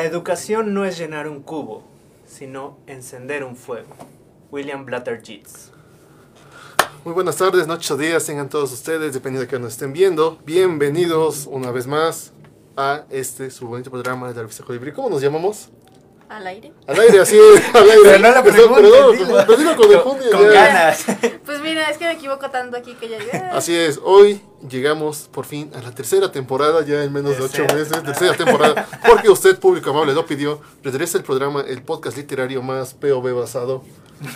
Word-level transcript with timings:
La 0.00 0.06
educación 0.06 0.72
no 0.72 0.86
es 0.86 0.96
llenar 0.96 1.28
un 1.28 1.42
cubo, 1.42 1.82
sino 2.26 2.78
encender 2.86 3.44
un 3.44 3.54
fuego. 3.54 3.94
William 4.50 4.86
Blatter 4.86 5.22
Yeats. 5.22 5.72
Muy 7.04 7.12
buenas 7.12 7.36
tardes, 7.36 7.66
noches 7.66 7.90
o 7.90 7.98
días 7.98 8.24
tengan 8.24 8.48
todos 8.48 8.72
ustedes, 8.72 9.12
dependiendo 9.12 9.42
de 9.42 9.46
que 9.46 9.58
nos 9.58 9.72
estén 9.72 9.92
viendo. 9.92 10.38
Bienvenidos 10.46 11.46
una 11.46 11.70
vez 11.70 11.86
más 11.86 12.32
a 12.78 13.04
este 13.10 13.50
su 13.50 13.68
bonito 13.68 13.90
programa 13.90 14.28
de 14.28 14.34
la 14.36 14.40
revista 14.40 14.64
Colibrí. 14.64 14.90
¿Cómo 14.92 15.10
nos 15.10 15.20
llamamos? 15.20 15.68
Al 16.30 16.46
aire. 16.46 16.72
Al 16.86 16.98
aire, 16.98 17.20
así 17.20 17.36
es, 17.36 17.74
al 17.74 17.90
aire. 17.90 18.02
Pero 18.02 18.18
no 18.20 18.28
la 18.30 18.42
Perdón, 18.42 18.74
perdón, 19.46 19.76
con 19.76 20.18
Con 20.30 20.48
ganas. 20.48 21.04
Pues 21.44 21.59
mira, 21.80 21.90
es 21.90 21.98
que 21.98 22.04
me 22.04 22.12
equivoco 22.12 22.50
tanto 22.50 22.76
aquí 22.76 22.94
que 22.94 23.08
ya 23.08 23.18
llegué. 23.18 23.38
Así 23.52 23.74
es, 23.74 24.00
hoy 24.04 24.40
llegamos 24.68 25.28
por 25.32 25.46
fin 25.46 25.70
a 25.74 25.80
la 25.82 25.92
tercera 25.94 26.30
temporada, 26.30 26.84
ya 26.84 27.02
en 27.02 27.12
menos 27.12 27.36
de 27.36 27.42
ocho 27.44 27.62
meses, 27.74 27.90
tercera 28.02 28.36
temporada, 28.36 28.86
porque 29.06 29.28
usted, 29.28 29.58
público 29.58 29.90
amable, 29.90 30.12
lo 30.14 30.26
pidió. 30.26 30.60
Regresa 30.82 31.18
el 31.18 31.24
programa, 31.24 31.62
el 31.66 31.82
podcast 31.82 32.16
literario 32.16 32.62
más 32.62 32.94
POV 32.94 33.32
basado, 33.34 33.82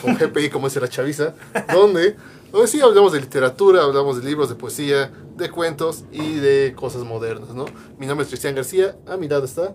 con 0.01 0.15
GPI, 0.17 0.51
como 0.51 0.69
dice 0.69 0.81
la 0.81 0.89
chaviza, 0.89 1.35
donde 1.73 2.17
hoy 2.53 2.67
sí 2.67 2.81
hablamos 2.81 3.13
de 3.13 3.21
literatura, 3.21 3.83
hablamos 3.83 4.21
de 4.21 4.29
libros, 4.29 4.49
de 4.49 4.55
poesía, 4.55 5.11
de 5.37 5.51
cuentos 5.51 6.05
y 6.11 6.37
de 6.37 6.73
cosas 6.75 7.03
modernas, 7.03 7.51
¿no? 7.51 7.67
Mi 7.99 8.07
nombre 8.07 8.25
es 8.25 8.29
Cristian 8.29 8.55
García, 8.55 8.97
a 9.07 9.17
mi 9.17 9.29
lado 9.29 9.45
está. 9.45 9.75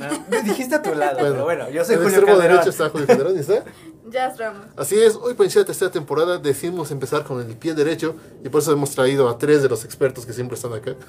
Ah, 0.00 0.10
Me 0.30 0.42
dijiste 0.42 0.76
a 0.76 0.82
tu 0.82 0.94
lado, 0.94 1.18
Bueno, 1.18 1.32
pero 1.32 1.44
bueno, 1.44 1.70
yo 1.70 1.84
soy 1.84 1.96
el 1.96 2.02
Julio 2.02 2.18
extremo 2.18 2.38
Calderón. 2.38 2.56
derecho 2.56 2.70
está 2.70 2.88
Julio 2.88 3.06
Calderón, 3.08 3.36
¿y 3.36 3.40
está? 3.40 3.64
Jazz 4.10 4.38
Ramos. 4.38 4.66
Así 4.76 4.96
es, 4.98 5.14
hoy 5.16 5.34
para 5.34 5.44
iniciar 5.44 5.62
la 5.62 5.66
tercera 5.66 5.90
temporada 5.90 6.38
decidimos 6.38 6.90
empezar 6.90 7.24
con 7.24 7.40
el 7.40 7.56
pie 7.56 7.74
derecho 7.74 8.14
y 8.44 8.48
por 8.48 8.62
eso 8.62 8.72
hemos 8.72 8.90
traído 8.90 9.28
a 9.28 9.38
tres 9.38 9.62
de 9.62 9.68
los 9.68 9.84
expertos 9.84 10.24
que 10.26 10.32
siempre 10.32 10.56
están 10.56 10.72
acá. 10.72 10.94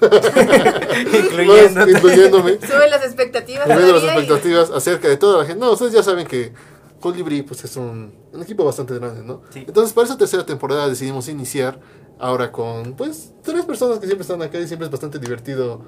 Más, 1.46 1.88
incluyéndome. 1.88 2.58
Sube 2.60 2.88
las 2.90 3.04
expectativas. 3.04 3.66
Viendo 3.66 3.92
las 3.94 4.02
y- 4.02 4.06
expectativas 4.06 4.70
acerca 4.70 5.08
de 5.08 5.16
toda 5.16 5.38
la 5.38 5.44
gente. 5.46 5.60
No, 5.60 5.72
ustedes 5.72 5.92
ya 5.92 6.02
saben 6.02 6.26
que 6.26 6.52
Colibri 7.00 7.42
pues, 7.42 7.64
es 7.64 7.76
un, 7.76 8.12
un 8.32 8.42
equipo 8.42 8.64
bastante 8.64 8.94
grande, 8.94 9.22
¿no? 9.22 9.42
Sí. 9.50 9.64
Entonces, 9.66 9.92
para 9.92 10.04
esta 10.06 10.18
tercera 10.18 10.44
temporada 10.44 10.88
decidimos 10.88 11.28
iniciar 11.28 11.80
ahora 12.18 12.52
con, 12.52 12.94
pues, 12.94 13.32
tres 13.42 13.64
personas 13.64 13.98
que 13.98 14.06
siempre 14.06 14.22
están 14.22 14.42
acá 14.42 14.58
y 14.58 14.66
siempre 14.66 14.86
es 14.86 14.90
bastante 14.90 15.18
divertido, 15.18 15.82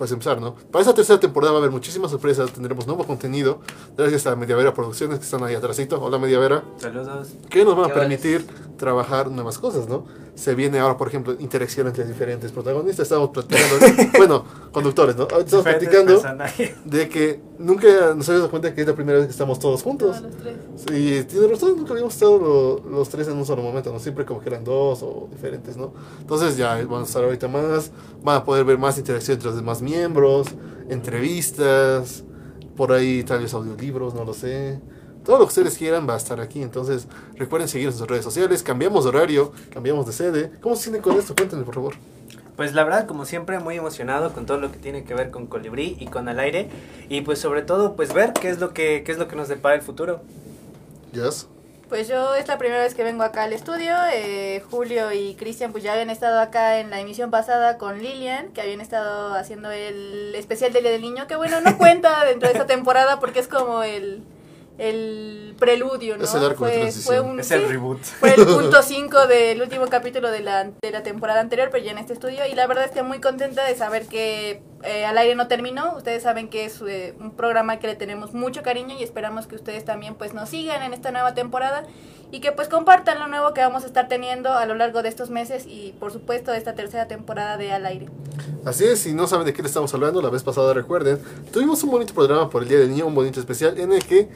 pues, 0.00 0.12
empezar, 0.12 0.40
¿no? 0.40 0.54
Para 0.54 0.80
esta 0.80 0.94
tercera 0.94 1.20
temporada 1.20 1.52
va 1.52 1.58
a 1.58 1.60
haber 1.60 1.70
muchísimas 1.70 2.10
sorpresas, 2.10 2.50
tendremos 2.52 2.86
nuevo 2.86 3.04
contenido, 3.04 3.60
gracias 3.98 4.26
a 4.26 4.34
Mediavera 4.34 4.72
Producciones 4.72 5.18
que 5.18 5.26
están 5.26 5.44
ahí 5.44 5.54
atrásito. 5.54 6.00
Hola, 6.02 6.18
Mediavera. 6.18 6.64
Saludos. 6.78 7.28
que 7.50 7.66
nos 7.66 7.76
van 7.76 7.90
a 7.90 7.92
¿Qué 7.92 8.00
permitir 8.00 8.46
trabajar 8.78 9.30
nuevas 9.30 9.58
cosas, 9.58 9.88
¿no? 9.90 10.06
Se 10.40 10.54
viene 10.54 10.78
ahora, 10.78 10.96
por 10.96 11.06
ejemplo, 11.08 11.36
interacción 11.38 11.86
entre 11.86 12.02
diferentes 12.06 12.50
protagonistas. 12.50 13.04
Estamos 13.04 13.28
platicando, 13.28 13.76
bueno, 14.16 14.44
conductores, 14.72 15.14
¿no? 15.14 15.24
Estamos 15.24 15.44
Diferentes 15.50 15.88
platicando 15.90 16.12
personajes. 16.14 16.76
de 16.82 17.08
que 17.10 17.40
nunca 17.58 17.86
nos 18.14 18.26
habíamos 18.26 18.26
dado 18.28 18.50
cuenta 18.50 18.74
que 18.74 18.80
es 18.80 18.86
la 18.86 18.94
primera 18.94 19.18
vez 19.18 19.26
que 19.26 19.32
estamos 19.32 19.58
todos 19.58 19.82
juntos. 19.82 20.16
Todos 20.16 20.32
los 20.32 20.36
tres. 20.86 20.98
Y 20.98 21.24
tiene 21.24 21.46
razón, 21.46 21.76
nunca 21.76 21.90
habíamos 21.92 22.14
estado 22.14 22.38
lo- 22.38 22.90
los 22.90 23.08
tres 23.10 23.28
en 23.28 23.36
un 23.36 23.44
solo 23.44 23.62
momento, 23.62 23.92
¿no? 23.92 23.98
Siempre 23.98 24.24
como 24.24 24.40
que 24.40 24.48
eran 24.48 24.64
dos 24.64 25.02
o 25.02 25.28
diferentes, 25.30 25.76
¿no? 25.76 25.92
Entonces 26.20 26.56
ya 26.56 26.82
van 26.86 27.02
a 27.02 27.04
estar 27.04 27.22
ahorita 27.22 27.46
más, 27.46 27.90
van 28.22 28.36
a 28.38 28.44
poder 28.44 28.64
ver 28.64 28.78
más 28.78 28.96
interacción 28.96 29.34
entre 29.34 29.48
los 29.48 29.56
demás 29.56 29.82
miembros, 29.82 30.46
entrevistas, 30.88 32.24
por 32.76 32.92
ahí 32.92 33.22
tal 33.24 33.40
vez 33.42 33.52
audiolibros, 33.52 34.14
no 34.14 34.24
lo 34.24 34.32
sé. 34.32 34.80
Todo 35.30 35.38
lo 35.38 35.44
que 35.44 35.50
ustedes 35.50 35.78
quieran 35.78 36.08
va 36.08 36.14
a 36.14 36.16
estar 36.16 36.40
aquí, 36.40 36.60
entonces 36.60 37.06
recuerden 37.36 37.68
seguirnos 37.68 37.94
en 37.94 37.98
sus 38.00 38.08
redes 38.08 38.24
sociales, 38.24 38.64
cambiamos 38.64 39.04
de 39.04 39.10
horario, 39.10 39.52
cambiamos 39.72 40.04
de 40.04 40.12
sede. 40.12 40.50
¿Cómo 40.60 40.74
se 40.74 40.82
sienten 40.82 41.02
con 41.02 41.16
esto? 41.16 41.36
Cuéntenme, 41.36 41.62
por 41.62 41.76
favor. 41.76 41.94
Pues 42.56 42.74
la 42.74 42.82
verdad, 42.82 43.06
como 43.06 43.24
siempre, 43.24 43.60
muy 43.60 43.76
emocionado 43.76 44.32
con 44.32 44.44
todo 44.44 44.58
lo 44.58 44.72
que 44.72 44.78
tiene 44.78 45.04
que 45.04 45.14
ver 45.14 45.30
con 45.30 45.46
Colibrí 45.46 45.96
y 46.00 46.06
con 46.06 46.28
al 46.28 46.40
aire. 46.40 46.68
Y 47.08 47.20
pues 47.20 47.38
sobre 47.38 47.62
todo, 47.62 47.94
pues 47.94 48.12
ver 48.12 48.32
qué 48.32 48.50
es 48.50 48.58
lo 48.58 48.74
que, 48.74 49.04
qué 49.04 49.12
es 49.12 49.18
lo 49.18 49.28
que 49.28 49.36
nos 49.36 49.46
depara 49.46 49.76
el 49.76 49.82
futuro. 49.82 50.20
Yes. 51.12 51.46
Pues 51.88 52.08
yo 52.08 52.34
es 52.34 52.48
la 52.48 52.58
primera 52.58 52.82
vez 52.82 52.94
que 52.94 53.04
vengo 53.04 53.22
acá 53.22 53.44
al 53.44 53.52
estudio. 53.52 53.94
eh, 54.12 54.64
Julio 54.68 55.12
y 55.12 55.36
Cristian 55.36 55.70
pues 55.70 55.84
ya 55.84 55.92
habían 55.92 56.10
estado 56.10 56.40
acá 56.40 56.80
en 56.80 56.90
la 56.90 56.98
emisión 56.98 57.30
pasada 57.30 57.78
con 57.78 58.02
Lilian, 58.02 58.48
que 58.48 58.62
habían 58.62 58.80
estado 58.80 59.32
haciendo 59.34 59.70
el 59.70 60.34
especial 60.34 60.72
del 60.72 60.82
Día 60.82 60.90
del 60.90 61.02
Niño, 61.02 61.28
que 61.28 61.36
bueno, 61.36 61.60
no 61.60 61.78
cuenta 61.78 62.24
dentro 62.24 62.48
de 62.48 62.54
esta 62.54 62.66
temporada 62.66 63.20
porque 63.20 63.38
es 63.38 63.46
como 63.46 63.84
el, 63.84 64.24
el 64.80 65.54
preludio, 65.58 66.16
¿no? 66.16 66.24
Es 66.24 66.34
el 66.34 66.42
arco 66.42 66.64
de 66.64 66.72
fue, 66.72 66.80
transición. 66.80 67.04
fue 67.04 67.20
un, 67.20 67.40
Es 67.40 67.50
el 67.50 67.60
sí, 67.60 67.66
reboot. 67.66 68.02
Fue 68.02 68.34
el 68.34 68.46
punto 68.46 68.82
5 68.82 69.26
del 69.26 69.60
último 69.60 69.86
capítulo 69.88 70.30
de 70.30 70.40
la, 70.40 70.70
de 70.80 70.90
la 70.90 71.02
temporada 71.02 71.40
anterior, 71.40 71.68
pero 71.70 71.84
ya 71.84 71.90
en 71.90 71.98
este 71.98 72.14
estudio. 72.14 72.46
Y 72.50 72.54
la 72.54 72.66
verdad 72.66 72.86
es 72.86 72.90
que 72.90 73.02
muy 73.02 73.20
contenta 73.20 73.62
de 73.64 73.74
saber 73.76 74.06
que 74.06 74.62
eh, 74.82 75.04
al 75.04 75.18
aire 75.18 75.34
no 75.34 75.48
terminó. 75.48 75.94
Ustedes 75.96 76.22
saben 76.22 76.48
que 76.48 76.64
es 76.64 76.80
eh, 76.88 77.14
un 77.20 77.32
programa 77.32 77.78
que 77.78 77.88
le 77.88 77.94
tenemos 77.94 78.32
mucho 78.32 78.62
cariño 78.62 78.96
y 78.98 79.02
esperamos 79.02 79.46
que 79.46 79.54
ustedes 79.54 79.84
también 79.84 80.14
pues 80.14 80.32
nos 80.32 80.48
sigan 80.48 80.82
en 80.82 80.94
esta 80.94 81.10
nueva 81.10 81.34
temporada 81.34 81.84
y 82.32 82.40
que 82.40 82.52
pues 82.52 82.68
compartan 82.68 83.18
lo 83.18 83.28
nuevo 83.28 83.52
que 83.52 83.60
vamos 83.60 83.82
a 83.82 83.86
estar 83.86 84.08
teniendo 84.08 84.54
a 84.54 84.64
lo 84.64 84.76
largo 84.76 85.02
de 85.02 85.10
estos 85.10 85.28
meses 85.28 85.64
y 85.66 85.92
por 86.00 86.10
supuesto 86.10 86.52
de 86.52 86.58
esta 86.58 86.74
tercera 86.74 87.06
temporada 87.06 87.58
de 87.58 87.72
Al 87.72 87.84
aire. 87.84 88.08
Así 88.64 88.84
es, 88.84 89.00
si 89.00 89.12
no 89.12 89.26
saben 89.26 89.44
de 89.44 89.52
qué 89.52 89.60
le 89.60 89.68
estamos 89.68 89.92
hablando, 89.92 90.22
la 90.22 90.30
vez 90.30 90.42
pasada 90.42 90.72
recuerden, 90.72 91.18
tuvimos 91.52 91.82
un 91.82 91.90
bonito 91.90 92.14
programa 92.14 92.48
por 92.48 92.62
el 92.62 92.68
Día 92.68 92.78
del 92.78 92.88
Niño, 92.90 93.06
un 93.06 93.14
bonito 93.14 93.40
especial 93.40 93.78
en 93.78 93.92
el 93.92 94.04
que 94.06 94.28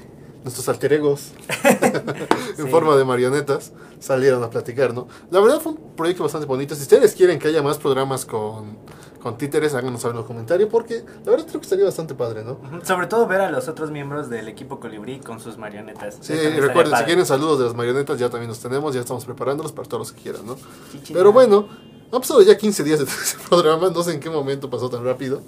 nuestros 0.44 0.68
alter 0.68 0.92
egos, 0.92 1.32
en 1.64 2.64
Sí. 2.66 2.70
forma 2.70 2.94
de 2.96 3.04
marionetas, 3.04 3.72
salieron 3.98 4.42
a 4.44 4.50
platicar, 4.50 4.94
¿no? 4.94 5.08
La 5.30 5.40
verdad 5.40 5.60
fue 5.60 5.72
un 5.72 5.78
proyecto 5.96 6.22
bastante 6.22 6.46
bonito. 6.46 6.74
Si 6.74 6.82
ustedes 6.82 7.14
quieren 7.14 7.38
que 7.38 7.48
haya 7.48 7.62
más 7.62 7.78
programas 7.78 8.24
con, 8.26 8.76
con 9.22 9.38
títeres, 9.38 9.74
háganos 9.74 10.02
saber 10.02 10.12
en 10.14 10.18
los 10.18 10.26
comentarios, 10.26 10.68
porque 10.70 11.02
la 11.24 11.30
verdad 11.30 11.46
creo 11.48 11.60
que 11.60 11.64
estaría 11.64 11.84
bastante 11.86 12.14
padre, 12.14 12.44
¿no? 12.44 12.58
Sobre 12.84 13.06
todo 13.06 13.26
ver 13.26 13.40
a 13.40 13.50
los 13.50 13.68
otros 13.68 13.90
miembros 13.90 14.28
del 14.28 14.46
equipo 14.48 14.78
Colibrí 14.80 15.18
con 15.20 15.40
sus 15.40 15.56
marionetas. 15.56 16.18
Sí, 16.20 16.34
y 16.34 16.60
recuerden, 16.60 16.94
si 16.98 17.04
quieren 17.04 17.24
saludos 17.24 17.58
de 17.60 17.64
las 17.64 17.74
marionetas, 17.74 18.18
ya 18.18 18.28
también 18.28 18.48
los 18.50 18.60
tenemos, 18.60 18.94
ya 18.94 19.00
estamos 19.00 19.24
preparándolos 19.24 19.72
para 19.72 19.88
todos 19.88 20.00
los 20.08 20.12
que 20.12 20.20
quieran, 20.22 20.44
¿no? 20.46 20.56
Pero 21.12 21.32
bueno, 21.32 21.66
han 22.12 22.20
pasado 22.20 22.42
ya 22.42 22.56
15 22.56 22.84
días 22.84 22.98
de 22.98 23.04
ese 23.06 23.38
programa, 23.48 23.88
no 23.88 24.02
sé 24.02 24.12
en 24.12 24.20
qué 24.20 24.28
momento 24.28 24.68
pasó 24.68 24.90
tan 24.90 25.02
rápido. 25.02 25.40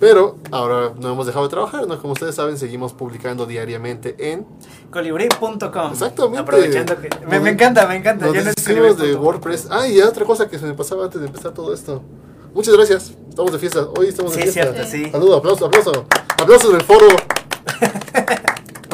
Pero 0.00 0.36
ahora 0.50 0.92
no 0.98 1.12
hemos 1.12 1.26
dejado 1.26 1.44
de 1.46 1.50
trabajar, 1.50 1.86
¿no? 1.86 2.00
Como 2.00 2.12
ustedes 2.14 2.34
saben, 2.34 2.58
seguimos 2.58 2.92
publicando 2.92 3.46
diariamente 3.46 4.16
en... 4.18 4.46
Colibrí.com. 4.90 5.92
Exactamente. 5.92 6.38
Aprovechando 6.38 7.00
que. 7.00 7.08
Me, 7.26 7.40
me 7.40 7.50
encanta, 7.50 7.86
me 7.86 7.96
encanta. 7.96 8.26
Nos 8.26 8.34
Yo 8.34 8.74
no 8.76 8.94
de. 8.94 9.14
WordPress. 9.14 9.68
Ah, 9.70 9.86
y 9.88 10.00
otra 10.00 10.24
cosa 10.24 10.48
que 10.48 10.58
se 10.58 10.66
me 10.66 10.74
pasaba 10.74 11.04
antes 11.04 11.20
de 11.20 11.26
empezar 11.26 11.52
todo 11.52 11.74
esto. 11.74 12.02
Muchas 12.54 12.74
gracias. 12.74 13.12
Estamos 13.28 13.52
de 13.52 13.58
fiesta. 13.58 13.88
Hoy 13.98 14.08
estamos 14.08 14.34
de 14.36 14.42
Sí, 14.42 14.48
es 14.48 14.54
fiesta. 14.54 14.72
cierto, 14.72 14.90
sí. 14.90 15.10
Saludo, 15.10 15.36
aplauso, 15.36 15.66
aplauso. 15.66 16.06
Aplausos 16.40 16.72
del 16.72 16.82
foro. 16.82 17.06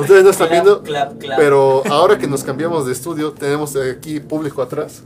Ustedes 0.00 0.24
no 0.24 0.30
están 0.30 0.48
Clap, 0.48 0.62
viendo, 0.64 0.82
clap, 0.82 1.18
clap. 1.18 1.38
pero 1.38 1.82
ahora 1.90 2.18
que 2.18 2.26
nos 2.26 2.42
cambiamos 2.44 2.86
de 2.86 2.92
estudio, 2.92 3.32
tenemos 3.32 3.74
aquí 3.76 4.20
público 4.20 4.62
atrás. 4.62 5.02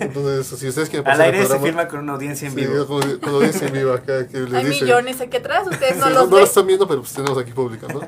Entonces, 0.00 0.46
si 0.58 0.68
ustedes 0.68 0.88
quieren 0.88 1.06
Al 1.06 1.12
pasar 1.12 1.28
el 1.28 1.34
aire 1.34 1.38
se 1.38 1.48
programa- 1.48 1.66
firma 1.66 1.88
con 1.88 2.00
una 2.00 2.12
audiencia 2.14 2.48
en 2.48 2.54
Sí, 2.54 2.60
vivo. 2.66 2.86
con, 2.86 3.18
con 3.18 3.34
audiencia 3.34 3.66
en 3.66 3.72
vivo 3.72 3.92
acá 3.92 4.26
que 4.26 4.38
les 4.40 4.52
Hay 4.54 4.64
dice. 4.66 4.84
millones 4.84 5.20
aquí 5.20 5.36
atrás, 5.36 5.66
ustedes 5.70 5.96
no 5.98 6.06
Sí, 6.06 6.12
los 6.14 6.24
no 6.24 6.30
ven. 6.30 6.40
lo 6.40 6.46
están 6.46 6.66
viendo, 6.66 6.88
pero 6.88 7.00
pues 7.00 7.12
tenemos 7.12 7.38
aquí 7.38 7.52
público, 7.52 7.86
¿no? 7.92 8.00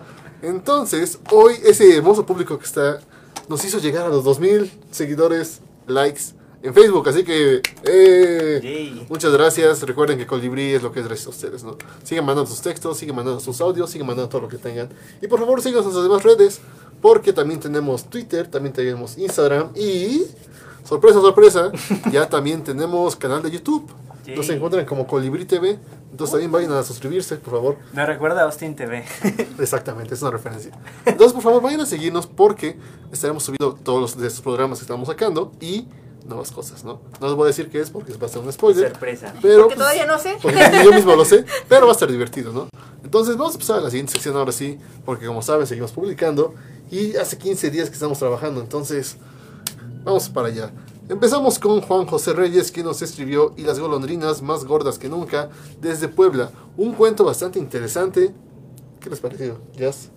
Entonces, 0.42 1.18
hoy 1.32 1.54
ese 1.64 1.96
hermoso 1.96 2.24
público 2.26 2.58
que 2.58 2.64
está 2.66 2.98
nos 3.48 3.64
hizo 3.64 3.78
llegar 3.78 4.06
a 4.06 4.08
los 4.08 4.24
2000 4.24 4.70
seguidores, 4.90 5.60
likes 5.86 6.20
en 6.62 6.74
Facebook, 6.74 7.08
así 7.08 7.24
que 7.24 7.62
eh, 7.84 9.06
muchas 9.08 9.32
gracias. 9.32 9.82
Recuerden 9.82 10.18
que 10.18 10.26
Colibrí 10.26 10.74
es 10.74 10.82
lo 10.82 10.92
que 10.92 11.00
es 11.00 11.06
gracias 11.06 11.26
a 11.26 11.30
ustedes, 11.30 11.64
¿no? 11.64 11.76
Sigan 12.02 12.24
mandando 12.26 12.50
sus 12.50 12.60
textos, 12.60 12.98
sigan 12.98 13.16
mandando 13.16 13.40
sus 13.40 13.60
audios, 13.60 13.90
sigan 13.90 14.06
mandando 14.06 14.28
todo 14.28 14.42
lo 14.42 14.48
que 14.48 14.58
tengan. 14.58 14.88
Y 15.22 15.26
por 15.26 15.38
favor, 15.38 15.62
síganos 15.62 15.86
en 15.86 15.94
las 15.94 16.02
demás 16.02 16.22
redes, 16.22 16.60
porque 17.00 17.32
también 17.32 17.60
tenemos 17.60 18.04
Twitter, 18.04 18.46
también 18.46 18.74
tenemos 18.74 19.16
Instagram 19.16 19.70
y 19.74 20.26
sorpresa, 20.84 21.20
sorpresa, 21.20 21.72
ya 22.12 22.28
también 22.28 22.62
tenemos 22.62 23.16
canal 23.16 23.42
de 23.42 23.50
YouTube. 23.50 23.90
Yay. 24.26 24.36
Nos 24.36 24.50
encuentran 24.50 24.84
como 24.84 25.06
Colibrí 25.06 25.46
TV. 25.46 25.78
Entonces 26.10 26.32
también 26.32 26.52
vayan 26.52 26.72
a 26.72 26.82
suscribirse, 26.82 27.36
por 27.36 27.54
favor. 27.54 27.76
Me 27.94 28.04
recuerda 28.04 28.42
a 28.42 28.44
Austin 28.44 28.74
TV. 28.74 29.04
Exactamente, 29.58 30.12
es 30.12 30.20
una 30.20 30.32
referencia. 30.32 30.72
Entonces, 31.06 31.32
por 31.32 31.42
favor, 31.42 31.62
vayan 31.62 31.80
a 31.80 31.86
seguirnos 31.86 32.26
porque 32.26 32.76
estaremos 33.12 33.44
subiendo 33.44 33.78
todos 33.82 34.00
los 34.00 34.18
de 34.18 34.26
estos 34.26 34.42
programas 34.42 34.78
que 34.78 34.82
estamos 34.82 35.08
sacando 35.08 35.52
y 35.60 35.86
nuevas 36.26 36.50
cosas, 36.52 36.84
¿no? 36.84 37.00
No 37.20 37.26
les 37.26 37.36
voy 37.36 37.44
a 37.44 37.46
decir 37.48 37.68
qué 37.70 37.80
es 37.80 37.90
porque 37.90 38.12
va 38.14 38.26
a 38.26 38.30
ser 38.30 38.42
un 38.42 38.52
spoiler. 38.52 38.90
Sorpresa. 38.90 39.34
Pero, 39.42 39.62
Porque 39.64 39.76
pues, 39.76 39.78
todavía 39.78 40.06
no 40.06 40.18
sé. 40.18 40.36
porque 40.40 40.58
yo 40.84 40.92
mismo 40.92 41.16
lo 41.16 41.24
sé, 41.24 41.44
pero 41.68 41.86
va 41.86 41.92
a 41.92 41.94
estar 41.94 42.10
divertido, 42.10 42.52
¿no? 42.52 42.68
Entonces, 43.02 43.36
vamos 43.36 43.52
a 43.52 43.56
empezar 43.56 43.78
a 43.78 43.80
la 43.80 43.90
siguiente 43.90 44.12
sección 44.12 44.36
ahora 44.36 44.52
sí, 44.52 44.78
porque 45.04 45.26
como 45.26 45.42
saben, 45.42 45.66
seguimos 45.66 45.92
publicando 45.92 46.54
y 46.90 47.16
hace 47.16 47.38
15 47.38 47.70
días 47.70 47.88
que 47.88 47.94
estamos 47.94 48.18
trabajando, 48.18 48.60
entonces, 48.60 49.16
vamos 50.04 50.28
para 50.28 50.48
allá. 50.48 50.72
Empezamos 51.08 51.58
con 51.58 51.80
Juan 51.80 52.06
José 52.06 52.32
Reyes, 52.34 52.70
quien 52.70 52.86
nos 52.86 53.02
escribió 53.02 53.52
Y 53.56 53.62
las 53.62 53.80
golondrinas 53.80 54.42
más 54.42 54.64
gordas 54.64 54.96
que 54.96 55.08
nunca, 55.08 55.50
desde 55.80 56.06
Puebla. 56.06 56.52
Un 56.76 56.94
cuento 56.94 57.24
bastante 57.24 57.58
interesante. 57.58 58.32
¿Qué 59.00 59.10
les 59.10 59.18
pareció? 59.18 59.58
¿Jazz? 59.76 60.10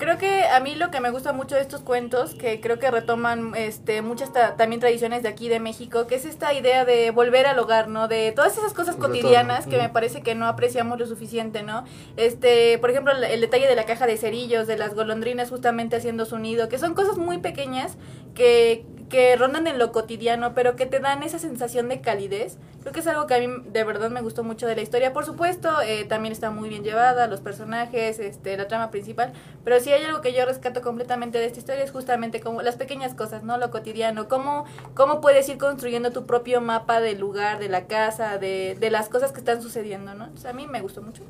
Creo 0.00 0.16
que 0.16 0.44
a 0.44 0.60
mí 0.60 0.76
lo 0.76 0.90
que 0.90 0.98
me 1.00 1.10
gusta 1.10 1.34
mucho 1.34 1.56
de 1.56 1.60
estos 1.60 1.82
cuentos, 1.82 2.34
que 2.34 2.58
creo 2.62 2.78
que 2.78 2.90
retoman 2.90 3.52
este 3.54 4.00
muchas 4.00 4.32
ta- 4.32 4.56
también 4.56 4.80
tradiciones 4.80 5.22
de 5.22 5.28
aquí 5.28 5.50
de 5.50 5.60
México, 5.60 6.06
que 6.06 6.14
es 6.14 6.24
esta 6.24 6.54
idea 6.54 6.86
de 6.86 7.10
volver 7.10 7.46
al 7.46 7.58
hogar, 7.58 7.88
¿no? 7.88 8.08
De 8.08 8.32
todas 8.32 8.56
esas 8.56 8.72
cosas 8.72 8.96
cotidianas 8.96 9.66
que 9.66 9.76
me 9.76 9.90
parece 9.90 10.22
que 10.22 10.34
no 10.34 10.46
apreciamos 10.46 10.98
lo 10.98 11.04
suficiente, 11.06 11.62
¿no? 11.62 11.84
Este, 12.16 12.78
por 12.78 12.88
ejemplo, 12.90 13.12
el 13.12 13.40
detalle 13.42 13.66
de 13.68 13.76
la 13.76 13.84
caja 13.84 14.06
de 14.06 14.16
cerillos, 14.16 14.66
de 14.66 14.78
las 14.78 14.94
golondrinas 14.94 15.50
justamente 15.50 15.96
haciendo 15.96 16.24
su 16.24 16.38
nido, 16.38 16.70
que 16.70 16.78
son 16.78 16.94
cosas 16.94 17.18
muy 17.18 17.36
pequeñas 17.36 17.98
que 18.34 18.86
que 19.10 19.36
rondan 19.36 19.66
en 19.66 19.78
lo 19.78 19.92
cotidiano, 19.92 20.54
pero 20.54 20.76
que 20.76 20.86
te 20.86 21.00
dan 21.00 21.22
esa 21.22 21.38
sensación 21.38 21.90
de 21.90 22.00
calidez. 22.00 22.56
Creo 22.80 22.94
que 22.94 23.00
es 23.00 23.06
algo 23.06 23.26
que 23.26 23.34
a 23.34 23.38
mí 23.38 23.46
de 23.70 23.84
verdad 23.84 24.08
me 24.08 24.22
gustó 24.22 24.42
mucho 24.42 24.66
de 24.66 24.74
la 24.74 24.80
historia. 24.80 25.12
Por 25.12 25.26
supuesto, 25.26 25.68
eh, 25.82 26.06
también 26.06 26.32
está 26.32 26.50
muy 26.50 26.70
bien 26.70 26.82
llevada, 26.82 27.26
los 27.26 27.40
personajes, 27.40 28.18
este, 28.18 28.56
la 28.56 28.68
trama 28.68 28.90
principal, 28.90 29.34
pero 29.64 29.78
si 29.80 29.92
hay 29.92 30.02
algo 30.04 30.22
que 30.22 30.32
yo 30.32 30.46
rescato 30.46 30.80
completamente 30.80 31.36
de 31.38 31.44
esta 31.44 31.58
historia 31.58 31.84
es 31.84 31.90
justamente 31.90 32.40
como 32.40 32.62
las 32.62 32.76
pequeñas 32.76 33.14
cosas, 33.14 33.42
¿no? 33.42 33.58
Lo 33.58 33.70
cotidiano, 33.70 34.28
cómo, 34.28 34.64
cómo 34.94 35.20
puedes 35.20 35.46
ir 35.50 35.58
construyendo 35.58 36.12
tu 36.12 36.24
propio 36.24 36.62
mapa 36.62 37.00
del 37.00 37.18
lugar, 37.18 37.58
de 37.58 37.68
la 37.68 37.86
casa, 37.86 38.38
de, 38.38 38.76
de 38.80 38.90
las 38.90 39.10
cosas 39.10 39.32
que 39.32 39.40
están 39.40 39.60
sucediendo, 39.60 40.14
¿no? 40.14 40.30
A 40.48 40.52
mí 40.54 40.66
me 40.66 40.80
gustó 40.80 41.02
mucho. 41.02 41.22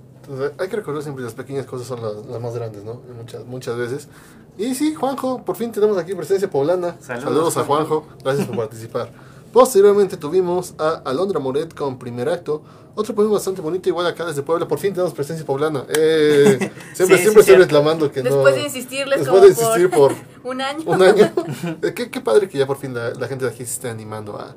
Hay 0.59 0.69
que 0.69 0.77
recordar 0.77 1.03
siempre 1.03 1.25
las 1.25 1.35
pequeñas 1.35 1.67
cosas 1.67 1.89
son 1.89 2.03
las, 2.03 2.27
las 2.27 2.41
más 2.41 2.55
grandes, 2.55 2.85
¿no? 2.85 3.01
Muchas, 3.17 3.45
muchas 3.47 3.77
veces. 3.77 4.09
Y 4.61 4.75
sí, 4.75 4.95
Juanjo, 4.95 5.43
por 5.43 5.57
fin 5.57 5.73
tenemos 5.73 5.97
aquí 5.97 6.15
presencia 6.15 6.51
poblana. 6.51 6.97
Saludos, 7.01 7.25
Saludos, 7.25 7.57
a 7.57 7.65
Juanjo, 7.65 8.07
gracias 8.23 8.47
por 8.47 8.57
participar. 8.57 9.11
Posteriormente 9.55 10.19
tuvimos 10.19 10.75
a 10.79 11.01
Alondra 11.07 11.41
Moret 11.41 11.75
con 11.75 11.99
primer 11.99 12.29
acto. 12.29 12.63
Otro 12.95 13.15
poema 13.15 13.33
bastante 13.33 13.63
bonito, 13.63 13.89
igual 13.89 14.07
acá 14.07 14.27
desde 14.27 14.43
Puebla. 14.43 14.69
Por 14.69 14.79
fin 14.79 14.93
tenemos 14.93 15.15
presencia 15.15 15.47
poblana. 15.47 15.85
Eh, 15.89 16.59
siempre 16.93 17.17
Sí, 17.17 17.23
siempre 17.23 17.23
sí, 17.23 17.29
estoy 17.29 17.43
cierto. 17.45 17.63
reclamando 17.63 18.13
que 18.13 18.23
no. 18.23 18.31
Después 18.35 18.55
de 18.55 18.63
insistirles 18.65 19.21
Después 19.21 19.29
como 19.29 19.43
de 19.43 19.49
insistir 19.49 19.91
por, 19.91 20.13
un 20.45 20.61
año. 20.61 20.83
un 20.87 21.03
año. 21.03 21.33
Eh, 21.83 21.95
qué, 21.95 22.11
qué 22.11 22.21
padre 22.21 22.49
que 22.49 22.59
ya 22.59 22.67
por 22.67 22.77
fin 22.77 22.93
la, 22.95 23.11
la 23.15 23.29
gente 23.29 23.47
de 23.47 23.51
aquí 23.53 23.65
se 23.65 23.73
esté 23.73 23.89
animando 23.89 24.37
a, 24.37 24.55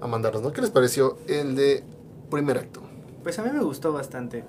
a 0.00 0.06
mandarnos, 0.08 0.42
¿no? 0.42 0.52
¿Qué 0.52 0.60
les 0.62 0.70
pareció 0.70 1.16
el 1.28 1.54
de 1.54 1.84
primer 2.28 2.58
acto? 2.58 2.82
Pues 3.22 3.38
a 3.38 3.42
mí 3.42 3.50
me 3.52 3.62
gustó 3.62 3.92
bastante. 3.92 4.44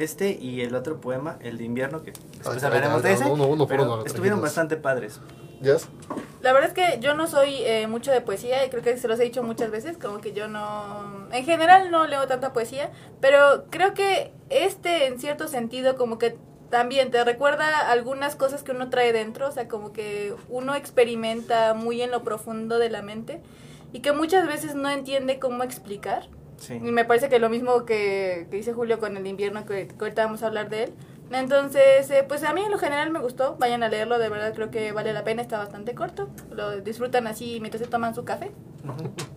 Este 0.00 0.30
y 0.40 0.62
el 0.62 0.74
otro 0.74 1.00
poema, 1.00 1.36
el 1.40 1.58
de 1.58 1.64
invierno, 1.64 2.02
que 2.02 2.12
después 2.12 2.62
hablaremos 2.64 3.02
de 3.02 3.12
ese. 3.12 3.24
uno- 3.26 3.46
uno 3.46 3.66
por 3.66 3.76
pero 3.76 3.82
uno, 3.84 4.04
estuvieron 4.04 4.40
bastante 4.40 4.76
padres. 4.76 5.20
¿Jazz? 5.60 5.88
La 6.40 6.54
verdad 6.54 6.70
es 6.70 6.74
que 6.74 7.00
yo 7.00 7.14
no 7.14 7.26
soy 7.26 7.56
eh, 7.64 7.86
mucho 7.86 8.10
de 8.10 8.22
poesía 8.22 8.64
y 8.64 8.70
creo 8.70 8.82
que 8.82 8.96
se 8.96 9.06
los 9.08 9.20
he 9.20 9.24
dicho 9.24 9.42
muchas 9.42 9.70
veces, 9.70 9.98
como 9.98 10.22
que 10.22 10.32
yo 10.32 10.48
no, 10.48 11.28
en 11.32 11.44
general 11.44 11.90
no 11.90 12.06
leo 12.06 12.26
tanta 12.26 12.54
poesía, 12.54 12.90
pero 13.20 13.64
creo 13.68 13.92
que 13.92 14.32
este 14.48 15.06
en 15.06 15.20
cierto 15.20 15.48
sentido 15.48 15.96
como 15.96 16.16
que 16.18 16.38
también 16.70 17.10
te 17.10 17.22
recuerda 17.24 17.90
algunas 17.90 18.36
cosas 18.36 18.62
que 18.62 18.70
uno 18.72 18.88
trae 18.88 19.12
dentro, 19.12 19.48
o 19.48 19.52
sea, 19.52 19.68
como 19.68 19.92
que 19.92 20.34
uno 20.48 20.74
experimenta 20.74 21.74
muy 21.74 22.00
en 22.00 22.10
lo 22.10 22.22
profundo 22.22 22.78
de 22.78 22.88
la 22.88 23.02
mente 23.02 23.42
y 23.92 24.00
que 24.00 24.12
muchas 24.12 24.46
veces 24.46 24.74
no 24.74 24.88
entiende 24.88 25.38
cómo 25.38 25.62
explicar. 25.62 26.28
Sí. 26.60 26.74
Y 26.74 26.92
me 26.92 27.04
parece 27.04 27.28
que 27.28 27.40
lo 27.40 27.50
mismo 27.50 27.84
que, 27.84 28.46
que 28.50 28.56
dice 28.56 28.72
Julio 28.72 29.00
con 29.00 29.16
el 29.16 29.26
invierno, 29.26 29.66
que, 29.66 29.88
que 29.88 29.94
ahorita 29.98 30.24
vamos 30.24 30.44
a 30.44 30.46
hablar 30.46 30.70
de 30.70 30.84
él. 30.84 30.92
Entonces, 31.32 32.10
eh, 32.10 32.24
pues 32.26 32.42
a 32.42 32.52
mí 32.52 32.62
en 32.62 32.72
lo 32.72 32.78
general 32.78 33.10
me 33.10 33.20
gustó. 33.20 33.56
Vayan 33.58 33.82
a 33.82 33.88
leerlo, 33.88 34.18
de 34.18 34.28
verdad 34.28 34.52
creo 34.54 34.70
que 34.70 34.92
vale 34.92 35.12
la 35.12 35.22
pena. 35.22 35.42
Está 35.42 35.58
bastante 35.58 35.94
corto. 35.94 36.28
Lo 36.50 36.80
disfrutan 36.80 37.26
así 37.26 37.58
mientras 37.60 37.82
se 37.82 37.88
toman 37.88 38.14
su 38.14 38.24
café. 38.24 38.50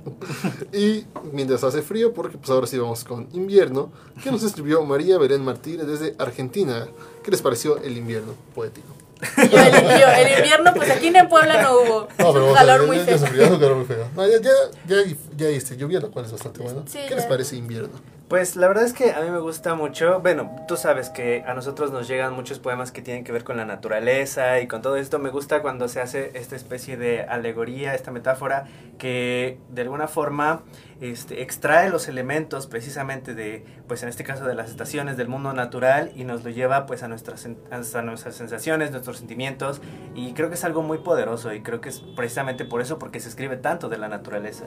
Y 0.71 1.05
mientras 1.33 1.63
hace 1.63 1.81
frío, 1.81 2.13
porque 2.13 2.37
pues 2.37 2.49
ahora 2.49 2.65
sí 2.65 2.77
vamos 2.79 3.03
con 3.03 3.27
invierno, 3.33 3.91
que 4.23 4.31
nos 4.31 4.41
escribió 4.43 4.83
María 4.85 5.17
Belén 5.17 5.43
Martínez 5.43 5.85
desde 5.85 6.15
Argentina. 6.17 6.87
¿Qué 7.23 7.29
les 7.29 7.41
pareció 7.41 7.77
el 7.77 7.97
invierno 7.97 8.33
poético? 8.55 9.02
Y 9.37 9.49
yo, 9.49 9.57
el, 9.59 9.73
y 9.73 9.99
yo, 10.01 10.07
el 10.07 10.37
invierno, 10.39 10.73
pues 10.73 10.89
aquí 10.91 11.07
en 11.07 11.27
Puebla 11.29 11.61
no 11.61 11.73
hubo. 11.73 12.07
No, 12.17 12.27
Es 12.27 12.33
pero 12.33 12.47
un 12.47 12.53
calor 12.53 12.87
muy 12.87 12.97
ya, 12.97 13.05
feo. 13.05 13.17
ya 13.17 13.25
sufrió, 13.25 13.47
un 13.47 13.59
calor 13.59 13.75
muy 13.77 13.85
feo. 13.85 14.07
No, 14.15 14.27
ya, 14.27 14.39
ya, 14.41 14.51
ya, 14.87 14.97
ya 15.37 15.47
este, 15.49 15.77
lluvia, 15.77 15.99
lo 15.99 16.11
cual 16.11 16.25
es 16.25 16.31
bastante 16.31 16.61
bueno. 16.61 16.83
Sí, 16.87 16.99
¿Qué 17.07 17.15
les 17.15 17.25
parece 17.25 17.55
invierno? 17.55 17.99
Pues 18.33 18.55
la 18.55 18.67
verdad 18.67 18.83
es 18.83 18.93
que 18.93 19.11
a 19.11 19.21
mí 19.21 19.29
me 19.29 19.37
gusta 19.37 19.75
mucho, 19.75 20.19
bueno, 20.21 20.55
tú 20.67 20.75
sabes 20.75 21.11
que 21.11 21.43
a 21.45 21.53
nosotros 21.53 21.91
nos 21.91 22.07
llegan 22.07 22.33
muchos 22.33 22.57
poemas 22.57 22.91
que 22.91 23.03
tienen 23.03 23.23
que 23.23 23.31
ver 23.31 23.43
con 23.43 23.57
la 23.57 23.65
naturaleza 23.65 24.59
y 24.59 24.65
con 24.65 24.81
todo 24.81 24.95
esto. 24.95 25.19
Me 25.19 25.29
gusta 25.29 25.61
cuando 25.61 25.87
se 25.87 26.01
hace 26.01 26.31
esta 26.33 26.55
especie 26.55 26.97
de 26.97 27.21
alegoría, 27.21 27.93
esta 27.93 28.09
metáfora 28.09 28.65
que 28.97 29.59
de 29.69 29.83
alguna 29.83 30.07
forma 30.07 30.63
este, 30.99 31.43
extrae 31.43 31.91
los 31.91 32.07
elementos 32.07 32.65
precisamente 32.65 33.35
de, 33.35 33.65
pues 33.87 34.01
en 34.01 34.09
este 34.09 34.23
caso 34.23 34.45
de 34.45 34.55
las 34.55 34.71
estaciones 34.71 35.15
del 35.15 35.27
mundo 35.27 35.53
natural 35.53 36.11
y 36.15 36.23
nos 36.23 36.43
lo 36.43 36.49
lleva 36.49 36.87
pues 36.87 37.03
a 37.03 37.07
nuestras, 37.07 37.47
hasta 37.69 38.01
nuestras 38.01 38.33
sensaciones, 38.33 38.89
nuestros 38.89 39.19
sentimientos 39.19 39.79
y 40.15 40.33
creo 40.33 40.49
que 40.49 40.55
es 40.55 40.63
algo 40.63 40.81
muy 40.81 40.97
poderoso 40.97 41.53
y 41.53 41.61
creo 41.61 41.81
que 41.81 41.89
es 41.89 41.99
precisamente 42.15 42.65
por 42.65 42.81
eso 42.81 42.97
porque 42.97 43.19
se 43.19 43.29
escribe 43.29 43.57
tanto 43.57 43.89
de 43.89 43.99
la 43.99 44.09
naturaleza. 44.09 44.65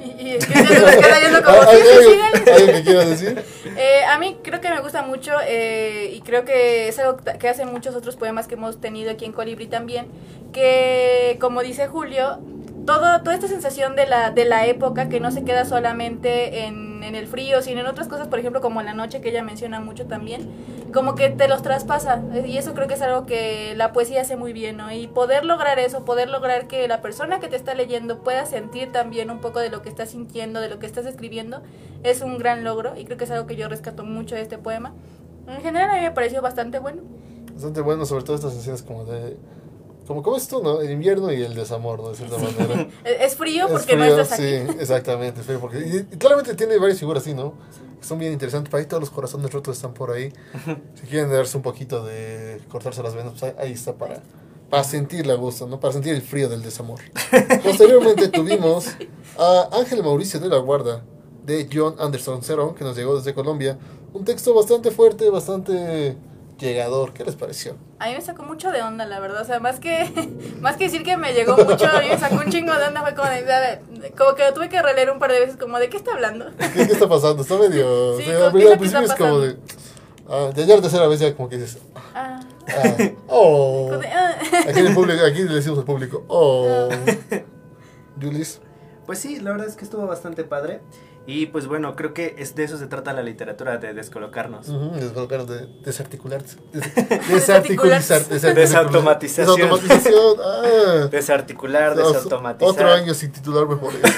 Y, 0.04 0.34
y 0.34 0.38
que 0.38 0.40
se 0.40 0.80
nos 0.80 0.96
queda 0.96 1.20
yendo 1.20 1.42
como, 1.42 1.62
sí, 1.62 1.68
¿Hay, 1.70 1.82
sí, 1.82 1.88
algo- 1.90 2.10
síganle. 2.10 2.52
algo 2.52 2.72
que 2.72 2.82
quieras 2.82 3.10
decir? 3.10 3.44
Eh, 3.76 4.04
a 4.04 4.18
mí 4.18 4.36
creo 4.42 4.60
que 4.60 4.68
me 4.68 4.80
gusta 4.80 5.02
mucho 5.02 5.32
eh, 5.46 6.10
y 6.14 6.20
creo 6.20 6.44
que 6.44 6.88
es 6.88 6.98
algo 6.98 7.16
que 7.38 7.48
hacen 7.48 7.70
muchos 7.72 7.94
otros 7.94 8.16
poemas 8.16 8.46
que 8.46 8.54
hemos 8.54 8.78
tenido 8.80 9.10
aquí 9.10 9.24
en 9.24 9.32
Colibri 9.32 9.68
también, 9.68 10.06
que 10.52 11.38
como 11.40 11.62
dice 11.62 11.86
Julio, 11.86 12.40
todo, 12.84 13.20
toda 13.22 13.34
esta 13.34 13.48
sensación 13.48 13.96
de 13.96 14.06
la, 14.06 14.30
de 14.32 14.44
la 14.44 14.66
época 14.66 15.08
que 15.08 15.20
no 15.20 15.30
se 15.30 15.44
queda 15.44 15.64
solamente 15.64 16.64
en, 16.64 16.89
en 17.02 17.14
el 17.14 17.26
frío, 17.26 17.62
sino 17.62 17.80
en 17.80 17.86
otras 17.86 18.08
cosas, 18.08 18.28
por 18.28 18.38
ejemplo, 18.38 18.60
como 18.60 18.82
la 18.82 18.94
noche 18.94 19.20
que 19.20 19.30
ella 19.30 19.42
menciona 19.42 19.80
mucho 19.80 20.06
también, 20.06 20.48
como 20.92 21.14
que 21.14 21.30
te 21.30 21.48
los 21.48 21.62
traspasa. 21.62 22.22
Y 22.46 22.56
eso 22.56 22.74
creo 22.74 22.88
que 22.88 22.94
es 22.94 23.02
algo 23.02 23.26
que 23.26 23.74
la 23.76 23.92
poesía 23.92 24.22
hace 24.22 24.36
muy 24.36 24.52
bien, 24.52 24.76
¿no? 24.76 24.92
Y 24.92 25.06
poder 25.06 25.44
lograr 25.44 25.78
eso, 25.78 26.04
poder 26.04 26.28
lograr 26.28 26.68
que 26.68 26.86
la 26.88 27.00
persona 27.00 27.40
que 27.40 27.48
te 27.48 27.56
está 27.56 27.74
leyendo 27.74 28.22
pueda 28.22 28.46
sentir 28.46 28.92
también 28.92 29.30
un 29.30 29.40
poco 29.40 29.60
de 29.60 29.70
lo 29.70 29.82
que 29.82 29.88
estás 29.88 30.10
sintiendo, 30.10 30.60
de 30.60 30.68
lo 30.68 30.78
que 30.78 30.86
estás 30.86 31.06
escribiendo, 31.06 31.62
es 32.02 32.22
un 32.22 32.38
gran 32.38 32.64
logro 32.64 32.96
y 32.96 33.04
creo 33.04 33.16
que 33.16 33.24
es 33.24 33.30
algo 33.30 33.46
que 33.46 33.56
yo 33.56 33.68
rescato 33.68 34.04
mucho 34.04 34.34
de 34.34 34.42
este 34.42 34.58
poema. 34.58 34.92
En 35.46 35.60
general 35.62 35.90
a 35.90 35.94
mí 35.94 36.00
me 36.00 36.10
pareció 36.12 36.42
bastante 36.42 36.78
bueno. 36.78 37.02
Bastante 37.52 37.80
bueno, 37.80 38.06
sobre 38.06 38.24
todo 38.24 38.36
estas 38.36 38.52
sensaciones 38.52 38.82
como 38.82 39.04
de... 39.04 39.36
Como, 40.10 40.24
¿Cómo 40.24 40.38
es 40.38 40.42
esto, 40.42 40.60
no? 40.60 40.80
El 40.80 40.90
invierno 40.90 41.32
y 41.32 41.40
el 41.40 41.54
desamor, 41.54 42.00
¿no? 42.00 42.08
De 42.08 42.16
cierta 42.16 42.36
manera. 42.36 42.88
Es 43.04 43.32
es 43.32 43.36
frío 43.36 43.66
Es 43.66 43.70
porque 43.70 43.94
no 43.94 44.02
frío, 44.02 44.20
estás 44.20 44.40
aquí. 44.40 44.42
Sí, 44.42 44.76
exactamente, 44.80 45.38
es 45.38 45.46
frío 45.46 45.60
porque... 45.60 45.78
Y, 45.78 45.98
y 45.98 46.18
claramente 46.18 46.52
tiene 46.56 46.78
varias 46.78 46.98
figuras 46.98 47.22
así, 47.22 47.32
¿no? 47.32 47.54
Que 48.00 48.04
son 48.04 48.18
bien 48.18 48.32
interesantes. 48.32 48.72
Para 48.72 48.80
ahí 48.80 48.88
todos 48.88 49.02
los 49.02 49.10
corazones 49.10 49.52
rotos 49.52 49.76
están 49.76 49.94
por 49.94 50.10
ahí. 50.10 50.32
Si 50.96 51.06
quieren 51.06 51.30
darse 51.30 51.56
un 51.56 51.62
poquito 51.62 52.04
de 52.04 52.60
cortarse 52.68 53.04
las 53.04 53.14
venas, 53.14 53.34
pues 53.38 53.44
ahí, 53.44 53.52
ahí 53.56 53.72
está 53.72 53.94
para, 53.94 54.20
para 54.68 54.82
sentir 54.82 55.28
la 55.28 55.34
gusto, 55.34 55.68
¿no? 55.68 55.78
Para 55.78 55.92
sentir 55.92 56.12
el 56.12 56.22
frío 56.22 56.48
del 56.48 56.62
desamor. 56.62 56.98
Posteriormente 57.62 58.26
tuvimos 58.30 58.88
a 59.38 59.68
Ángel 59.78 60.02
Mauricio 60.02 60.40
de 60.40 60.48
la 60.48 60.58
Guarda, 60.58 61.04
de 61.46 61.68
John 61.72 61.94
Anderson 62.00 62.42
Cerón, 62.42 62.74
que 62.74 62.82
nos 62.82 62.96
llegó 62.96 63.14
desde 63.14 63.32
Colombia. 63.32 63.78
Un 64.12 64.24
texto 64.24 64.52
bastante 64.54 64.90
fuerte, 64.90 65.30
bastante 65.30 66.16
llegador. 66.66 67.12
¿Qué 67.12 67.24
les 67.24 67.36
pareció? 67.36 67.76
A 67.98 68.08
mí 68.08 68.14
me 68.14 68.20
sacó 68.20 68.42
mucho 68.42 68.70
de 68.70 68.82
onda, 68.82 69.06
la 69.06 69.20
verdad. 69.20 69.42
O 69.42 69.44
sea, 69.44 69.60
más 69.60 69.80
que, 69.80 70.10
más 70.60 70.76
que 70.76 70.84
decir 70.84 71.02
que 71.02 71.16
me 71.16 71.32
llegó 71.32 71.56
mucho, 71.56 71.86
a 71.86 72.00
mí 72.00 72.08
me 72.08 72.18
sacó 72.18 72.36
un 72.36 72.50
chingo 72.50 72.74
de 72.74 72.86
onda. 72.86 73.02
Fue 73.02 73.14
como 73.14 73.28
de, 73.28 74.10
como 74.16 74.34
que 74.34 74.44
lo 74.44 74.54
tuve 74.54 74.68
que 74.68 74.80
releer 74.82 75.10
un 75.10 75.18
par 75.18 75.32
de 75.32 75.40
veces, 75.40 75.56
como 75.56 75.78
de 75.78 75.88
qué 75.88 75.96
está 75.96 76.12
hablando. 76.12 76.50
¿Qué, 76.58 76.86
qué 76.86 76.92
está 76.92 77.08
pasando? 77.08 77.42
Está 77.42 77.56
medio... 77.56 78.16
Sí, 78.20 78.24
o 78.24 78.38
sea, 78.38 78.46
al 78.46 78.52
¿qué 78.52 78.58
es 78.58 78.64
al 78.64 78.70
lo 78.70 78.70
que 78.70 78.76
principio 78.78 79.04
es 79.04 79.10
está 79.10 79.16
como 79.16 79.38
de... 79.40 79.56
Ah, 80.28 80.50
ya, 80.54 80.64
ya 80.64 80.76
la 80.76 80.82
tercera 80.82 81.06
vez 81.08 81.20
ya 81.20 81.34
como 81.34 81.48
que 81.48 81.58
dices... 81.58 81.82
Ah, 82.14 82.40
Ah, 82.68 82.96
oh. 83.28 83.90
ah. 84.12 84.34
Aquí, 84.68 84.80
en 84.80 84.86
el 84.86 84.94
público, 84.94 85.24
aquí 85.24 85.42
le 85.42 85.54
decimos 85.54 85.78
al 85.78 85.84
público, 85.84 86.24
oh. 86.28 86.88
Julis. 88.20 88.60
Pues 89.06 89.18
sí, 89.18 89.40
la 89.40 89.52
verdad 89.52 89.66
es 89.66 89.76
que 89.76 89.84
estuvo 89.84 90.06
bastante 90.06 90.44
padre. 90.44 90.80
Y 91.26 91.46
pues 91.46 91.66
bueno, 91.66 91.94
creo 91.96 92.12
que 92.14 92.34
es 92.38 92.54
de 92.56 92.64
eso 92.64 92.76
se 92.78 92.86
trata 92.86 93.12
la 93.12 93.22
literatura, 93.22 93.76
de 93.78 93.92
descolocarnos. 93.94 94.68
Ujú, 94.68 94.92
descolocar, 94.96 95.46
de, 95.46 95.66
desarticularse. 95.84 96.56
Des- 96.72 96.94
desarticular- 97.28 98.00
Desautomatización. 98.54 99.56
Desautomatización. 99.56 100.36
Ah. 100.42 101.08
Desarticular, 101.10 101.94
desautomatizar. 101.94 102.68
Otro 102.68 102.90
año 102.90 103.14
sin 103.14 103.30
titularme 103.32 103.76
por 103.76 103.92
eso. 103.94 104.02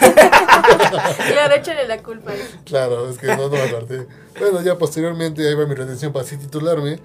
Claro, 1.33 1.55
échale 1.57 1.87
la 1.89 2.03
culpa. 2.03 2.33
Claro, 2.65 3.09
es 3.09 3.19
que 3.19 3.27
no, 3.27 3.37
no 3.37 3.49
me 3.51 3.61
acordé. 3.63 4.07
Bueno, 4.39 4.63
ya 4.63 4.79
posteriormente 4.79 5.47
ahí 5.47 5.55
va 5.55 5.67
mi 5.67 5.75
retención 5.75 6.13
para 6.13 6.25
así 6.25 6.37
titularme. 6.37 7.01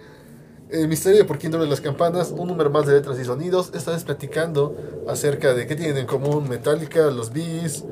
El 0.70 0.88
misterio 0.88 1.20
de 1.20 1.26
por 1.26 1.38
quién 1.40 1.52
doble 1.52 1.68
las 1.68 1.82
campanas, 1.82 2.32
un 2.32 2.48
número 2.48 2.70
más 2.70 2.86
de 2.86 2.94
letras 2.94 3.18
y 3.20 3.26
sonidos. 3.26 3.72
Esta 3.74 3.92
vez 3.92 4.04
platicando 4.04 4.76
acerca 5.08 5.54
de 5.54 5.66
qué 5.66 5.76
tienen 5.76 5.98
en 5.98 6.06
común 6.06 6.48
Metallica, 6.50 7.06
los 7.08 7.32
Bees, 7.32 7.84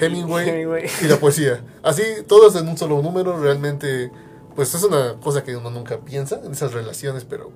Hemingway, 0.00 0.48
Hemingway. 0.48 0.84
y 1.02 1.04
la 1.06 1.16
poesía. 1.18 1.62
Así, 1.82 2.02
todos 2.26 2.56
en 2.56 2.68
un 2.68 2.76
solo 2.76 3.00
número, 3.02 3.38
realmente, 3.38 4.10
pues 4.54 4.74
es 4.74 4.82
una 4.84 5.14
cosa 5.20 5.42
que 5.44 5.56
uno 5.56 5.70
nunca 5.70 5.98
piensa 6.00 6.40
en 6.44 6.52
esas 6.52 6.72
relaciones, 6.72 7.24
pero 7.24 7.50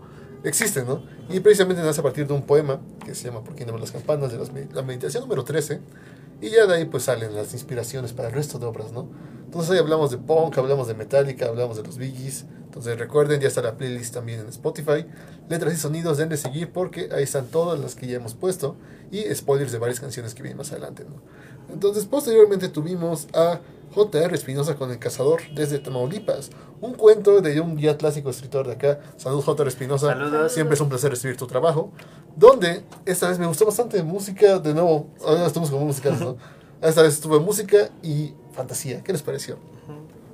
existen, 0.45 0.87
¿no? 0.87 1.03
Y 1.29 1.41
precisamente 1.41 1.83
nace 1.83 2.01
a 2.01 2.03
partir 2.03 2.27
de 2.27 2.35
un 2.35 2.43
poema 2.43 2.81
que 3.05 3.15
se 3.15 3.25
llama 3.25 3.43
Por 3.43 3.55
quién 3.55 3.69
doble 3.69 3.83
las 3.83 3.93
campanas, 3.93 4.33
de 4.33 4.39
las 4.39 4.51
la 4.73 4.83
meditación 4.83 5.23
número 5.23 5.45
13. 5.45 5.81
Y 6.41 6.51
ya 6.51 6.67
de 6.67 6.75
ahí 6.75 6.85
pues 6.85 7.05
salen 7.05 7.35
las 7.35 7.53
inspiraciones 7.53 8.13
para 8.13 8.29
el 8.29 8.35
resto 8.35 8.59
de 8.59 8.67
obras, 8.67 8.93
¿no? 8.93 9.09
Entonces 9.45 9.71
ahí 9.71 9.79
hablamos 9.79 10.11
de 10.11 10.19
punk, 10.19 10.59
hablamos 10.59 10.89
de 10.89 10.95
Metallica, 10.95 11.47
hablamos 11.47 11.77
de 11.77 11.83
los 11.83 11.97
Biggies. 11.97 12.45
Entonces 12.65 12.99
recuerden, 12.99 13.41
ya 13.41 13.49
está 13.49 13.63
la 13.63 13.77
playlist 13.77 14.15
también 14.15 14.41
en 14.41 14.49
Spotify. 14.49 15.07
Letras 15.49 15.75
y 15.75 15.77
sonidos, 15.79 16.19
denle 16.19 16.37
seguir 16.37 16.71
porque 16.71 17.09
ahí 17.13 17.25
están 17.25 17.47
todas 17.47 17.81
las 17.81 17.95
que 17.95 18.07
ya 18.07 18.17
hemos 18.17 18.35
puesto 18.35 18.77
y 19.11 19.23
spoilers 19.35 19.73
de 19.73 19.79
varias 19.79 20.01
canciones 20.01 20.35
que 20.35 20.43
vienen 20.43 20.59
más 20.59 20.71
adelante. 20.71 21.05
¿no? 21.05 21.23
Entonces 21.73 22.05
posteriormente 22.05 22.69
tuvimos 22.69 23.27
a 23.33 23.61
J.R. 23.95 24.35
Espinosa 24.35 24.77
con 24.77 24.91
El 24.91 24.99
Cazador 24.99 25.41
desde 25.55 25.79
Tamaulipas. 25.79 26.51
Un 26.81 26.95
cuento 26.95 27.41
de 27.41 27.61
un 27.61 27.79
ya 27.79 27.97
clásico 27.97 28.31
escritor 28.31 28.67
de 28.67 28.75
acá. 28.75 29.01
Saludos 29.17 29.45
J.R. 29.45 29.69
Espinosa. 29.69 30.09
Saludos. 30.09 30.53
Siempre 30.53 30.75
es 30.75 30.81
un 30.81 30.89
placer 30.89 31.11
recibir 31.11 31.37
tu 31.37 31.47
trabajo. 31.47 31.91
Donde 32.37 32.85
esta 33.05 33.29
vez 33.29 33.39
me 33.39 33.47
gustó 33.47 33.65
bastante 33.67 34.03
música. 34.03 34.59
De 34.59 34.75
nuevo, 34.75 35.09
ahora 35.25 35.47
estamos 35.47 35.71
como 35.71 35.85
musicales, 35.87 36.21
¿no? 36.21 36.37
Esta 36.81 37.03
vez 37.03 37.15
estuve 37.15 37.41
música 37.41 37.89
y 38.03 38.35
fantasía. 38.53 39.03
¿Qué 39.03 39.13
les 39.13 39.23
pareció? 39.23 39.59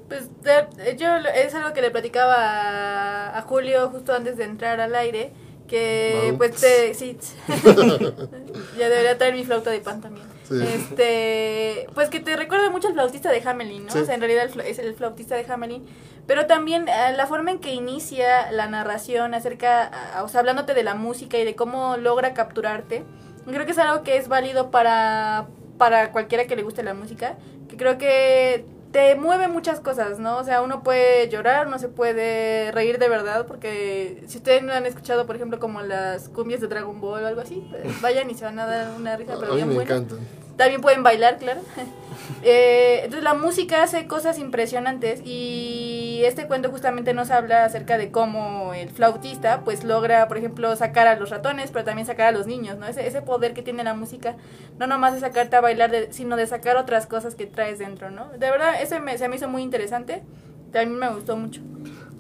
Pues 0.08 0.28
de- 0.42 0.96
yo 0.99 1.08
es 1.34 1.54
algo 1.54 1.73
que 1.73 1.80
le 1.80 1.90
platicaba 1.90 2.34
a, 2.34 3.38
a 3.38 3.42
Julio 3.42 3.88
justo 3.88 4.12
antes 4.12 4.37
de 4.37 4.44
entrar 4.44 4.78
al 4.78 4.94
aire, 4.94 5.32
que 5.66 6.34
pues 6.37 6.56
te, 6.56 6.92
sí, 6.92 7.16
ya 8.78 8.88
debería 8.90 9.16
traer 9.16 9.34
mi 9.34 9.44
flauta 9.44 9.70
de 9.70 9.80
pan 9.80 10.02
también. 10.02 10.26
Sí. 10.48 10.62
Este, 10.62 11.86
pues 11.94 12.10
que 12.10 12.20
te 12.20 12.36
recuerda 12.36 12.70
mucho 12.70 12.88
al 12.88 12.94
flautista 12.94 13.30
de 13.30 13.40
Hamelin, 13.48 13.86
¿no? 13.86 13.92
Sí. 13.92 13.98
O 13.98 14.04
sea, 14.04 14.14
en 14.14 14.20
realidad 14.20 14.44
el 14.44 14.60
es 14.60 14.78
el 14.78 14.94
flautista 14.94 15.34
de 15.36 15.50
Hamelin, 15.50 15.84
pero 16.26 16.46
también 16.46 16.86
eh, 16.88 17.12
la 17.16 17.26
forma 17.26 17.50
en 17.50 17.58
que 17.58 17.72
inicia 17.72 18.50
la 18.52 18.66
narración 18.68 19.34
acerca, 19.34 19.84
a- 20.16 20.22
o 20.22 20.28
sea, 20.28 20.40
hablándote 20.40 20.74
de 20.74 20.82
la 20.82 20.94
música 20.94 21.38
y 21.38 21.44
de 21.44 21.54
cómo 21.54 21.96
logra 21.96 22.34
capturarte, 22.34 23.04
creo 23.46 23.64
que 23.66 23.72
es 23.72 23.78
algo 23.78 24.02
que 24.04 24.16
es 24.16 24.28
válido 24.28 24.70
para 24.70 25.46
para 25.78 26.12
cualquiera 26.12 26.46
que 26.46 26.54
le 26.54 26.62
guste 26.62 26.82
la 26.84 26.94
música, 26.94 27.36
que 27.68 27.76
creo 27.76 27.98
que 27.98 28.64
te 28.94 29.16
mueve 29.16 29.48
muchas 29.48 29.80
cosas, 29.80 30.20
¿no? 30.20 30.36
O 30.38 30.44
sea, 30.44 30.62
uno 30.62 30.84
puede 30.84 31.28
llorar, 31.28 31.66
no 31.66 31.80
se 31.80 31.88
puede 31.88 32.70
reír 32.70 33.00
de 33.00 33.08
verdad, 33.08 33.44
porque 33.44 34.22
si 34.28 34.38
ustedes 34.38 34.62
no 34.62 34.72
han 34.72 34.86
escuchado, 34.86 35.26
por 35.26 35.34
ejemplo, 35.34 35.58
como 35.58 35.82
las 35.82 36.28
cumbias 36.28 36.60
de 36.60 36.68
Dragon 36.68 37.00
Ball 37.00 37.24
o 37.24 37.26
algo 37.26 37.40
así, 37.40 37.66
pues, 37.70 38.00
vayan 38.00 38.30
y 38.30 38.34
se 38.34 38.44
van 38.44 38.56
a 38.60 38.66
dar 38.66 38.92
una 38.96 39.16
risa, 39.16 39.34
pero 39.40 39.46
a 39.46 39.50
mí 39.50 39.56
bien 39.56 39.68
me 39.70 39.74
buena. 39.74 39.96
encantan. 39.96 40.43
También 40.56 40.80
pueden 40.80 41.02
bailar, 41.02 41.38
claro. 41.38 41.61
Eh, 42.42 43.00
entonces 43.04 43.25
la 43.25 43.34
música 43.34 43.82
hace 43.82 44.06
cosas 44.06 44.38
impresionantes 44.38 45.20
y 45.25 46.20
este 46.25 46.46
cuento 46.46 46.70
justamente 46.70 47.12
nos 47.14 47.30
habla 47.30 47.64
acerca 47.64 47.96
de 47.99 48.11
cómo 48.11 48.73
el 48.75 48.90
flautista 48.90 49.61
pues 49.64 49.82
logra, 49.84 50.28
por 50.28 50.37
ejemplo, 50.38 50.75
sacar 50.76 51.06
a 51.06 51.16
los 51.16 51.30
ratones, 51.30 51.70
pero 51.70 51.84
también 51.84 52.06
sacar 52.06 52.26
a 52.28 52.32
los 52.32 52.46
niños, 52.46 52.76
¿no? 52.78 52.87
Ese, 52.87 53.06
ese 53.06 53.23
poder 53.23 53.52
que 53.54 53.62
tiene 53.62 53.82
la 53.82 53.94
música, 53.94 54.37
no 54.78 54.87
nomás 54.87 55.14
de 55.14 55.20
sacarte 55.20 55.56
a 55.56 55.61
bailar, 55.62 55.90
de- 55.90 56.12
sino 56.12 56.37
de 56.37 56.46
sacar 56.46 56.76
otras 56.76 57.06
cosas 57.06 57.34
que 57.34 57.46
traes 57.46 57.78
dentro, 57.78 58.11
¿no? 58.11 58.28
De 58.30 58.50
verdad, 58.50 58.80
ese 58.80 59.00
me, 59.00 59.16
se 59.18 59.28
me 59.28 59.37
hizo 59.37 59.49
muy 59.49 59.62
interesante, 59.62 60.23
también 60.70 60.99
me 60.99 61.08
gustó 61.14 61.37
mucho. 61.37 61.62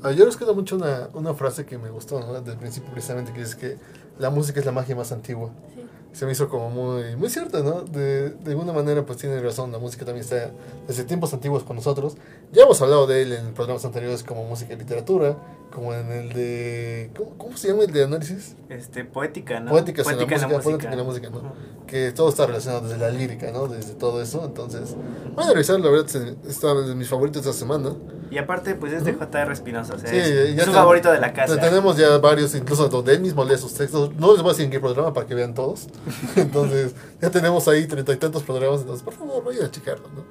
Ah, 0.02 0.10
yo 0.12 0.24
les 0.26 0.36
queda 0.36 0.52
mucho 0.54 0.76
una, 0.76 1.08
una 1.14 1.34
frase 1.34 1.64
que 1.66 1.76
me 1.78 1.90
gustó 1.90 2.20
¿no? 2.20 2.32
desde 2.34 2.52
el 2.52 2.58
principio 2.58 2.90
precisamente, 2.90 3.32
que 3.32 3.42
es 3.42 3.54
que 3.54 3.76
la 4.18 4.30
música 4.30 4.60
es 4.60 4.66
la 4.66 4.72
magia 4.72 4.96
más 4.96 5.12
antigua. 5.12 5.50
Sí. 5.74 5.83
Se 6.14 6.26
me 6.26 6.32
hizo 6.32 6.48
como 6.48 6.70
muy, 6.70 7.16
muy 7.16 7.28
cierta, 7.28 7.60
¿no? 7.60 7.82
De, 7.82 8.30
de 8.30 8.50
alguna 8.52 8.72
manera 8.72 9.04
pues 9.04 9.18
tiene 9.18 9.40
razón, 9.40 9.72
la 9.72 9.78
música 9.78 10.04
también 10.04 10.24
está 10.24 10.52
desde 10.86 11.02
tiempos 11.02 11.34
antiguos 11.34 11.64
con 11.64 11.74
nosotros. 11.74 12.16
Ya 12.52 12.62
hemos 12.62 12.80
hablado 12.80 13.08
de 13.08 13.22
él 13.22 13.32
en 13.32 13.52
programas 13.52 13.84
anteriores 13.84 14.22
como 14.22 14.44
música 14.44 14.74
y 14.74 14.76
literatura, 14.76 15.36
como 15.74 15.92
en 15.92 16.12
el 16.12 16.32
de... 16.32 17.10
¿Cómo, 17.16 17.36
cómo 17.36 17.56
se 17.56 17.66
llama 17.66 17.82
el 17.82 17.92
de 17.92 18.04
análisis? 18.04 18.54
Este, 18.68 19.04
poética, 19.04 19.58
¿no? 19.58 19.72
Poéticas 19.72 20.06
en 20.06 20.18
la 20.18 20.24
música, 20.24 20.60
poética 20.60 20.92
en 20.92 20.98
la 20.98 21.04
música, 21.04 21.30
¿no? 21.30 21.38
Ujú. 21.38 21.48
Que 21.88 22.12
todo 22.12 22.28
está 22.28 22.46
relacionado 22.46 22.86
desde 22.86 22.98
la 22.98 23.10
lírica, 23.10 23.50
¿no? 23.50 23.66
Desde 23.66 23.94
todo 23.94 24.22
eso, 24.22 24.44
entonces... 24.44 24.94
Voy 25.34 25.44
a 25.44 25.50
revisar, 25.50 25.80
la 25.80 25.90
verdad, 25.90 26.06
está 26.46 26.74
de 26.74 26.94
mis 26.94 27.08
favoritos 27.08 27.42
de 27.42 27.50
esta 27.50 27.60
semana. 27.60 27.90
Y 28.30 28.38
aparte, 28.38 28.74
pues 28.74 28.92
es 28.92 29.04
de 29.04 29.12
J.R. 29.12 29.52
Espinosa, 29.52 29.94
o 29.94 29.98
sea, 29.98 30.08
Sí, 30.10 30.16
es, 30.16 30.26
es 30.26 30.64
te- 30.64 30.70
favorito 30.70 31.12
de 31.12 31.20
la 31.20 31.32
casa. 31.32 31.60
Tenemos 31.60 31.96
ya 31.96 32.16
varios, 32.18 32.54
incluso 32.54 32.88
donde 32.88 33.12
él 33.14 33.20
mismo 33.20 33.44
lee 33.44 33.56
sus 33.58 33.74
textos. 33.74 34.14
No 34.16 34.32
les 34.32 34.42
voy 34.42 34.50
a 34.50 34.52
decir 34.52 34.64
en 34.64 34.70
qué 34.70 34.80
programa 34.80 35.12
para 35.12 35.26
que 35.26 35.34
vean 35.34 35.54
todos. 35.54 35.86
Entonces, 36.36 36.94
ya 37.20 37.30
tenemos 37.30 37.68
ahí 37.68 37.86
treinta 37.86 38.12
y 38.12 38.16
tantos 38.16 38.42
programas. 38.42 38.80
Entonces, 38.80 39.04
por 39.04 39.14
favor, 39.14 39.44
vayan 39.44 39.64
a 39.66 39.70
checarlo, 39.70 40.08
¿no? 40.14 40.24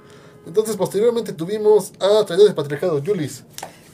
Entonces, 0.46 0.76
posteriormente 0.76 1.32
tuvimos 1.34 1.92
a 2.00 2.26
Traidores 2.26 2.48
del 2.48 2.56
Patriarcado, 2.56 3.02
Julis. 3.06 3.44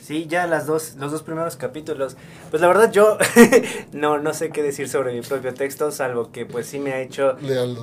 Sí, 0.09 0.25
ya 0.27 0.47
las 0.47 0.65
dos, 0.65 0.95
los 0.95 1.11
dos 1.11 1.21
primeros 1.21 1.55
capítulos. 1.55 2.17
Pues 2.49 2.63
la 2.63 2.67
verdad 2.67 2.91
yo 2.91 3.19
no, 3.91 4.17
no 4.17 4.33
sé 4.33 4.49
qué 4.49 4.63
decir 4.63 4.89
sobre 4.89 5.13
mi 5.13 5.21
propio 5.21 5.53
texto, 5.53 5.91
salvo 5.91 6.31
que 6.31 6.47
pues 6.47 6.65
sí 6.65 6.79
me 6.79 6.93
ha 6.93 6.99
hecho 6.99 7.37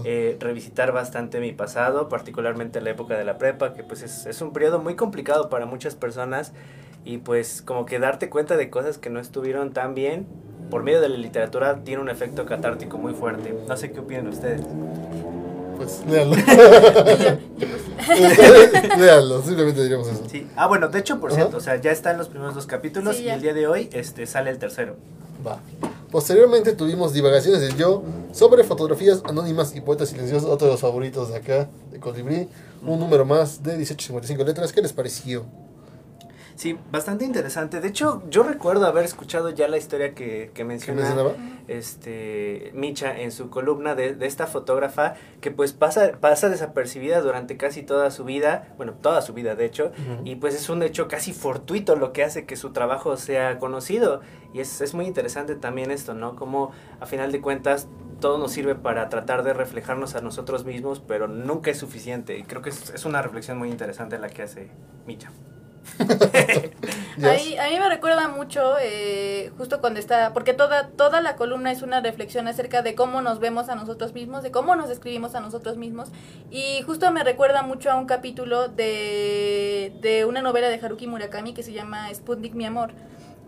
eh, 0.04 0.36
revisitar 0.40 0.90
bastante 0.90 1.38
mi 1.38 1.52
pasado, 1.52 2.08
particularmente 2.08 2.80
la 2.80 2.90
época 2.90 3.16
de 3.16 3.24
la 3.24 3.38
prepa, 3.38 3.74
que 3.74 3.84
pues 3.84 4.02
es, 4.02 4.26
es 4.26 4.40
un 4.40 4.52
periodo 4.52 4.80
muy 4.80 4.96
complicado 4.96 5.48
para 5.48 5.66
muchas 5.66 5.94
personas 5.94 6.52
y 7.04 7.18
pues 7.18 7.62
como 7.62 7.86
que 7.86 8.00
darte 8.00 8.28
cuenta 8.28 8.56
de 8.56 8.70
cosas 8.70 8.98
que 8.98 9.08
no 9.08 9.20
estuvieron 9.20 9.72
tan 9.72 9.94
bien 9.94 10.26
por 10.68 10.82
medio 10.82 11.00
de 11.00 11.08
la 11.08 11.18
literatura 11.18 11.84
tiene 11.84 12.02
un 12.02 12.08
efecto 12.08 12.44
catártico 12.44 12.98
muy 12.98 13.14
fuerte. 13.14 13.54
No 13.68 13.76
sé 13.76 13.92
qué 13.92 14.00
opinan 14.00 14.26
ustedes. 14.26 14.62
Pues, 15.76 16.02
léanlo. 16.08 16.36
Léanlo, 18.98 19.42
simplemente 19.44 19.82
diríamos 19.82 20.08
eso. 20.08 20.22
Sí. 20.30 20.46
Ah, 20.56 20.66
bueno, 20.66 20.88
de 20.88 20.98
hecho, 20.98 21.20
por 21.20 21.30
Ajá. 21.30 21.40
cierto, 21.40 21.56
o 21.58 21.60
sea, 21.60 21.76
ya 21.80 21.90
están 21.90 22.18
los 22.18 22.28
primeros 22.28 22.54
dos 22.54 22.66
capítulos 22.66 23.16
Sí, 23.16 23.24
y 23.24 23.28
el 23.28 23.42
día 23.42 23.54
de 23.54 23.66
hoy 23.66 23.88
este 23.92 24.26
sale 24.26 24.50
el 24.50 24.58
tercero. 24.58 24.96
Va. 25.46 25.60
Posteriormente 26.10 26.72
tuvimos 26.72 27.12
Divagaciones 27.12 27.60
del 27.60 27.76
Yo 27.76 28.02
sobre 28.32 28.64
fotografías 28.64 29.22
anónimas 29.28 29.74
y 29.74 29.80
poetas 29.80 30.08
silenciosos, 30.08 30.48
otro 30.48 30.66
de 30.68 30.72
los 30.72 30.80
favoritos 30.80 31.28
de 31.30 31.36
acá, 31.36 31.68
de 31.90 31.98
Colibrí. 32.00 32.48
Un 32.82 33.00
número 33.00 33.24
más 33.24 33.62
de 33.62 33.72
1855 33.72 34.44
letras. 34.44 34.72
¿Qué 34.72 34.80
les 34.80 34.92
pareció? 34.92 35.44
Sí, 36.56 36.78
bastante 36.90 37.26
interesante. 37.26 37.80
De 37.80 37.88
hecho, 37.88 38.22
yo 38.30 38.42
recuerdo 38.42 38.86
haber 38.86 39.04
escuchado 39.04 39.50
ya 39.50 39.68
la 39.68 39.76
historia 39.76 40.14
que, 40.14 40.24
que 40.24 40.50
¿Qué 40.54 40.64
menciona 40.64 41.02
mencionaba? 41.02 41.34
este 41.68 42.70
Micha 42.74 43.20
en 43.20 43.30
su 43.30 43.50
columna 43.50 43.94
de, 43.94 44.14
de 44.14 44.26
esta 44.26 44.46
fotógrafa 44.46 45.14
que 45.42 45.50
pues 45.50 45.74
pasa, 45.74 46.12
pasa 46.18 46.48
desapercibida 46.48 47.20
durante 47.20 47.58
casi 47.58 47.82
toda 47.82 48.10
su 48.10 48.24
vida, 48.24 48.74
bueno, 48.78 48.94
toda 48.94 49.20
su 49.20 49.34
vida 49.34 49.54
de 49.54 49.66
hecho, 49.66 49.92
y 50.24 50.36
pues 50.36 50.54
es 50.54 50.70
un 50.70 50.82
hecho 50.82 51.08
casi 51.08 51.34
fortuito 51.34 51.94
lo 51.94 52.14
que 52.14 52.24
hace 52.24 52.46
que 52.46 52.56
su 52.56 52.72
trabajo 52.72 53.18
sea 53.18 53.58
conocido. 53.58 54.22
Y 54.54 54.60
es, 54.60 54.80
es 54.80 54.94
muy 54.94 55.04
interesante 55.04 55.56
también 55.56 55.90
esto, 55.90 56.14
¿no? 56.14 56.36
Como 56.36 56.70
a 57.00 57.06
final 57.06 57.32
de 57.32 57.42
cuentas 57.42 57.86
todo 58.20 58.38
nos 58.38 58.52
sirve 58.52 58.74
para 58.74 59.10
tratar 59.10 59.42
de 59.42 59.52
reflejarnos 59.52 60.14
a 60.14 60.22
nosotros 60.22 60.64
mismos, 60.64 61.02
pero 61.06 61.28
nunca 61.28 61.70
es 61.70 61.76
suficiente. 61.76 62.38
Y 62.38 62.44
creo 62.44 62.62
que 62.62 62.70
es, 62.70 62.88
es 62.94 63.04
una 63.04 63.20
reflexión 63.20 63.58
muy 63.58 63.68
interesante 63.68 64.18
la 64.18 64.30
que 64.30 64.42
hace 64.42 64.70
Micha. 65.06 65.30
Yes. 67.16 67.24
Ahí, 67.24 67.56
a 67.56 67.70
mí 67.70 67.78
me 67.78 67.88
recuerda 67.88 68.28
mucho 68.28 68.74
eh, 68.78 69.50
justo 69.56 69.80
cuando 69.80 69.98
está, 69.98 70.34
porque 70.34 70.52
toda, 70.52 70.88
toda 70.88 71.22
la 71.22 71.36
columna 71.36 71.72
es 71.72 71.80
una 71.80 72.00
reflexión 72.00 72.46
acerca 72.46 72.82
de 72.82 72.94
cómo 72.94 73.22
nos 73.22 73.40
vemos 73.40 73.70
a 73.70 73.74
nosotros 73.74 74.12
mismos, 74.12 74.42
de 74.42 74.50
cómo 74.50 74.76
nos 74.76 74.90
describimos 74.90 75.34
a 75.34 75.40
nosotros 75.40 75.78
mismos, 75.78 76.10
y 76.50 76.82
justo 76.82 77.10
me 77.12 77.24
recuerda 77.24 77.62
mucho 77.62 77.90
a 77.90 77.94
un 77.94 78.04
capítulo 78.04 78.68
de, 78.68 79.94
de 80.02 80.26
una 80.26 80.42
novela 80.42 80.68
de 80.68 80.78
Haruki 80.78 81.06
Murakami 81.06 81.54
que 81.54 81.62
se 81.62 81.72
llama 81.72 82.12
Sputnik 82.12 82.52
mi 82.52 82.66
amor, 82.66 82.90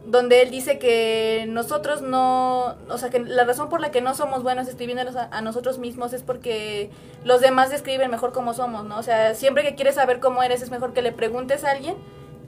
donde 0.07 0.41
él 0.41 0.51
dice 0.51 0.79
que 0.79 1.45
nosotros 1.47 2.01
no, 2.01 2.77
o 2.89 2.97
sea, 2.97 3.11
que 3.11 3.19
la 3.19 3.45
razón 3.45 3.69
por 3.69 3.83
la 3.83 3.91
que 3.91 4.01
no 4.01 4.15
somos 4.15 4.43
buenos 4.43 4.67
escribiéndonos 4.67 5.15
a, 5.17 5.25
a 5.25 5.43
nosotros 5.43 5.77
mismos 5.79 6.15
es 6.15 6.23
porque 6.23 6.91
los 7.23 7.43
demás 7.43 7.69
describen 7.69 8.11
mejor 8.11 8.33
cómo 8.33 8.55
somos, 8.55 8.87
¿no? 8.87 8.99
O 8.99 9.03
sea, 9.03 9.35
siempre 9.35 9.63
que 9.63 9.75
quieres 9.75 9.97
saber 9.97 10.21
cómo 10.21 10.43
eres 10.43 10.63
es 10.63 10.71
mejor 10.71 10.95
que 10.95 11.03
le 11.03 11.13
preguntes 11.13 11.65
a 11.65 11.73
alguien 11.73 11.97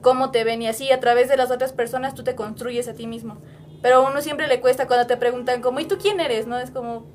cómo 0.00 0.30
te 0.30 0.45
ven 0.45 0.62
y 0.62 0.69
así 0.69 0.90
a 0.92 1.00
través 1.00 1.28
de 1.28 1.37
las 1.37 1.50
otras 1.50 1.73
personas 1.73 2.14
tú 2.14 2.25
te 2.25 2.35
construyes 2.35 2.88
a 2.88 2.95
ti 2.95 3.07
mismo. 3.07 3.38
Pero 3.83 3.97
a 3.97 4.00
uno 4.11 4.21
siempre 4.21 4.49
le 4.49 4.61
cuesta 4.61 4.87
cuando 4.87 5.07
te 5.07 5.16
preguntan 5.16 5.62
como, 5.62 5.80
¿y 5.80 5.87
tú 5.87 5.99
quién 5.99 6.21
eres? 6.21 6.47
¿No? 6.47 6.59
Es 6.59 6.71
como, 6.71 7.07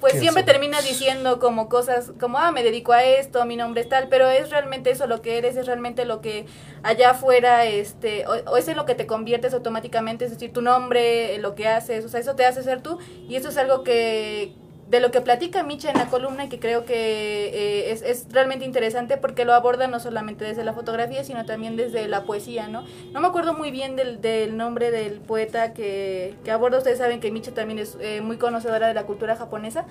pues 0.00 0.14
¿Quién 0.14 0.22
siempre 0.22 0.44
soy? 0.44 0.44
terminas 0.44 0.84
diciendo 0.84 1.38
como 1.40 1.68
cosas 1.68 2.12
como, 2.20 2.38
ah, 2.38 2.52
me 2.52 2.62
dedico 2.62 2.92
a 2.92 3.02
esto, 3.04 3.44
mi 3.44 3.56
nombre 3.56 3.82
es 3.82 3.88
tal, 3.88 4.08
pero 4.08 4.28
es 4.28 4.50
realmente 4.50 4.90
eso 4.90 5.06
lo 5.06 5.22
que 5.22 5.38
eres, 5.38 5.56
es 5.56 5.66
realmente 5.66 6.04
lo 6.04 6.20
que 6.20 6.46
allá 6.82 7.10
afuera, 7.10 7.64
este, 7.66 8.26
o, 8.26 8.32
o 8.50 8.56
es 8.56 8.68
en 8.68 8.76
lo 8.76 8.86
que 8.86 8.94
te 8.94 9.06
conviertes 9.06 9.54
automáticamente, 9.54 10.24
es 10.24 10.30
decir, 10.30 10.52
tu 10.52 10.62
nombre, 10.62 11.38
lo 11.38 11.54
que 11.56 11.66
haces, 11.68 12.04
o 12.04 12.08
sea, 12.08 12.20
eso 12.20 12.36
te 12.36 12.46
hace 12.46 12.62
ser 12.62 12.80
tú 12.82 12.98
y 13.28 13.36
eso 13.36 13.48
es 13.48 13.56
algo 13.58 13.82
que 13.82 14.54
de 14.88 15.00
lo 15.00 15.10
que 15.10 15.20
platica 15.20 15.62
Micha 15.62 15.90
en 15.90 15.98
la 15.98 16.06
columna 16.06 16.44
y 16.44 16.48
que 16.48 16.58
creo 16.58 16.84
que 16.84 17.48
eh, 17.48 17.92
es, 17.92 18.02
es 18.02 18.26
realmente 18.30 18.64
interesante 18.64 19.18
porque 19.18 19.44
lo 19.44 19.52
aborda 19.52 19.86
no 19.86 20.00
solamente 20.00 20.44
desde 20.44 20.64
la 20.64 20.72
fotografía, 20.72 21.24
sino 21.24 21.44
también 21.44 21.76
desde 21.76 22.08
la 22.08 22.24
poesía, 22.24 22.68
¿no? 22.68 22.84
No 23.12 23.20
me 23.20 23.26
acuerdo 23.28 23.52
muy 23.52 23.70
bien 23.70 23.96
del, 23.96 24.20
del 24.20 24.56
nombre 24.56 24.90
del 24.90 25.20
poeta 25.20 25.74
que, 25.74 26.34
que 26.42 26.50
aborda, 26.50 26.78
ustedes 26.78 26.98
saben 26.98 27.20
que 27.20 27.30
Micha 27.30 27.52
también 27.52 27.78
es 27.78 27.98
eh, 28.00 28.22
muy 28.22 28.38
conocedora 28.38 28.88
de 28.88 28.94
la 28.94 29.04
cultura 29.04 29.36
japonesa, 29.36 29.84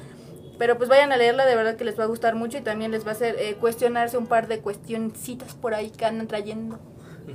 pero 0.57 0.77
pues 0.77 0.89
vayan 0.89 1.11
a 1.11 1.17
leerla, 1.17 1.45
de 1.45 1.55
verdad 1.55 1.75
que 1.75 1.85
les 1.85 1.99
va 1.99 2.05
a 2.05 2.07
gustar 2.07 2.33
mucho 2.33 2.57
y 2.57 2.61
también 2.61 2.89
les 2.89 3.05
va 3.05 3.09
a 3.09 3.13
hacer 3.13 3.35
eh, 3.37 3.55
cuestionarse 3.59 4.17
un 4.17 4.25
par 4.25 4.47
de 4.47 4.59
cuestioncitas 4.59 5.53
por 5.53 5.75
ahí 5.75 5.91
que 5.91 6.05
andan 6.05 6.27
trayendo. 6.27 6.79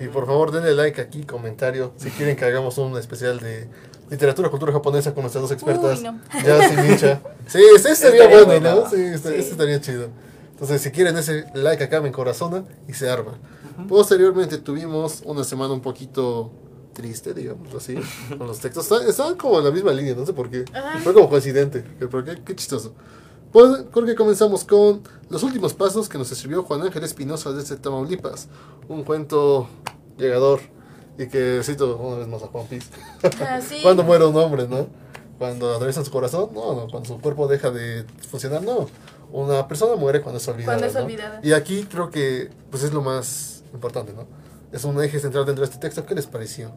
Y 0.01 0.09
por 0.09 0.27
favor 0.27 0.51
denle 0.51 0.73
like 0.73 1.01
aquí, 1.01 1.25
comentario, 1.25 1.93
si 1.97 2.11
quieren 2.11 2.35
que 2.35 2.45
hagamos 2.45 2.79
un 2.79 2.97
especial 2.97 3.39
de 3.39 3.69
literatura, 4.11 4.49
cultura 4.51 4.73
japonesa 4.73 5.13
con 5.15 5.23
nuestras 5.23 5.43
dos 5.43 5.53
expertas. 5.53 5.99
Uy, 5.99 6.05
no. 6.05 6.21
Ya 6.45 6.69
sin 6.69 6.85
hincha. 6.93 7.21
Sí, 7.47 7.59
ese 7.75 7.91
estaría 7.93 8.25
Estaría 8.25 8.45
bueno, 8.45 8.75
¿no? 8.83 8.91
Sí, 8.91 8.97
este- 8.97 9.31
Sí. 9.31 9.35
ese 9.41 9.51
estaría 9.53 9.81
chido. 9.81 10.09
Entonces, 10.53 10.81
si 10.83 10.91
quieren 10.91 11.17
ese 11.17 11.45
like 11.55 11.83
acá 11.83 12.01
me 12.01 12.09
encorazona 12.09 12.65
y 12.89 12.93
se 12.93 13.09
arma. 13.11 13.33
Posteriormente 13.89 14.59
tuvimos 14.59 15.23
una 15.25 15.45
semana 15.45 15.73
un 15.73 15.81
poquito 15.81 16.53
triste, 16.93 17.33
digamos 17.35 17.75
así, 17.75 17.95
con 18.39 18.47
los 18.47 18.61
textos. 18.61 18.85
Está- 18.91 19.09
Estaban 19.09 19.37
como 19.37 19.59
en 19.59 19.65
la 19.65 19.71
misma 19.71 19.93
línea, 19.93 20.15
no 20.15 20.27
sé 20.27 20.33
por 20.33 20.51
qué. 20.51 20.65
Ajá. 20.75 20.99
Fue 21.01 21.15
como 21.15 21.29
coincidente, 21.29 21.83
pero 21.99 22.23
qué, 22.25 22.41
qué 22.45 22.55
chistoso. 22.55 22.93
Pues, 23.51 23.85
porque 23.93 24.15
comenzamos 24.15 24.65
con 24.65 25.03
los 25.29 25.43
últimos 25.43 25.75
pasos 25.75 26.09
que 26.09 26.17
nos 26.17 26.31
escribió 26.33 26.63
Juan 26.63 26.83
Ángel 26.83 27.03
Espinosa 27.05 27.53
desde 27.53 27.77
Tamaulipas. 27.77 28.49
Un 28.89 29.05
cuento 29.05 29.69
llegador 30.17 30.61
y 31.19 31.27
que 31.27 31.61
cito 31.63 31.97
una 31.97 32.17
vez 32.19 32.29
más 32.29 32.43
a 32.43 32.47
Juan 32.47 32.67
Piz. 32.67 32.89
Ah, 33.41 33.61
sí. 33.61 33.81
Cuando 33.83 34.03
muere 34.03 34.25
un 34.25 34.37
hombre, 34.37 34.67
¿no? 34.67 34.87
Cuando 35.39 35.73
atraviesan 35.75 36.05
su 36.05 36.11
corazón, 36.11 36.51
no, 36.55 36.75
no. 36.75 36.89
Cuando 36.89 37.09
su 37.09 37.21
cuerpo 37.21 37.49
deja 37.49 37.71
de 37.71 38.05
funcionar, 38.31 38.63
no. 38.63 38.87
Una 39.33 39.67
persona 39.67 39.97
muere 39.97 40.21
cuando 40.21 40.39
es 40.39 40.47
olvidada. 40.47 40.75
Cuando 40.75 40.87
es 40.87 40.95
¿no? 40.95 41.01
olvidada. 41.01 41.41
Y 41.43 41.53
aquí 41.53 41.85
creo 41.85 42.11
que 42.11 42.51
pues 42.71 42.83
es 42.83 42.93
lo 42.93 43.01
más 43.01 43.65
importante, 43.73 44.13
¿no? 44.13 44.27
Es 44.73 44.85
un 44.85 45.03
eje 45.03 45.19
central 45.19 45.47
dentro 45.47 45.65
de 45.65 45.71
este 45.71 45.81
texto. 45.81 46.05
¿Qué 46.05 46.15
les 46.15 46.27
pareció? 46.27 46.73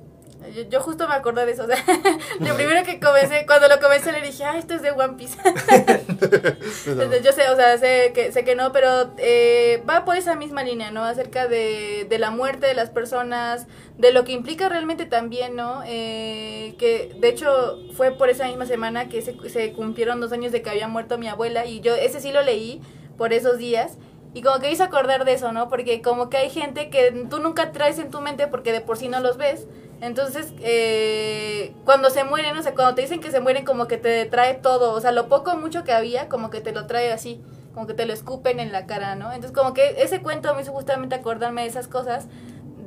Yo, 0.54 0.64
yo 0.64 0.82
justo 0.82 1.08
me 1.08 1.14
acordé 1.14 1.46
de 1.46 1.54
eso. 1.54 1.64
O 1.64 1.68
sea, 1.68 1.78
lo 2.40 2.56
primero 2.56 2.84
que 2.84 3.00
comencé, 3.00 3.46
cuando 3.46 3.68
lo 3.68 3.80
comencé 3.80 4.12
le 4.12 4.22
dije, 4.22 4.44
ah, 4.44 4.58
esto 4.58 4.74
es 4.76 4.82
de 4.82 4.92
One 4.92 5.14
Piece. 5.18 5.38
Entonces, 6.90 7.24
yo 7.24 7.32
sé, 7.32 7.50
o 7.50 7.56
sea, 7.56 7.78
sé 7.78 8.12
que, 8.14 8.32
sé 8.32 8.44
que 8.44 8.56
no, 8.56 8.72
pero 8.72 9.12
eh, 9.18 9.84
va 9.90 10.06
por 10.06 10.16
esa 10.16 10.36
misma 10.36 10.64
línea, 10.64 10.92
¿no? 10.92 11.04
Acerca 11.04 11.48
de, 11.48 12.06
de 12.10 12.20
la 12.20 12.32
muerte 12.32 12.68
de 12.68 12.74
las 12.74 12.90
personas, 12.90 13.68
de 13.98 14.12
lo 14.12 14.24
que 14.26 14.34
implica 14.34 14.70
realmente 14.70 15.06
también, 15.06 15.56
¿no? 15.56 15.82
Eh, 15.86 16.76
que 16.78 17.16
de 17.20 17.30
hecho 17.30 17.80
fue 17.96 18.12
por 18.12 18.30
esa 18.30 18.48
misma 18.48 18.66
semana 18.66 19.10
que 19.10 19.22
se, 19.22 19.38
se 19.50 19.72
cumplieron 19.74 20.20
dos 20.20 20.32
años 20.32 20.52
de 20.52 20.62
que 20.62 20.70
había 20.70 20.88
muerto 20.88 21.18
mi 21.18 21.28
abuela 21.28 21.66
y 21.66 21.82
yo 21.82 21.96
ese 21.96 22.20
sí 22.20 22.32
lo 22.32 22.42
leí 22.42 22.82
por 23.18 23.34
esos 23.34 23.58
días. 23.58 23.98
Y 24.34 24.42
como 24.42 24.60
que 24.60 24.70
hice 24.70 24.84
acordar 24.84 25.24
de 25.24 25.32
eso, 25.32 25.54
¿no? 25.54 25.70
Porque 25.70 26.02
como 26.02 26.30
que 26.30 26.36
hay 26.36 26.50
gente 26.50 26.90
que 26.90 27.26
tú 27.30 27.40
nunca 27.40 27.72
traes 27.72 28.00
en 28.00 28.12
tu 28.12 28.20
mente 28.20 28.48
porque 28.48 28.74
de 28.74 28.82
por 28.82 28.98
sí 28.98 29.08
no 29.08 29.22
los 29.22 29.38
ves. 29.38 29.66
Entonces, 30.02 30.54
eh, 30.62 31.74
cuando 31.86 32.10
se 32.10 32.24
mueren, 32.24 32.58
o 32.58 32.64
sea, 32.64 32.74
cuando 32.74 32.96
te 32.96 33.02
dicen 33.02 33.22
que 33.22 33.32
se 33.32 33.40
mueren, 33.40 33.66
como 33.66 33.88
que 33.88 33.98
te 33.98 34.26
trae 34.26 34.56
todo. 34.56 34.94
O 34.94 35.02
sea, 35.02 35.12
lo 35.12 35.28
poco 35.30 35.52
o 35.52 35.58
mucho 35.58 35.84
que 35.84 35.94
había, 35.94 36.30
como 36.30 36.50
que 36.50 36.62
te 36.62 36.72
lo 36.72 36.86
trae 36.86 37.12
así. 37.12 37.42
Como 37.74 37.88
que 37.88 37.94
te 37.94 38.06
lo 38.06 38.14
escupen 38.14 38.60
en 38.60 38.72
la 38.72 38.86
cara, 38.86 39.16
¿no? 39.16 39.34
Entonces, 39.34 39.52
como 39.52 39.74
que 39.74 40.02
ese 40.02 40.22
cuento 40.22 40.54
me 40.56 40.62
hizo 40.62 40.72
justamente 40.72 41.16
acordarme 41.16 41.62
de 41.64 41.68
esas 41.68 41.88
cosas. 41.88 42.28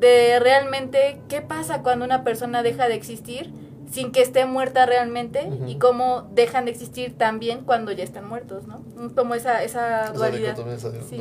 De 0.00 0.38
realmente 0.38 1.20
qué 1.28 1.40
pasa 1.42 1.82
cuando 1.82 2.04
una 2.04 2.22
persona 2.22 2.62
deja 2.62 2.88
de 2.88 2.94
existir 2.94 3.52
sin 3.90 4.12
que 4.12 4.22
esté 4.22 4.44
muerta 4.46 4.86
realmente. 4.86 5.50
Y 5.66 5.76
cómo 5.76 6.28
dejan 6.34 6.66
de 6.66 6.70
existir 6.70 7.16
también 7.16 7.64
cuando 7.64 7.92
ya 7.92 8.04
están 8.04 8.28
muertos, 8.28 8.66
¿no? 8.66 8.82
Como 9.14 9.34
esa, 9.34 9.62
esa 9.62 10.12
dualidad. 10.12 10.58
esa 10.70 10.92
Sí. 11.08 11.20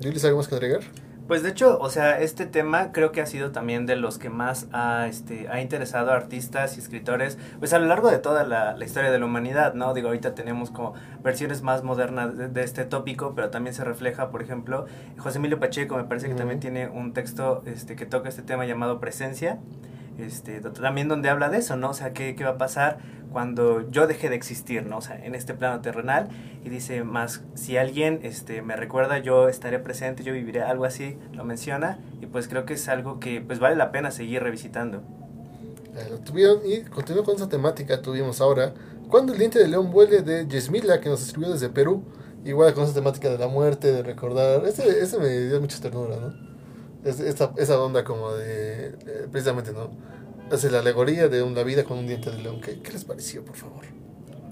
¿Yulis, 0.00 0.24
algo 0.24 0.38
más 0.38 0.48
que 0.48 0.56
agregar? 0.56 0.82
Pues 1.28 1.42
de 1.42 1.50
hecho, 1.50 1.78
o 1.80 1.88
sea, 1.88 2.20
este 2.20 2.46
tema 2.46 2.92
creo 2.92 3.12
que 3.12 3.20
ha 3.20 3.26
sido 3.26 3.52
también 3.52 3.86
de 3.86 3.96
los 3.96 4.18
que 4.18 4.28
más 4.28 4.66
ha, 4.72 5.06
este, 5.06 5.48
ha 5.48 5.60
interesado 5.60 6.10
a 6.10 6.16
artistas 6.16 6.76
y 6.76 6.80
escritores, 6.80 7.38
pues 7.58 7.72
a 7.72 7.78
lo 7.78 7.86
largo 7.86 8.10
de 8.10 8.18
toda 8.18 8.44
la, 8.44 8.76
la 8.76 8.84
historia 8.84 9.10
de 9.10 9.18
la 9.18 9.24
humanidad, 9.24 9.74
¿no? 9.74 9.94
Digo, 9.94 10.08
ahorita 10.08 10.34
tenemos 10.34 10.70
como 10.70 10.94
versiones 11.22 11.62
más 11.62 11.84
modernas 11.84 12.36
de, 12.36 12.48
de 12.48 12.62
este 12.64 12.84
tópico, 12.84 13.34
pero 13.34 13.50
también 13.50 13.72
se 13.72 13.84
refleja, 13.84 14.30
por 14.30 14.42
ejemplo, 14.42 14.86
José 15.16 15.38
Emilio 15.38 15.58
Pacheco 15.60 15.96
me 15.96 16.04
parece 16.04 16.28
que 16.28 16.34
también 16.34 16.60
tiene 16.60 16.88
un 16.88 17.12
texto 17.12 17.62
este, 17.66 17.96
que 17.96 18.04
toca 18.04 18.28
este 18.28 18.42
tema 18.42 18.66
llamado 18.66 18.98
Presencia, 19.00 19.58
este, 20.18 20.60
también 20.60 21.08
donde 21.08 21.28
habla 21.28 21.48
de 21.48 21.58
eso, 21.58 21.76
¿no? 21.76 21.90
O 21.90 21.94
sea, 21.94 22.12
¿qué, 22.12 22.34
qué 22.34 22.44
va 22.44 22.50
a 22.50 22.58
pasar 22.58 22.98
cuando 23.32 23.88
yo 23.90 24.06
deje 24.06 24.28
de 24.28 24.36
existir, 24.36 24.86
¿no? 24.86 24.98
O 24.98 25.00
sea, 25.00 25.24
en 25.24 25.34
este 25.34 25.54
plano 25.54 25.80
terrenal 25.80 26.28
y 26.64 26.68
dice 26.68 27.02
más, 27.02 27.42
si 27.54 27.76
alguien 27.76 28.20
este, 28.22 28.62
me 28.62 28.76
recuerda, 28.76 29.18
yo 29.18 29.48
estaré 29.48 29.78
presente, 29.78 30.22
yo 30.22 30.32
viviré, 30.32 30.62
algo 30.62 30.84
así, 30.84 31.16
lo 31.32 31.44
menciona 31.44 31.98
y 32.20 32.26
pues 32.26 32.46
creo 32.46 32.64
que 32.66 32.74
es 32.74 32.88
algo 32.88 33.18
que 33.18 33.40
pues 33.40 33.58
vale 33.58 33.76
la 33.76 33.90
pena 33.90 34.10
seguir 34.10 34.42
revisitando. 34.42 35.02
Lo 36.10 36.18
tuvieron 36.20 36.60
y 36.64 36.82
continuando 36.82 37.24
con 37.24 37.36
esa 37.36 37.48
temática 37.48 38.00
tuvimos 38.00 38.40
ahora 38.40 38.72
cuando 39.08 39.32
el 39.32 39.38
diente 39.38 39.58
de 39.58 39.68
león 39.68 39.90
vuele 39.90 40.22
de 40.22 40.46
Yesmila 40.46 41.00
que 41.00 41.10
nos 41.10 41.20
escribió 41.22 41.52
desde 41.52 41.68
Perú 41.68 42.02
igual 42.46 42.72
con 42.72 42.84
esa 42.84 42.94
temática 42.94 43.28
de 43.28 43.36
la 43.36 43.46
muerte 43.46 43.92
de 43.92 44.02
recordar 44.02 44.64
ese, 44.64 44.88
ese 45.00 45.18
me 45.18 45.28
dio 45.28 45.60
mucha 45.60 45.78
ternura 45.80 46.16
no 46.16 46.51
es, 47.04 47.20
esa, 47.20 47.82
onda 47.82 48.04
como 48.04 48.32
de 48.32 48.94
precisamente 49.30 49.72
no 49.72 49.90
hace 50.50 50.70
la 50.70 50.80
alegoría 50.80 51.28
de 51.28 51.42
una 51.42 51.62
vida 51.62 51.84
con 51.84 51.98
un 51.98 52.06
diente 52.06 52.30
de 52.30 52.38
león 52.42 52.60
¿qué, 52.60 52.80
qué 52.80 52.92
les 52.92 53.04
pareció 53.04 53.44
por 53.44 53.56
favor? 53.56 53.84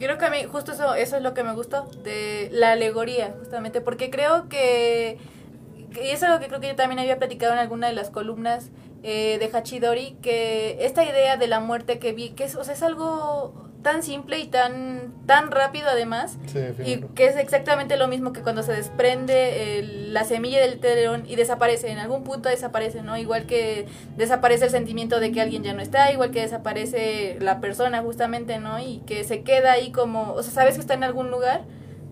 Creo 0.01 0.17
que 0.17 0.25
a 0.25 0.31
mí 0.31 0.39
justo 0.51 0.73
eso, 0.73 0.95
eso 0.95 1.19
es 1.19 1.23
lo 1.23 1.35
que 1.35 1.45
me 1.45 1.53
gustó 1.53 1.85
de 2.03 2.49
la 2.53 2.73
alegoría, 2.73 3.35
justamente, 3.39 3.83
porque 3.83 4.09
creo 4.09 4.49
que, 4.49 5.19
y 5.95 6.09
es 6.09 6.23
algo 6.23 6.41
que 6.41 6.47
creo 6.47 6.59
que 6.59 6.69
yo 6.69 6.75
también 6.75 7.01
había 7.01 7.19
platicado 7.19 7.53
en 7.53 7.59
alguna 7.59 7.89
de 7.89 7.93
las 7.93 8.09
columnas 8.09 8.71
eh, 9.03 9.37
de 9.39 9.51
Hachidori, 9.55 10.17
que 10.23 10.79
esta 10.87 11.05
idea 11.05 11.37
de 11.37 11.47
la 11.49 11.61
muerte 11.61 11.99
que 11.99 12.15
vi, 12.15 12.31
que 12.31 12.45
es, 12.45 12.57
o 12.57 12.65
sea, 12.65 12.73
es 12.73 12.83
algo 12.83 13.70
tan 13.83 14.03
simple 14.03 14.39
y 14.39 14.47
tan, 14.47 15.13
tan 15.27 15.51
rápido 15.51 15.89
además, 15.89 16.37
Sí, 16.47 16.59
y 16.85 16.97
que 17.15 17.27
es 17.27 17.37
exactamente 17.37 17.97
lo 17.97 18.09
mismo 18.09 18.33
que 18.33 18.43
cuando 18.43 18.63
se 18.63 18.73
desprende 18.73 19.79
el- 19.79 20.13
la 20.13 20.25
semilla 20.25 20.61
del 20.61 20.79
teleón 20.81 21.25
y 21.27 21.37
desaparece, 21.37 21.91
en 21.91 21.99
algún 21.99 22.25
punto 22.25 22.49
desaparece, 22.49 23.03
¿no? 23.03 23.17
Igual 23.17 23.47
que 23.47 23.87
desaparece 24.17 24.65
el 24.67 24.71
sentimiento 24.71 25.21
de 25.21 25.33
que 25.33 25.41
alguien 25.41 25.63
ya 25.63 25.73
no 25.73 25.81
está, 25.81 26.13
igual 26.13 26.31
que 26.31 26.41
desaparece 26.41 27.37
la 27.41 27.61
persona 27.61 28.03
justamente, 28.03 28.59
¿no? 28.59 28.79
Y 28.81 28.99
que 29.07 29.25
se 29.25 29.43
queda 29.43 29.73
ahí 29.73 29.93
como, 29.93 30.33
o 30.33 30.43
sea, 30.43 30.53
sabes 30.53 30.75
que 30.75 30.81
está 30.81 30.95
en 30.95 31.05
algún 31.05 31.31
lugar, 31.31 31.63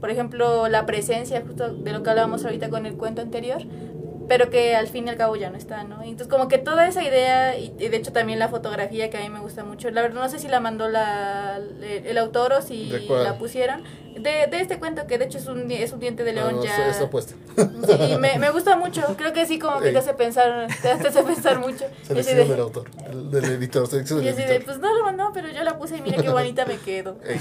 por 0.00 0.11
ejemplo, 0.11 0.68
la 0.68 0.87
presencia, 0.87 1.42
justo 1.46 1.70
de 1.74 1.92
lo 1.92 2.02
que 2.02 2.11
hablábamos 2.11 2.44
ahorita 2.44 2.70
con 2.70 2.87
el 2.87 2.94
cuento 2.94 3.20
anterior, 3.20 3.62
pero 4.29 4.51
que 4.51 4.77
al 4.77 4.87
fin 4.88 5.07
y 5.07 5.11
al 5.11 5.17
cabo 5.17 5.37
ya 5.37 5.51
no 5.51 5.57
está, 5.57 5.85
¿no? 5.85 6.03
Entonces 6.03 6.29
como 6.29 6.49
que 6.49 6.59
toda 6.59 6.87
esa 6.87 7.03
idea, 7.03 7.59
y, 7.59 7.71
de 7.71 7.97
hecho 7.97 8.12
también 8.12 8.38
la 8.38 8.49
fotografía 8.49 9.09
que 9.11 9.17
a 9.17 9.21
mí 9.21 9.31
me 9.31 9.41
gusta 9.41 9.64
mucho, 9.64 9.91
la 9.91 10.03
verdad 10.03 10.21
no 10.23 10.29
sé 10.29 10.38
si 10.38 10.49
la 10.49 10.61
mandó 10.61 10.88
la, 10.88 11.59
el, 11.83 12.19
autor 12.19 12.53
o 12.53 12.62
si 12.62 12.85
la 13.09 13.38
pusieron, 13.38 13.83
de, 14.14 14.49
de 14.51 14.61
este 14.61 14.79
cuento 14.79 15.07
que 15.07 15.17
de 15.17 15.27
hecho 15.27 15.38
es 15.38 15.47
un, 15.47 15.71
es 15.71 15.93
un 15.93 16.01
diente 16.01 16.25
de 16.25 16.31
Ah, 16.33 16.35
león 16.35 16.57
no, 16.57 16.64
ya... 16.64 16.71
está- 16.71 16.88
está 16.91 17.11
puesta 17.11 17.35
Sí, 17.57 18.12
y 18.12 18.17
me, 18.19 18.38
me 18.38 18.51
gusta 18.51 18.77
mucho, 18.77 19.03
creo 19.17 19.33
que 19.33 19.47
sí 19.47 19.59
como 19.59 19.79
que 19.81 19.87
Ey. 19.88 19.93
te 19.93 19.99
hace 20.01 20.12
pensar, 20.14 20.67
te 20.83 20.91
hace 20.91 21.23
pensar 21.23 21.59
mucho. 21.61 21.85
Selección 22.07 22.37
de- 22.38 22.45
del 22.47 22.61
autor 22.61 22.91
el- 23.11 23.31
del 23.31 23.45
editor 23.45 23.87
selección 23.87 24.21
y 24.21 24.25
del 24.25 24.35
así 24.35 24.43
de, 24.43 24.49
editor 24.57 24.64
pues 24.67 24.79
no 24.79 24.93
lo 24.95 25.05
mandó, 25.05 25.31
pero 25.33 25.49
yo 25.49 25.62
la 25.62 25.79
puse 25.79 25.97
y 25.97 26.03
mira 26.03 26.21
qué 26.21 26.29
bonita 26.31 26.67
me 26.67 26.77
quedo. 26.79 27.17
Ey. 27.25 27.38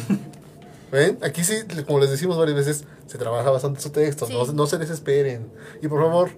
¿Ven? 0.91 1.17
Aquí 1.21 1.43
sí, 1.43 1.55
como 1.85 1.99
les 1.99 2.09
decimos 2.11 2.37
varias 2.37 2.55
veces, 2.55 2.85
se 3.07 3.17
trabaja 3.17 3.49
bastante 3.51 3.81
su 3.81 3.89
texto, 3.89 4.25
Sí. 4.25 4.33
no, 4.33 4.45
no 4.53 4.67
se 4.67 4.77
desesperen. 4.77 5.51
Y 5.81 5.87
por 5.89 6.01
favor, 6.01 6.29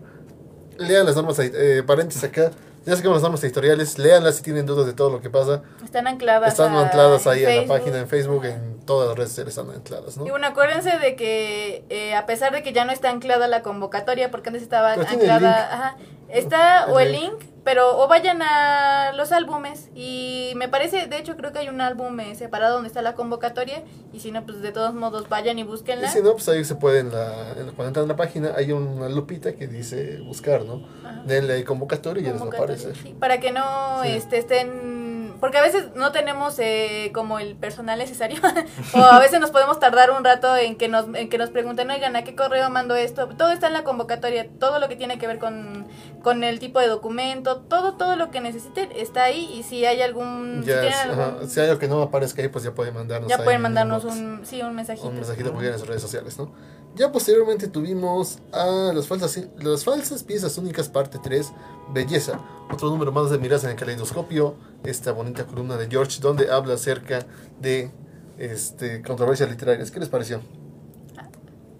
lean 0.80 1.06
las 1.06 1.15
normas, 1.15 1.38
eh, 1.39 1.84
paréntesis 1.86 2.24
acá, 2.24 2.52
ya 2.86 3.00
que 3.02 3.08
las 3.08 3.22
normas 3.22 3.44
editoriales, 3.44 4.00
léanlas 4.00 4.38
si 4.38 4.42
tienen 4.44 4.65
dudas 4.65 4.86
de 4.88 4.94
todo 4.94 5.10
lo 5.12 5.22
que 5.22 5.30
pasa. 5.30 5.62
Están 5.84 6.08
ancladas. 6.08 6.50
Están 6.54 6.74
a- 6.76 6.86
ancladas 6.86 7.28
ahí 7.28 7.44
en 7.46 7.68
la 7.68 7.68
página, 7.68 8.00
en 8.00 8.08
Facebook, 8.08 8.46
en 8.46 8.80
todas 8.86 9.10
las 9.10 9.18
redes 9.18 9.30
sociales 9.32 9.56
están 9.58 9.70
ancladas, 9.76 10.18
¿no? 10.18 10.26
Y 10.26 10.30
bueno, 10.32 10.48
acuérdense 10.48 10.98
de 10.98 11.15
que 11.15 11.84
eh, 11.89 12.15
a 12.15 12.26
pesar 12.26 12.52
de 12.54 12.63
que 12.63 12.74
ya 12.74 12.86
no 12.86 12.92
está 12.92 13.10
anclada 13.12 13.48
la 13.48 13.62
convocatoria, 13.62 14.32
porque 14.32 14.50
antes 14.50 14.63
estaba 14.63 14.96
Pero 14.96 15.08
anclada, 15.08 15.74
ajá, 15.74 15.98
está 16.30 16.88
o 16.88 17.00
el 17.00 17.12
link. 17.12 17.32
link, 17.34 17.42
pero 17.63 17.98
o 17.98 18.08
vayan 18.08 18.41
a 18.41 19.12
los 19.13 19.32
álbumes 19.32 19.89
y 19.95 20.54
me 20.56 20.67
parece, 20.69 21.08
de 21.08 21.17
hecho 21.17 21.36
creo 21.38 21.52
que 21.52 21.60
hay 21.60 21.69
un 21.69 21.82
álbum 21.82 22.19
eh, 22.19 22.36
separado 22.36 22.76
donde 22.76 22.88
está 22.88 23.02
la 23.02 23.15
convocatoria 23.15 23.84
y 24.13 24.19
si 24.22 24.32
no, 24.32 24.45
pues 24.45 24.62
de 24.62 24.72
todos 24.72 24.93
modos 24.93 25.28
vayan 25.30 25.58
y 25.58 25.62
Y 25.62 25.63
búsquenla. 25.65 26.10
si 26.10 26.22
no, 26.22 26.32
pues 26.34 26.48
ahí 26.50 26.63
se 26.63 26.76
puede, 26.76 27.00
en 27.00 27.12
la, 27.12 27.52
en- 27.58 27.72
cuando 27.72 27.88
entran 27.88 28.06
a 28.06 28.08
la 28.08 28.15
página, 28.15 28.54
hay 28.56 28.72
una 28.72 29.10
lupita 29.10 29.54
que 29.54 29.67
dice 29.67 30.19
buscar, 30.22 30.63
¿no? 30.65 30.86
Ajá. 31.06 31.22
Denle 31.26 31.54
ahí 31.54 31.63
convocatoria 31.63 32.22
y 32.22 32.26
ya 32.26 32.32
les 32.32 32.41
va 32.41 32.45
a 32.45 32.50
Convocatoria, 32.50 32.76
aparecer. 32.76 33.04
sí, 33.04 33.15
para 33.19 33.39
que 33.39 33.52
no 33.52 34.04
Sí. 34.04 34.10
este, 34.10 34.38
estén 34.38 35.09
porque 35.39 35.58
a 35.58 35.62
veces 35.62 35.88
no 35.95 36.12
tenemos 36.12 36.58
eh, 36.60 37.12
como 37.13 37.39
el 37.39 37.56
personal 37.56 37.97
necesario 37.99 38.39
o 38.93 38.97
a 38.97 39.19
veces 39.19 39.39
nos 39.39 39.52
podemos 39.52 39.80
tardar 39.80 40.12
un 40.12 40.23
rato 40.23 40.56
en 40.56 40.75
que 40.75 40.88
nos 40.88 41.06
en 41.13 41.30
que 41.30 41.38
nos 41.38 41.49
pregunten 41.49 41.89
oigan 41.91 42.15
a 42.15 42.23
qué 42.23 42.36
correo 42.36 42.69
mando 42.69 42.95
esto 42.95 43.28
todo 43.30 43.52
está 43.52 43.67
en 43.67 43.73
la 43.73 43.84
convocatoria 43.84 44.47
todo 44.60 44.80
lo 44.80 44.88
que 44.89 44.95
tiene 44.95 45.17
que 45.17 45.28
ver 45.28 45.39
con, 45.39 45.88
con 46.23 46.43
el 46.43 46.60
tipo 46.60 46.80
de 46.80 46.88
documento 46.88 47.58
todo 47.58 47.93
todo 47.95 48.15
lo 48.15 48.32
que 48.32 48.41
necesiten 48.41 48.91
está 48.95 49.23
ahí 49.23 49.49
y 49.54 49.63
si 49.63 49.86
hay 49.86 50.02
algún 50.02 50.63
si 50.65 50.71
algún- 50.71 51.49
hay 51.56 51.67
algo 51.69 51.80
que 51.80 51.88
no 51.88 52.02
aparezca 52.02 52.41
ahí, 52.41 52.47
pues 52.49 52.63
ya 52.63 52.71
pueden 52.71 52.93
mandarnos 52.93 53.30
ya 53.30 53.38
pueden 53.38 53.56
en 53.56 53.62
mandarnos 53.62 54.04
un 54.06 54.41
sí 54.45 54.62
un 54.62 54.75
mensajito. 54.75 55.08
un 55.08 55.15
mensajito 55.15 55.49
en 55.62 55.80
sus 55.80 55.88
redes 55.88 56.02
sociales, 56.02 56.38
¿no? 56.38 56.52
Ya 56.95 57.12
posteriormente 57.12 57.67
tuvimos 57.67 58.39
a 58.52 58.91
las 58.93 59.08
falsas, 59.08 59.39
las 59.60 59.86
falsas 59.86 60.23
piezas 60.23 60.58
únicas 60.58 60.89
parte 60.89 61.17
3, 61.23 61.52
Belleza, 61.93 62.39
otro 62.71 62.89
número 62.89 63.12
más 63.12 63.30
de 63.32 63.38
Miras 63.38 63.63
en 63.63 63.69
el 63.71 63.75
caleidoscopio, 63.78 64.56
esta 64.84 65.12
bonita 65.12 65.45
columna 65.45 65.78
de 65.78 65.88
George 65.88 66.19
donde 66.19 66.52
habla 66.52 66.73
acerca 66.73 67.25
de 67.62 67.91
este 68.38 69.02
controversias 69.02 69.49
literarias. 69.49 69.91
¿Qué 69.91 69.99
les 69.99 70.10
pareció? 70.10 70.41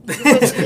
Pues 0.10 0.58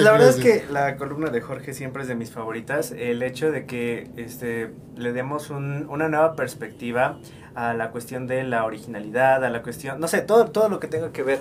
la 0.00 0.12
verdad 0.12 0.28
es 0.28 0.36
que 0.36 0.64
la 0.70 0.96
columna 0.96 1.30
de 1.30 1.40
Jorge 1.40 1.74
siempre 1.74 2.02
es 2.02 2.08
de 2.08 2.14
mis 2.14 2.30
favoritas. 2.30 2.92
El 2.96 3.22
hecho 3.22 3.50
de 3.50 3.66
que 3.66 4.10
este, 4.16 4.70
le 4.96 5.12
demos 5.12 5.50
un- 5.50 5.86
una 5.88 6.08
nueva 6.08 6.36
perspectiva 6.36 7.18
a 7.54 7.74
la 7.74 7.90
cuestión 7.90 8.26
de 8.26 8.44
la 8.44 8.64
originalidad, 8.64 9.44
a 9.44 9.50
la 9.50 9.62
cuestión, 9.62 10.00
no 10.00 10.08
sé, 10.08 10.22
todo, 10.22 10.50
todo 10.50 10.68
lo 10.68 10.80
que 10.80 10.88
tenga 10.88 11.12
que 11.12 11.22
ver 11.22 11.40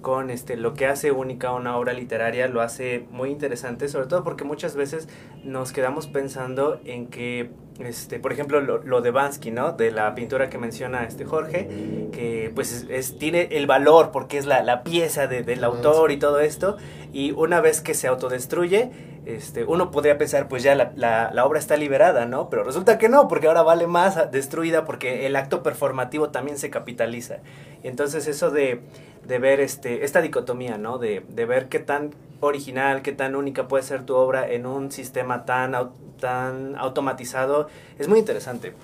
con 0.00 0.30
este, 0.30 0.56
lo 0.56 0.74
que 0.74 0.86
hace 0.86 1.12
única 1.12 1.52
una 1.52 1.76
obra 1.76 1.92
literaria 1.92 2.48
lo 2.48 2.62
hace 2.62 3.06
muy 3.10 3.30
interesante, 3.30 3.88
sobre 3.88 4.06
todo 4.06 4.24
porque 4.24 4.44
muchas 4.44 4.76
veces 4.76 5.08
nos 5.44 5.72
quedamos 5.72 6.06
pensando 6.06 6.80
en 6.84 7.06
que 7.06 7.50
este, 7.80 8.18
por 8.18 8.32
ejemplo, 8.32 8.60
lo, 8.60 8.82
lo, 8.82 9.00
de 9.00 9.10
Bansky, 9.10 9.50
¿no? 9.50 9.72
De 9.72 9.90
la 9.90 10.14
pintura 10.14 10.50
que 10.50 10.58
menciona 10.58 11.04
este 11.04 11.24
Jorge, 11.24 12.08
que 12.12 12.52
pues 12.54 12.72
es, 12.72 12.86
es 12.90 13.18
tiene 13.18 13.48
el 13.52 13.66
valor 13.66 14.10
porque 14.12 14.38
es 14.38 14.46
la, 14.46 14.62
la 14.62 14.82
pieza 14.82 15.26
de, 15.26 15.42
del 15.42 15.64
autor 15.64 16.10
y 16.10 16.18
todo 16.18 16.40
esto, 16.40 16.76
y 17.12 17.32
una 17.32 17.60
vez 17.60 17.80
que 17.80 17.94
se 17.94 18.06
autodestruye, 18.06 18.90
este, 19.36 19.64
uno 19.64 19.90
podría 19.90 20.18
pensar, 20.18 20.48
pues 20.48 20.62
ya 20.62 20.74
la, 20.74 20.92
la, 20.96 21.30
la, 21.32 21.44
obra 21.44 21.58
está 21.58 21.76
liberada, 21.76 22.26
¿no? 22.26 22.50
Pero 22.50 22.64
resulta 22.64 22.98
que 22.98 23.08
no, 23.08 23.28
porque 23.28 23.48
ahora 23.48 23.62
vale 23.62 23.86
más 23.86 24.30
destruida 24.30 24.84
porque 24.84 25.26
el 25.26 25.36
acto 25.36 25.62
performativo 25.62 26.30
también 26.30 26.58
se 26.58 26.70
capitaliza. 26.70 27.38
Y 27.82 27.88
entonces 27.88 28.26
eso 28.26 28.50
de, 28.50 28.82
de 29.26 29.38
ver 29.38 29.60
este, 29.60 30.04
esta 30.04 30.20
dicotomía, 30.20 30.78
¿no? 30.78 30.98
De, 30.98 31.24
de, 31.28 31.44
ver 31.44 31.68
qué 31.68 31.78
tan 31.78 32.14
original, 32.40 33.02
qué 33.02 33.12
tan 33.12 33.36
única 33.36 33.68
puede 33.68 33.84
ser 33.84 34.04
tu 34.04 34.14
obra 34.14 34.50
en 34.50 34.66
un 34.66 34.92
sistema 34.92 35.44
tan, 35.44 35.74
tan 36.18 36.76
automatizado, 36.76 37.68
es 37.98 38.08
muy 38.08 38.18
interesante. 38.18 38.74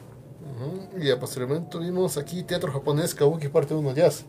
Uh 0.41 0.99
-huh. 0.99 1.15
Y 1.15 1.19
posteriormente 1.19 1.69
tuvimos 1.71 2.19
aquí 2.19 2.43
Teatro 2.43 2.73
Japonés 2.73 3.15
Kabuki 3.15 3.49
Parte 3.49 3.75
1 3.75 3.95
Jazz. 3.95 4.25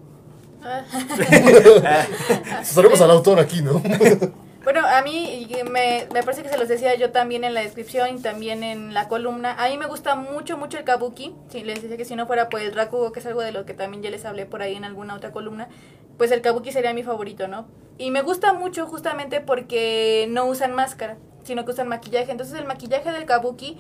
Saludos 2.64 3.02
al 3.02 3.12
autor 3.12 3.40
aquí, 3.40 3.62
¿no? 3.62 3.82
Bueno, 4.68 4.86
a 4.86 5.02
mí 5.02 5.48
me, 5.72 6.10
me, 6.14 6.24
parece 6.24 6.44
que 6.44 6.50
se 6.50 6.58
los 6.58 6.68
decía 6.68 6.94
yo 6.96 7.12
también 7.12 7.46
en 7.46 7.54
la 7.54 7.62
descripción 7.62 8.18
y 8.18 8.22
también 8.22 8.64
en 8.64 8.94
la 8.94 9.08
columna. 9.08 9.54
A 9.54 9.70
mí 9.70 9.78
me 9.78 9.86
gusta 9.86 10.16
mucho, 10.16 10.58
mucho 10.58 10.78
el 10.78 10.84
kabuki. 10.84 11.34
Sí, 11.48 11.64
les 11.64 11.82
decía 11.82 11.96
que 11.96 12.04
si 12.04 12.18
no 12.18 12.28
fuera 12.28 12.50
por 12.50 12.60
el 12.60 12.76
rakugo, 12.76 13.14
que 13.14 13.22
es 13.22 13.26
algo 13.26 13.42
de 13.42 13.54
lo 13.54 13.66
que 13.66 13.74
también 13.74 14.04
ya 14.04 14.10
les 14.10 14.26
hablé 14.26 14.46
por 14.46 14.62
ahí 14.62 14.76
en 14.76 14.84
alguna 14.84 15.16
otra 15.16 15.32
columna, 15.32 15.70
pues 16.18 16.32
el 16.32 16.42
kabuki 16.42 16.74
sería 16.74 16.94
mi 16.94 17.02
favorito, 17.02 17.48
¿no? 17.48 17.70
Y 17.98 18.12
me 18.12 18.22
gusta 18.24 18.52
mucho 18.52 18.88
justamente 18.88 19.40
porque 19.40 20.28
no 20.32 20.44
usan 20.48 20.74
máscara, 20.74 21.16
sino 21.44 21.64
que 21.64 21.72
usan 21.72 21.88
maquillaje. 21.88 22.30
Entonces 22.34 22.60
el 22.60 22.66
maquillaje 22.66 23.14
del 23.14 23.24
kabuki 23.24 23.78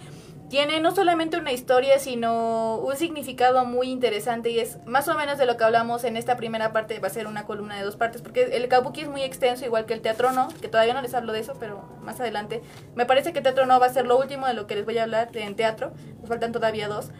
tiene 0.49 0.79
no 0.79 0.95
solamente 0.95 1.37
una 1.37 1.51
historia, 1.51 1.99
sino 1.99 2.77
un 2.77 2.95
significado 2.95 3.65
muy 3.65 3.89
interesante 3.89 4.49
y 4.49 4.59
es 4.59 4.77
más 4.85 5.07
o 5.07 5.15
menos 5.15 5.37
de 5.37 5.45
lo 5.45 5.57
que 5.57 5.63
hablamos 5.63 6.03
en 6.03 6.15
esta 6.15 6.37
primera 6.37 6.71
parte, 6.71 6.99
va 6.99 7.07
a 7.07 7.11
ser 7.11 7.27
una 7.27 7.45
columna 7.45 7.75
de 7.75 7.83
dos 7.83 7.97
partes, 7.97 8.21
porque 8.21 8.43
el 8.43 8.67
kabuki 8.67 9.01
es 9.01 9.09
muy 9.09 9.23
extenso, 9.23 9.65
igual 9.65 9.85
que 9.85 9.93
el 9.93 10.01
teatro 10.01 10.31
no, 10.31 10.47
que 10.61 10.69
todavía 10.69 10.93
no 10.93 11.01
les 11.01 11.13
hablo 11.13 11.33
de 11.33 11.39
eso, 11.39 11.55
pero 11.59 11.83
más 12.01 12.19
adelante. 12.19 12.61
Me 12.95 13.05
parece 13.05 13.33
que 13.33 13.41
teatro 13.41 13.65
no 13.65 13.79
va 13.79 13.87
a 13.87 13.93
ser 13.93 14.05
lo 14.05 14.17
último 14.17 14.47
de 14.47 14.53
lo 14.53 14.67
que 14.67 14.75
les 14.75 14.85
voy 14.85 14.97
a 14.97 15.03
hablar 15.03 15.29
en 15.33 15.55
teatro, 15.55 15.91
nos 16.19 16.29
faltan 16.29 16.51
todavía 16.51 16.87
dos. 16.87 17.11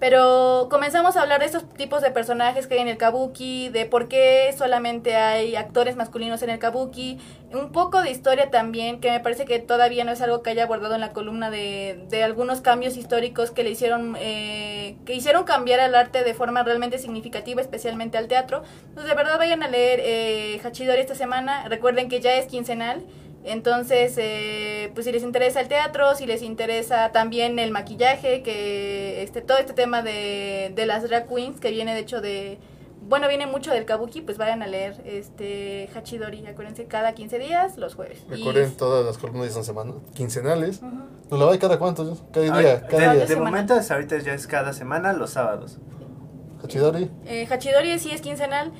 Pero 0.00 0.68
comenzamos 0.70 1.16
a 1.16 1.22
hablar 1.22 1.40
de 1.40 1.46
estos 1.46 1.68
tipos 1.70 2.02
de 2.02 2.12
personajes 2.12 2.68
que 2.68 2.74
hay 2.74 2.80
en 2.80 2.88
el 2.88 2.98
kabuki, 2.98 3.68
de 3.70 3.84
por 3.84 4.06
qué 4.06 4.54
solamente 4.56 5.16
hay 5.16 5.56
actores 5.56 5.96
masculinos 5.96 6.40
en 6.42 6.50
el 6.50 6.60
kabuki, 6.60 7.18
un 7.52 7.72
poco 7.72 8.00
de 8.02 8.10
historia 8.10 8.48
también, 8.50 9.00
que 9.00 9.10
me 9.10 9.18
parece 9.18 9.44
que 9.44 9.58
todavía 9.58 10.04
no 10.04 10.12
es 10.12 10.20
algo 10.20 10.42
que 10.42 10.50
haya 10.50 10.64
abordado 10.64 10.94
en 10.94 11.00
la 11.00 11.12
columna 11.12 11.50
de, 11.50 12.04
de 12.10 12.22
algunos 12.22 12.60
cambios 12.60 12.96
históricos 12.96 13.50
que 13.50 13.64
le 13.64 13.70
hicieron, 13.70 14.16
eh, 14.20 14.96
que 15.04 15.14
hicieron 15.14 15.42
cambiar 15.42 15.80
al 15.80 15.96
arte 15.96 16.22
de 16.22 16.34
forma 16.34 16.62
realmente 16.62 16.98
significativa, 16.98 17.60
especialmente 17.60 18.18
al 18.18 18.28
teatro. 18.28 18.62
Entonces, 18.90 19.08
de 19.08 19.16
verdad 19.16 19.36
vayan 19.36 19.64
a 19.64 19.68
leer 19.68 20.00
eh, 20.04 20.60
Hachidori 20.62 21.00
esta 21.00 21.16
semana, 21.16 21.68
recuerden 21.68 22.08
que 22.08 22.20
ya 22.20 22.34
es 22.34 22.46
quincenal. 22.46 23.02
Entonces, 23.48 24.14
eh, 24.18 24.90
pues 24.94 25.06
si 25.06 25.12
les 25.12 25.22
interesa 25.22 25.60
el 25.60 25.68
teatro, 25.68 26.14
si 26.14 26.26
les 26.26 26.42
interesa 26.42 27.12
también 27.12 27.58
el 27.58 27.70
maquillaje, 27.70 28.42
que 28.42 29.22
este 29.22 29.40
todo 29.40 29.58
este 29.58 29.72
tema 29.72 30.02
de, 30.02 30.72
de 30.74 30.86
las 30.86 31.02
drag 31.02 31.26
queens, 31.26 31.58
que 31.58 31.70
viene 31.70 31.94
de 31.94 32.00
hecho 32.00 32.20
de, 32.20 32.58
bueno, 33.08 33.26
viene 33.26 33.46
mucho 33.46 33.72
del 33.72 33.86
kabuki, 33.86 34.20
pues 34.20 34.36
vayan 34.36 34.62
a 34.62 34.66
leer 34.66 35.00
este 35.06 35.88
Hachidori, 35.94 36.46
acuérdense, 36.46 36.84
cada 36.84 37.14
15 37.14 37.38
días, 37.38 37.78
los 37.78 37.94
jueves. 37.94 38.22
Recuerden, 38.28 38.70
y, 38.70 38.74
todas 38.74 39.06
las 39.06 39.16
columnas 39.16 39.52
son 39.52 39.64
semana, 39.64 39.94
quincenales. 40.14 40.82
Uh 40.82 40.86
-huh. 40.86 41.30
¿Nos 41.30 41.40
la 41.40 41.46
va 41.46 41.58
cada 41.58 41.78
cuánto? 41.78 42.18
Cada 42.32 42.60
día, 42.60 42.86
cada 42.86 43.12
de, 43.12 43.16
día. 43.16 43.26
De 43.26 43.36
momento, 43.36 43.74
ahorita 43.74 44.18
ya 44.18 44.34
es 44.34 44.46
cada 44.46 44.74
semana, 44.74 45.14
los 45.14 45.30
sábados. 45.30 45.78
Hachidori. 46.62 47.10
Eh, 47.24 47.46
Hachidori 47.48 47.98
sí 47.98 48.10
es 48.10 48.20
quincenal. 48.20 48.72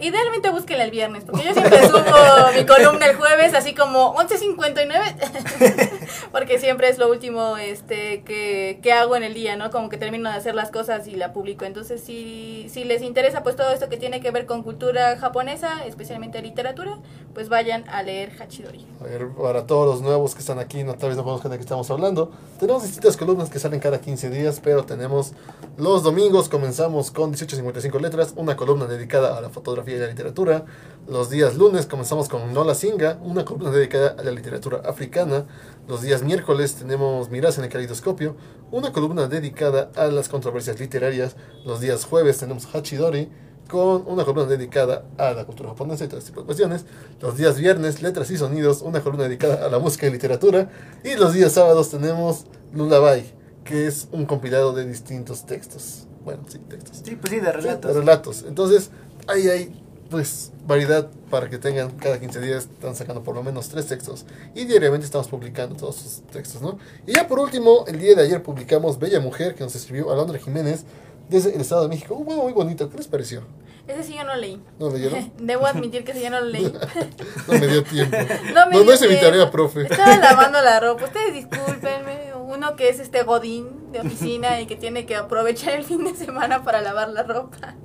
Idealmente 0.00 0.50
búsquenla 0.50 0.84
el 0.84 0.90
viernes, 0.90 1.24
porque 1.24 1.44
yo 1.44 1.52
siempre 1.52 1.86
subo 1.86 2.00
mi 2.56 2.64
columna 2.64 3.06
el 3.06 3.16
jueves, 3.16 3.52
así 3.54 3.74
como 3.74 4.14
11.59, 4.14 5.90
porque 6.32 6.58
siempre 6.58 6.88
es 6.88 6.98
lo 6.98 7.10
último 7.10 7.58
este 7.58 8.22
que, 8.22 8.80
que, 8.82 8.92
hago 8.92 9.14
en 9.16 9.24
el 9.24 9.34
día, 9.34 9.56
¿no? 9.56 9.70
Como 9.70 9.90
que 9.90 9.98
termino 9.98 10.30
de 10.30 10.36
hacer 10.36 10.54
las 10.54 10.70
cosas 10.70 11.06
y 11.06 11.16
la 11.16 11.32
publico. 11.32 11.66
Entonces, 11.66 12.00
si, 12.00 12.66
si 12.70 12.84
les 12.84 13.02
interesa 13.02 13.42
pues 13.42 13.56
todo 13.56 13.70
esto 13.72 13.88
que 13.88 13.98
tiene 13.98 14.20
que 14.20 14.30
ver 14.30 14.46
con 14.46 14.62
cultura 14.62 15.18
japonesa, 15.18 15.84
especialmente 15.84 16.40
literatura, 16.40 16.98
pues 17.34 17.48
vayan 17.48 17.88
a 17.88 18.02
leer 18.02 18.32
Hachidori. 18.40 18.86
A 19.00 19.04
ver, 19.04 19.28
para 19.28 19.66
todos 19.66 19.86
los 19.86 20.00
nuevos 20.00 20.34
que 20.34 20.40
están 20.40 20.58
aquí, 20.58 20.82
no, 20.82 20.94
tal 20.94 21.10
vez 21.10 21.18
no 21.18 21.24
conozcan 21.24 21.50
de 21.50 21.58
qué 21.58 21.62
estamos 21.62 21.90
hablando, 21.90 22.30
tenemos 22.58 22.82
distintas 22.82 23.16
columnas 23.16 23.50
que 23.50 23.58
salen 23.58 23.80
cada 23.80 24.00
15 24.00 24.30
días, 24.30 24.60
pero 24.62 24.84
tenemos 24.84 25.32
los 25.76 26.02
domingos, 26.02 26.48
comenzamos 26.48 27.10
con 27.10 27.34
18.55 27.34 28.00
letras, 28.00 28.32
una 28.36 28.56
columna 28.56 28.86
dedicada 28.86 29.36
a 29.36 29.40
la 29.40 29.50
fotografía 29.50 29.89
y 29.96 29.98
la 29.98 30.06
literatura. 30.06 30.64
Los 31.08 31.30
días 31.30 31.56
lunes 31.56 31.86
comenzamos 31.86 32.28
con 32.28 32.52
Nola 32.52 32.74
Singa, 32.74 33.18
una 33.22 33.44
columna 33.44 33.70
dedicada 33.70 34.16
a 34.18 34.22
la 34.22 34.30
literatura 34.30 34.82
africana. 34.84 35.46
Los 35.88 36.02
días 36.02 36.22
miércoles 36.22 36.74
tenemos 36.74 37.30
Miras 37.30 37.58
en 37.58 37.64
el 37.64 37.70
Calidoscopio, 37.70 38.36
una 38.70 38.92
columna 38.92 39.26
dedicada 39.26 39.90
a 39.96 40.06
las 40.06 40.28
controversias 40.28 40.78
literarias. 40.78 41.36
Los 41.64 41.80
días 41.80 42.04
jueves 42.04 42.38
tenemos 42.38 42.66
Hachidori, 42.66 43.30
con 43.68 44.04
una 44.06 44.24
columna 44.24 44.44
dedicada 44.44 45.06
a 45.16 45.32
la 45.32 45.44
cultura 45.44 45.70
japonesa 45.70 46.04
y 46.04 46.08
todo 46.08 46.18
este 46.18 46.30
tipo 46.30 46.40
de 46.40 46.46
cuestiones. 46.46 46.84
Los 47.20 47.36
días 47.36 47.56
viernes, 47.56 48.02
letras 48.02 48.30
y 48.30 48.36
sonidos, 48.36 48.82
una 48.82 49.00
columna 49.00 49.24
dedicada 49.24 49.64
a 49.64 49.68
la 49.70 49.78
música 49.78 50.06
y 50.06 50.10
literatura. 50.10 50.70
Y 51.04 51.14
los 51.14 51.32
días 51.32 51.52
sábados 51.52 51.90
tenemos 51.90 52.46
Lullaby, 52.74 53.24
que 53.64 53.86
es 53.86 54.08
un 54.12 54.26
compilado 54.26 54.72
de 54.72 54.86
distintos 54.86 55.46
textos. 55.46 56.06
Bueno, 56.24 56.42
sí, 56.48 56.58
textos. 56.58 57.00
Sí, 57.04 57.16
pues 57.16 57.32
sí, 57.32 57.40
de 57.40 57.50
relatos. 57.50 57.94
De 57.94 58.00
relatos. 58.00 58.44
Entonces, 58.46 58.90
ahí 59.30 59.48
hay 59.48 59.84
pues 60.10 60.52
variedad 60.66 61.08
para 61.30 61.48
que 61.48 61.56
tengan 61.58 61.90
cada 61.92 62.18
15 62.18 62.40
días 62.40 62.64
están 62.64 62.96
sacando 62.96 63.22
por 63.22 63.34
lo 63.36 63.42
menos 63.44 63.68
tres 63.68 63.86
textos 63.86 64.26
y 64.54 64.64
diariamente 64.64 65.04
estamos 65.06 65.28
publicando 65.28 65.76
todos 65.76 65.96
sus 65.96 66.22
textos, 66.32 66.60
¿no? 66.60 66.78
Y 67.06 67.14
ya 67.14 67.28
por 67.28 67.38
último, 67.38 67.84
el 67.86 67.98
día 68.00 68.14
de 68.16 68.22
ayer 68.24 68.42
publicamos 68.42 68.98
Bella 68.98 69.20
Mujer 69.20 69.54
que 69.54 69.62
nos 69.62 69.74
escribió 69.76 70.10
Alondra 70.12 70.38
Jiménez 70.38 70.84
desde 71.28 71.54
el 71.54 71.60
Estado 71.60 71.82
de 71.82 71.88
México. 71.88 72.14
Un 72.14 72.24
juego 72.24 72.42
muy 72.42 72.52
bonito, 72.52 72.90
¿qué 72.90 72.96
les 72.96 73.06
pareció? 73.06 73.42
Ese 73.86 74.02
sí 74.04 74.14
yo 74.16 74.24
no 74.24 74.34
leí. 74.36 74.60
¿No 74.78 74.90
leyeron? 74.90 75.32
Debo 75.38 75.66
admitir 75.66 76.04
que 76.04 76.10
ese 76.12 76.22
yo 76.22 76.30
no 76.30 76.40
lo 76.40 76.46
leí. 76.46 76.72
no 77.48 77.54
me 77.54 77.66
dio 77.66 77.82
tiempo. 77.84 78.16
No, 78.54 78.66
me 78.66 78.72
no, 78.72 78.78
dio 78.78 78.84
no 78.84 78.92
es 78.92 79.00
mi 79.02 79.08
tiempo. 79.08 79.26
tarea, 79.26 79.50
profe. 79.50 79.82
Estaba 79.82 80.16
lavando 80.16 80.60
la 80.60 80.80
ropa. 80.80 81.04
Ustedes 81.04 81.34
discúlpenme. 81.34 82.34
Uno 82.34 82.74
que 82.74 82.88
es 82.88 82.98
este 82.98 83.22
godín 83.22 83.92
de 83.92 84.00
oficina 84.00 84.60
y 84.60 84.66
que 84.66 84.74
tiene 84.74 85.06
que 85.06 85.14
aprovechar 85.14 85.74
el 85.74 85.84
fin 85.84 86.04
de 86.04 86.14
semana 86.16 86.64
para 86.64 86.82
lavar 86.82 87.10
la 87.10 87.22
ropa. 87.22 87.76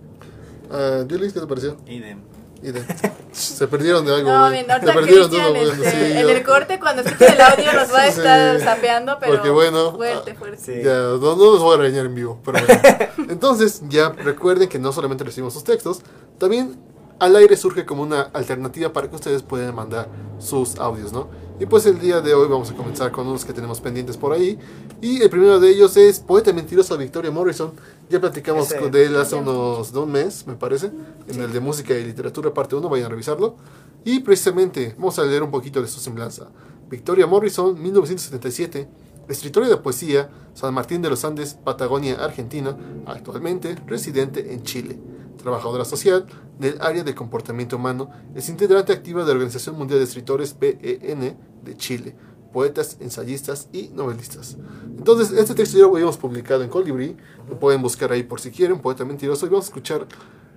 Uh, 0.70 1.06
Julie, 1.10 1.32
¿qué 1.32 1.40
te 1.40 1.48
pareció? 1.48 1.78
Idem. 1.88 2.22
Idem. 2.64 2.84
Se 3.32 3.68
perdieron 3.68 4.06
de 4.06 4.16
algo. 4.16 4.32
No, 4.32 4.50
bien, 4.50 4.66
Se 4.66 4.94
perdieron 4.94 5.30
de 5.30 5.42
algo 5.42 5.60
bueno, 5.60 5.74
este, 5.84 5.92
sí, 5.92 6.12
en 6.14 6.22
yo- 6.22 6.30
el 6.30 6.44
corte 6.44 6.80
cuando 6.80 7.02
escuche 7.02 7.34
el 7.34 7.42
audio 7.42 7.74
nos 7.74 7.94
va 7.94 8.00
a 8.00 8.08
estar 8.10 8.58
sí. 8.60 8.64
sapeando, 8.66 9.18
pero 9.20 9.34
Porque 9.34 9.50
bueno, 9.50 9.92
fuerte, 9.96 10.32
ah, 10.32 10.36
fuerte. 10.40 10.58
Sí. 10.58 10.82
Ya, 10.84 10.94
no, 11.00 11.36
no 11.36 11.52
los 11.52 11.60
voy 11.60 11.76
a 11.76 11.78
regañar 11.80 12.06
en 12.06 12.16
vivo, 12.16 12.40
pero 12.46 12.60
bueno. 12.66 12.82
Entonces, 13.30 13.82
ya 13.90 14.10
recuerden 14.10 14.70
que 14.70 14.80
no 14.80 14.92
solamente 14.92 15.24
recibimos 15.24 15.54
sus 15.54 15.64
textos, 15.64 16.00
también 16.38 16.76
al 17.20 17.36
aire 17.36 17.56
surge 17.56 17.86
como 17.86 18.04
una 18.04 18.22
alternativa 18.34 18.92
para 18.92 19.10
que 19.10 19.16
ustedes 19.16 19.42
puedan 19.44 19.74
mandar 19.76 20.08
sus 20.40 20.78
audios, 20.78 21.14
¿no? 21.14 21.28
Y 21.60 21.66
pues 21.66 21.86
el 21.86 22.00
día 22.00 22.20
de 22.20 22.34
hoy 22.34 22.50
vamos 22.50 22.70
a 22.72 22.74
comenzar 22.74 23.12
con 23.12 23.26
unos 23.28 23.46
que 23.46 23.54
tenemos 23.54 23.80
pendientes 23.80 24.18
por 24.18 24.34
ahí. 24.34 24.60
Y 25.02 25.22
el 25.22 25.30
primero 25.30 25.58
de 25.62 25.70
ellos 25.70 25.96
es 25.96 26.20
Poeta 26.20 26.52
Mentiroso 26.52 26.98
Victoria 26.98 27.32
Morrison. 27.32 27.72
Ya 28.10 28.22
platicamos 28.22 28.72
Ese. 28.72 28.90
de 28.90 29.06
él 29.06 29.16
hace 29.16 29.36
unos 29.36 29.92
de 29.92 30.00
un 30.00 30.12
mes, 30.12 30.46
me 30.46 30.56
parece, 30.56 30.92
en 31.28 31.42
el 31.42 31.52
de 31.52 31.60
Música 31.60 31.94
y 31.96 32.04
Literatura, 32.04 32.54
parte 32.54 32.76
1, 32.76 32.88
vayan 32.88 33.08
a 33.08 33.10
revisarlo. 33.10 33.56
Y 34.04 34.20
precisamente 34.20 34.94
vamos 34.98 35.18
a 35.18 35.24
leer 35.24 35.42
un 35.42 35.50
poquito 35.50 35.82
de 35.82 35.88
su 35.88 36.00
semblanza. 36.00 36.50
Victoria 36.88 37.26
Morrison, 37.26 37.82
1977, 37.82 38.88
escritora 39.28 39.68
de 39.68 39.78
poesía, 39.78 40.30
San 40.54 40.74
Martín 40.76 41.02
de 41.02 41.10
los 41.10 41.26
Andes, 41.26 41.56
Patagonia, 41.56 42.24
Argentina, 42.24 42.78
actualmente 43.08 43.76
residente 43.88 44.54
en 44.54 44.62
Chile. 44.62 45.00
Trabajadora 45.38 45.86
social 45.86 46.28
del 46.60 46.80
área 46.82 47.04
de 47.04 47.16
comportamiento 47.16 47.76
humano, 47.76 48.12
es 48.36 48.50
integrante 48.50 48.94
activa 48.94 49.22
de 49.22 49.28
la 49.28 49.34
Organización 49.34 49.78
Mundial 49.78 50.00
de 50.00 50.06
Escritores 50.06 50.54
PEN 50.54 51.38
de 51.64 51.78
Chile, 51.78 52.16
poetas, 52.56 52.96
ensayistas 53.02 53.68
y 53.74 53.90
novelistas. 53.90 54.56
Entonces, 54.98 55.38
este 55.38 55.54
texto 55.56 55.78
ya 55.78 55.84
lo 55.84 55.92
habíamos 55.92 56.16
publicado 56.16 56.64
en 56.64 56.70
Colibrí, 56.70 57.18
lo 57.50 57.60
pueden 57.60 57.82
buscar 57.82 58.14
ahí 58.14 58.24
por 58.24 58.40
si 58.40 58.50
quieren, 58.50 58.80
Poeta 58.80 59.04
Mentiroso, 59.04 59.46
y 59.46 59.50
vamos 59.50 59.66
a 59.66 59.68
escuchar, 59.68 60.08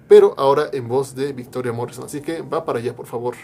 pero 0.06 0.32
ahora 0.38 0.70
en 0.72 0.86
voz 0.86 1.16
de 1.16 1.32
Victoria 1.32 1.72
Morrison. 1.72 2.04
Así 2.04 2.20
que 2.20 2.40
va 2.40 2.64
para 2.64 2.78
allá, 2.78 2.94
por 2.94 3.06
favor. 3.06 3.34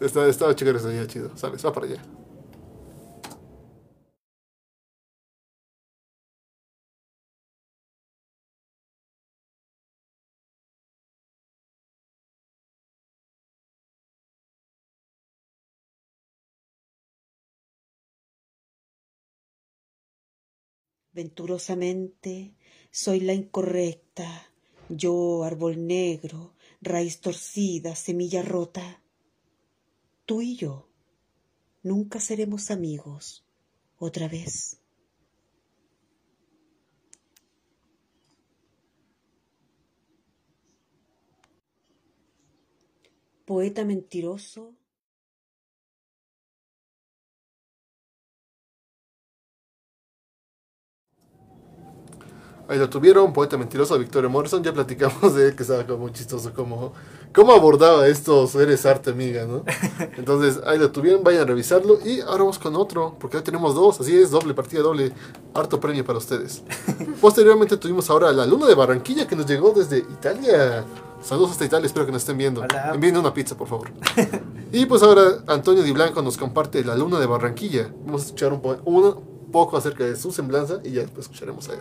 Está, 0.00 0.26
estaba 0.26 0.54
chido, 0.54 0.70
está 0.78 1.06
chido, 1.06 1.30
¿sabes? 1.34 1.62
Va 1.62 1.70
para 1.70 1.84
allá. 1.84 2.02
Venturosamente 21.12 22.54
soy 22.90 23.20
la 23.20 23.34
incorrecta, 23.34 24.50
yo 24.88 25.44
árbol 25.44 25.86
negro, 25.86 26.54
raíz 26.80 27.20
torcida, 27.20 27.96
semilla 27.96 28.42
rota. 28.42 29.02
Tú 30.24 30.42
y 30.42 30.56
yo 30.56 30.88
nunca 31.82 32.20
seremos 32.20 32.70
amigos 32.70 33.44
otra 33.98 34.28
vez. 34.28 34.80
Poeta 43.44 43.84
mentiroso 43.84 44.76
Ahí 52.70 52.78
lo 52.78 52.88
tuvieron, 52.88 53.32
poeta 53.32 53.58
mentiroso, 53.58 53.98
Victoria 53.98 54.30
Morrison. 54.30 54.62
Ya 54.62 54.72
platicamos 54.72 55.34
de 55.34 55.48
él, 55.48 55.56
que 55.56 55.64
estaba 55.64 55.84
como 55.84 55.98
muy 56.04 56.12
chistoso, 56.12 56.54
como 56.54 56.92
cómo 57.34 57.52
abordaba 57.52 58.06
estos 58.06 58.54
eres 58.54 58.86
arte 58.86 59.10
amiga, 59.10 59.44
¿no? 59.44 59.64
Entonces, 60.16 60.60
ahí 60.64 60.78
lo 60.78 60.92
tuvieron, 60.92 61.24
vayan 61.24 61.42
a 61.42 61.44
revisarlo. 61.46 61.98
Y 62.04 62.20
ahora 62.20 62.38
vamos 62.38 62.60
con 62.60 62.76
otro, 62.76 63.16
porque 63.18 63.38
hoy 63.38 63.42
tenemos 63.42 63.74
dos, 63.74 64.00
así 64.00 64.16
es, 64.16 64.30
doble 64.30 64.54
partida, 64.54 64.82
doble, 64.82 65.12
harto 65.52 65.80
premio 65.80 66.04
para 66.04 66.18
ustedes. 66.18 66.62
Posteriormente 67.20 67.76
tuvimos 67.76 68.08
ahora 68.08 68.30
la 68.32 68.46
luna 68.46 68.66
de 68.68 68.74
Barranquilla, 68.76 69.26
que 69.26 69.34
nos 69.34 69.46
llegó 69.46 69.72
desde 69.72 69.98
Italia. 69.98 70.84
Saludos 71.22 71.50
hasta 71.50 71.64
Italia, 71.64 71.86
espero 71.86 72.06
que 72.06 72.12
nos 72.12 72.22
estén 72.22 72.38
viendo. 72.38 72.60
Hola. 72.62 72.92
Envíen 72.94 73.16
una 73.16 73.34
pizza, 73.34 73.56
por 73.56 73.66
favor. 73.66 73.90
y 74.72 74.86
pues 74.86 75.02
ahora 75.02 75.22
Antonio 75.48 75.82
Di 75.82 75.90
Blanco 75.92 76.22
nos 76.22 76.38
comparte 76.38 76.84
la 76.84 76.94
luna 76.94 77.18
de 77.18 77.26
Barranquilla. 77.26 77.92
Vamos 78.06 78.22
a 78.22 78.24
escuchar 78.26 78.52
un, 78.52 78.62
po- 78.62 78.78
un 78.84 79.50
poco 79.52 79.76
acerca 79.76 80.04
de 80.04 80.14
su 80.16 80.30
semblanza 80.30 80.78
y 80.84 80.92
ya 80.92 81.00
después 81.02 81.26
escucharemos 81.26 81.68
a 81.68 81.72
él. 81.72 81.80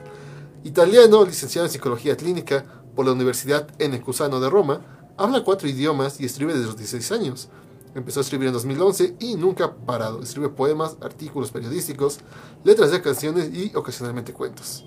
Italiano, 0.63 1.23
licenciado 1.23 1.67
en 1.67 1.71
psicología 1.71 2.17
clínica 2.17 2.65
por 2.93 3.05
la 3.05 3.13
Universidad 3.13 3.69
N. 3.79 4.01
Cusano 4.01 4.41
de 4.41 4.49
Roma, 4.49 4.81
habla 5.17 5.43
cuatro 5.43 5.69
idiomas 5.69 6.19
y 6.19 6.25
escribe 6.25 6.53
desde 6.53 6.65
los 6.65 6.77
16 6.77 7.11
años. 7.13 7.49
Empezó 7.95 8.19
a 8.19 8.23
escribir 8.23 8.47
en 8.47 8.53
2011 8.53 9.15
y 9.19 9.35
nunca 9.35 9.65
ha 9.65 9.75
parado. 9.75 10.21
Escribe 10.21 10.49
poemas, 10.49 10.97
artículos 11.01 11.51
periodísticos, 11.51 12.19
letras 12.65 12.91
de 12.91 13.01
canciones 13.01 13.53
y 13.53 13.73
ocasionalmente 13.73 14.33
cuentos. 14.33 14.83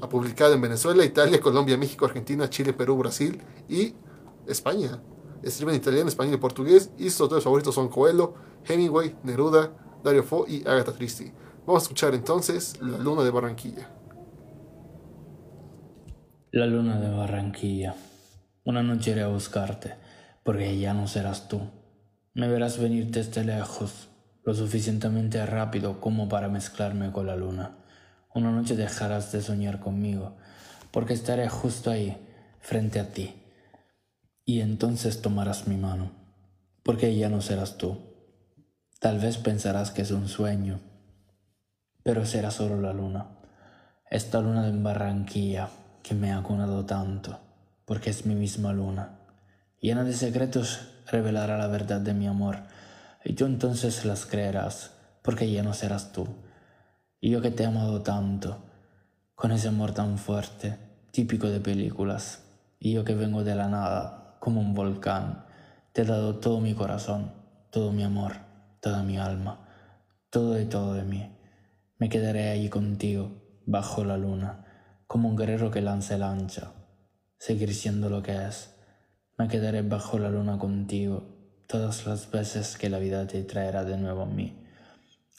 Ha 0.00 0.08
publicado 0.08 0.54
en 0.54 0.60
Venezuela, 0.60 1.04
Italia, 1.04 1.40
Colombia, 1.40 1.76
México, 1.76 2.04
Argentina, 2.04 2.48
Chile, 2.48 2.72
Perú, 2.72 2.96
Brasil 2.96 3.42
y 3.68 3.94
España. 4.46 5.02
Escribe 5.42 5.72
en 5.72 5.78
italiano, 5.78 6.08
español 6.08 6.34
y 6.34 6.38
portugués 6.38 6.90
y 6.98 7.10
sus 7.10 7.22
autores 7.22 7.42
favoritos 7.42 7.74
son 7.74 7.88
Coelho, 7.88 8.34
Hemingway, 8.64 9.16
Neruda, 9.24 9.72
Dario 10.04 10.22
Fo 10.22 10.46
y 10.46 10.60
Agatha 10.66 10.92
Christie. 10.92 11.34
Vamos 11.66 11.82
a 11.82 11.84
escuchar 11.84 12.14
entonces 12.14 12.74
La 12.80 12.96
Luna 12.98 13.24
de 13.24 13.30
Barranquilla. 13.30 13.90
La 16.56 16.64
luna 16.64 16.98
de 16.98 17.10
Barranquilla. 17.10 17.94
Una 18.64 18.82
noche 18.82 19.10
iré 19.10 19.20
a 19.20 19.26
buscarte, 19.26 19.92
porque 20.42 20.78
ya 20.78 20.94
no 20.94 21.06
serás 21.06 21.48
tú. 21.48 21.60
Me 22.32 22.48
verás 22.48 22.78
venir 22.78 23.10
desde 23.10 23.44
lejos, 23.44 24.08
lo 24.42 24.54
suficientemente 24.54 25.44
rápido 25.44 26.00
como 26.00 26.30
para 26.30 26.48
mezclarme 26.48 27.12
con 27.12 27.26
la 27.26 27.36
luna. 27.36 27.76
Una 28.34 28.52
noche 28.52 28.74
dejarás 28.74 29.32
de 29.32 29.42
soñar 29.42 29.80
conmigo, 29.80 30.38
porque 30.92 31.12
estaré 31.12 31.46
justo 31.50 31.90
ahí, 31.90 32.16
frente 32.60 33.00
a 33.00 33.12
ti. 33.12 33.34
Y 34.46 34.62
entonces 34.62 35.20
tomarás 35.20 35.68
mi 35.68 35.76
mano, 35.76 36.10
porque 36.82 37.14
ya 37.14 37.28
no 37.28 37.42
serás 37.42 37.76
tú. 37.76 37.98
Tal 38.98 39.18
vez 39.18 39.36
pensarás 39.36 39.90
que 39.90 40.00
es 40.00 40.10
un 40.10 40.26
sueño, 40.26 40.80
pero 42.02 42.24
será 42.24 42.50
solo 42.50 42.80
la 42.80 42.94
luna. 42.94 43.26
Esta 44.10 44.40
luna 44.40 44.64
de 44.64 44.72
Barranquilla 44.82 45.68
que 46.06 46.14
me 46.14 46.32
ha 46.32 46.40
conado 46.44 46.86
tanto, 46.86 47.40
porque 47.84 48.10
es 48.10 48.26
mi 48.26 48.36
misma 48.36 48.72
luna. 48.72 49.18
Llena 49.80 50.04
de 50.04 50.12
secretos 50.12 50.86
revelará 51.10 51.58
la 51.58 51.66
verdad 51.66 52.00
de 52.00 52.14
mi 52.14 52.28
amor, 52.28 52.58
y 53.24 53.32
tú 53.32 53.44
entonces 53.44 54.04
las 54.04 54.24
creerás, 54.24 54.92
porque 55.22 55.50
ya 55.50 55.64
no 55.64 55.74
serás 55.74 56.12
tú. 56.12 56.28
Y 57.20 57.30
yo 57.30 57.42
que 57.42 57.50
te 57.50 57.64
he 57.64 57.66
amado 57.66 58.02
tanto, 58.02 58.62
con 59.34 59.50
ese 59.50 59.66
amor 59.66 59.94
tan 59.94 60.16
fuerte, 60.16 60.78
típico 61.10 61.48
de 61.48 61.58
películas, 61.58 62.44
y 62.78 62.92
yo 62.92 63.02
que 63.02 63.16
vengo 63.16 63.42
de 63.42 63.56
la 63.56 63.66
nada, 63.66 64.36
como 64.38 64.60
un 64.60 64.74
volcán, 64.74 65.44
te 65.92 66.02
he 66.02 66.04
dado 66.04 66.36
todo 66.36 66.60
mi 66.60 66.74
corazón, 66.74 67.32
todo 67.70 67.90
mi 67.90 68.04
amor, 68.04 68.34
toda 68.78 69.02
mi 69.02 69.18
alma, 69.18 69.66
todo 70.30 70.60
y 70.60 70.66
todo 70.66 70.94
de 70.94 71.02
mí. 71.02 71.36
Me 71.98 72.08
quedaré 72.08 72.50
allí 72.50 72.68
contigo, 72.68 73.32
bajo 73.66 74.04
la 74.04 74.16
luna, 74.16 74.65
como 75.06 75.28
un 75.28 75.36
guerrero 75.36 75.70
que 75.70 75.80
lanza 75.80 76.16
el 76.16 76.22
ancha. 76.22 76.72
Seguir 77.38 77.74
siendo 77.74 78.10
lo 78.10 78.22
que 78.22 78.46
es. 78.46 78.74
Me 79.38 79.48
quedaré 79.48 79.82
bajo 79.82 80.18
la 80.18 80.30
luna 80.30 80.58
contigo 80.58 81.36
todas 81.66 82.06
las 82.06 82.30
veces 82.30 82.76
que 82.76 82.88
la 82.88 82.98
vida 82.98 83.26
te 83.26 83.42
traerá 83.42 83.84
de 83.84 83.96
nuevo 83.96 84.22
a 84.22 84.26
mí. 84.26 84.64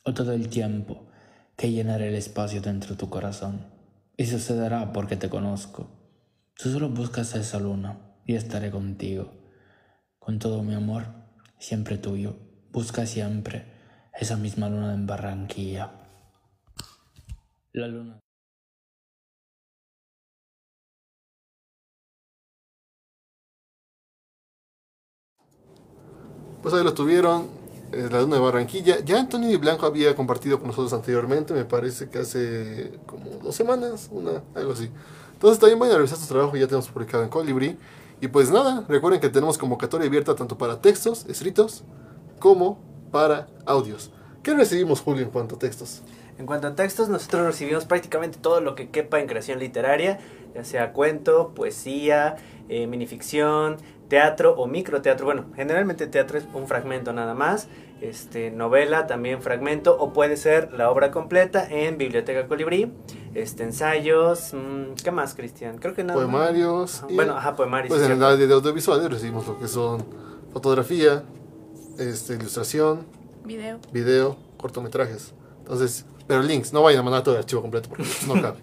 O 0.03 0.13
todo 0.13 0.34
el 0.34 0.49
tiempo 0.49 1.08
que 1.56 1.71
llenaré 1.71 2.10
el 2.10 2.15
espacio 2.15 2.62
dentro 2.62 2.91
de 2.91 2.97
tu 2.97 3.10
corazón. 3.10 3.65
Y 4.15 4.25
sucederá 4.25 4.93
porque 4.93 5.15
te 5.15 5.30
conozco. 5.30 5.89
Tú 6.56 6.71
solo 6.71 6.89
buscas 6.89 7.36
esa 7.36 7.60
luna 7.60 7.99
y 8.25 8.36
estaré 8.36 8.71
contigo. 8.71 9.32
Con 10.19 10.39
todo 10.39 10.63
mi 10.63 10.73
amor, 10.73 11.06
siempre 11.60 11.97
tuyo. 11.97 12.36
Busca 12.71 13.06
siempre 13.06 13.65
esa 14.13 14.38
misma 14.38 14.69
luna 14.69 14.93
en 14.93 15.06
Barranquilla. 15.06 15.91
La 17.73 17.88
luna. 17.88 18.19
Pues 26.62 26.74
ahí 26.74 26.84
lo 26.84 26.93
tuvieron, 26.93 27.48
eh, 27.91 28.10
la 28.12 28.22
luna 28.22 28.36
de 28.36 28.41
Barranquilla. 28.41 29.00
Ya 29.00 29.20
Antonio 29.20 29.48
Di 29.50 29.58
Blanco 29.58 29.86
había 29.86 30.15
compartido 30.15 30.60
con 30.60 30.67
nosotros 30.67 30.93
anteriormente, 30.93 31.54
me 31.54 31.65
parece 31.65 32.10
que 32.10 32.20
hace 32.20 33.00
como 33.06 33.30
dos 33.43 33.56
semanas, 33.56 34.10
una, 34.12 34.43
algo 34.56 34.74
así. 34.74 34.89
Entonces 35.34 35.60
también 35.60 35.80
vayan 35.80 35.96
a 35.96 35.98
revisar 35.98 36.17
su 36.17 36.28
trabajo, 36.28 36.58
ya 36.58 36.65
tenemos 36.65 36.88
publicado 36.89 37.24
en 37.24 37.30
Colibri. 37.30 37.78
Y 38.20 38.28
pues 38.28 38.50
nada, 38.50 38.84
recuerden 38.88 39.22
que 39.22 39.30
tenemos 39.30 39.58
convocatoria 39.58 40.08
abierta 40.08 40.36
tanto 40.36 40.58
para 40.58 40.82
textos 40.82 41.26
escritos 41.30 41.84
como 42.39 42.80
para 43.12 43.48
audios. 43.65 44.12
¿Qué 44.41 44.56
recibimos, 44.56 45.02
Julio, 45.02 45.24
en 45.24 45.30
cuanto 45.30 45.56
a 45.56 45.60
textos? 45.60 46.02
En 46.39 46.46
cuanto 46.46 46.67
a 46.67 46.76
textos, 46.76 47.10
nosotros 47.10 47.46
recibimos 47.46 47.86
prácticamente 47.86 48.39
todo 48.39 48.62
lo 48.62 48.76
que 48.76 48.89
quepa 48.89 49.20
en 49.20 49.28
creación 49.28 49.60
literaria, 49.60 50.20
ya 50.56 50.63
sea 50.63 50.93
cuento, 50.93 51.54
poesía, 51.56 52.38
eh, 52.70 52.88
minificción, 52.88 53.78
teatro 54.08 54.54
o 54.56 54.67
microteatro. 54.67 55.26
Bueno, 55.26 55.46
generalmente 55.56 56.08
teatro 56.08 56.38
es 56.38 56.46
un 56.54 56.67
fragmento 56.67 57.13
nada 57.13 57.34
más. 57.34 57.67
Este, 58.00 58.52
novela 58.52 59.08
también 59.08 59.41
fragmento 59.41 59.98
o 59.98 60.13
puede 60.13 60.38
ser 60.38 60.72
la 60.74 60.91
obra 60.91 61.10
completa 61.12 61.67
en 61.70 61.98
Biblioteca 61.98 62.48
Colibrí. 62.48 62.91
Este, 63.34 63.63
ensayos, 63.63 64.54
mm, 64.54 64.93
¿qué 65.04 65.12
más, 65.12 65.34
Cristian? 65.34 65.78
Creo 65.80 65.96
que 65.96 66.04
nada. 66.04 66.20
más. 66.20 66.30
Poemarios. 66.30 66.98
Ajá, 67.00 67.08
y, 67.10 67.15
Bueno, 67.15 67.38
ajá, 67.38 67.56
poemarios. 67.56 67.89
Pues 67.89 68.06
en 68.06 68.12
el 68.12 68.24
área 68.24 68.46
de 68.46 68.54
audiovisuales 68.54 69.10
recibimos 69.10 69.48
lo 69.48 69.58
que 69.60 69.67
son 69.67 70.06
fotografía, 70.54 71.24
este, 71.98 72.36
ilustración, 72.36 73.06
Video. 73.43 73.80
video, 73.91 74.38
cortometrajes. 74.58 75.34
Entonces, 75.60 76.06
pero 76.28 76.42
links, 76.44 76.74
no 76.74 76.82
vayan 76.84 77.00
a 77.00 77.04
mandar 77.04 77.24
todo 77.24 77.36
el 77.36 77.40
archivo 77.40 77.62
completo 77.62 77.90
porque 77.90 78.04
pues, 78.04 78.28
no 78.28 78.34
cabe. 78.42 78.58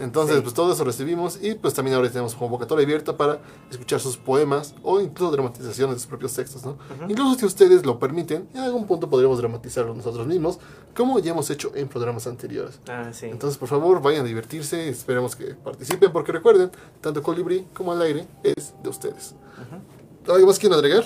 Entonces, 0.00 0.36
Sí. 0.36 0.42
pues 0.42 0.54
todo 0.54 0.72
eso 0.72 0.82
recibimos 0.82 1.38
y 1.40 1.54
pues 1.54 1.72
también 1.72 1.96
ahora 1.96 2.08
tenemos 2.10 2.34
convocatoria 2.34 2.84
abierta 2.84 3.16
para 3.16 3.38
escuchar 3.70 4.00
sus 4.00 4.16
poemas 4.16 4.74
o 4.82 5.00
incluso 5.00 5.30
dramatizaciones 5.30 5.94
de 5.96 6.00
sus 6.00 6.08
propios 6.08 6.34
textos, 6.34 6.64
¿no? 6.64 6.76
Incluso 7.08 7.38
si 7.38 7.46
ustedes 7.46 7.86
lo 7.86 7.98
permiten, 8.00 8.48
en 8.54 8.60
algún 8.60 8.86
punto 8.86 9.08
podríamos 9.08 9.38
dramatizarlo 9.38 9.94
nosotros 9.94 10.26
mismos, 10.26 10.58
como 10.96 11.18
ya 11.20 11.30
hemos 11.30 11.48
hecho 11.50 11.70
en 11.76 11.86
programas 11.88 12.26
anteriores. 12.26 12.80
Ah, 12.88 13.10
sí. 13.12 13.26
Entonces, 13.26 13.56
por 13.56 13.68
favor, 13.68 14.02
vayan 14.02 14.22
a 14.22 14.28
divertirse, 14.28 14.88
esperemos 14.88 15.36
que 15.36 15.54
participen 15.54 16.10
porque 16.12 16.32
recuerden, 16.32 16.70
tanto 17.00 17.22
Colibrí 17.22 17.66
como 17.72 17.92
al 17.92 18.02
aire 18.02 18.26
es 18.42 18.74
de 18.82 18.88
ustedes. 18.88 19.34
¿Algo 20.26 20.46
más 20.46 20.58
quieren 20.58 20.76
agregar? 20.78 21.04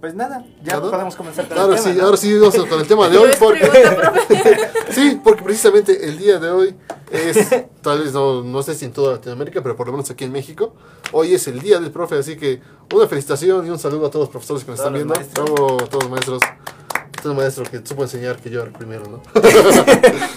Pues 0.00 0.14
nada, 0.14 0.46
ya 0.62 0.76
¿Nada? 0.76 0.90
podemos 0.90 1.14
comenzar 1.14 1.46
con 1.46 1.58
Ahora 1.58 1.76
el 1.76 1.82
tema, 1.82 1.92
sí, 1.92 1.98
¿no? 1.98 2.04
ahora 2.06 2.16
sí, 2.16 2.38
vamos 2.38 2.54
con 2.56 2.80
el 2.80 2.86
tema 2.86 3.08
de 3.10 3.18
hoy. 3.18 3.30
Porque, 3.38 3.70
sí, 4.92 5.20
porque 5.22 5.42
precisamente 5.42 6.08
el 6.08 6.16
día 6.16 6.38
de 6.38 6.50
hoy 6.50 6.74
es, 7.10 7.66
tal 7.82 7.98
vez 7.98 8.14
no, 8.14 8.42
no 8.42 8.62
sé 8.62 8.74
si 8.74 8.86
en 8.86 8.92
toda 8.92 9.12
Latinoamérica, 9.12 9.62
pero 9.62 9.76
por 9.76 9.88
lo 9.88 9.92
menos 9.92 10.10
aquí 10.10 10.24
en 10.24 10.32
México, 10.32 10.72
hoy 11.12 11.34
es 11.34 11.46
el 11.48 11.60
día 11.60 11.78
del 11.80 11.90
profe, 11.90 12.16
así 12.16 12.36
que 12.38 12.62
una 12.94 13.06
felicitación 13.08 13.66
y 13.66 13.70
un 13.70 13.78
saludo 13.78 14.06
a 14.06 14.10
todos 14.10 14.24
los 14.24 14.30
profesores 14.30 14.64
que 14.64 14.70
nos 14.70 14.80
Todos 14.80 14.94
están 14.94 15.12
viendo. 15.34 15.54
Bravo 15.54 15.82
a 15.82 15.86
todos 15.86 16.04
los 16.04 16.10
maestros. 16.10 16.42
Este 17.14 17.28
maestro 17.34 17.64
que 17.64 17.86
supo 17.86 18.02
enseñar 18.02 18.38
que 18.38 18.48
yo 18.48 18.60
era 18.60 18.70
el 18.70 18.74
primero, 18.74 19.04
¿no? 19.06 19.20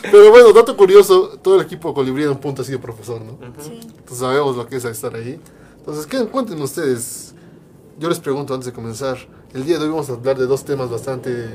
pero 0.02 0.30
bueno, 0.32 0.52
dato 0.52 0.76
curioso, 0.76 1.40
todo 1.42 1.56
el 1.56 1.62
equipo 1.62 1.94
colibrí 1.94 2.24
en 2.24 2.32
un 2.32 2.40
punto 2.40 2.62
ha 2.62 2.66
sido 2.66 2.82
profesor, 2.82 3.22
¿no? 3.22 3.38
Sí. 3.64 3.80
Entonces 3.82 4.18
sabemos 4.18 4.58
lo 4.58 4.68
que 4.68 4.76
es 4.76 4.84
estar 4.84 5.16
ahí. 5.16 5.40
Entonces, 5.78 6.06
¿qué 6.06 6.26
cuéntenme 6.26 6.64
ustedes? 6.64 7.34
Yo 7.98 8.10
les 8.10 8.20
pregunto 8.20 8.54
antes 8.54 8.66
de 8.66 8.74
comenzar. 8.74 9.18
El 9.54 9.66
día 9.66 9.78
de 9.78 9.84
hoy 9.86 9.92
vamos 9.92 10.10
a 10.10 10.14
hablar 10.14 10.38
de 10.38 10.48
dos 10.48 10.66
temas 10.66 10.90
bastante 10.90 11.48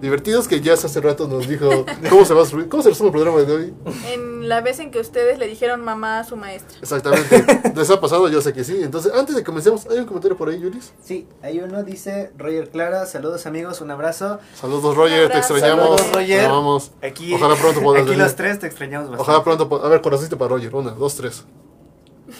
divertidos 0.00 0.46
que 0.46 0.60
ya 0.60 0.74
hace 0.74 1.00
rato 1.00 1.26
nos 1.26 1.48
dijo 1.48 1.86
cómo 2.10 2.26
se 2.26 2.34
va 2.34 2.42
a 2.42 2.44
subir, 2.44 2.68
cómo 2.68 2.82
se 2.82 2.90
resume 2.90 3.08
el 3.08 3.12
programa 3.14 3.40
de 3.40 3.52
hoy. 3.52 3.74
En 4.12 4.46
la 4.46 4.60
vez 4.60 4.78
en 4.78 4.90
que 4.90 5.00
ustedes 5.00 5.38
le 5.38 5.46
dijeron 5.46 5.82
mamá 5.82 6.18
a 6.20 6.24
su 6.24 6.36
maestra. 6.36 6.76
Exactamente. 6.82 7.72
¿Les 7.74 7.88
ha 7.88 7.98
pasado? 7.98 8.28
Yo 8.28 8.42
sé 8.42 8.52
que 8.52 8.62
sí. 8.62 8.82
Entonces, 8.82 9.10
antes 9.14 9.34
de 9.34 9.40
que 9.40 9.46
comencemos, 9.46 9.86
¿hay 9.86 9.98
un 9.98 10.04
comentario 10.04 10.36
por 10.36 10.50
ahí, 10.50 10.60
Julis? 10.62 10.92
Sí, 11.02 11.26
hay 11.42 11.60
uno, 11.60 11.82
dice 11.82 12.30
Roger 12.36 12.68
Clara, 12.68 13.06
saludos 13.06 13.46
amigos, 13.46 13.80
un 13.80 13.90
abrazo. 13.90 14.38
Saludos, 14.54 14.94
Roger, 14.94 15.28
te 15.28 15.32
abrazo. 15.36 15.54
extrañamos. 15.54 15.98
Saludos, 15.98 16.12
Roger. 16.14 16.40
Te 16.40 16.46
amamos. 16.46 16.90
Aquí, 17.02 17.32
Ojalá 17.32 17.56
pronto 17.56 17.80
puedas 17.80 18.02
aquí 18.02 18.10
venir. 18.10 18.24
los 18.24 18.36
tres 18.36 18.58
te 18.58 18.66
extrañamos 18.66 19.08
bastante. 19.08 19.32
Ojalá 19.32 19.44
pronto. 19.44 19.82
A 19.82 19.88
ver, 19.88 20.02
corazoncito 20.02 20.36
para 20.36 20.50
Roger. 20.50 20.74
Una, 20.74 20.90
dos, 20.90 21.14
tres. 21.16 21.44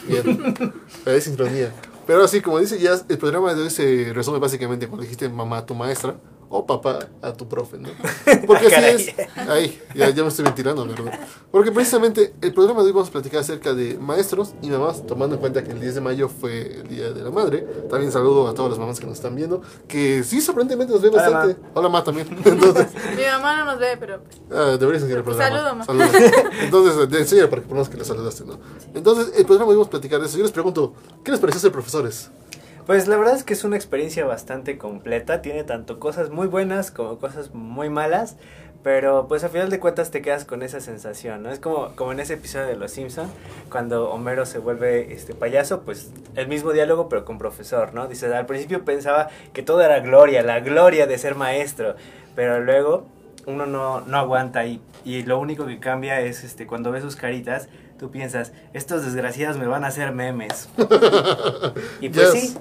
Bien. 0.07 0.73
Hay 1.07 1.21
sincronía. 1.21 1.73
Pero 2.07 2.23
así, 2.23 2.41
como 2.41 2.59
dice, 2.59 2.79
ya 2.79 2.95
el 3.09 3.17
programa 3.17 3.53
de 3.53 3.63
hoy 3.63 3.69
se 3.69 4.13
resume 4.13 4.39
básicamente 4.39 4.87
cuando 4.87 5.03
dijiste 5.03 5.27
mamá 5.27 5.65
tu 5.65 5.75
maestra 5.75 6.15
o 6.49 6.65
papá 6.65 6.99
a 7.21 7.33
tu 7.33 7.47
profe, 7.47 7.77
¿no? 7.77 7.89
Porque 8.47 8.67
así 8.67 9.13
es. 9.17 9.27
Ahí, 9.49 9.81
ya, 9.93 10.09
ya 10.09 10.23
me 10.23 10.29
estoy 10.29 10.45
ventilando, 10.45 10.85
¿verdad? 10.87 11.19
Porque 11.51 11.71
precisamente 11.71 12.33
el 12.41 12.53
programa 12.53 12.81
de 12.81 12.87
hoy 12.87 12.93
vamos 12.93 13.09
a 13.09 13.11
platicar 13.11 13.41
acerca 13.41 13.73
de 13.73 13.97
maestros 13.97 14.53
y 14.61 14.69
mamás, 14.69 15.05
tomando 15.05 15.35
en 15.35 15.41
cuenta 15.41 15.63
que 15.63 15.71
el 15.71 15.79
10 15.81 15.95
de 15.95 16.01
mayo 16.01 16.29
fue 16.29 16.79
el 16.81 16.87
Día 16.87 17.11
de 17.11 17.21
la 17.21 17.31
Madre. 17.31 17.67
También 17.89 18.11
saludo 18.11 18.47
a 18.47 18.53
todas 18.53 18.71
las 18.71 18.79
mamás 18.79 18.99
que 18.99 19.05
nos 19.07 19.15
están 19.15 19.35
viendo, 19.35 19.61
que 19.87 20.23
sí, 20.23 20.39
sorprendentemente 20.41 20.93
nos 20.93 21.01
ven 21.01 21.13
Hola, 21.13 21.29
bastante. 21.29 21.61
Hola, 21.73 21.89
ma, 21.89 22.03
también. 22.03 22.27
Entonces, 22.45 22.87
Mi 23.17 23.23
mamá 23.23 23.57
no 23.57 23.65
nos 23.65 23.79
ve, 23.79 23.97
pero 23.99 24.19
Ah, 24.51 24.77
deberías 24.79 25.03
enseñar 25.03 25.17
el 25.19 25.23
programa. 25.23 25.55
Saludo, 25.57 25.75
ma. 25.75 25.85
Saludos. 25.85 26.11
Entonces, 26.61 27.09
de- 27.09 27.19
enseña 27.19 27.49
para 27.49 27.61
que 27.61 27.67
pongas 27.67 27.89
que 27.89 27.97
le 27.97 28.05
saludaste, 28.05 28.45
¿no? 28.45 28.57
Entonces, 28.93 29.33
el 29.37 29.45
programa 29.45 29.71
íbamos 29.71 29.87
a 29.87 29.91
platicar 29.91 30.19
de 30.21 30.27
eso. 30.27 30.37
Yo 30.37 30.43
les 30.43 30.51
pregunto, 30.51 30.93
¿qué 31.23 31.31
les 31.31 31.39
pareció 31.39 31.59
ser 31.59 31.71
profesores? 31.71 32.29
Pues 32.87 33.07
la 33.09 33.17
verdad 33.17 33.35
es 33.35 33.43
que 33.43 33.53
es 33.53 33.65
una 33.65 33.75
experiencia 33.75 34.25
bastante 34.25 34.77
completa, 34.77 35.41
tiene 35.41 35.63
tanto 35.65 35.99
cosas 35.99 36.29
muy 36.29 36.47
buenas 36.47 36.89
como 36.89 37.17
cosas 37.19 37.53
muy 37.53 37.89
malas, 37.89 38.37
pero 38.81 39.27
pues 39.27 39.43
a 39.43 39.49
final 39.49 39.69
de 39.69 39.81
cuentas 39.81 40.09
te 40.09 40.21
quedas 40.21 40.45
con 40.45 40.63
esa 40.63 40.79
sensación, 40.79 41.43
¿no? 41.43 41.51
Es 41.51 41.59
como, 41.59 41.89
como 41.97 42.13
en 42.13 42.21
ese 42.21 42.35
episodio 42.35 42.67
de 42.67 42.77
Los 42.77 42.91
Simpson 42.91 43.27
cuando 43.69 44.09
Homero 44.11 44.45
se 44.45 44.59
vuelve 44.59 45.13
este 45.13 45.35
payaso, 45.35 45.81
pues 45.81 46.11
el 46.35 46.47
mismo 46.47 46.71
diálogo 46.71 47.09
pero 47.09 47.25
con 47.25 47.37
profesor, 47.37 47.93
¿no? 47.93 48.07
Dice, 48.07 48.33
al 48.33 48.45
principio 48.45 48.85
pensaba 48.85 49.27
que 49.51 49.63
todo 49.63 49.81
era 49.81 49.99
gloria, 49.99 50.41
la 50.41 50.61
gloria 50.61 51.07
de 51.07 51.17
ser 51.17 51.35
maestro, 51.35 51.95
pero 52.37 52.61
luego 52.61 53.05
uno 53.45 53.65
no, 53.65 53.99
no 53.99 54.17
aguanta 54.17 54.65
y, 54.65 54.81
y 55.03 55.23
lo 55.23 55.39
único 55.39 55.65
que 55.65 55.79
cambia 55.79 56.21
es 56.21 56.45
este 56.45 56.65
cuando 56.65 56.93
ves 56.93 57.03
sus 57.03 57.17
caritas, 57.17 57.67
tú 57.99 58.11
piensas, 58.11 58.53
estos 58.71 59.03
desgraciados 59.03 59.57
me 59.57 59.67
van 59.67 59.83
a 59.83 59.87
hacer 59.87 60.13
memes. 60.13 60.69
y 61.99 62.07
pues 62.09 62.31
Yes. 62.33 62.41
sí, 62.51 62.57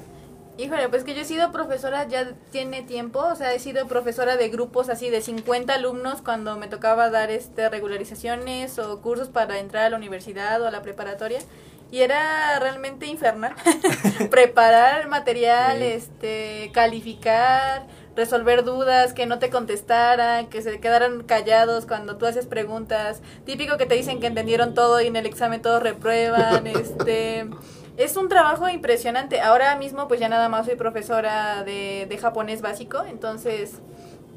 Híjole, 0.59 0.88
pues 0.88 1.05
que 1.05 1.14
yo 1.14 1.21
he 1.21 1.25
sido 1.27 1.53
profesora 1.53 2.09
ya 2.09 2.33
tiene 2.51 2.81
tiempo, 2.83 3.19
o 3.21 3.37
sea, 3.37 3.53
he 3.53 3.59
sido 3.59 3.87
profesora 3.88 4.38
de 4.38 4.49
grupos 4.49 4.88
así 4.88 5.11
de 5.11 5.21
50 5.21 5.75
alumnos 5.75 6.23
cuando 6.23 6.57
me 6.57 6.66
tocaba 6.66 7.11
dar 7.11 7.31
este 7.31 7.69
regularizaciones 7.69 8.79
o 8.79 9.03
cursos 9.03 9.29
para 9.29 9.59
entrar 9.59 9.85
a 9.85 9.90
la 9.90 9.97
universidad 9.97 10.62
o 10.62 10.66
a 10.66 10.71
la 10.71 10.81
preparatoria 10.81 11.40
y 11.90 12.01
era 12.01 12.59
realmente 12.59 13.07
infernal. 13.07 13.55
Preparar 14.31 15.09
material, 15.09 15.79
Sí. 15.79 15.85
este, 15.85 16.71
calificar, 16.73 17.87
resolver 18.16 18.64
dudas, 18.64 19.12
que 19.12 19.27
no 19.27 19.38
te 19.38 19.51
contestaran, 19.51 20.47
que 20.47 20.62
se 20.62 20.81
quedaran 20.81 21.23
callados 21.25 21.85
cuando 21.87 22.17
tú 22.17 22.27
haces 22.27 22.46
preguntas. 22.46 23.21
Típico 23.44 23.77
que 23.77 23.87
te 23.87 23.94
dicen 23.94 24.21
que 24.21 24.27
entendieron 24.27 24.73
todo 24.75 25.00
y 25.02 25.07
en 25.09 25.17
el 25.17 25.27
examen 25.27 25.61
todos 25.61 25.83
reprueban, 25.83 26.67
este 26.67 27.46
es 27.97 28.17
un 28.17 28.29
trabajo 28.29 28.69
impresionante. 28.69 29.40
Ahora 29.40 29.77
mismo 29.77 30.09
pues 30.09 30.21
ya 30.21 30.29
nada 30.29 30.49
más 30.49 30.67
soy 30.67 30.77
profesora 30.77 31.65
de, 31.65 32.07
de 32.09 32.19
japonés 32.19 32.63
básico, 32.63 33.05
entonces 33.09 33.81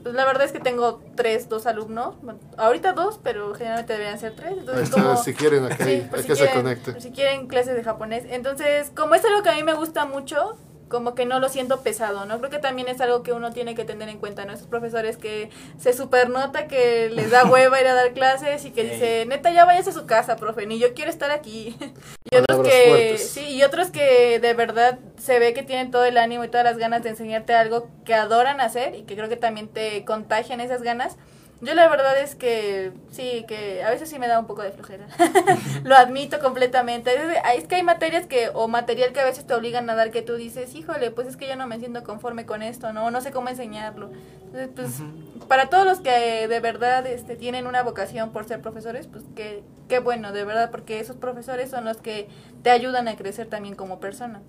pues 0.03 0.16
la 0.16 0.26
verdad 0.26 0.43
es 0.45 0.51
que 0.51 0.60
tengo 0.60 1.01
tres, 1.16 1.49
dos 1.49 1.66
alumnos. 1.66 2.16
Bueno, 2.22 2.39
ahorita 2.57 2.93
dos, 2.93 3.20
pero 3.22 3.53
generalmente 3.53 3.93
deberían 3.93 4.18
ser 4.18 4.34
tres. 4.34 4.53
Entonces, 4.57 4.86
está, 4.86 5.01
como, 5.01 5.18
si 5.18 5.34
quieren, 5.34 5.66
acá 5.66 5.84
Sí, 5.84 5.89
hay, 5.89 6.01
por 6.01 6.18
hay 6.20 6.24
si 6.24 6.30
que 6.30 6.36
se 6.36 6.49
conecte. 6.51 7.01
si 7.01 7.12
quieren 7.12 7.47
clases 7.47 7.76
de 7.76 7.84
japonés. 7.84 8.24
Entonces, 8.30 8.91
como 8.95 9.16
es 9.16 9.26
algo 9.26 9.43
que 9.43 9.49
a 9.49 9.55
mí 9.55 9.64
me 9.64 9.74
gusta 9.74 10.05
mucho, 10.05 10.55
como 10.89 11.15
que 11.15 11.25
no 11.25 11.39
lo 11.39 11.47
siento 11.49 11.81
pesado, 11.81 12.25
¿no? 12.25 12.39
Creo 12.39 12.49
que 12.49 12.59
también 12.59 12.87
es 12.89 12.99
algo 12.99 13.23
que 13.23 13.31
uno 13.31 13.53
tiene 13.53 13.75
que 13.75 13.85
tener 13.85 14.09
en 14.09 14.17
cuenta, 14.17 14.43
¿no? 14.45 14.53
Esos 14.53 14.67
profesores 14.67 15.17
que 15.17 15.49
se 15.77 15.93
supernota 15.93 16.67
que 16.67 17.09
les 17.09 17.31
da 17.31 17.45
hueva 17.45 17.79
ir 17.79 17.87
a 17.87 17.93
dar 17.93 18.11
clases 18.13 18.65
y 18.65 18.71
que 18.71 18.81
Sí. 18.83 18.89
dice, 18.89 19.25
neta, 19.27 19.51
ya 19.51 19.65
váyase 19.65 19.91
a 19.91 19.93
su 19.93 20.05
casa, 20.05 20.35
profe, 20.35 20.65
ni 20.65 20.79
yo 20.79 20.93
quiero 20.93 21.09
estar 21.11 21.31
aquí. 21.31 21.77
y 22.31 22.35
otros 22.35 22.67
que, 22.67 22.85
fuertes. 22.89 23.29
sí, 23.29 23.45
y 23.55 23.63
otros 23.63 23.91
que 23.91 24.39
de 24.39 24.53
verdad 24.53 24.99
se 25.17 25.39
ve 25.39 25.53
que 25.53 25.63
tienen 25.63 25.91
todo 25.91 26.05
el 26.05 26.17
ánimo 26.17 26.43
y 26.43 26.47
todas 26.49 26.63
las 26.65 26.77
ganas 26.77 27.03
de 27.03 27.09
enseñarte 27.09 27.53
algo 27.53 27.87
que 28.05 28.13
adoran 28.15 28.59
hacer 28.61 28.95
y 28.95 29.03
que 29.03 29.15
creo 29.15 29.29
que 29.29 29.37
también 29.37 29.67
te 29.67 30.03
contagian 30.05 30.59
esas 30.59 30.81
ganas. 30.81 31.15
Yo 31.62 31.74
la 31.74 31.89
verdad 31.89 32.18
es 32.18 32.36
que 32.36 32.93
sí, 33.12 33.43
que 33.47 33.84
a 33.84 33.89
veces 33.89 34.10
sí 34.10 34.18
me 34.18 34.28
da 34.28 34.39
un 34.39 34.47
poco 34.47 34.62
de 34.62 34.72
flojera. 34.72 35.07
Lo 35.84 35.95
admito 35.95 36.39
completamente. 36.39 37.14
Es, 37.14 37.22
es 37.57 37.68
que 37.68 37.76
hay 37.76 37.84
materias 37.84 38.26
que 38.28 38.49
o 38.53 38.70
material 38.70 39.12
que 39.12 39.20
a 39.20 39.26
veces 39.26 39.45
te 39.45 39.53
obligan 39.53 39.89
a 39.89 39.95
dar 39.95 40.12
que 40.12 40.22
tú 40.22 40.36
dices, 40.36 40.74
híjole, 40.74 41.12
pues 41.12 41.28
es 41.28 41.36
que 41.36 41.47
yo 41.47 41.57
no 41.57 41.68
me 41.68 41.78
siento 41.80 42.03
conforme 42.03 42.45
con 42.45 42.62
esto, 42.62 42.93
no, 42.93 43.12
no 43.12 43.20
sé 43.20 43.32
cómo 43.32 43.49
enseñarlo. 43.49 44.10
Entonces, 44.45 44.70
pues 44.74 45.01
para 45.49 45.70
todos 45.70 45.86
los 45.86 45.99
que 45.99 46.47
de 46.47 46.60
verdad 46.62 47.05
este, 47.07 47.36
tienen 47.36 47.68
una 47.68 47.84
vocación 47.84 48.32
por 48.32 48.45
ser 48.45 48.62
profesores, 48.62 49.07
pues 49.07 49.26
qué, 49.36 49.64
qué 49.89 49.99
bueno, 49.99 50.32
de 50.32 50.45
verdad, 50.45 50.72
porque 50.72 50.99
esos 50.99 51.18
profesores 51.18 51.70
son 51.70 51.84
los 51.84 51.97
que 51.97 52.30
te 52.64 52.70
ayudan 52.70 53.07
a 53.10 53.18
crecer 53.18 53.47
también 53.47 53.76
como 53.76 53.99
persona. 53.99 54.41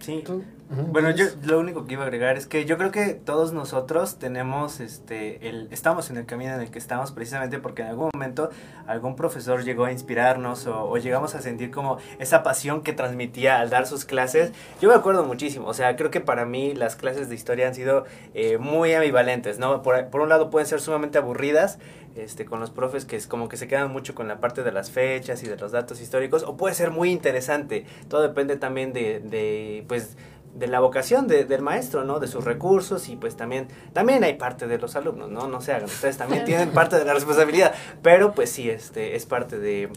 Sí. 0.00 0.22
Bueno, 0.70 1.10
yo 1.10 1.26
lo 1.44 1.60
único 1.60 1.86
que 1.86 1.92
iba 1.92 2.02
a 2.02 2.06
agregar 2.06 2.36
es 2.36 2.46
que 2.46 2.64
yo 2.64 2.78
creo 2.78 2.90
que 2.90 3.14
todos 3.14 3.52
nosotros 3.52 4.18
tenemos 4.18 4.80
este 4.80 5.48
el 5.48 5.68
estamos 5.70 6.10
en 6.10 6.16
el 6.16 6.24
camino 6.24 6.54
en 6.54 6.60
el 6.62 6.70
que 6.70 6.78
estamos 6.78 7.12
precisamente 7.12 7.58
porque 7.58 7.82
en 7.82 7.88
algún 7.88 8.10
momento 8.14 8.50
algún 8.86 9.14
profesor 9.14 9.62
llegó 9.62 9.84
a 9.84 9.92
inspirarnos 9.92 10.66
o, 10.66 10.84
o 10.84 10.96
llegamos 10.96 11.34
a 11.34 11.42
sentir 11.42 11.70
como 11.70 11.98
esa 12.18 12.42
pasión 12.42 12.82
que 12.82 12.92
transmitía 12.92 13.60
al 13.60 13.70
dar 13.70 13.86
sus 13.86 14.04
clases. 14.04 14.52
Yo 14.80 14.88
me 14.88 14.94
acuerdo 14.94 15.24
muchísimo, 15.24 15.68
o 15.68 15.74
sea, 15.74 15.96
creo 15.96 16.10
que 16.10 16.20
para 16.20 16.46
mí 16.46 16.74
las 16.74 16.96
clases 16.96 17.28
de 17.28 17.34
historia 17.34 17.68
han 17.68 17.74
sido 17.74 18.04
eh, 18.32 18.56
muy 18.58 18.94
ambivalentes, 18.94 19.58
¿no? 19.58 19.82
Por, 19.82 20.08
por 20.08 20.22
un 20.22 20.30
lado 20.30 20.50
pueden 20.50 20.66
ser 20.66 20.80
sumamente 20.80 21.18
aburridas, 21.18 21.78
este, 22.16 22.44
con 22.44 22.60
los 22.60 22.70
profes 22.70 23.04
que 23.04 23.16
es 23.16 23.26
como 23.26 23.48
que 23.48 23.56
se 23.56 23.66
quedan 23.68 23.90
mucho 23.92 24.14
con 24.14 24.28
la 24.28 24.40
parte 24.40 24.62
de 24.62 24.72
las 24.72 24.90
fechas 24.90 25.42
y 25.42 25.48
de 25.48 25.56
los 25.56 25.72
datos 25.72 26.00
históricos, 26.00 26.42
o 26.44 26.56
puede 26.56 26.74
ser 26.74 26.90
muy 26.90 27.10
interesante. 27.10 27.86
Todo 28.08 28.22
depende 28.22 28.56
también 28.56 28.92
de, 28.92 29.20
de 29.20 29.84
pues, 29.88 30.16
de 30.54 30.68
la 30.68 30.78
vocación 30.78 31.26
de- 31.26 31.44
del 31.44 31.62
maestro, 31.62 32.04
¿no? 32.04 32.20
De 32.20 32.28
sus 32.28 32.44
recursos 32.44 33.08
y 33.08 33.16
pues 33.16 33.36
también, 33.36 33.66
también 33.92 34.22
hay 34.22 34.34
parte 34.34 34.68
de 34.68 34.78
los 34.78 34.94
alumnos, 34.94 35.28
¿no? 35.30 35.48
No 35.48 35.60
se 35.60 35.72
hagan, 35.72 35.86
ustedes 35.86 36.16
también 36.16 36.44
tienen 36.44 36.70
parte 36.70 36.96
de 36.96 37.04
la 37.04 37.12
responsabilidad, 37.14 37.74
pero 38.02 38.32
pues 38.32 38.50
sí, 38.50 38.70
este, 38.70 39.16
es 39.16 39.26
parte 39.26 39.58
de, 39.58 39.88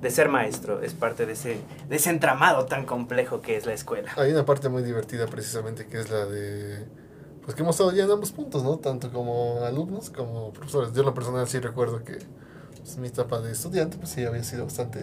de 0.00 0.10
ser 0.10 0.30
maestro, 0.30 0.80
es 0.80 0.94
parte 0.94 1.26
de 1.26 1.34
ese, 1.34 1.58
de 1.90 1.96
ese 1.96 2.08
entramado 2.08 2.64
tan 2.64 2.86
complejo 2.86 3.42
que 3.42 3.58
es 3.58 3.66
la 3.66 3.74
escuela. 3.74 4.10
Hay 4.16 4.32
una 4.32 4.46
parte 4.46 4.70
muy 4.70 4.82
divertida 4.82 5.26
precisamente 5.26 5.86
que 5.86 6.00
es 6.00 6.08
la 6.08 6.24
de... 6.24 6.86
Pues 7.46 7.54
que 7.54 7.62
hemos 7.62 7.76
estado 7.76 7.92
ya 7.92 8.04
en 8.04 8.10
ambos 8.10 8.32
puntos, 8.32 8.64
¿no? 8.64 8.78
Tanto 8.78 9.12
como 9.12 9.60
alumnos 9.62 10.10
como 10.10 10.52
profesores. 10.52 10.92
Yo 10.92 11.00
en 11.00 11.06
lo 11.06 11.14
personal 11.14 11.46
sí 11.46 11.60
recuerdo 11.60 12.02
que 12.02 12.18
pues, 12.78 12.98
mi 12.98 13.06
etapa 13.06 13.40
de 13.40 13.52
estudiante 13.52 13.96
pues 13.98 14.10
sí 14.10 14.24
había 14.24 14.42
sido 14.42 14.64
bastante 14.64 14.98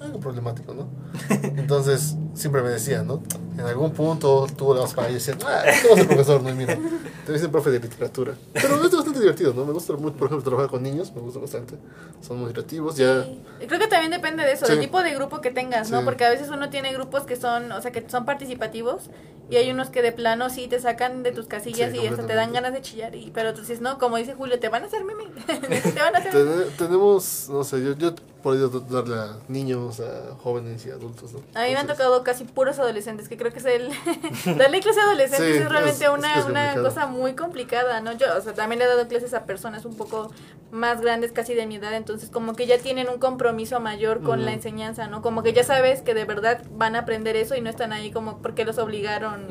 algo 0.00 0.20
problemático, 0.20 0.74
¿no? 0.74 0.88
Entonces 1.30 2.14
siempre 2.34 2.62
me 2.62 2.68
decían, 2.70 3.06
¿no? 3.06 3.22
En 3.54 3.60
algún 3.64 3.92
punto 3.92 4.46
tú 4.56 4.74
la 4.74 4.80
vas 4.82 4.92
para 4.94 5.08
ahí 5.08 5.12
y 5.12 5.16
decían, 5.16 5.38
ah, 5.46 5.62
tú 5.82 5.88
vas 5.88 5.98
ser 5.98 6.06
profesor, 6.08 6.42
no, 6.42 6.50
y 6.50 6.54
mira, 6.54 6.78
te 7.24 7.32
dicen 7.32 7.50
profe 7.50 7.70
de 7.70 7.80
literatura. 7.80 8.34
Pero 8.52 8.76
es 8.84 8.92
bastante 8.92 9.20
divertido, 9.20 9.54
¿no? 9.54 9.64
Me 9.64 9.72
gusta 9.72 9.94
mucho, 9.94 10.16
por 10.16 10.26
ejemplo, 10.28 10.44
trabajar 10.44 10.70
con 10.70 10.82
niños, 10.82 11.12
me 11.14 11.22
gusta 11.22 11.40
bastante. 11.40 11.74
Son 12.20 12.38
muy 12.38 12.52
creativos, 12.52 12.96
ya... 12.96 13.22
Sí. 13.24 13.42
Creo 13.66 13.80
que 13.80 13.86
también 13.86 14.10
depende 14.10 14.42
de 14.44 14.52
eso, 14.52 14.66
Sí. 14.66 14.72
del 14.72 14.80
tipo 14.82 15.02
de 15.02 15.14
grupo 15.14 15.40
que 15.40 15.50
tengas, 15.50 15.90
¿no? 15.90 16.00
Sí. 16.00 16.04
Porque 16.04 16.24
a 16.26 16.30
veces 16.30 16.50
uno 16.50 16.68
tiene 16.68 16.92
grupos 16.92 17.22
que 17.22 17.36
son, 17.36 17.72
o 17.72 17.80
sea, 17.80 17.90
que 17.92 18.04
son 18.08 18.26
participativos 18.26 19.08
y 19.48 19.56
hay 19.56 19.70
unos 19.70 19.88
que 19.90 20.02
de 20.02 20.12
plano 20.12 20.50
sí 20.50 20.66
te 20.68 20.78
sacan 20.80 21.22
de 21.22 21.32
tus 21.32 21.46
casillas 21.46 21.94
y 21.94 22.06
hasta 22.06 22.26
te 22.26 22.34
dan 22.34 22.52
ganas 22.52 22.72
de 22.74 22.82
chillar. 22.82 23.14
Y, 23.14 23.30
pero 23.30 23.54
tú 23.54 23.60
dices, 23.62 23.80
no, 23.80 23.96
como 23.98 24.16
dice 24.18 24.34
Julio, 24.34 24.58
te 24.58 24.68
van 24.68 24.82
a 24.82 24.86
hacer 24.86 25.02
meme. 25.04 25.24
te 25.46 26.00
van 26.00 26.14
a 26.14 26.18
hacer 26.18 26.32
Tene- 26.32 26.64
tenemos, 26.76 27.48
no 27.50 27.64
sé, 27.64 27.82
yo, 27.82 27.92
yo 27.96 28.14
podido 28.46 28.68
darle 28.68 29.16
a 29.16 29.36
niños, 29.48 29.98
a 29.98 30.36
jóvenes 30.40 30.86
y 30.86 30.90
adultos, 30.90 31.32
¿no? 31.32 31.40
A 31.60 31.64
mí 31.64 31.70
me 31.72 31.78
han 31.78 31.88
tocado 31.88 32.22
casi 32.22 32.44
puros 32.44 32.78
adolescentes, 32.78 33.28
que 33.28 33.36
creo 33.36 33.52
que 33.52 33.58
es 33.58 33.64
el... 33.64 33.88
Darle 34.56 34.78
clase 34.78 35.00
a 35.00 35.02
adolescentes 35.02 35.56
Sí, 35.56 35.62
es 35.64 35.68
realmente 35.68 36.04
es- 36.04 36.10
una, 36.10 36.38
es 36.38 36.44
una 36.44 36.74
cosa 36.80 37.06
muy 37.06 37.34
complicada, 37.34 38.00
¿no? 38.00 38.12
Yo, 38.12 38.26
o 38.38 38.40
sea, 38.40 38.54
también 38.54 38.78
le 38.78 38.84
he 38.84 38.88
dado 38.88 39.08
clases 39.08 39.34
a 39.34 39.46
personas 39.46 39.84
un 39.84 39.96
poco 39.96 40.30
más 40.70 41.00
grandes, 41.00 41.32
casi 41.32 41.54
de 41.54 41.66
mi 41.66 41.74
edad, 41.76 41.92
entonces 41.94 42.30
como 42.30 42.54
que 42.54 42.66
ya 42.68 42.78
tienen 42.78 43.08
un 43.08 43.18
compromiso 43.18 43.80
mayor 43.80 44.22
con 44.22 44.44
la 44.44 44.52
enseñanza, 44.52 45.08
¿no? 45.08 45.22
Como 45.22 45.42
que 45.42 45.52
ya 45.52 45.64
sabes 45.64 46.02
que 46.02 46.14
de 46.14 46.24
verdad 46.24 46.62
van 46.76 46.94
a 46.94 47.00
aprender 47.00 47.34
eso 47.34 47.56
y 47.56 47.60
no 47.60 47.68
están 47.70 47.92
ahí 47.92 48.12
como 48.12 48.38
porque 48.38 48.64
los 48.64 48.78
obligaron 48.78 49.46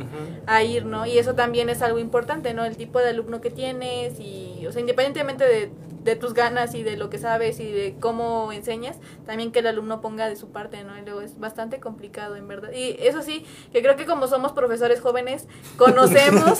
a 0.47 0.63
ir, 0.63 0.85
¿no? 0.85 1.05
Y 1.05 1.17
eso 1.17 1.33
también 1.35 1.67
es 1.69 1.81
algo 1.81 1.99
importante, 1.99 2.53
¿no? 2.53 2.63
El 2.63 2.77
tipo 2.77 2.99
de 2.99 3.09
alumno 3.09 3.41
que 3.41 3.49
tienes 3.49 4.19
y, 4.21 4.65
o 4.67 4.71
sea, 4.71 4.79
independientemente 4.79 5.43
de 5.45 5.71
de 6.05 6.15
tus 6.15 6.33
ganas 6.33 6.73
y 6.75 6.83
de 6.83 6.95
lo 6.95 7.09
que 7.09 7.17
sabes 7.17 7.59
y 7.59 7.69
de 7.71 7.95
cómo 7.99 8.51
enseñas, 8.53 8.97
también 9.25 9.51
que 9.51 9.59
el 9.59 9.67
alumno 9.67 9.99
ponga 10.01 10.29
de 10.29 10.35
su 10.35 10.49
parte, 10.51 10.83
¿no? 10.83 10.97
Y 10.97 11.01
luego 11.01 11.21
es 11.21 11.37
bastante 11.39 11.79
complicado, 11.79 12.35
en 12.35 12.47
verdad. 12.47 12.71
Y 12.71 12.95
eso 13.01 13.21
sí, 13.23 13.43
que 13.73 13.81
creo 13.81 13.95
que 13.97 14.05
como 14.05 14.27
somos 14.27 14.51
profesores 14.53 15.01
jóvenes, 15.01 15.47
conocemos, 15.77 16.59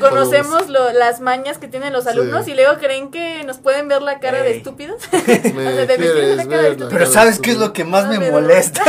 conocemos 0.00 0.68
lo, 0.68 0.92
las 0.92 1.20
mañas 1.20 1.58
que 1.58 1.68
tienen 1.68 1.92
los 1.92 2.04
Sí. 2.04 2.10
alumnos 2.10 2.48
y 2.48 2.54
luego 2.54 2.78
creen 2.78 3.10
que 3.10 3.44
nos 3.44 3.58
pueden 3.58 3.86
ver 3.88 4.00
la 4.02 4.18
cara 4.18 4.42
de 4.42 4.56
estúpidos. 4.56 5.02
O 5.12 5.12
sea, 5.12 6.34
la 6.36 6.46
cara 6.48 6.62
de. 6.62 6.86
Pero 6.90 7.06
¿sabes 7.06 7.38
qué 7.38 7.50
es 7.52 7.58
lo 7.58 7.72
que 7.72 7.84
más 7.84 8.08
me 8.08 8.18
pero- 8.18 8.32
molesta? 8.32 8.82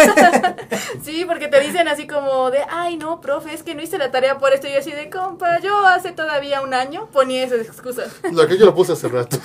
Sí, 1.03 1.25
porque 1.25 1.47
te 1.47 1.59
dicen 1.59 1.87
así 1.87 2.07
como 2.07 2.49
de, 2.51 2.59
ay 2.69 2.95
no, 2.97 3.19
profe, 3.21 3.53
es 3.53 3.63
que 3.63 3.75
no 3.75 3.81
hice 3.81 3.97
la 3.97 4.11
tarea 4.11 4.37
por 4.37 4.53
esto. 4.53 4.67
Y 4.67 4.71
yo 4.73 4.79
así 4.79 4.91
de, 4.91 5.09
compa, 5.09 5.59
yo 5.59 5.85
hace 5.85 6.11
todavía 6.11 6.61
un 6.61 6.73
año 6.73 7.07
ponía 7.11 7.43
esas 7.43 7.59
excusas. 7.67 8.11
Lo 8.31 8.47
que 8.47 8.57
yo 8.57 8.65
lo 8.65 8.73
puse 8.73 8.93
hace 8.93 9.07
rato. 9.09 9.37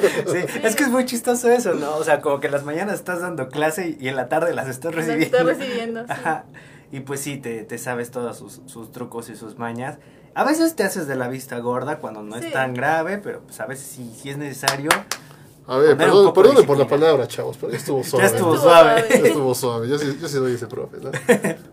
Sí, 0.26 0.38
es 0.62 0.76
que 0.76 0.82
es 0.84 0.88
muy 0.90 1.04
chistoso 1.04 1.50
eso, 1.50 1.74
¿no? 1.74 1.96
O 1.96 2.04
sea, 2.04 2.20
como 2.20 2.40
que 2.40 2.46
en 2.46 2.52
las 2.52 2.64
mañanas 2.64 2.94
estás 2.96 3.20
dando 3.20 3.48
clase 3.48 3.96
y 4.00 4.08
en 4.08 4.16
la 4.16 4.28
tarde 4.28 4.54
las 4.54 4.68
estás 4.68 4.94
Las 4.94 5.06
recibiendo. 5.06 5.36
estoy 5.38 5.54
recibiendo, 5.54 6.00
sí. 6.04 6.06
Ajá. 6.10 6.44
Y 6.92 7.00
pues 7.00 7.20
sí, 7.20 7.38
te, 7.38 7.64
te 7.64 7.78
sabes 7.78 8.10
todos 8.10 8.36
sus, 8.38 8.60
sus 8.66 8.92
trucos 8.92 9.28
y 9.30 9.36
sus 9.36 9.58
mañas. 9.58 9.98
A 10.36 10.44
veces 10.44 10.74
te 10.76 10.82
haces 10.84 11.06
de 11.06 11.16
la 11.16 11.28
vista 11.28 11.58
gorda 11.58 11.98
cuando 11.98 12.22
no 12.22 12.36
Sí. 12.38 12.46
es 12.46 12.52
tan 12.52 12.74
grave, 12.74 13.18
pero 13.18 13.40
pues 13.42 13.60
a 13.60 13.66
veces 13.66 13.86
sí, 13.86 14.12
sí 14.20 14.30
es 14.30 14.36
necesario. 14.36 14.90
A 15.66 15.78
ver, 15.78 15.96
perdón, 15.96 16.32
perdone 16.34 16.62
por 16.64 16.76
la 16.76 16.86
palabra, 16.86 17.26
chavos, 17.26 17.56
pero 17.58 17.72
estuvo 17.72 18.04
suave. 18.04 18.26
Ya 18.26 18.34
estuvo 18.34 18.56
suave. 18.56 19.06
suave. 19.08 19.28
Estuvo 19.28 19.54
suave, 19.54 19.88
yo 19.88 19.98
sí, 19.98 20.18
yo 20.20 20.28
sí 20.28 20.36
doy 20.36 20.52
ese 20.54 20.66
profe, 20.66 20.98
¿no? 20.98 21.10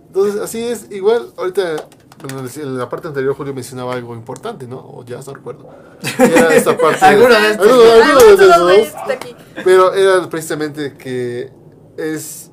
Entonces, 0.08 0.40
así 0.42 0.64
es, 0.66 0.88
igual, 0.92 1.34
ahorita, 1.38 1.88
bueno, 2.28 2.48
en 2.56 2.78
la 2.78 2.90
parte 2.90 3.08
anterior 3.08 3.36
Julio 3.36 3.54
mencionaba 3.54 3.94
algo 3.94 4.14
importante, 4.16 4.68
¿no? 4.68 4.78
O 4.80 5.04
ya 5.06 5.20
no 5.26 5.34
recuerdo. 5.34 5.70
Era 6.20 6.54
esta 6.56 6.78
parte... 6.78 7.04
Alguno 7.06 7.34
de 7.34 7.52
estos. 7.52 7.68
Alguno- 7.68 8.54
alguno 8.54 8.68
de. 8.68 9.36
Pero 9.64 9.94
era 9.94 10.30
precisamente 10.30 10.94
que 10.94 11.52
es 11.98 12.52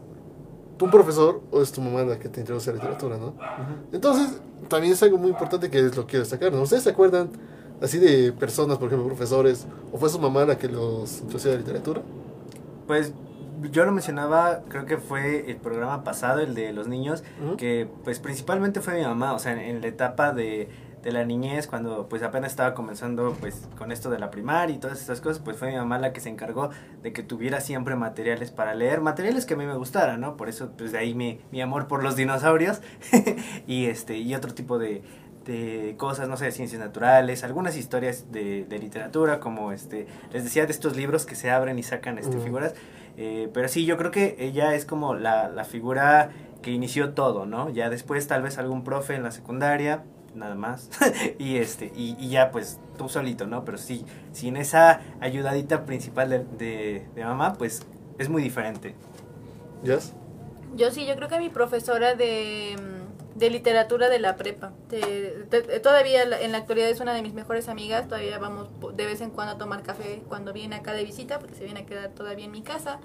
un 0.80 0.90
profesor 0.90 1.40
o 1.50 1.60
es 1.62 1.72
tu 1.72 1.80
mamá 1.80 2.02
la 2.02 2.18
que 2.18 2.28
te 2.28 2.40
introduce 2.40 2.70
a 2.70 2.72
la 2.74 2.78
literatura, 2.78 3.16
¿no? 3.18 3.34
Entonces, 3.92 4.38
también 4.68 4.92
es 4.92 5.02
algo 5.02 5.18
muy 5.18 5.30
importante 5.30 5.70
que 5.70 5.78
es 5.78 5.96
lo 5.96 6.02
que 6.06 6.10
quiero 6.12 6.24
destacar, 6.24 6.52
¿no? 6.52 6.62
¿Ustedes 6.62 6.82
se 6.84 6.90
acuerdan 6.90 7.30
así 7.82 7.98
de 7.98 8.32
personas, 8.32 8.78
por 8.78 8.86
ejemplo, 8.88 9.06
profesores, 9.08 9.66
o 9.92 9.98
fue 9.98 10.08
su 10.08 10.18
mamá 10.18 10.44
la 10.44 10.56
que 10.58 10.68
los 10.68 11.20
introdució 11.20 11.50
a 11.50 11.54
la 11.54 11.60
literatura? 11.60 12.02
Pues 12.86 13.12
yo 13.70 13.84
lo 13.84 13.92
mencionaba, 13.92 14.62
creo 14.68 14.86
que 14.86 14.98
fue 14.98 15.50
el 15.50 15.56
programa 15.56 16.04
pasado, 16.04 16.40
el 16.40 16.54
de 16.54 16.72
los 16.72 16.88
niños, 16.88 17.24
que 17.56 17.88
pues 18.04 18.18
principalmente 18.20 18.80
fue 18.80 18.94
mi 18.94 19.02
mamá, 19.02 19.32
o 19.34 19.38
sea, 19.38 19.52
en, 19.52 19.58
en 19.58 19.80
la 19.80 19.86
etapa 19.88 20.32
de, 20.32 20.68
de 21.02 21.12
la 21.12 21.24
niñez, 21.24 21.66
cuando 21.66 22.08
pues 22.08 22.22
apenas 22.22 22.50
estaba 22.50 22.74
comenzando 22.74 23.36
pues 23.40 23.68
con 23.76 23.92
esto 23.92 24.10
de 24.10 24.18
la 24.18 24.30
primaria 24.30 24.74
y 24.74 24.78
todas 24.78 25.00
estas 25.00 25.20
cosas, 25.20 25.38
pues 25.38 25.56
fue 25.56 25.70
mi 25.70 25.76
mamá 25.76 25.98
la 25.98 26.12
que 26.12 26.20
se 26.20 26.28
encargó 26.28 26.70
de 27.02 27.12
que 27.12 27.22
tuviera 27.22 27.60
siempre 27.60 27.96
materiales 27.96 28.50
para 28.50 28.74
leer, 28.74 29.00
materiales 29.00 29.46
que 29.46 29.54
a 29.54 29.56
mí 29.56 29.64
me 29.64 29.76
gustaran, 29.76 30.20
¿no? 30.20 30.36
Por 30.36 30.48
eso 30.48 30.70
pues 30.76 30.92
de 30.92 30.98
ahí 30.98 31.14
mi, 31.14 31.40
mi 31.52 31.60
amor 31.60 31.86
por 31.86 32.02
los 32.02 32.16
dinosaurios 32.16 32.80
y 33.66 33.86
este 33.86 34.18
y 34.18 34.34
otro 34.34 34.54
tipo 34.54 34.78
de, 34.78 35.02
de 35.48 35.94
cosas, 35.96 36.28
no 36.28 36.36
sé, 36.36 36.44
de 36.44 36.52
ciencias 36.52 36.78
naturales, 36.78 37.42
algunas 37.42 37.74
historias 37.74 38.30
de, 38.30 38.66
de 38.68 38.78
literatura, 38.78 39.40
como 39.40 39.72
este, 39.72 40.06
les 40.30 40.44
decía, 40.44 40.66
de 40.66 40.72
estos 40.72 40.94
libros 40.94 41.24
que 41.24 41.34
se 41.34 41.50
abren 41.50 41.78
y 41.78 41.82
sacan 41.82 42.18
este, 42.18 42.38
figuras. 42.38 42.74
Eh, 43.16 43.48
pero 43.54 43.66
sí, 43.68 43.86
yo 43.86 43.96
creo 43.96 44.10
que 44.10 44.36
ella 44.38 44.74
es 44.74 44.84
como 44.84 45.14
la, 45.14 45.48
la 45.48 45.64
figura 45.64 46.30
que 46.60 46.70
inició 46.70 47.14
todo, 47.14 47.46
¿no? 47.46 47.70
Ya 47.70 47.88
después 47.88 48.26
tal 48.28 48.42
vez 48.42 48.58
algún 48.58 48.84
profe 48.84 49.14
en 49.14 49.22
la 49.22 49.30
secundaria, 49.30 50.04
nada 50.34 50.54
más, 50.54 50.90
y 51.38 51.56
este, 51.56 51.92
y, 51.96 52.14
y 52.20 52.28
ya 52.28 52.50
pues 52.50 52.78
tú 52.98 53.08
solito, 53.08 53.46
¿no? 53.46 53.64
Pero 53.64 53.78
sí, 53.78 54.04
sin 54.32 54.58
esa 54.58 55.00
ayudadita 55.20 55.86
principal 55.86 56.28
de, 56.28 56.44
de, 56.58 57.06
de 57.14 57.24
mamá, 57.24 57.54
pues 57.54 57.86
es 58.18 58.28
muy 58.28 58.42
diferente. 58.42 58.94
¿Yes? 59.82 60.12
Yo 60.76 60.90
sí, 60.90 61.06
yo 61.06 61.16
creo 61.16 61.28
que 61.28 61.38
mi 61.38 61.48
profesora 61.48 62.14
de, 62.14 62.76
mm, 62.76 62.97
de 63.38 63.50
literatura 63.50 64.08
de 64.08 64.18
la 64.18 64.36
prepa, 64.36 64.72
de- 64.88 65.44
de- 65.50 65.80
todavía 65.80 66.22
en 66.22 66.52
la 66.52 66.58
actualidad 66.58 66.88
es 66.90 67.00
una 67.00 67.14
de 67.14 67.22
mis 67.22 67.34
mejores 67.34 67.68
amigas, 67.68 68.06
todavía 68.08 68.38
vamos 68.38 68.68
de 68.96 69.06
vez 69.06 69.20
en 69.20 69.30
cuando 69.30 69.54
a 69.54 69.58
tomar 69.58 69.82
café 69.82 70.22
cuando 70.28 70.52
viene 70.52 70.76
acá 70.76 70.92
de 70.92 71.04
visita, 71.04 71.38
porque 71.38 71.54
se 71.54 71.64
viene 71.64 71.80
a 71.80 71.86
quedar 71.86 72.10
todavía 72.10 72.44
en 72.46 72.50
mi 72.52 72.62
casa. 72.62 72.98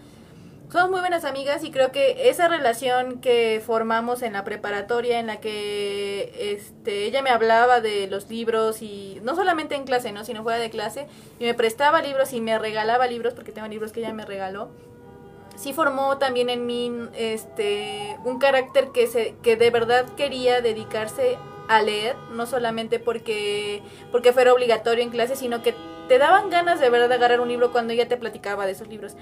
Somos 0.71 0.89
muy 0.89 1.01
buenas 1.01 1.23
amigas 1.23 1.63
y 1.63 1.69
creo 1.69 1.91
que 1.91 2.29
esa 2.29 2.47
relación 2.47 3.19
que 3.21 3.61
formamos 3.63 4.23
en 4.23 4.33
la 4.33 4.43
preparatoria, 4.43 5.19
en 5.19 5.27
la 5.27 5.39
que 5.39 6.33
este, 6.57 7.05
ella 7.05 7.21
me 7.21 7.29
hablaba 7.29 7.79
de 7.79 8.07
los 8.07 8.27
libros 8.29 8.81
y 8.81 9.19
no 9.23 9.35
solamente 9.35 9.75
en 9.75 9.83
clase, 9.83 10.11
¿no? 10.11 10.23
sino 10.25 10.41
fuera 10.41 10.57
de 10.57 10.71
clase, 10.71 11.05
y 11.39 11.43
me 11.45 11.53
prestaba 11.53 12.01
libros 12.01 12.33
y 12.33 12.41
me 12.41 12.57
regalaba 12.57 13.05
libros, 13.05 13.35
porque 13.35 13.51
tengo 13.51 13.67
libros 13.67 13.91
que 13.91 13.99
ella 13.99 14.13
me 14.13 14.25
regaló 14.25 14.69
sí 15.55 15.73
formó 15.73 16.17
también 16.17 16.49
en 16.49 16.65
mí 16.65 16.91
este 17.15 18.17
un 18.23 18.39
carácter 18.39 18.89
que 18.89 19.07
se 19.07 19.35
que 19.43 19.55
de 19.55 19.69
verdad 19.69 20.05
quería 20.15 20.61
dedicarse 20.61 21.37
a 21.67 21.81
leer 21.81 22.15
no 22.31 22.45
solamente 22.45 22.99
porque 22.99 23.81
porque 24.11 24.33
fuera 24.33 24.53
obligatorio 24.53 25.03
en 25.03 25.09
clase 25.09 25.35
sino 25.35 25.61
que 25.61 25.73
te 26.07 26.17
daban 26.17 26.49
ganas 26.49 26.79
de 26.79 26.89
verdad 26.89 27.09
de 27.09 27.15
agarrar 27.15 27.39
un 27.39 27.47
libro 27.47 27.71
cuando 27.71 27.93
ella 27.93 28.07
te 28.07 28.17
platicaba 28.17 28.65
de 28.65 28.73
esos 28.73 28.87
libros 28.87 29.15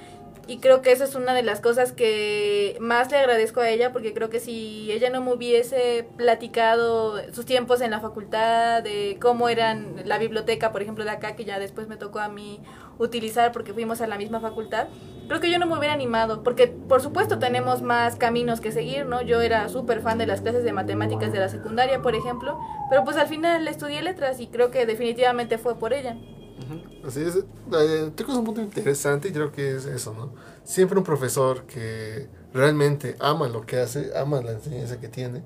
y 0.48 0.60
creo 0.60 0.82
que 0.82 0.92
esa 0.92 1.04
es 1.04 1.16
una 1.16 1.34
de 1.34 1.44
las 1.44 1.62
cosas 1.62 1.92
que 1.92 2.78
más 2.80 3.12
le 3.12 3.18
agradezco 3.18 3.62
a 3.62 3.70
ella 3.70 3.92
porque 3.92 4.14
creo 4.14 4.30
que 4.30 4.40
si 4.40 4.92
ella 4.92 5.10
no 5.10 5.22
me 5.22 5.34
hubiese 5.34 6.08
platicado 6.18 7.22
sus 7.34 7.46
tiempos 7.46 7.82
en 7.82 7.92
la 7.92 8.00
facultad 8.00 8.84
de 8.84 9.18
cómo 9.22 9.50
eran 9.50 9.96
la 10.06 10.18
biblioteca 10.18 10.72
por 10.72 10.82
ejemplo 10.82 11.04
de 11.04 11.12
acá 11.12 11.36
que 11.36 11.46
ya 11.46 11.60
después 11.60 11.88
me 11.88 11.98
tocó 11.98 12.20
a 12.20 12.30
mí 12.30 12.60
utilizar 12.98 13.52
porque 13.52 13.74
fuimos 13.74 14.02
a 14.02 14.08
la 14.08 14.18
misma 14.18 14.40
facultad 14.40 14.88
creo 15.32 15.40
que 15.40 15.50
yo 15.50 15.60
no 15.60 15.66
me 15.66 15.78
hubiera 15.78 15.94
animado, 15.94 16.44
porque 16.44 16.68
por 16.68 17.02
supuesto 17.02 17.40
tenemos 17.40 17.82
más 17.82 18.18
caminos 18.18 18.60
que 18.60 18.74
seguir, 18.74 19.06
¿no? 19.06 19.22
Yo 19.22 19.40
era 19.40 19.70
súper 19.70 20.02
fan 20.02 20.18
de 20.18 20.28
las 20.28 20.42
clases 20.42 20.66
de 20.66 20.74
matemáticas 20.74 21.32
de 21.32 21.40
la 21.40 21.48
secundaria, 21.48 22.02
por 22.02 22.16
ejemplo, 22.16 22.60
pero 22.90 23.06
pues 23.06 23.16
al 23.16 23.28
final 23.28 23.66
estudié 23.70 24.02
letras 24.02 24.42
y 24.42 24.48
creo 24.48 24.72
que 24.72 24.86
definitivamente 24.86 25.58
fue 25.58 25.80
por 25.80 25.94
ella. 25.94 26.18
Así 27.06 27.22
es. 27.22 27.38
Eh, 27.38 28.12
tocas 28.16 28.36
un 28.36 28.46
punto 28.46 28.62
interesante 28.62 29.30
y 29.30 29.32
creo 29.32 29.52
que 29.52 29.76
es 29.76 29.86
eso, 29.86 30.14
¿no? 30.14 30.34
Siempre 30.64 30.98
un 30.98 31.04
profesor 31.04 31.64
que 31.64 32.28
realmente 32.54 33.16
ama 33.20 33.48
lo 33.48 33.66
que 33.66 33.80
hace, 33.80 34.12
ama 34.18 34.42
la 34.42 34.52
enseñanza 34.52 35.00
que 35.00 35.08
tiene, 35.08 35.44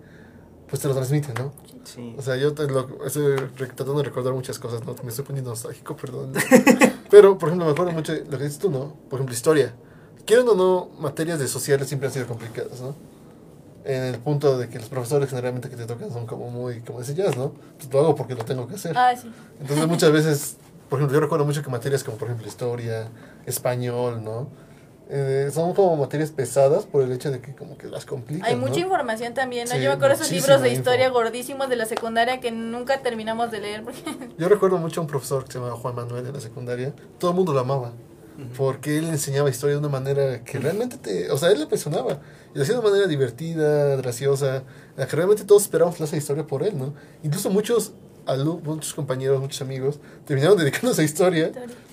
pues 0.69 0.81
te 0.81 0.87
lo 0.87 0.95
transmite, 0.95 1.33
¿no? 1.33 1.53
Sí. 1.83 2.15
O 2.17 2.21
sea, 2.21 2.35
yo 2.35 2.53
te 2.53 2.67
lo, 2.67 3.05
estoy 3.05 3.35
tratando 3.55 3.97
de 3.97 4.03
recordar 4.03 4.33
muchas 4.33 4.57
cosas, 4.57 4.83
¿no? 4.85 4.95
Me 5.03 5.09
estoy 5.09 5.25
poniendo 5.25 5.51
nostálgico, 5.51 5.95
perdón. 5.95 6.33
Pero, 7.09 7.37
por 7.37 7.49
ejemplo, 7.49 7.65
me 7.65 7.71
acuerdo 7.71 7.91
mucho 7.91 8.13
de 8.13 8.25
lo 8.25 8.37
que 8.37 8.43
dices 8.43 8.59
tú, 8.59 8.71
¿no? 8.71 8.95
Por 9.09 9.19
ejemplo, 9.19 9.33
historia. 9.33 9.73
Quieren 10.25 10.47
o 10.47 10.55
no, 10.55 10.89
materias 10.99 11.37
de 11.39 11.47
sociales 11.47 11.87
siempre 11.87 12.07
han 12.07 12.13
sido 12.13 12.25
complicadas, 12.25 12.81
¿no? 12.81 12.95
En 13.83 14.01
el 14.01 14.17
punto 14.17 14.57
de 14.57 14.67
que 14.67 14.79
los 14.79 14.89
profesores 14.89 15.29
generalmente 15.29 15.69
que 15.69 15.75
te 15.75 15.85
tocan 15.85 16.11
son 16.11 16.25
como 16.25 16.49
muy, 16.49 16.81
como 16.81 16.99
decías, 16.99 17.37
¿no? 17.37 17.53
Pues 17.77 17.93
lo 17.93 17.99
hago 17.99 18.15
porque 18.15 18.33
lo 18.33 18.43
tengo 18.43 18.67
que 18.67 18.73
hacer. 18.73 18.97
Ah, 18.97 19.15
sí. 19.15 19.31
Entonces 19.61 19.87
muchas 19.87 20.11
veces, 20.11 20.57
por 20.89 20.99
ejemplo, 20.99 21.15
yo 21.15 21.21
recuerdo 21.21 21.45
mucho 21.45 21.63
que 21.63 21.69
materias 21.69 22.03
como 22.03 22.17
por 22.17 22.27
ejemplo 22.27 22.47
historia, 22.47 23.09
español, 23.45 24.23
¿no? 24.23 24.47
Eh, 25.07 25.51
son 25.53 25.73
como 25.75 25.95
materias 25.97 26.31
pesadas 26.31 26.85
por 26.85 27.03
el 27.03 27.11
hecho 27.11 27.29
de 27.29 27.39
que 27.39 27.53
como 27.53 27.77
que 27.77 27.87
las 27.87 28.05
complican. 28.05 28.45
Hay 28.45 28.55
¿no? 28.55 28.61
mucha 28.61 28.79
información 28.79 29.35
también, 29.35 29.67
¿no? 29.69 29.75
Sí, 29.75 29.81
Yo 29.81 29.89
me 29.89 29.95
acuerdo 29.95 30.15
esos 30.15 30.31
libros 30.31 30.61
de 30.61 30.69
info. 30.69 30.79
historia 30.79 31.09
gordísimos 31.09 31.69
de 31.69 31.75
la 31.75 31.85
secundaria 31.85 32.39
que 32.39 32.51
nunca 32.51 33.01
terminamos 33.01 33.51
de 33.51 33.59
leer. 33.59 33.83
Porque... 33.83 34.01
Yo 34.37 34.49
recuerdo 34.49 34.77
mucho 34.77 35.01
a 35.01 35.03
un 35.03 35.07
profesor 35.07 35.45
que 35.45 35.51
se 35.51 35.59
llamaba 35.59 35.77
Juan 35.77 35.95
Manuel 35.95 36.25
en 36.25 36.33
la 36.33 36.39
secundaria. 36.39 36.93
Todo 37.19 37.31
el 37.31 37.37
mundo 37.37 37.53
lo 37.53 37.59
amaba. 37.59 37.93
Porque 38.57 38.97
él 38.97 39.05
enseñaba 39.07 39.49
historia 39.49 39.75
de 39.75 39.79
una 39.79 39.87
manera 39.87 40.43
que 40.43 40.59
realmente 40.59 40.97
te... 40.97 41.31
O 41.31 41.37
sea, 41.37 41.51
él 41.51 41.59
le 41.59 41.65
apasionaba. 41.65 42.19
Y 42.53 42.57
lo 42.57 42.63
hacía 42.63 42.73
de 42.73 42.81
una 42.81 42.89
manera 42.89 43.07
divertida, 43.07 43.95
graciosa. 43.95 44.63
La 44.97 45.07
que 45.07 45.15
realmente 45.15 45.45
todos 45.45 45.61
esperábamos 45.61 45.95
clase 45.95 46.17
de 46.17 46.17
historia 46.17 46.45
por 46.45 46.63
él, 46.63 46.77
¿no? 46.77 46.93
Incluso 47.23 47.49
muchos 47.49 47.93
alumnos, 48.25 48.63
muchos 48.63 48.93
compañeros, 48.93 49.39
muchos 49.39 49.61
amigos 49.61 49.99
terminaron 50.25 50.57
dedicándose 50.57 51.01
a 51.01 51.05
historia 51.05 51.51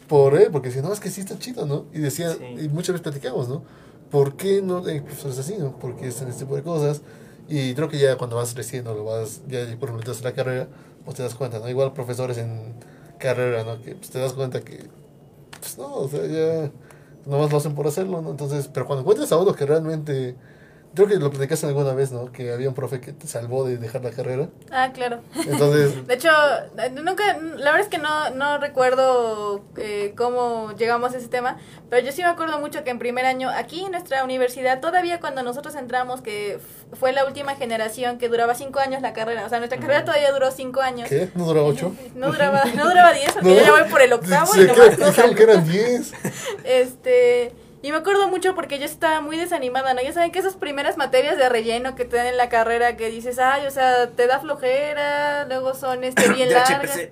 por 0.09 0.35
él. 0.37 0.49
Porque 0.53 0.68
decían, 0.68 0.85
no, 0.85 0.93
es 0.93 1.01
que 1.01 1.11
sí 1.11 1.20
está 1.20 1.39
chido, 1.39 1.66
¿no? 1.66 1.87
Y 1.93 1.99
decían, 1.99 2.37
Sí. 2.39 2.64
y 2.64 2.68
muchas 2.68 2.95
veces 2.95 3.03
platicamos, 3.03 3.49
¿no? 3.49 3.62
¿Por 4.11 4.37
qué 4.37 4.61
no 4.62 4.85
hay 4.85 5.01
profesores 5.01 5.39
así, 5.39 5.57
no? 5.59 5.78
Porque 5.78 6.09
hacen 6.09 6.28
este 6.28 6.45
tipo 6.45 6.57
de 6.57 6.62
cosas. 6.62 7.01
Y 7.49 7.74
creo 7.74 7.89
que 7.89 7.99
ya 7.99 8.16
cuando 8.16 8.37
vas 8.37 8.55
creciendo, 8.55 8.95
lo 8.95 9.05
vas, 9.05 9.43
ya 9.49 9.61
por 9.61 9.89
ejemplo, 9.89 9.99
entras 9.99 10.20
a 10.20 10.24
la 10.24 10.33
carrera, 10.33 10.68
pues 11.05 11.16
te 11.16 11.22
das 11.22 11.35
cuenta, 11.35 11.59
¿no? 11.59 11.68
Igual 11.68 11.93
profesores 11.93 12.39
en 12.39 12.74
carrera, 13.18 13.64
¿no? 13.64 13.80
Que 13.83 13.95
pues, 13.95 14.11
te 14.11 14.18
das 14.18 14.33
cuenta 14.33 14.61
que, 14.61 14.85
pues 15.61 15.78
no, 15.78 15.95
o 15.95 16.09
sea, 16.09 16.26
ya 16.26 16.70
nomás 17.26 17.51
lo 17.51 17.59
hacen 17.59 17.74
por 17.74 17.87
hacerlo, 17.87 18.20
¿no? 18.22 18.30
Entonces, 18.30 18.68
pero 18.72 18.87
cuando 18.87 19.01
encuentras 19.03 19.33
a 19.33 19.39
uno 19.39 19.55
que 19.55 19.64
realmente 19.66 20.37
Creo 20.95 21.09
que 21.09 21.16
lo 21.16 21.30
platicaste 21.30 21.66
alguna 21.66 21.95
vez, 21.95 22.12
¿no? 22.12 22.30
Que 22.32 22.53
había 22.53 22.68
un 22.68 22.74
profe 22.74 23.01
que 23.01 23.12
te 23.12 23.26
salvó 23.26 23.64
de 23.64 23.78
dejar 23.78 24.05
la 24.05 24.11
carrera. 24.11 24.49
Ah, 24.70 24.90
claro. 24.93 25.20
Entonces, 25.47 26.07
De 26.07 26.14
hecho, 26.14 26.28
nunca, 27.03 27.38
la 27.38 27.70
verdad 27.72 27.80
es 27.80 27.88
que 27.88 27.97
no, 27.99 28.30
no 28.30 28.59
recuerdo 28.59 29.64
eh, 29.78 30.12
cómo 30.16 30.72
llegamos 30.76 31.14
a 31.14 31.18
ese 31.18 31.28
tema, 31.28 31.57
pero 31.88 32.05
yo 32.05 32.12
sí 32.12 32.20
me 32.22 32.28
acuerdo 32.28 32.59
mucho 32.61 32.84
que 32.84 32.90
en 32.90 32.99
primer 32.99 33.24
año, 33.24 33.49
aquí 33.49 33.84
en 33.84 33.93
nuestra 33.93 34.22
universidad, 34.22 34.80
todavía 34.80 35.18
cuando 35.18 35.43
nosotros 35.43 35.74
entramos, 35.76 36.20
que 36.20 36.59
fue 36.93 37.12
la 37.12 37.24
última 37.24 37.55
generación 37.55 38.18
que 38.18 38.28
duraba 38.28 38.55
cinco 38.55 38.78
años 38.78 39.01
la 39.01 39.14
carrera, 39.14 39.47
o 39.47 39.49
sea, 39.49 39.59
nuestra 39.59 39.80
carrera 39.80 40.05
todavía 40.05 40.30
duró 40.30 40.51
cinco 40.51 40.82
años. 40.82 41.09
¿qué? 41.09 41.30
¿No 41.34 41.47
duró 41.47 41.66
ocho? 41.66 41.95
No 42.14 42.30
duraba, 42.30 42.64
no 42.76 42.84
duraba 42.88 43.12
diez, 43.14 43.32
porque 43.32 43.49
No. 43.49 43.55
yo 43.55 43.62
ya 43.62 43.70
voy 43.72 43.90
por 43.90 44.03
el 44.03 44.12
octavo 44.12 44.47
Sí, 44.53 44.61
y 44.61 44.66
nomás 44.66 44.99
no 44.99 45.34
que 45.34 45.43
eran 45.43 45.66
10. 45.66 46.12
Este, 46.64 47.53
y 47.83 47.91
me 47.91 47.99
acuerdo 47.99 48.28
mucho 48.28 48.55
porque 48.55 48.78
yo 48.78 48.85
estaba 48.85 49.20
muy 49.20 49.37
desanimada, 49.37 49.93
¿no? 49.93 50.01
Ya 50.01 50.12
saben 50.12 50.30
que 50.30 50.39
esas 50.39 50.55
primeras 50.55 50.97
materias 50.97 51.37
de 51.37 51.49
relleno 51.49 51.97
que 51.97 52.05
te 52.05 52.16
dan 52.16 52.28
en 52.28 52.37
la 52.37 52.49
carrera 52.49 52.97
que 52.97 53.11
dices, 53.11 53.41
ay, 53.41 53.66
o 53.66 53.70
sea, 53.72 54.09
te 54.11 54.28
da 54.28 54.39
flojera, 54.39 55.47
luego 55.47 55.74
son 55.74 56.05
este 56.05 56.28
bien 56.28 56.53
largas. 56.53 56.99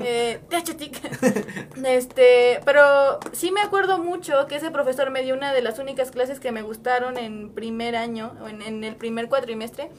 Eh. 0.00 0.40
Este, 1.84 2.60
pero 2.64 3.18
sí 3.32 3.50
me 3.50 3.60
acuerdo 3.60 3.98
mucho 3.98 4.46
que 4.46 4.56
ese 4.56 4.70
profesor 4.70 5.10
me 5.10 5.22
dio 5.22 5.34
una 5.34 5.52
de 5.52 5.62
las 5.62 5.78
únicas 5.78 6.10
clases 6.10 6.40
que 6.40 6.52
me 6.52 6.62
gustaron 6.62 7.16
en 7.16 7.50
primer 7.50 7.96
año, 7.96 8.32
o 8.42 8.48
en, 8.48 8.62
en 8.62 8.84
el 8.84 8.96
primer 8.96 9.28
cuatrimestre. 9.28 9.90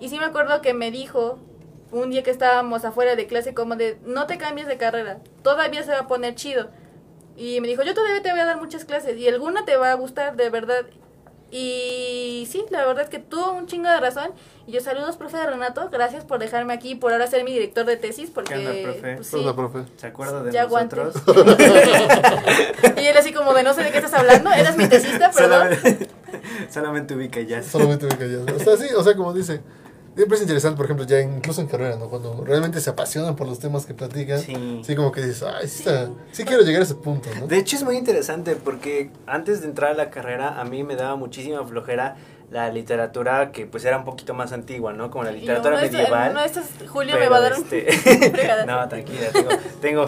Y 0.00 0.08
sí 0.08 0.18
me 0.18 0.24
acuerdo 0.24 0.60
que 0.62 0.74
me 0.74 0.90
dijo 0.90 1.38
un 1.92 2.10
día 2.10 2.22
que 2.22 2.30
estábamos 2.30 2.84
afuera 2.84 3.16
de 3.16 3.26
clase 3.26 3.54
como 3.54 3.76
de, 3.76 3.98
no 4.04 4.26
te 4.26 4.38
cambies 4.38 4.66
de 4.66 4.76
carrera, 4.76 5.18
todavía 5.42 5.82
se 5.82 5.92
va 5.92 6.00
a 6.00 6.08
poner 6.08 6.34
chido. 6.34 6.70
Y 7.36 7.60
me 7.60 7.68
dijo, 7.68 7.82
yo 7.82 7.94
todavía 7.94 8.22
te 8.22 8.30
voy 8.30 8.40
a 8.40 8.46
dar 8.46 8.56
muchas 8.58 8.84
clases 8.84 9.18
y 9.18 9.28
alguna 9.28 9.64
te 9.64 9.76
va 9.76 9.92
a 9.92 9.94
gustar 9.94 10.36
de 10.36 10.50
verdad. 10.50 10.86
Y 11.50 12.48
sí, 12.50 12.64
la 12.70 12.84
verdad 12.84 13.04
es 13.04 13.10
que 13.10 13.18
tuvo 13.18 13.52
un 13.52 13.66
chingo 13.66 13.88
de 13.88 14.00
razón. 14.00 14.30
Y 14.66 14.72
yo 14.72 14.80
saludos, 14.80 15.16
profe 15.16 15.36
de 15.36 15.46
Renato, 15.46 15.88
gracias 15.90 16.24
por 16.24 16.40
dejarme 16.40 16.72
aquí, 16.74 16.96
por 16.96 17.12
ahora 17.12 17.28
ser 17.28 17.44
mi 17.44 17.52
director 17.52 17.86
de 17.86 17.96
tesis, 17.96 18.30
porque... 18.30 18.54
¿Qué 18.54 18.66
onda, 18.66 18.82
profe? 18.82 19.14
pues, 19.16 19.26
sí, 19.28 19.46
profe. 19.54 19.78
¿Se 19.96 20.06
acuerda 20.08 20.42
de 20.42 20.50
ya 20.50 20.66
nosotros? 20.66 21.14
y 22.96 23.06
él 23.06 23.16
así 23.16 23.32
como 23.32 23.54
de 23.54 23.62
no 23.62 23.74
sé 23.74 23.84
de 23.84 23.92
qué 23.92 23.98
estás 23.98 24.14
hablando, 24.14 24.52
eras 24.52 24.76
mi 24.76 24.88
tesista, 24.88 25.30
perdón. 25.36 25.68
Solamente, 25.76 26.08
solamente 26.70 27.14
ubica 27.14 27.40
ya. 27.42 27.62
Solamente 27.62 28.06
me 28.06 28.16
callé. 28.16 28.38
O 28.38 28.58
sea, 28.58 28.76
sí, 28.76 28.92
o 28.94 29.04
sea, 29.04 29.14
como 29.14 29.32
dice. 29.32 29.60
Siempre 30.16 30.36
es 30.36 30.42
interesante, 30.42 30.76
por 30.78 30.86
ejemplo, 30.86 31.04
ya 31.04 31.20
incluso 31.20 31.60
en 31.60 31.66
carrera, 31.66 31.96
¿no? 31.96 32.08
Cuando 32.08 32.42
realmente 32.42 32.80
se 32.80 32.88
apasionan 32.88 33.36
por 33.36 33.46
los 33.46 33.58
temas 33.58 33.84
que 33.84 33.92
platican. 33.92 34.40
Sí. 34.40 34.80
Sí, 34.82 34.96
como 34.96 35.12
que 35.12 35.20
dices, 35.20 35.42
ay, 35.42 35.68
sí, 35.68 35.80
está- 35.80 36.08
sí 36.32 36.44
quiero 36.44 36.62
llegar 36.62 36.80
a 36.80 36.84
ese 36.84 36.94
punto, 36.94 37.28
¿no? 37.38 37.46
De 37.46 37.58
hecho 37.58 37.76
es 37.76 37.82
muy 37.84 37.96
interesante 37.98 38.56
porque 38.56 39.10
antes 39.26 39.60
de 39.60 39.66
entrar 39.66 39.90
a 39.90 39.94
la 39.94 40.08
carrera 40.08 40.58
a 40.58 40.64
mí 40.64 40.82
me 40.84 40.96
daba 40.96 41.16
muchísima 41.16 41.62
flojera 41.66 42.16
la 42.50 42.70
literatura 42.70 43.52
que 43.52 43.66
pues 43.66 43.84
era 43.84 43.98
un 43.98 44.04
poquito 44.04 44.32
más 44.32 44.52
antigua, 44.52 44.92
¿no? 44.94 45.10
Como 45.10 45.24
la 45.24 45.32
literatura 45.32 45.80
medieval. 45.80 46.32
de 46.34 46.44
estos, 46.46 46.64
Julio 46.88 47.18
me 47.18 47.28
va 47.28 47.36
a 47.36 47.40
dar 47.40 47.52
un... 47.54 47.62
este, 47.62 47.86
no, 48.66 48.88
tranquila, 48.88 49.26
tengo, 49.32 49.50
tengo 49.82 50.06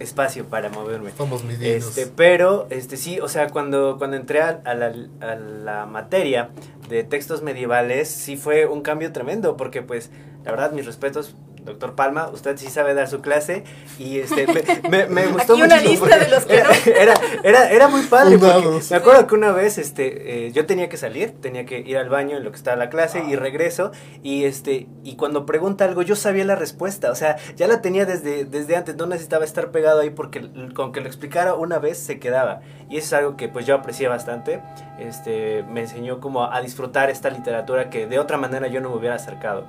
espacio 0.00 0.46
para 0.46 0.68
moverme. 0.70 1.12
Medidos. 1.46 1.96
Este, 1.96 2.10
pero, 2.10 2.66
este 2.70 2.96
sí, 2.96 3.20
o 3.20 3.28
sea, 3.28 3.48
cuando, 3.50 3.96
cuando 3.98 4.16
entré 4.16 4.40
a, 4.40 4.60
a 4.64 4.74
la, 4.74 4.92
a 5.20 5.34
la 5.36 5.86
materia 5.86 6.50
de 6.88 7.04
textos 7.04 7.42
medievales, 7.42 8.08
sí 8.08 8.36
fue 8.36 8.66
un 8.66 8.80
cambio 8.80 9.12
tremendo, 9.12 9.56
porque 9.56 9.82
pues, 9.82 10.10
la 10.44 10.50
verdad, 10.50 10.72
mis 10.72 10.86
respetos, 10.86 11.36
doctor 11.64 11.94
Palma, 11.94 12.28
usted 12.28 12.56
sí 12.56 12.68
sabe 12.68 12.94
dar 12.94 13.08
su 13.08 13.20
clase, 13.20 13.64
y 13.98 14.18
este, 14.18 14.46
me, 14.88 14.88
me, 14.88 15.06
me 15.06 15.26
gustó 15.32 15.54
Aquí 15.54 15.62
una 15.62 15.76
lista 15.78 16.18
de 16.18 16.28
los 16.28 16.44
que 16.44 16.56
era, 16.56 16.68
no. 16.68 16.74
era, 16.94 17.14
era, 17.42 17.70
era 17.70 17.88
muy 17.88 18.02
padre, 18.02 18.38
porque 18.38 18.80
me 18.90 18.96
acuerdo 18.96 19.26
que 19.26 19.34
una 19.34 19.52
vez, 19.52 19.78
este, 19.78 20.46
eh, 20.46 20.52
yo 20.52 20.66
tenía 20.66 20.88
que 20.88 20.96
salir, 20.96 21.34
tenía 21.40 21.64
que 21.66 21.78
ir 21.78 21.98
al 21.98 22.08
baño 22.08 22.36
en 22.36 22.44
lo 22.44 22.50
que 22.50 22.56
estaba 22.56 22.76
la 22.76 22.90
clase, 22.90 23.22
y 23.28 23.36
regreso, 23.36 23.92
y 24.22 24.44
este, 24.44 24.88
y 25.02 25.16
cuando 25.16 25.46
pregunta 25.46 25.84
algo, 25.84 26.02
yo 26.02 26.16
sabía 26.16 26.44
la 26.44 26.56
respuesta, 26.56 27.10
o 27.10 27.14
sea, 27.14 27.36
ya 27.56 27.66
la 27.66 27.80
tenía 27.80 28.06
desde, 28.06 28.44
desde 28.44 28.76
antes, 28.76 28.96
no 28.96 29.06
necesitaba 29.06 29.44
estar 29.44 29.70
pegado 29.70 30.00
ahí 30.00 30.10
porque 30.10 30.48
con 30.74 30.92
que 30.92 31.00
lo 31.00 31.06
explicara 31.06 31.54
una 31.54 31.78
vez 31.78 31.98
se 31.98 32.18
quedaba. 32.18 32.60
Y 32.88 32.96
eso 32.96 33.06
es 33.06 33.12
algo 33.12 33.36
que 33.36 33.48
pues 33.48 33.66
yo 33.66 33.74
aprecié 33.74 34.08
bastante. 34.08 34.60
Este, 34.98 35.62
me 35.62 35.82
enseñó 35.82 36.20
como 36.20 36.44
a 36.44 36.60
disfrutar 36.60 37.10
esta 37.10 37.30
literatura 37.30 37.88
que 37.88 38.06
de 38.06 38.18
otra 38.18 38.36
manera 38.36 38.66
yo 38.68 38.80
no 38.80 38.90
me 38.90 38.96
hubiera 38.96 39.14
acercado. 39.14 39.64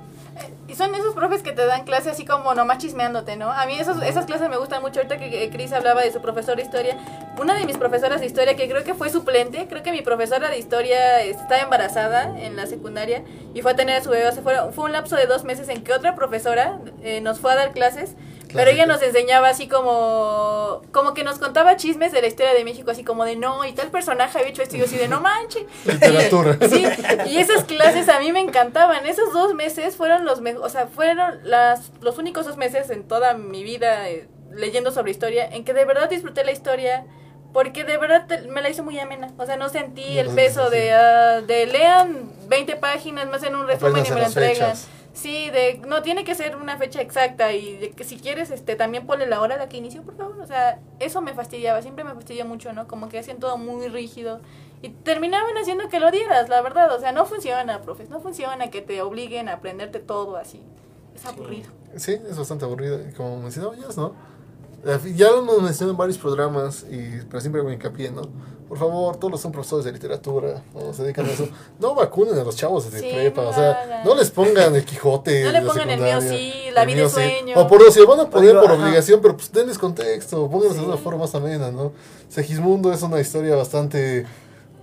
Y 0.68 0.74
son 0.74 0.94
esos 0.94 1.14
profes 1.14 1.42
que 1.42 1.52
te 1.52 1.64
dan 1.66 1.81
clase 1.84 2.10
así 2.10 2.24
como 2.24 2.54
nomás 2.54 2.78
chismeándote, 2.78 3.36
¿no? 3.36 3.50
A 3.50 3.66
mí 3.66 3.78
esos, 3.78 4.02
esas 4.02 4.26
clases 4.26 4.48
me 4.48 4.56
gustan 4.56 4.82
mucho. 4.82 5.00
Ahorita 5.00 5.18
que 5.18 5.50
Chris 5.50 5.72
hablaba 5.72 6.02
de 6.02 6.12
su 6.12 6.20
profesor 6.20 6.56
de 6.56 6.62
historia, 6.62 6.96
una 7.38 7.54
de 7.54 7.66
mis 7.66 7.76
profesoras 7.78 8.20
de 8.20 8.26
historia 8.26 8.56
que 8.56 8.68
creo 8.68 8.84
que 8.84 8.94
fue 8.94 9.10
suplente, 9.10 9.66
creo 9.68 9.82
que 9.82 9.92
mi 9.92 10.02
profesora 10.02 10.50
de 10.50 10.58
historia 10.58 11.20
estaba 11.22 11.60
embarazada 11.60 12.38
en 12.38 12.56
la 12.56 12.66
secundaria 12.66 13.24
y 13.54 13.62
fue 13.62 13.72
a 13.72 13.76
tener 13.76 13.96
a 13.96 14.02
su 14.02 14.10
bebé. 14.10 14.30
Fue, 14.32 14.54
fue 14.72 14.84
un 14.84 14.92
lapso 14.92 15.16
de 15.16 15.26
dos 15.26 15.44
meses 15.44 15.68
en 15.68 15.82
que 15.82 15.92
otra 15.92 16.14
profesora 16.14 16.78
eh, 17.02 17.20
nos 17.20 17.40
fue 17.40 17.52
a 17.52 17.56
dar 17.56 17.72
clases. 17.72 18.14
Pero 18.54 18.70
ella 18.70 18.86
nos 18.86 19.00
enseñaba 19.02 19.48
así 19.48 19.66
como 19.68 20.82
como 20.92 21.14
que 21.14 21.24
nos 21.24 21.38
contaba 21.38 21.76
chismes 21.76 22.12
de 22.12 22.20
la 22.20 22.26
historia 22.28 22.52
de 22.54 22.64
México, 22.64 22.90
así 22.90 23.04
como 23.04 23.24
de 23.24 23.36
no, 23.36 23.64
y 23.64 23.72
tal 23.72 23.88
personaje 23.88 24.38
había 24.38 24.50
hecho 24.50 24.62
esto 24.62 24.76
y 24.76 24.80
yo 24.80 24.84
así 24.84 24.96
de 24.96 25.08
no 25.08 25.20
manches. 25.20 25.64
Literatura. 25.84 26.58
Sí, 26.68 26.84
y 27.26 27.38
esas 27.38 27.64
clases 27.64 28.08
a 28.08 28.18
mí 28.20 28.32
me 28.32 28.40
encantaban. 28.40 29.06
Esos 29.06 29.32
dos 29.32 29.54
meses 29.54 29.96
fueron 29.96 30.24
los 30.24 30.40
mejores, 30.40 30.66
o 30.66 30.70
sea, 30.70 30.86
fueron 30.86 31.40
las, 31.42 31.92
los 32.00 32.18
únicos 32.18 32.46
dos 32.46 32.56
meses 32.56 32.90
en 32.90 33.04
toda 33.08 33.34
mi 33.34 33.62
vida 33.62 34.08
eh, 34.08 34.28
leyendo 34.52 34.90
sobre 34.92 35.10
historia 35.10 35.46
en 35.46 35.64
que 35.64 35.72
de 35.74 35.84
verdad 35.84 36.08
disfruté 36.10 36.44
la 36.44 36.52
historia. 36.52 37.04
Porque 37.52 37.84
de 37.84 37.98
verdad 37.98 38.24
te- 38.26 38.48
me 38.48 38.62
la 38.62 38.70
hizo 38.70 38.82
muy 38.82 38.98
amena. 38.98 39.30
O 39.36 39.44
sea, 39.44 39.58
no 39.58 39.68
sentí 39.68 40.18
el 40.18 40.30
peso 40.30 40.70
de, 40.70 40.94
ah, 40.94 41.42
de 41.46 41.66
lean 41.66 42.32
20 42.48 42.76
páginas 42.76 43.28
más 43.28 43.42
en 43.42 43.54
un 43.54 43.66
resumen 43.66 44.06
y 44.06 44.10
me 44.10 44.20
las 44.20 44.28
entregan. 44.28 44.54
fechas. 44.54 44.88
Sí, 45.12 45.50
de 45.50 45.80
no 45.86 46.02
tiene 46.02 46.24
que 46.24 46.34
ser 46.34 46.56
una 46.56 46.78
fecha 46.78 47.00
exacta 47.02 47.52
y 47.52 47.76
de 47.76 47.90
que 47.90 48.02
si 48.02 48.16
quieres 48.16 48.50
este 48.50 48.76
también 48.76 49.06
ponle 49.06 49.26
la 49.26 49.40
hora 49.40 49.56
de 49.56 49.60
la 49.60 49.68
que 49.68 49.76
inició, 49.76 50.02
por 50.02 50.16
favor. 50.16 50.40
O 50.40 50.46
sea, 50.46 50.80
eso 51.00 51.20
me 51.20 51.34
fastidiaba, 51.34 51.82
siempre 51.82 52.02
me 52.02 52.14
fastidió 52.14 52.46
mucho, 52.46 52.72
¿no? 52.72 52.88
Como 52.88 53.08
que 53.08 53.18
hacían 53.18 53.38
todo 53.38 53.58
muy 53.58 53.88
rígido 53.88 54.40
y 54.80 54.88
terminaban 54.88 55.56
haciendo 55.58 55.88
que 55.88 56.00
lo 56.00 56.10
dieras, 56.10 56.48
la 56.48 56.62
verdad. 56.62 56.94
O 56.94 56.98
sea, 56.98 57.12
no 57.12 57.26
funciona, 57.26 57.82
profes, 57.82 58.08
no 58.08 58.20
funciona 58.20 58.70
que 58.70 58.80
te 58.80 59.02
obliguen 59.02 59.48
a 59.48 59.54
aprenderte 59.54 59.98
todo 59.98 60.36
así. 60.36 60.62
Es 61.14 61.26
aburrido. 61.26 61.70
Sí, 61.96 62.12
es 62.12 62.38
bastante 62.38 62.64
aburrido. 62.64 63.06
Y 63.06 63.12
como 63.12 63.36
mencionaba 63.38 63.76
ya, 63.76 63.88
¿no? 63.96 64.14
Eh, 64.84 64.98
Ya 65.16 65.30
lo 65.30 65.38
hemos 65.40 65.62
mencionado 65.62 65.92
en 65.92 65.96
varios 65.96 66.18
programas, 66.18 66.84
y, 66.90 67.20
pero 67.28 67.40
siempre 67.40 67.60
hago 67.60 67.70
hincapié, 67.70 68.10
¿no? 68.10 68.22
Por 68.68 68.78
favor, 68.78 69.16
todos 69.18 69.38
son 69.38 69.52
profesores 69.52 69.84
de 69.84 69.92
literatura 69.92 70.62
o 70.72 70.94
se 70.94 71.02
dedican 71.02 71.26
a 71.26 71.30
eso. 71.30 71.46
No 71.78 71.94
vacunen 71.94 72.38
a 72.38 72.42
los 72.42 72.56
chavos 72.56 72.90
desde 72.90 73.00
Sí, 73.06 73.14
prepa, 73.14 73.42
no 73.42 73.48
o 73.50 73.52
sea, 73.52 73.72
hagan. 73.72 74.04
no 74.04 74.14
les 74.14 74.30
pongan 74.30 74.74
el 74.74 74.84
Quijote. 74.84 75.44
No 75.44 75.52
le 75.52 75.60
de 75.60 75.66
pongan 75.66 75.90
el 75.90 76.00
mío 76.00 76.20
sí, 76.22 76.52
la 76.72 76.84
vida 76.86 77.02
es 77.04 77.08
sí. 77.10 77.14
sueño. 77.14 77.58
O 77.60 77.66
por 77.68 77.92
si 77.92 78.00
lo 78.00 78.06
van 78.06 78.20
a 78.20 78.30
poner 78.30 78.54
por 78.58 78.70
ajá. 78.70 78.82
obligación, 78.82 79.20
pero 79.20 79.36
pues 79.36 79.52
denles 79.52 79.76
contexto, 79.78 80.48
pónganlos 80.48 80.78
de 80.78 80.84
una 80.84 80.96
forma 80.96 81.20
más 81.20 81.34
amena, 81.34 81.70
¿no? 81.70 81.92
Segismundo 82.30 82.92
es 82.92 83.02
una 83.02 83.20
historia 83.20 83.56
bastante. 83.56 84.26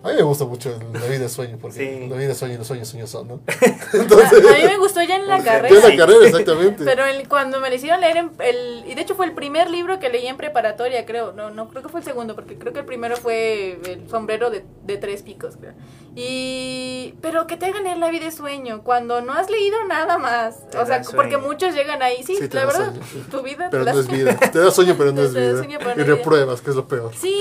A 0.01 0.07
mí 0.07 0.13
me 0.15 0.21
gusta 0.23 0.45
mucho 0.45 0.69
el- 0.73 0.93
la 0.99 1.05
vida 1.07 1.25
es 1.25 1.31
sueño, 1.33 1.57
porque 1.61 1.77
Sí. 1.77 2.07
la 2.09 2.15
vida 2.15 2.31
es 2.31 2.37
sueño 2.37 2.53
y 2.55 2.57
los 2.57 2.67
sueños 2.67 2.87
sueños 2.87 3.09
son, 3.09 3.27
¿no? 3.27 3.33
A, 3.47 3.51
Entonces, 3.97 4.31
a 4.45 4.57
mí 4.57 4.63
me 4.63 4.77
gustó 4.77 5.01
ya 5.03 5.17
en 5.17 5.27
la 5.27 5.39
ya 5.43 5.57
en 5.57 5.61
carrera. 5.63 5.89
la 5.89 5.95
carrera, 5.97 6.25
exactamente. 6.25 6.85
Pero 6.85 7.05
el- 7.05 7.27
cuando 7.27 7.59
me 7.59 7.69
lo 7.69 7.75
hicieron 7.75 7.99
leer, 7.99 8.15
en 8.17 8.31
el, 8.39 8.83
y 8.87 8.95
de 8.95 9.01
hecho 9.01 9.15
fue 9.15 9.25
el 9.25 9.33
primer 9.33 9.69
libro 9.69 9.99
que 9.99 10.07
leí 10.09 10.25
en 10.27 10.37
preparatoria, 10.37 11.05
creo. 11.05 11.33
No, 11.33 11.49
no 11.49 11.67
creo 11.69 11.83
que 11.83 11.89
fue 11.89 11.99
el 11.99 12.05
segundo, 12.05 12.33
porque 12.33 12.57
creo 12.57 12.71
que 12.71 12.79
el 12.79 12.85
primero 12.85 13.17
fue 13.17 13.77
El 13.85 14.09
sombrero 14.09 14.49
de, 14.49 14.63
de 14.85 14.97
tres 14.97 15.21
picos, 15.23 15.57
creo. 15.59 15.73
Y. 16.15 17.15
Pero 17.21 17.47
que 17.47 17.57
te 17.57 17.65
hagan 17.65 17.83
leer 17.83 17.97
La 17.97 18.09
vida 18.09 18.25
de 18.25 18.31
sueño, 18.31 18.81
cuando 18.83 19.21
no 19.21 19.33
has 19.33 19.49
leído 19.49 19.83
nada 19.85 20.17
más. 20.17 20.69
Te 20.69 20.77
O 20.77 20.85
sea, 20.85 21.01
porque 21.15 21.37
muchos 21.37 21.73
llegan 21.75 22.01
ahí. 22.01 22.23
Sí, 22.23 22.35
Sí, 22.37 22.47
te 22.47 22.55
la 22.55 22.61
da 22.61 22.67
verdad, 22.67 22.93
sueño, 22.93 23.25
tu 23.31 23.41
vida. 23.41 23.67
Pero 23.71 23.85
te 23.85 23.93
no 23.93 23.99
es 23.99 24.07
vida. 24.07 24.37
Te 24.37 24.59
da 24.59 24.71
sueño, 24.71 24.95
pero 24.97 25.11
no 25.13 25.21
Te 25.21 25.27
es 25.27 25.33
da 25.33 25.39
vida. 25.41 25.57
sueño, 25.57 25.77
pero 25.79 25.95
no 25.95 26.01
Y 26.01 26.05
vida. 26.05 26.15
repruebas, 26.15 26.61
que 26.61 26.69
es 26.69 26.75
lo 26.75 26.87
peor. 26.87 27.11
Sí, 27.15 27.39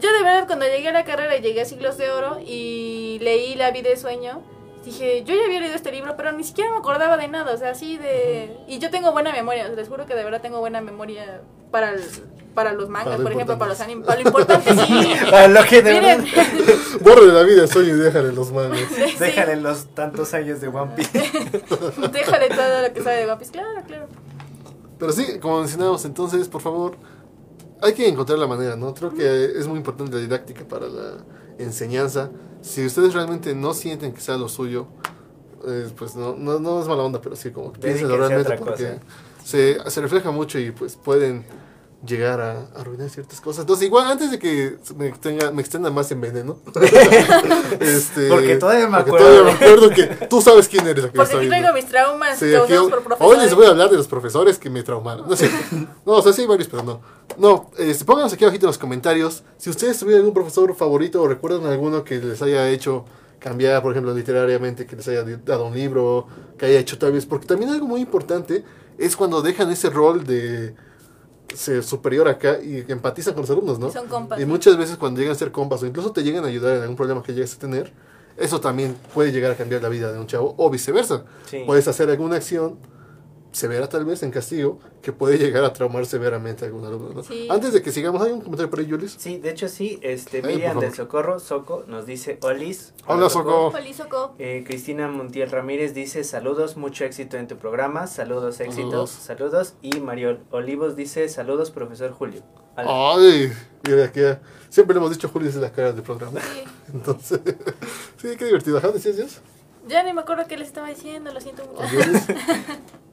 yo 0.00 0.12
de 0.12 0.22
verdad 0.22 0.46
cuando 0.46 0.66
llegué 0.66 0.88
a 0.88 0.92
la 0.92 1.04
carrera 1.04 1.36
y 1.36 1.40
llegué 1.42 1.60
a 1.60 1.64
Siglos 1.92 1.98
de 1.98 2.10
Oro 2.10 2.38
y 2.46 3.18
leí 3.20 3.54
La 3.56 3.70
vida 3.70 3.88
de 3.90 3.96
sueño, 3.96 4.42
dije, 4.84 5.24
yo 5.24 5.34
ya 5.34 5.44
había 5.44 5.60
leído 5.60 5.74
este 5.74 5.92
libro, 5.92 6.14
pero 6.16 6.32
ni 6.32 6.44
siquiera 6.44 6.70
me 6.70 6.78
acordaba 6.78 7.16
de 7.16 7.28
nada, 7.28 7.52
o 7.54 7.56
sea, 7.56 7.70
así 7.70 7.98
de... 7.98 8.56
Y 8.68 8.78
yo 8.78 8.90
tengo 8.90 9.12
buena 9.12 9.32
memoria, 9.32 9.68
les 9.68 9.88
juro 9.88 10.06
que 10.06 10.14
de 10.14 10.24
verdad 10.24 10.40
tengo 10.40 10.60
buena 10.60 10.80
memoria 10.80 11.42
para, 11.70 11.90
el- 11.92 12.02
para 12.54 12.72
los 12.72 12.88
mangas, 12.88 13.04
Para 13.06 13.18
lo 13.18 13.22
por 13.24 13.32
ejemplo, 13.32 13.58
para 13.58 13.70
los 13.70 13.80
animes, 13.80 14.06
para 14.06 14.20
lo 14.20 14.28
importante, 14.28 14.70
sí. 14.74 15.12
Para 15.30 15.48
lo 15.48 15.62
que 15.64 15.82
de 15.82 15.92
verdad, 16.00 16.24
Borre 17.00 17.26
la 17.26 17.42
vida, 17.42 17.66
sueño 17.66 17.94
y 17.96 17.98
déjale 17.98 18.32
los 18.32 18.50
manos. 18.52 18.78
sí, 18.94 19.14
déjale 19.18 19.56
los 19.56 19.86
tantos 19.94 20.32
años 20.34 20.60
de 20.60 20.68
One 20.68 20.92
Piece. 20.96 21.12
déjale 22.12 22.48
todo 22.48 22.82
lo 22.82 22.92
que 22.92 23.02
sabe 23.02 23.16
de 23.18 23.24
One 23.26 23.36
Piece, 23.36 23.52
claro, 23.52 23.82
claro. 23.86 24.06
Pero 24.98 25.12
sí, 25.12 25.38
como 25.40 25.60
mencionamos, 25.60 26.04
entonces, 26.04 26.48
por 26.48 26.60
favor, 26.60 26.96
hay 27.82 27.94
que 27.94 28.06
encontrar 28.08 28.38
la 28.38 28.46
manera, 28.46 28.76
¿no? 28.76 28.92
Creo 28.94 29.14
que 29.14 29.44
es 29.58 29.66
muy 29.66 29.78
importante 29.78 30.14
la 30.14 30.20
didáctica 30.20 30.64
para 30.64 30.88
la 30.88 31.12
enseñanza. 31.62 32.30
Si 32.62 32.84
ustedes 32.84 33.14
realmente 33.14 33.54
no 33.54 33.74
sienten 33.74 34.12
que 34.12 34.20
sea 34.20 34.36
lo 34.36 34.48
suyo, 34.48 34.86
eh, 35.66 35.88
pues 35.96 36.14
no, 36.16 36.34
no, 36.36 36.58
no 36.58 36.80
es 36.80 36.88
mala 36.88 37.02
onda, 37.02 37.20
pero 37.20 37.36
sí, 37.36 37.50
como 37.50 37.72
piénsenlo 37.72 38.16
realmente 38.16 38.56
porque 38.56 38.98
se, 39.44 39.78
se 39.90 40.00
refleja 40.00 40.30
mucho 40.30 40.58
y 40.58 40.70
pues 40.70 40.96
pueden 40.96 41.44
llegar 42.06 42.40
a 42.40 42.66
arruinar 42.74 43.10
ciertas 43.10 43.40
cosas. 43.40 43.62
Entonces, 43.62 43.86
igual 43.86 44.06
antes 44.06 44.30
de 44.30 44.38
que 44.38 44.78
me, 44.96 45.08
extenga, 45.08 45.50
me 45.50 45.60
extienda 45.60 45.90
más 45.90 46.10
en 46.10 46.20
veneno. 46.20 46.58
este, 47.80 48.28
Porque 48.28 48.56
todavía 48.56 48.88
me 48.88 48.96
porque 48.98 49.10
acuerdo 49.10 49.26
todavía 49.26 49.42
me 49.44 49.52
acuerdo 49.52 49.90
que 49.90 50.26
tú 50.26 50.40
sabes 50.40 50.68
quién 50.68 50.86
eres. 50.86 51.04
La 51.04 51.10
que 51.10 51.16
Porque 51.16 51.36
aquí 51.36 51.48
traigo 51.48 51.72
mis 51.74 51.86
traumas 51.86 52.38
Sí, 52.38 52.46
aquí 52.46 52.54
causados 52.54 52.84
hoy, 52.84 52.90
por 52.90 52.98
hoy 53.00 53.04
profesores. 53.04 53.44
les 53.44 53.54
voy 53.54 53.66
a 53.66 53.68
hablar 53.68 53.90
de 53.90 53.96
los 53.96 54.08
profesores 54.08 54.58
que 54.58 54.70
me 54.70 54.82
traumaron. 54.82 55.28
No, 55.28 55.36
cierto. 55.36 55.56
no 56.06 56.12
o 56.12 56.22
sea, 56.22 56.32
sí 56.32 56.42
hay 56.42 56.46
varios, 56.46 56.68
pero 56.68 56.82
no. 56.82 57.00
No, 57.36 57.70
este, 57.78 58.04
pónganos 58.04 58.32
aquí 58.32 58.44
abajito 58.44 58.66
en 58.66 58.68
los 58.68 58.78
comentarios 58.78 59.42
si 59.58 59.70
ustedes 59.70 59.98
tuvieron 59.98 60.20
algún 60.20 60.34
profesor 60.34 60.74
favorito 60.74 61.22
o 61.22 61.28
recuerdan 61.28 61.66
alguno 61.66 62.02
que 62.02 62.18
les 62.18 62.40
haya 62.42 62.68
hecho 62.68 63.04
cambiar, 63.38 63.82
por 63.82 63.92
ejemplo, 63.92 64.14
literariamente, 64.14 64.86
que 64.86 64.96
les 64.96 65.06
haya 65.08 65.22
dado 65.22 65.66
un 65.66 65.74
libro, 65.74 66.26
que 66.58 66.66
haya 66.66 66.78
hecho 66.78 66.98
tal 66.98 67.12
vez. 67.12 67.26
Porque 67.26 67.46
también 67.46 67.70
algo 67.70 67.86
muy 67.86 68.00
importante 68.00 68.64
es 68.98 69.16
cuando 69.16 69.42
dejan 69.42 69.70
ese 69.70 69.90
rol 69.90 70.24
de 70.24 70.74
ser 71.54 71.82
superior 71.82 72.28
acá 72.28 72.58
y 72.62 72.82
que 72.84 72.92
empatizan 72.92 73.34
con 73.34 73.42
los 73.42 73.50
alumnos, 73.50 73.78
¿no? 73.78 73.88
Y 73.88 73.92
son 73.92 74.08
compas, 74.08 74.40
Y 74.40 74.46
muchas 74.46 74.76
veces 74.76 74.96
cuando 74.96 75.20
llegan 75.20 75.34
a 75.34 75.38
ser 75.38 75.52
compas 75.52 75.82
o 75.82 75.86
incluso 75.86 76.12
te 76.12 76.22
llegan 76.22 76.44
a 76.44 76.48
ayudar 76.48 76.76
en 76.76 76.82
algún 76.82 76.96
problema 76.96 77.22
que 77.22 77.32
llegues 77.32 77.54
a 77.54 77.58
tener, 77.58 77.92
eso 78.36 78.60
también 78.60 78.96
puede 79.14 79.32
llegar 79.32 79.52
a 79.52 79.56
cambiar 79.56 79.82
la 79.82 79.88
vida 79.88 80.12
de 80.12 80.18
un 80.18 80.26
chavo 80.26 80.54
o 80.56 80.70
viceversa. 80.70 81.24
Sí. 81.46 81.62
Puedes 81.66 81.86
hacer 81.88 82.08
alguna 82.10 82.36
acción 82.36 82.78
severa 83.52 83.88
tal 83.88 84.04
vez 84.04 84.22
en 84.22 84.30
castigo 84.30 84.78
que 85.02 85.12
puede 85.12 85.36
llegar 85.38 85.64
a 85.64 85.72
traumar 85.72 86.06
severamente 86.06 86.64
a 86.64 86.68
algún 86.68 86.84
alumno. 86.84 87.10
¿no? 87.14 87.22
Sí. 87.22 87.48
Antes 87.50 87.72
de 87.72 87.82
que 87.82 87.90
sigamos, 87.90 88.22
¿hay 88.22 88.32
un 88.32 88.40
comentario 88.40 88.70
por 88.70 88.78
ahí, 88.80 88.88
Julis? 88.88 89.16
Sí, 89.18 89.38
de 89.38 89.50
hecho 89.50 89.68
sí, 89.68 89.98
este 90.02 90.38
Ay, 90.44 90.54
Miriam 90.54 90.78
del 90.78 90.94
Socorro, 90.94 91.40
Soco, 91.40 91.84
nos 91.86 92.06
dice 92.06 92.38
Olis. 92.42 92.92
Hola, 93.06 93.28
Soco. 93.28 93.68
Oli, 93.68 93.92
Soco. 93.94 94.34
Eh, 94.38 94.62
Cristina 94.66 95.08
Montiel 95.08 95.50
Ramírez 95.50 95.94
dice 95.94 96.22
saludos, 96.24 96.76
mucho 96.76 97.04
éxito 97.04 97.36
en 97.36 97.48
tu 97.48 97.56
programa, 97.56 98.06
saludos, 98.06 98.60
éxitos, 98.60 99.10
Saludos. 99.10 99.10
saludos. 99.10 99.74
Y 99.82 99.98
Mariol 100.00 100.40
Olivos 100.50 100.94
dice 100.96 101.28
saludos, 101.28 101.70
profesor 101.70 102.12
Julio. 102.12 102.42
Al- 102.76 102.86
Ay, 102.88 103.52
mira 103.86 104.12
que 104.12 104.38
siempre 104.68 104.94
le 104.94 104.98
hemos 105.00 105.10
dicho 105.10 105.28
Julis 105.28 105.50
es 105.56 105.60
la 105.60 105.72
cara 105.72 105.92
del 105.92 106.02
programa. 106.02 106.40
Sí. 106.40 106.64
Entonces, 106.94 107.40
sí, 108.20 108.28
qué 108.38 108.44
divertido. 108.44 108.78
Ajá, 108.78 108.88
decías 108.92 109.16
Dios. 109.16 109.40
Ya 109.90 110.04
ni 110.04 110.12
me 110.12 110.20
acuerdo 110.20 110.46
qué 110.46 110.56
les 110.56 110.68
estaba 110.68 110.88
diciendo, 110.88 111.32
lo 111.32 111.40
siento 111.40 111.64
mucho. 111.64 111.82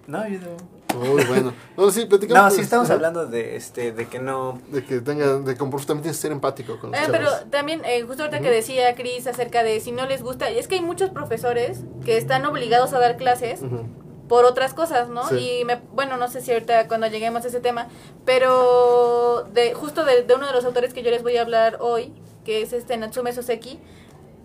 No, 0.08 0.26
yo 0.26 0.40
no. 0.40 1.00
Muy 1.00 1.26
bueno. 1.26 1.54
No, 1.76 1.92
sí, 1.92 2.06
platicamos. 2.06 2.42
No, 2.42 2.50
sí 2.50 2.62
estamos 2.62 2.90
hablando 2.90 3.26
de 3.26 3.58
este, 3.58 3.92
de 3.92 4.08
que 4.08 4.20
no. 4.20 4.62
De 4.70 4.86
que 4.86 5.02
tengan, 5.02 5.44
de 5.44 5.54
que 5.54 5.60
también 5.60 5.86
tienes 5.86 6.04
que 6.04 6.14
ser 6.14 6.32
empático 6.32 6.80
con 6.80 6.92
los 6.92 7.00
Eh, 7.02 7.08
pero 7.12 7.30
también, 7.50 7.84
eh, 7.84 8.04
justo 8.04 8.24
ahorita 8.24 8.40
que 8.40 8.50
decía 8.50 8.96
Cris 8.96 9.28
acerca 9.28 9.64
de 9.64 9.82
si 9.82 9.92
no 9.92 10.06
les 10.06 10.24
gusta, 10.24 10.50
es 10.50 10.70
que 10.70 10.76
hay 10.76 10.82
muchos 10.82 11.10
profesores 11.10 11.82
que 12.06 12.16
están 12.16 12.46
obligados 12.46 12.94
a 12.94 13.00
dar 13.00 13.18
clases 13.18 13.60
por 14.30 14.46
otras 14.46 14.74
cosas, 14.74 15.10
¿no? 15.10 15.28
Sí. 15.28 15.60
Y 15.60 15.66
me, 15.66 15.82
bueno, 15.92 16.16
no 16.16 16.30
sé 16.30 16.40
si 16.40 16.54
ahorita 16.54 16.88
cuando 16.88 17.08
lleguemos 17.08 17.44
a 17.44 17.50
ese 17.50 17.60
tema, 17.60 17.90
pero 18.24 19.44
de 19.54 19.74
justo 19.74 20.06
de, 20.06 20.24
de 20.24 20.36
uno 20.36 20.48
de 20.48 20.54
los 20.54 20.64
autores 20.64 20.94
que 20.94 21.04
yo 21.04 21.12
les 21.12 21.22
voy 21.22 21.36
a 21.36 21.42
hablar 21.42 21.80
hoy, 21.82 22.14
que 22.46 22.62
es 22.62 22.72
este 22.72 22.96
Natsume 22.96 23.34
Soseki, 23.34 23.78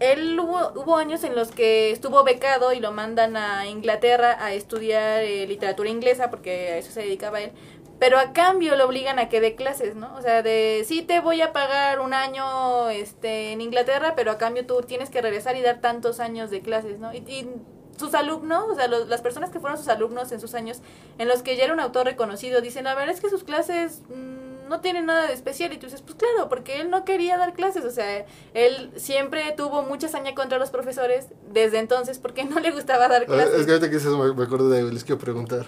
él 0.03 0.38
hubo, 0.40 0.72
hubo 0.74 0.96
años 0.96 1.22
en 1.22 1.36
los 1.36 1.53
que 1.53 1.92
estuvo 1.92 2.24
becado 2.24 2.72
y 2.72 2.80
lo 2.80 2.90
mandan 2.90 3.36
a 3.36 3.66
Inglaterra 3.68 4.36
a 4.40 4.53
estudiar 4.53 5.22
eh, 5.22 5.46
literatura 5.46 5.88
inglesa, 5.88 6.28
porque 6.28 6.72
a 6.72 6.78
eso 6.78 6.90
se 6.90 7.03
dedicaba 7.03 7.40
él. 7.40 7.53
Pero 8.00 8.18
a 8.18 8.32
cambio 8.32 8.74
lo 8.74 8.86
obligan 8.86 9.20
a 9.20 9.28
que 9.28 9.40
dé 9.40 9.55
clases, 9.55 9.94
¿no? 9.94 10.12
O 10.16 10.22
sea, 10.22 10.42
de 10.42 10.82
sí 10.86 11.03
te 11.03 11.20
voy 11.20 11.40
a 11.40 11.53
pagar 11.53 12.00
un 12.00 12.14
año 12.14 12.90
este, 12.90 13.53
en 13.53 13.61
Inglaterra, 13.61 14.14
pero 14.16 14.32
a 14.32 14.38
cambio 14.38 14.66
tú 14.66 14.82
tienes 14.82 15.09
que 15.09 15.22
regresar 15.22 15.57
y 15.57 15.62
dar 15.62 15.80
tantos 15.80 16.18
años 16.18 16.50
de 16.50 16.62
clases, 16.62 16.98
¿no? 16.98 17.14
Y, 17.14 17.48
sus 17.96 18.14
alumnos, 18.14 18.64
o 18.70 18.74
sea, 18.74 18.88
las 18.88 19.20
personas 19.20 19.50
que 19.50 19.61
fueron 19.61 19.78
sus 19.78 19.86
alumnos 19.86 20.32
en 20.32 20.40
sus 20.40 20.55
años, 20.55 20.80
en 21.18 21.28
los 21.28 21.42
que 21.42 21.57
ya 21.57 21.64
era 21.64 21.72
un 21.72 21.78
autor 21.78 22.07
reconocido, 22.07 22.61
dicen, 22.61 22.84
la 22.84 22.94
verdad 22.96 23.14
es 23.14 23.20
que 23.20 23.30
sus 23.30 23.44
clases 23.44 24.03
mm, 24.09 24.41
no 24.68 24.80
tienen 24.80 25.06
nada 25.06 25.26
de 25.26 25.34
especial. 25.34 25.72
Y 25.72 25.78
tú 25.78 25.86
dices, 25.86 26.02
pues 26.02 26.16
claro, 26.16 26.48
porque 26.48 26.80
él 26.80 26.90
no 26.90 27.04
quería 27.04 27.36
dar 27.36 27.54
clases, 27.54 27.84
o 27.84 27.90
sea, 27.90 28.26
él 28.54 28.92
siempre 28.96 29.52
tuvo 29.56 29.82
mucha 29.82 30.06
hazaña 30.06 30.34
contra 30.34 30.58
los 30.58 30.70
profesores 30.70 31.28
desde 31.52 31.78
entonces 31.78 32.18
porque 32.18 32.44
no 32.46 32.60
le 32.60 32.70
gustaba 32.70 33.08
dar 33.08 33.22
Ah, 33.22 33.26
clases. 33.26 33.60
Es 33.60 33.66
que 33.66 33.72
ahorita 33.72 33.88
que 33.90 33.96
dices, 33.96 34.12
me, 34.12 34.32
me 34.32 34.44
acuerdo 34.44 34.68
de 34.68 34.78
algo, 34.78 34.90
les 34.90 35.04
quiero 35.04 35.20
preguntar. 35.20 35.66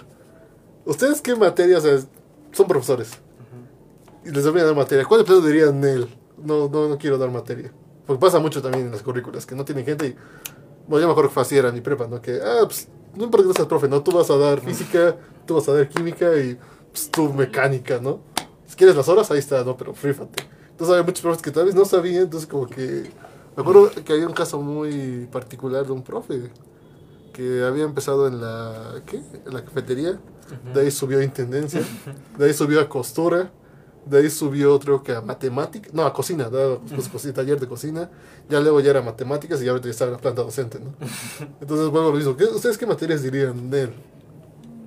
¿Ustedes 0.85 1.21
qué 1.21 1.35
materias 1.35 1.83
o 1.83 1.97
sea, 1.97 2.07
son 2.51 2.67
profesores? 2.67 3.11
Y 4.23 4.31
les 4.31 4.43
deberían 4.43 4.67
dar 4.67 4.75
materia. 4.75 5.05
¿Cuál 5.05 5.23
de 5.23 5.41
dirían 5.41 5.83
él? 5.83 6.07
No, 6.37 6.67
no, 6.67 6.89
no 6.89 6.97
quiero 6.97 7.17
dar 7.17 7.29
materia. 7.29 7.71
Porque 8.05 8.19
pasa 8.19 8.39
mucho 8.39 8.61
también 8.61 8.85
en 8.85 8.91
las 8.91 9.01
currículas, 9.01 9.45
que 9.45 9.55
no 9.55 9.65
tienen 9.65 9.85
gente 9.85 10.07
y... 10.07 10.15
Bueno, 10.87 11.01
yo 11.01 11.07
me 11.07 11.11
acuerdo 11.13 11.31
que 11.31 11.39
así 11.39 11.57
era 11.57 11.71
mi 11.71 11.81
prepa, 11.81 12.07
¿no? 12.07 12.21
Que, 12.21 12.39
ah, 12.43 12.61
pues, 12.65 12.87
no 13.15 13.23
importa 13.23 13.43
que 13.43 13.47
no 13.47 13.53
seas 13.55 13.67
profe, 13.67 13.87
¿no? 13.87 14.03
Tú 14.03 14.11
vas 14.11 14.29
a 14.29 14.37
dar 14.37 14.61
física, 14.61 15.15
tú 15.47 15.55
vas 15.55 15.67
a 15.67 15.73
dar 15.73 15.89
química 15.89 16.35
y 16.37 16.59
pues, 16.91 17.09
tú 17.09 17.33
mecánica, 17.33 17.99
¿no? 17.99 18.19
Si 18.75 18.79
quieres 18.79 18.97
las 18.97 19.07
horas, 19.07 19.31
ahí 19.31 19.39
está, 19.39 19.63
¿no? 19.63 19.77
Pero 19.77 19.93
frífate. 19.93 20.43
Entonces 20.71 20.91
había 20.93 21.05
muchos 21.05 21.21
profes 21.21 21.41
que 21.41 21.49
tal 21.49 21.63
vez 21.63 21.75
no 21.75 21.85
sabían, 21.85 22.23
entonces 22.23 22.45
como 22.45 22.67
que... 22.67 23.09
Me 23.55 23.61
acuerdo 23.61 23.89
que 24.03 24.11
había 24.11 24.27
un 24.27 24.33
caso 24.33 24.59
muy 24.61 25.29
particular 25.31 25.85
de 25.85 25.93
un 25.93 26.03
profe 26.03 26.51
que 27.31 27.63
había 27.63 27.85
empezado 27.85 28.27
en 28.27 28.41
la 28.41 28.95
¿qué? 29.05 29.21
en 29.45 29.53
la 29.53 29.63
cafetería, 29.63 30.19
de 30.73 30.81
ahí 30.81 30.91
subió 30.91 31.19
a 31.19 31.23
intendencia, 31.23 31.81
de 32.37 32.45
ahí 32.45 32.53
subió 32.53 32.81
a 32.81 32.89
costura, 32.89 33.49
de 34.05 34.17
ahí 34.17 34.29
subió 34.29 34.77
creo 34.77 35.01
que 35.01 35.13
a 35.13 35.21
matemáticas, 35.21 35.93
no, 35.93 36.03
a 36.05 36.11
cocina, 36.11 36.49
pues, 36.49 37.33
taller 37.33 37.61
de 37.61 37.67
cocina, 37.67 38.09
ya 38.49 38.59
luego 38.59 38.81
ya 38.81 38.89
era 38.89 39.01
matemáticas 39.01 39.61
y 39.61 39.65
ya 39.65 39.71
ahorita 39.71 39.87
ya 39.87 39.91
estaba 39.91 40.09
en 40.09 40.15
la 40.17 40.21
planta 40.21 40.41
docente, 40.41 40.81
¿no? 40.81 40.93
Entonces, 41.61 41.87
bueno, 41.87 42.09
lo 42.11 42.17
mismo, 42.17 42.35
¿qué- 42.35 42.43
¿ustedes 42.43 42.77
qué 42.77 42.85
materias 42.85 43.23
dirían 43.23 43.69
de 43.69 43.83
él? 43.83 43.93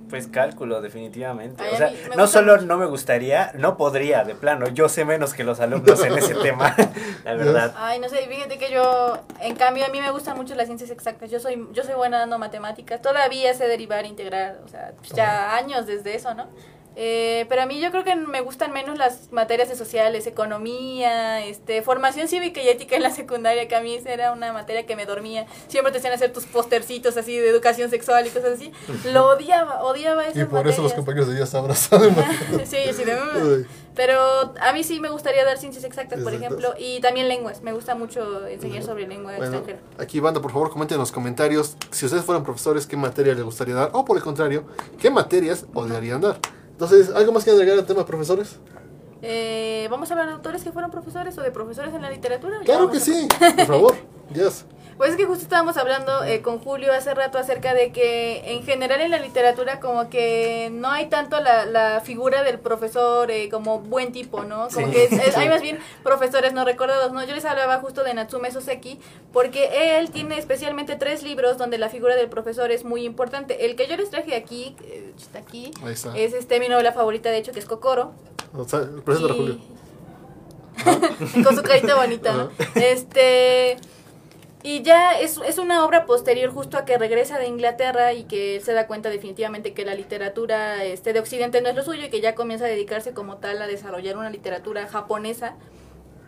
Pues 0.09 0.27
cálculo, 0.27 0.81
definitivamente. 0.81 1.63
Ay, 1.63 1.73
o 1.73 1.77
sea, 1.77 1.91
no 2.17 2.27
solo 2.27 2.53
mucho. 2.55 2.65
no 2.65 2.77
me 2.77 2.85
gustaría, 2.85 3.51
no 3.55 3.77
podría, 3.77 4.23
de 4.23 4.35
plano. 4.35 4.67
Yo 4.69 4.89
sé 4.89 5.05
menos 5.05 5.33
que 5.33 5.43
los 5.43 5.59
alumnos 5.59 6.03
en 6.03 6.17
ese 6.17 6.33
tema, 6.41 6.75
la 7.23 7.33
verdad. 7.35 7.73
Ay, 7.77 7.99
no 7.99 8.09
sé, 8.09 8.17
fíjate 8.27 8.57
que 8.57 8.71
yo, 8.71 9.19
en 9.39 9.55
cambio, 9.55 9.85
a 9.85 9.89
mí 9.89 10.01
me 10.01 10.11
gustan 10.11 10.35
mucho 10.35 10.55
las 10.55 10.65
ciencias 10.65 10.89
exactas. 10.89 11.29
Yo 11.29 11.39
soy, 11.39 11.67
yo 11.73 11.83
soy 11.83 11.93
buena 11.93 12.19
dando 12.19 12.39
matemáticas. 12.39 13.01
Todavía 13.01 13.53
sé 13.53 13.67
derivar, 13.67 14.05
integrar, 14.05 14.59
o 14.65 14.67
sea, 14.67 14.93
pues 14.97 15.11
ya 15.11 15.55
años 15.55 15.85
desde 15.85 16.15
eso, 16.15 16.33
¿no? 16.33 16.47
Eh, 16.95 17.45
pero 17.49 17.61
a 17.61 17.65
mí 17.65 17.79
yo 17.79 17.91
creo 17.91 18.03
que 18.03 18.15
me 18.15 18.41
gustan 18.41 18.71
menos 18.71 18.97
las 18.97 19.31
materias 19.31 19.69
de 19.69 19.75
sociales, 19.75 20.27
economía, 20.27 21.45
este, 21.45 21.81
formación 21.81 22.27
cívica 22.27 22.61
y 22.61 22.67
ética 22.67 22.95
en 22.95 23.03
la 23.03 23.11
secundaria, 23.11 23.67
que 23.67 23.75
a 23.75 23.81
mí 23.81 23.97
era 24.05 24.31
una 24.31 24.51
materia 24.51 24.85
que 24.85 24.95
me 24.95 25.05
dormía. 25.05 25.45
Siempre 25.67 25.91
te 25.91 25.99
hacían 25.99 26.13
hacer 26.13 26.33
tus 26.33 26.45
postercitos 26.45 27.15
así 27.15 27.37
de 27.37 27.47
educación 27.47 27.89
sexual 27.89 28.27
y 28.27 28.29
cosas 28.29 28.53
así. 28.53 28.71
Lo 29.05 29.27
odiaba, 29.27 29.83
odiaba 29.83 30.23
esas 30.23 30.43
Y 30.43 30.45
por 30.45 30.67
eso 30.67 30.81
los 30.81 30.93
compañeros 30.93 31.29
de 31.29 31.37
ella 31.37 31.45
se 31.45 31.57
abrazaron. 31.57 32.15
sí, 32.65 32.77
sí, 32.93 33.03
de... 33.03 33.17
Uy. 33.41 33.67
Pero 33.95 34.53
a 34.61 34.71
mí 34.71 34.83
sí 34.83 34.99
me 35.01 35.09
gustaría 35.09 35.43
dar 35.43 35.57
ciencias 35.57 35.83
exactas, 35.83 36.21
por 36.21 36.33
ejemplo, 36.33 36.73
y 36.77 37.01
también 37.01 37.27
lenguas. 37.27 37.61
Me 37.61 37.73
gusta 37.73 37.95
mucho 37.95 38.47
enseñar 38.47 38.81
sobre 38.81 39.07
lengua 39.07 39.35
Bueno, 39.35 39.57
extranjera. 39.57 39.79
aquí 39.97 40.21
banda, 40.21 40.41
por 40.41 40.51
favor, 40.51 40.69
comenten 40.69 40.95
en 40.95 40.99
los 40.99 41.11
comentarios 41.11 41.75
si 41.91 42.05
ustedes 42.05 42.23
fueran 42.23 42.43
profesores, 42.43 42.87
qué 42.87 42.95
materia 42.95 43.33
les 43.33 43.43
gustaría 43.43 43.75
dar, 43.75 43.89
o 43.93 44.05
por 44.05 44.15
el 44.15 44.23
contrario, 44.23 44.63
qué 45.01 45.09
materias 45.09 45.65
odiarían 45.73 46.21
dar. 46.21 46.39
Entonces, 46.79 47.13
¿algo 47.13 47.33
más 47.33 47.43
que 47.43 47.51
agregar 47.51 47.77
al 47.77 47.85
tema 47.85 47.99
de 47.99 48.05
profesores? 48.05 48.55
Eh, 49.21 49.89
¿Vamos 49.91 50.09
a 50.09 50.13
hablar 50.13 50.27
de 50.27 50.35
autores 50.35 50.63
que 50.63 50.71
fueron 50.71 50.89
profesores 50.89 51.37
o 51.37 51.41
de 51.41 51.51
profesores 51.51 51.93
en 51.93 52.01
la 52.01 52.09
literatura? 52.09 52.61
Claro 52.63 52.89
que 52.89 53.01
sí, 53.01 53.27
por 53.57 53.65
favor. 53.65 53.95
Yes. 54.33 54.63
Pues 54.99 55.11
es 55.11 55.15
que 55.15 55.23
justo 55.23 55.43
estábamos 55.43 55.77
hablando 55.77 56.25
eh, 56.25 56.41
con 56.41 56.59
Julio 56.59 56.91
hace 56.91 57.13
rato 57.13 57.37
acerca 57.37 57.73
de 57.73 57.93
que 57.93 58.41
en 58.51 58.63
general 58.63 58.99
en 58.99 59.11
la 59.11 59.19
literatura 59.19 59.79
como 59.79 60.09
que 60.09 60.67
no 60.73 60.89
hay 60.91 61.07
tanto 61.07 61.39
la, 61.39 61.65
la 61.65 62.01
figura 62.01 62.43
del 62.43 62.59
profesor 62.59 63.31
eh, 63.31 63.47
como 63.49 63.79
buen 63.79 64.11
tipo, 64.11 64.43
¿no? 64.43 64.67
Como 64.67 64.87
Sí. 64.87 64.91
que 64.91 65.05
es- 65.05 65.13
es- 65.13 65.37
hay 65.37 65.47
más 65.47 65.61
bien 65.61 65.79
profesores 66.03 66.51
no 66.51 66.65
recordados, 66.65 67.13
¿no? 67.13 67.23
Yo 67.23 67.33
les 67.33 67.45
hablaba 67.45 67.77
justo 67.79 68.03
de 68.03 68.13
Natsume 68.13 68.51
Soseki 68.51 68.99
porque 69.31 69.97
él 69.99 70.11
tiene 70.11 70.37
especialmente 70.37 70.97
tres 70.97 71.23
libros 71.23 71.57
donde 71.57 71.77
la 71.77 71.87
figura 71.87 72.17
del 72.17 72.27
profesor 72.27 72.69
es 72.69 72.83
muy 72.83 73.05
importante. 73.05 73.65
El 73.67 73.77
que 73.77 73.87
yo 73.87 73.95
les 73.95 74.09
traje 74.09 74.35
aquí, 74.35 74.75
eh, 74.83 75.13
está 75.17 75.39
aquí, 75.39 75.71
Ahí 75.81 75.93
está. 75.93 76.17
es 76.17 76.33
este 76.33 76.59
mi 76.59 76.67
novela 76.67 76.91
favorita 76.91 77.29
de 77.31 77.37
hecho 77.37 77.53
que 77.53 77.59
es 77.59 77.65
Kokoro. 77.65 78.11
O 78.53 78.65
sea, 78.67 78.81
Y- 78.81 79.01
Julio. 79.05 79.57
con 81.45 81.55
su 81.55 81.63
carita 81.63 81.95
bonita, 81.95 82.33
¿no? 82.33 82.49
Este. 82.75 83.77
Y 84.61 84.81
ya 84.81 85.17
es, 85.17 85.39
es 85.47 85.57
una 85.57 85.85
obra 85.85 86.05
posterior 86.05 86.51
justo 86.51 86.77
a 86.77 86.83
que 86.83 86.97
regresa 86.97 87.39
de 87.39 87.47
Inglaterra 87.47 88.11
y 88.13 88.25
que 88.25 88.57
él 88.57 88.61
se 88.61 88.73
da 88.73 88.87
cuenta 88.87 89.09
definitivamente 89.09 89.73
que 89.73 89.85
la 89.85 89.95
literatura 89.95 90.83
este, 90.83 91.13
de 91.13 91.19
Occidente 91.19 91.61
no 91.61 91.69
es 91.69 91.75
lo 91.75 91.83
suyo 91.83 92.05
y 92.05 92.09
que 92.09 92.19
ya 92.19 92.35
comienza 92.35 92.65
a 92.65 92.67
dedicarse 92.67 93.13
como 93.13 93.37
tal 93.37 93.61
a 93.61 93.67
desarrollar 93.67 94.17
una 94.17 94.29
literatura 94.29 94.85
japonesa. 94.87 95.55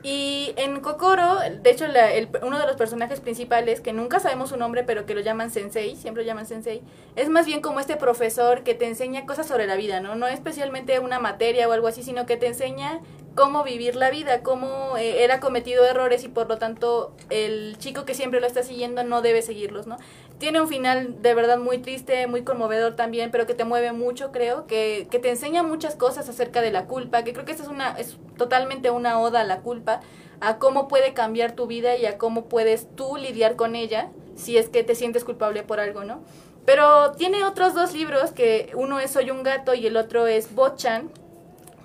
Y 0.03 0.53
en 0.57 0.79
Kokoro, 0.81 1.37
de 1.61 1.69
hecho, 1.69 1.87
la- 1.87 2.11
el- 2.11 2.29
uno 2.41 2.57
de 2.57 2.65
los 2.65 2.75
personajes 2.75 3.19
principales, 3.19 3.81
que 3.81 3.93
nunca 3.93 4.19
sabemos 4.19 4.49
su 4.49 4.57
nombre, 4.57 4.83
pero 4.83 5.05
que 5.05 5.13
lo 5.13 5.21
llaman 5.21 5.51
sensei, 5.51 5.95
siempre 5.95 6.23
lo 6.23 6.27
llaman 6.27 6.47
sensei, 6.47 6.81
es 7.15 7.29
más 7.29 7.45
bien 7.45 7.61
como 7.61 7.79
este 7.79 7.97
profesor 7.97 8.63
que 8.63 8.73
te 8.73 8.87
enseña 8.87 9.27
cosas 9.27 9.47
sobre 9.47 9.67
la 9.67 9.75
vida, 9.75 9.99
¿no? 9.99 10.15
No 10.15 10.27
especialmente 10.27 10.97
una 10.99 11.19
materia 11.19 11.67
o 11.69 11.71
algo 11.71 11.87
así, 11.87 12.01
sino 12.01 12.25
que 12.25 12.35
te 12.35 12.47
enseña 12.47 12.99
cómo 13.35 13.63
vivir 13.63 13.95
la 13.95 14.09
vida, 14.09 14.41
cómo 14.43 14.97
eh, 14.97 15.23
él 15.23 15.31
ha 15.31 15.39
cometido 15.39 15.85
errores 15.85 16.23
y 16.23 16.27
por 16.29 16.49
lo 16.49 16.57
tanto 16.57 17.13
el 17.29 17.77
chico 17.77 18.03
que 18.03 18.13
siempre 18.13 18.41
lo 18.41 18.47
está 18.47 18.61
siguiendo 18.63 19.03
no 19.05 19.21
debe 19.21 19.41
seguirlos, 19.41 19.87
¿no? 19.87 19.97
Tiene 20.41 20.59
un 20.59 20.67
final 20.67 21.21
de 21.21 21.35
verdad 21.35 21.59
muy 21.59 21.77
triste, 21.77 22.25
muy 22.25 22.43
conmovedor 22.43 22.95
también, 22.95 23.29
pero 23.29 23.45
que 23.45 23.53
te 23.53 23.63
mueve 23.63 23.91
mucho, 23.91 24.31
creo, 24.31 24.65
que, 24.65 25.07
que 25.11 25.19
te 25.19 25.29
enseña 25.29 25.61
muchas 25.61 25.95
cosas 25.95 26.27
acerca 26.27 26.61
de 26.61 26.71
la 26.71 26.87
culpa, 26.87 27.23
que 27.23 27.31
creo 27.31 27.45
que 27.45 27.51
esta 27.51 27.63
es, 27.63 27.69
una, 27.69 27.91
es 27.91 28.17
totalmente 28.37 28.89
una 28.89 29.19
oda 29.19 29.41
a 29.41 29.43
la 29.43 29.59
culpa, 29.59 30.01
a 30.39 30.57
cómo 30.57 30.87
puede 30.87 31.13
cambiar 31.13 31.51
tu 31.51 31.67
vida 31.67 31.95
y 31.95 32.07
a 32.07 32.17
cómo 32.17 32.45
puedes 32.45 32.87
tú 32.95 33.17
lidiar 33.17 33.55
con 33.55 33.75
ella 33.75 34.09
si 34.35 34.57
es 34.57 34.67
que 34.67 34.83
te 34.83 34.95
sientes 34.95 35.23
culpable 35.23 35.61
por 35.61 35.79
algo, 35.79 36.03
¿no? 36.05 36.23
Pero 36.65 37.11
tiene 37.11 37.45
otros 37.45 37.75
dos 37.75 37.93
libros, 37.93 38.31
que 38.31 38.71
uno 38.73 38.99
es 38.99 39.11
Soy 39.11 39.29
un 39.29 39.43
gato 39.43 39.75
y 39.75 39.85
el 39.85 39.95
otro 39.95 40.25
es 40.25 40.55
Bochan. 40.55 41.11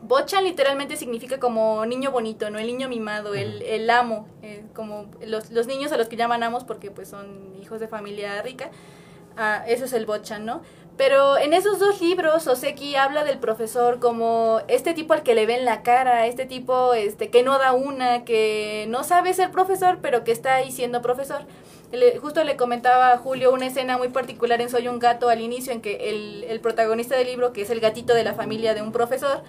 Bochan 0.09 0.45
literalmente 0.45 0.97
significa 0.97 1.39
como 1.39 1.85
niño 1.87 2.11
bonito, 2.11 2.49
¿no? 2.51 2.59
El 2.59 2.67
niño 2.67 2.89
mimado, 2.89 3.35
el, 3.35 3.63
el 3.63 3.89
amo, 3.91 4.29
eh, 4.43 4.65
como 4.75 5.07
los, 5.25 5.51
los 5.51 5.67
niños 5.67 5.93
a 5.93 5.97
los 5.97 6.09
que 6.09 6.17
llaman 6.17 6.43
amos 6.43 6.65
porque 6.65 6.91
pues 6.91 7.09
son 7.09 7.55
hijos 7.61 7.81
de 7.81 7.89
familia 7.89 8.41
rica. 8.43 8.71
Ah, 9.37 9.65
eso 9.67 9.85
es 9.85 9.93
el 9.93 10.07
Bochan, 10.07 10.47
¿no? 10.47 10.63
Pero 10.97 11.37
en 11.37 11.53
esos 11.53 11.79
dos 11.79 12.01
libros, 12.01 12.47
Oseki 12.47 12.97
habla 12.97 13.23
del 13.25 13.39
profesor 13.39 13.99
como 14.01 14.63
este 14.67 14.95
tipo 14.95 15.13
al 15.13 15.23
que 15.23 15.35
le 15.35 15.45
ven 15.45 15.67
la 15.67 15.83
cara, 15.83 16.27
este 16.27 16.47
tipo 16.47 16.95
este, 16.95 17.29
que 17.29 17.43
no 17.43 17.59
da 17.59 17.75
una, 17.75 18.25
que 18.25 18.87
no 18.89 19.05
sabe 19.05 19.35
ser 19.35 19.51
profesor, 19.51 19.99
pero 20.01 20.25
que 20.25 20.33
está 20.33 20.55
ahí 20.55 20.73
siendo 20.73 21.03
profesor. 21.03 21.43
Le- 21.93 22.17
justo 22.17 22.43
le 22.45 22.57
comentaba 22.57 23.13
a 23.13 23.19
Julio 23.19 23.53
una 23.53 23.67
escena 23.67 23.99
muy 23.99 24.09
particular 24.09 24.61
en 24.63 24.71
Soy 24.71 24.89
un 24.89 24.99
gato 24.99 25.29
al 25.29 25.43
inicio, 25.43 25.71
en 25.73 25.83
que 25.83 26.09
el, 26.09 26.45
el 26.45 26.61
protagonista 26.61 27.15
del 27.15 27.27
libro, 27.27 27.53
que 27.53 27.61
es 27.63 27.69
el 27.71 27.81
gatito 27.81 28.15
de 28.15 28.25
la 28.25 28.33
familia 28.33 28.73
de 28.73 28.81
un 28.81 28.91
profesor, 28.91 29.43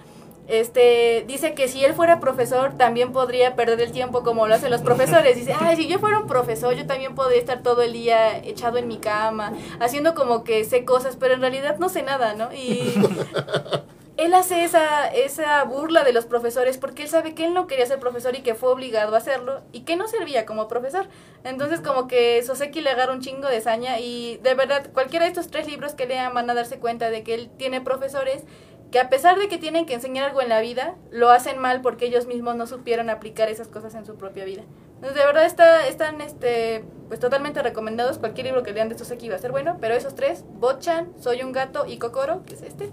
este 0.47 1.25
dice 1.27 1.53
que 1.53 1.67
si 1.67 1.83
él 1.83 1.93
fuera 1.93 2.19
profesor 2.19 2.77
también 2.77 3.11
podría 3.11 3.55
perder 3.55 3.81
el 3.81 3.91
tiempo 3.91 4.23
como 4.23 4.47
lo 4.47 4.55
hacen 4.55 4.71
los 4.71 4.81
profesores. 4.81 5.35
Dice, 5.35 5.53
ay, 5.59 5.75
si 5.75 5.87
yo 5.87 5.99
fuera 5.99 6.19
un 6.19 6.27
profesor 6.27 6.73
yo 6.73 6.85
también 6.85 7.15
podría 7.15 7.39
estar 7.39 7.63
todo 7.63 7.81
el 7.81 7.93
día 7.93 8.37
echado 8.37 8.77
en 8.77 8.87
mi 8.87 8.97
cama, 8.97 9.53
haciendo 9.79 10.15
como 10.15 10.43
que 10.43 10.63
sé 10.63 10.85
cosas, 10.85 11.17
pero 11.17 11.33
en 11.33 11.41
realidad 11.41 11.77
no 11.79 11.89
sé 11.89 12.01
nada, 12.01 12.33
¿no? 12.33 12.53
Y 12.53 12.93
él 14.17 14.33
hace 14.33 14.63
esa, 14.63 15.07
esa 15.07 15.63
burla 15.63 16.03
de 16.03 16.11
los 16.11 16.25
profesores 16.25 16.77
porque 16.77 17.03
él 17.03 17.09
sabe 17.09 17.35
que 17.35 17.45
él 17.45 17.53
no 17.53 17.67
quería 17.67 17.85
ser 17.85 17.99
profesor 17.99 18.35
y 18.35 18.41
que 18.41 18.55
fue 18.55 18.69
obligado 18.69 19.13
a 19.13 19.19
hacerlo 19.19 19.61
y 19.71 19.81
que 19.81 19.95
no 19.95 20.07
servía 20.07 20.45
como 20.45 20.67
profesor. 20.67 21.07
Entonces 21.43 21.81
como 21.81 22.07
que 22.07 22.41
Soseki 22.43 22.81
le 22.81 22.89
agarra 22.89 23.13
un 23.13 23.21
chingo 23.21 23.47
de 23.47 23.61
saña 23.61 23.99
y 23.99 24.37
de 24.41 24.55
verdad 24.55 24.87
cualquiera 24.91 25.25
de 25.25 25.31
estos 25.31 25.49
tres 25.49 25.67
libros 25.67 25.93
que 25.93 26.07
lean 26.07 26.33
van 26.33 26.49
a 26.49 26.55
darse 26.55 26.79
cuenta 26.79 27.11
de 27.11 27.23
que 27.23 27.35
él 27.35 27.49
tiene 27.57 27.79
profesores 27.79 28.43
que 28.91 28.99
a 28.99 29.09
pesar 29.09 29.37
de 29.37 29.47
que 29.47 29.57
tienen 29.57 29.85
que 29.85 29.93
enseñar 29.93 30.29
algo 30.29 30.41
en 30.41 30.49
la 30.49 30.61
vida, 30.61 30.95
lo 31.11 31.29
hacen 31.29 31.59
mal 31.59 31.81
porque 31.81 32.05
ellos 32.05 32.25
mismos 32.25 32.55
no 32.55 32.67
supieron 32.67 33.09
aplicar 33.09 33.49
esas 33.49 33.67
cosas 33.67 33.95
en 33.95 34.05
su 34.05 34.15
propia 34.15 34.45
vida. 34.45 34.63
Entonces, 34.95 35.17
de 35.19 35.25
verdad 35.25 35.45
está, 35.45 35.87
están 35.87 36.21
este, 36.21 36.83
pues 37.07 37.19
totalmente 37.19 37.61
recomendados. 37.61 38.17
Cualquier 38.17 38.47
libro 38.47 38.63
que 38.63 38.71
lean 38.71 38.89
de 38.89 38.97
Soseki 38.97 39.29
va 39.29 39.35
a 39.35 39.39
ser 39.39 39.51
bueno, 39.51 39.77
pero 39.79 39.93
esos 39.93 40.15
tres, 40.15 40.43
Bochan, 40.53 41.11
Soy 41.19 41.43
un 41.43 41.51
gato 41.51 41.85
y 41.85 41.97
Kokoro, 41.97 42.43
que 42.45 42.55
es 42.55 42.61
este, 42.63 42.89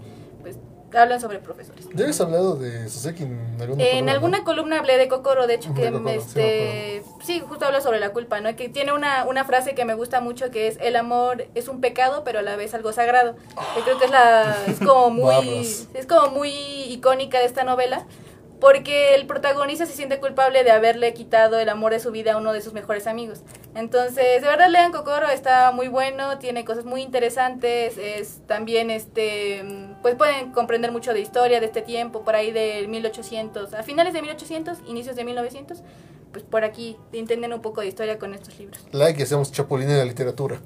hablan 1.01 1.21
sobre 1.21 1.39
profesores. 1.39 1.87
¿Ya 1.93 2.03
habías 2.03 2.19
hablado 2.21 2.55
de 2.55 2.89
Soseki 2.89 3.23
en 3.23 3.57
alguna 3.59 3.83
En 3.83 3.89
columna, 3.91 4.11
alguna 4.11 4.43
columna 4.43 4.79
hablé 4.79 4.97
de 4.97 5.07
Kokoro, 5.07 5.47
de 5.47 5.55
hecho, 5.55 5.73
que 5.73 5.91
Kokoro, 5.91 6.09
este, 6.09 7.03
sí, 7.23 7.41
justo 7.47 7.65
habla 7.65 7.81
sobre 7.81 7.99
la 7.99 8.11
culpa, 8.11 8.39
¿no? 8.41 8.55
Que 8.55 8.69
tiene 8.69 8.93
una, 8.93 9.25
una 9.25 9.45
frase 9.45 9.75
que 9.75 9.85
me 9.85 9.93
gusta 9.93 10.21
mucho 10.21 10.51
que 10.51 10.67
es 10.67 10.77
el 10.81 10.95
amor 10.95 11.47
es 11.55 11.67
un 11.67 11.81
pecado, 11.81 12.23
pero 12.23 12.39
a 12.39 12.41
la 12.41 12.55
vez 12.55 12.73
algo 12.73 12.93
sagrado. 12.93 13.35
Que 13.75 13.81
creo 13.81 13.97
que 13.97 14.05
es 14.05 14.11
la 14.11 14.55
es 14.67 14.79
como 14.79 15.09
muy 15.09 15.59
es 15.93 16.05
como 16.07 16.31
muy 16.31 16.51
icónica 16.51 17.39
de 17.39 17.45
esta 17.45 17.63
novela. 17.63 18.05
Porque 18.59 19.15
el 19.15 19.27
protagonista 19.27 19.85
se 19.85 19.93
siente 19.93 20.19
culpable 20.19 20.63
de 20.63 20.71
haberle 20.71 21.13
quitado 21.13 21.59
el 21.59 21.69
amor 21.69 21.91
de 21.91 21.99
su 21.99 22.11
vida 22.11 22.33
a 22.33 22.37
uno 22.37 22.53
de 22.53 22.61
sus 22.61 22.73
mejores 22.73 23.05
amigos. 23.05 23.41
Entonces, 23.75 24.41
de 24.41 24.47
verdad 24.47 24.69
lean 24.69 24.91
Kokoro, 24.91 25.27
está 25.27 25.71
muy 25.71 25.89
bueno, 25.89 26.39
tiene 26.39 26.63
cosas 26.63 26.85
muy 26.85 27.01
interesantes, 27.01 27.97
es 27.97 28.41
también 28.47 28.89
este 28.89 29.65
pues 30.01 30.15
pueden 30.15 30.51
comprender 30.51 30.91
mucho 30.91 31.13
de 31.13 31.19
historia 31.19 31.59
de 31.59 31.65
este 31.65 31.81
tiempo, 31.81 32.23
por 32.23 32.35
ahí 32.35 32.51
del 32.51 32.87
1800, 32.87 33.73
a 33.73 33.83
finales 33.83 34.13
de 34.13 34.21
1800, 34.21 34.79
inicios 34.87 35.15
de 35.15 35.25
1900, 35.25 35.81
pues 36.35 36.43
por 36.43 36.65
aquí 36.65 36.97
entienden 37.13 37.53
un 37.53 37.61
poco 37.61 37.79
de 37.79 37.87
historia 37.87 38.19
con 38.19 38.33
estos 38.33 38.59
libros. 38.59 38.85
Like 38.91 39.17
y 39.21 39.23
hacemos 39.23 39.53
chapulín 39.53 39.89
en 39.89 39.99
la 39.99 40.03
literatura. 40.03 40.59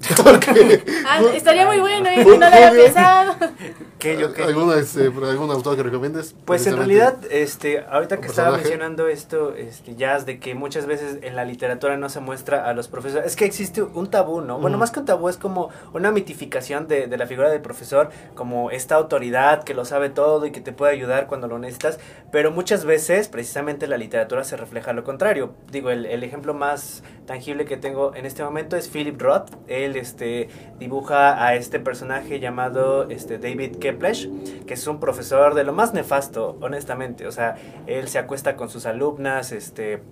Ah, 1.06 1.20
estaría 1.34 1.66
muy 1.66 1.80
bueno, 1.80 2.08
¿eh? 2.08 2.24
no 2.24 2.38
lo 2.38 2.46
había 2.46 2.70
pensado. 2.70 3.34
¿Qué 3.98 4.16
yo 4.18 4.32
qué? 4.32 4.42
¿Alguna, 4.42 4.76
este, 4.76 5.06
algún 5.06 5.50
autor 5.50 5.76
que 5.76 5.82
recomiendes? 5.82 6.34
Pues 6.44 6.66
en 6.66 6.76
realidad, 6.76 7.18
este, 7.30 7.80
ahorita 7.80 8.16
¿Un 8.16 8.20
que 8.22 8.28
estaba 8.28 8.56
mencionando 8.56 9.08
esto, 9.08 9.54
este, 9.54 9.94
Jazz, 9.94 10.24
de 10.24 10.38
que 10.38 10.54
muchas 10.54 10.86
veces 10.86 11.18
en 11.22 11.36
la 11.36 11.44
literatura 11.44 11.96
no 11.96 12.08
se 12.08 12.20
muestra 12.20 12.68
a 12.68 12.72
los 12.72 12.88
profesores, 12.88 13.26
es 13.26 13.36
que 13.36 13.44
existe 13.44 13.82
un 13.82 14.08
tabú, 14.08 14.40
¿no? 14.40 14.58
Bueno, 14.58 14.78
más 14.78 14.90
que 14.90 15.00
un 15.00 15.06
tabú 15.06 15.28
es 15.28 15.36
como 15.36 15.70
una 15.92 16.10
mitificación 16.10 16.88
de, 16.88 17.06
de 17.06 17.16
la 17.16 17.26
figura 17.26 17.50
del 17.50 17.60
profesor, 17.60 18.10
como 18.34 18.70
esta 18.70 18.94
autoridad 18.94 19.64
que 19.64 19.74
lo 19.74 19.84
sabe 19.84 20.10
todo 20.10 20.46
y 20.46 20.50
que 20.50 20.60
te 20.60 20.72
puede 20.72 20.92
ayudar 20.92 21.26
cuando 21.26 21.46
lo 21.46 21.58
necesitas, 21.58 21.98
pero 22.32 22.50
muchas 22.50 22.84
veces 22.84 23.28
precisamente 23.28 23.86
la 23.86 23.98
literatura 23.98 24.44
se 24.44 24.56
refleja 24.56 24.92
lo 24.92 25.04
contrario. 25.04 25.52
Digo, 25.70 25.90
el, 25.90 26.06
el 26.06 26.24
ejemplo 26.24 26.52
más 26.52 27.02
tangible 27.26 27.64
que 27.64 27.76
tengo 27.76 28.14
en 28.16 28.26
este 28.26 28.42
momento 28.42 28.76
es 28.76 28.88
Philip 28.88 29.20
Roth, 29.20 29.50
él 29.68 29.96
este, 29.96 30.48
dibuja 30.80 31.46
a 31.46 31.54
este 31.54 31.78
personaje 31.78 32.40
llamado 32.40 33.08
este, 33.08 33.38
David 33.38 33.76
Keplesh, 33.76 34.28
que 34.66 34.74
es 34.74 34.86
un 34.88 34.98
profesor 34.98 35.54
de 35.54 35.62
lo 35.62 35.72
más 35.72 35.94
nefasto, 35.94 36.58
honestamente. 36.60 37.28
O 37.28 37.32
sea, 37.32 37.54
él 37.86 38.08
se 38.08 38.18
acuesta 38.18 38.56
con 38.56 38.68
sus 38.68 38.84
alumnas, 38.84 39.52
este 39.52 40.02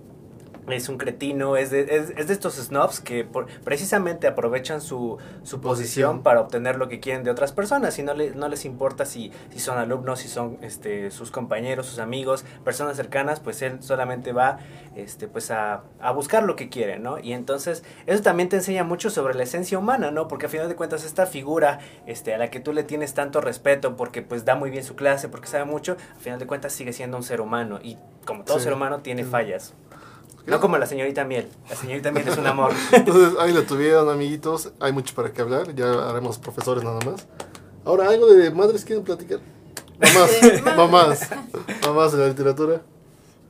es 0.71 0.89
un 0.89 0.97
cretino, 0.97 1.57
es 1.57 1.71
de, 1.71 1.81
es, 1.81 2.13
es 2.17 2.27
de 2.27 2.33
estos 2.33 2.55
snobs 2.55 2.99
que 2.99 3.23
por- 3.23 3.47
precisamente 3.63 4.27
aprovechan 4.27 4.81
su, 4.81 5.17
su 5.43 5.61
posición 5.61 6.23
para 6.23 6.41
obtener 6.41 6.77
lo 6.77 6.87
que 6.89 6.99
quieren 6.99 7.23
de 7.23 7.31
otras 7.31 7.51
personas 7.51 7.97
y 7.99 8.03
no, 8.03 8.13
le- 8.13 8.31
no 8.31 8.47
les 8.47 8.65
importa 8.65 9.05
si, 9.05 9.31
si 9.51 9.59
son 9.59 9.77
alumnos, 9.77 10.19
si 10.19 10.27
son 10.27 10.57
este, 10.61 11.11
sus 11.11 11.31
compañeros, 11.31 11.85
sus 11.85 11.99
amigos, 11.99 12.45
personas 12.63 12.95
cercanas, 12.97 13.39
pues 13.39 13.61
él 13.61 13.81
solamente 13.81 14.31
va 14.33 14.59
este, 14.95 15.27
pues 15.27 15.51
a, 15.51 15.83
a 15.99 16.11
buscar 16.11 16.43
lo 16.43 16.55
que 16.55 16.69
quiere, 16.69 16.99
¿no? 16.99 17.19
Y 17.19 17.33
entonces 17.33 17.83
eso 18.05 18.21
también 18.23 18.49
te 18.49 18.55
enseña 18.57 18.83
mucho 18.83 19.09
sobre 19.09 19.33
la 19.35 19.43
esencia 19.43 19.77
humana, 19.77 20.11
¿no? 20.11 20.27
Porque 20.27 20.47
a 20.47 20.49
final 20.49 20.67
de 20.69 20.75
cuentas 20.75 21.03
esta 21.05 21.25
figura 21.25 21.79
este, 22.05 22.33
a 22.33 22.37
la 22.37 22.49
que 22.49 22.59
tú 22.59 22.73
le 22.73 22.83
tienes 22.83 23.13
tanto 23.13 23.41
respeto 23.41 23.95
porque 23.95 24.21
pues 24.21 24.45
da 24.45 24.55
muy 24.55 24.69
bien 24.69 24.83
su 24.83 24.95
clase, 24.95 25.29
porque 25.29 25.47
sabe 25.47 25.65
mucho, 25.65 25.97
a 26.17 26.19
final 26.19 26.39
de 26.39 26.47
cuentas 26.47 26.73
sigue 26.73 26.93
siendo 26.93 27.17
un 27.17 27.23
ser 27.23 27.41
humano 27.41 27.79
y 27.81 27.97
como 28.25 28.43
todo 28.43 28.57
Sí. 28.57 28.65
ser 28.65 28.73
humano 28.73 28.99
tiene 28.99 29.23
Sí. 29.23 29.29
fallas. 29.29 29.73
No 30.45 30.59
como 30.59 30.77
la 30.77 30.85
señorita 30.85 31.25
Miel. 31.25 31.47
La 31.69 31.75
señorita 31.75 32.11
Miel 32.11 32.27
es 32.27 32.37
un 32.37 32.47
amor. 32.47 32.71
Entonces, 32.91 33.37
ahí 33.39 33.53
lo 33.53 33.63
tuvieron, 33.63 34.09
amiguitos. 34.09 34.71
Hay 34.79 34.91
mucho 34.91 35.13
para 35.15 35.31
qué 35.31 35.41
hablar. 35.41 35.75
Ya 35.75 36.09
haremos 36.09 36.37
profesores 36.39 36.83
nada 36.83 36.99
más. 37.05 37.27
Ahora, 37.85 38.09
¿algo 38.09 38.27
de 38.27 38.51
madres 38.51 38.83
quieren 38.83 39.03
platicar? 39.03 39.39
Mamás, 39.99 40.75
mamás, 40.75 41.29
mamás 41.85 42.11
de 42.13 42.17
la 42.19 42.27
literatura. 42.27 42.81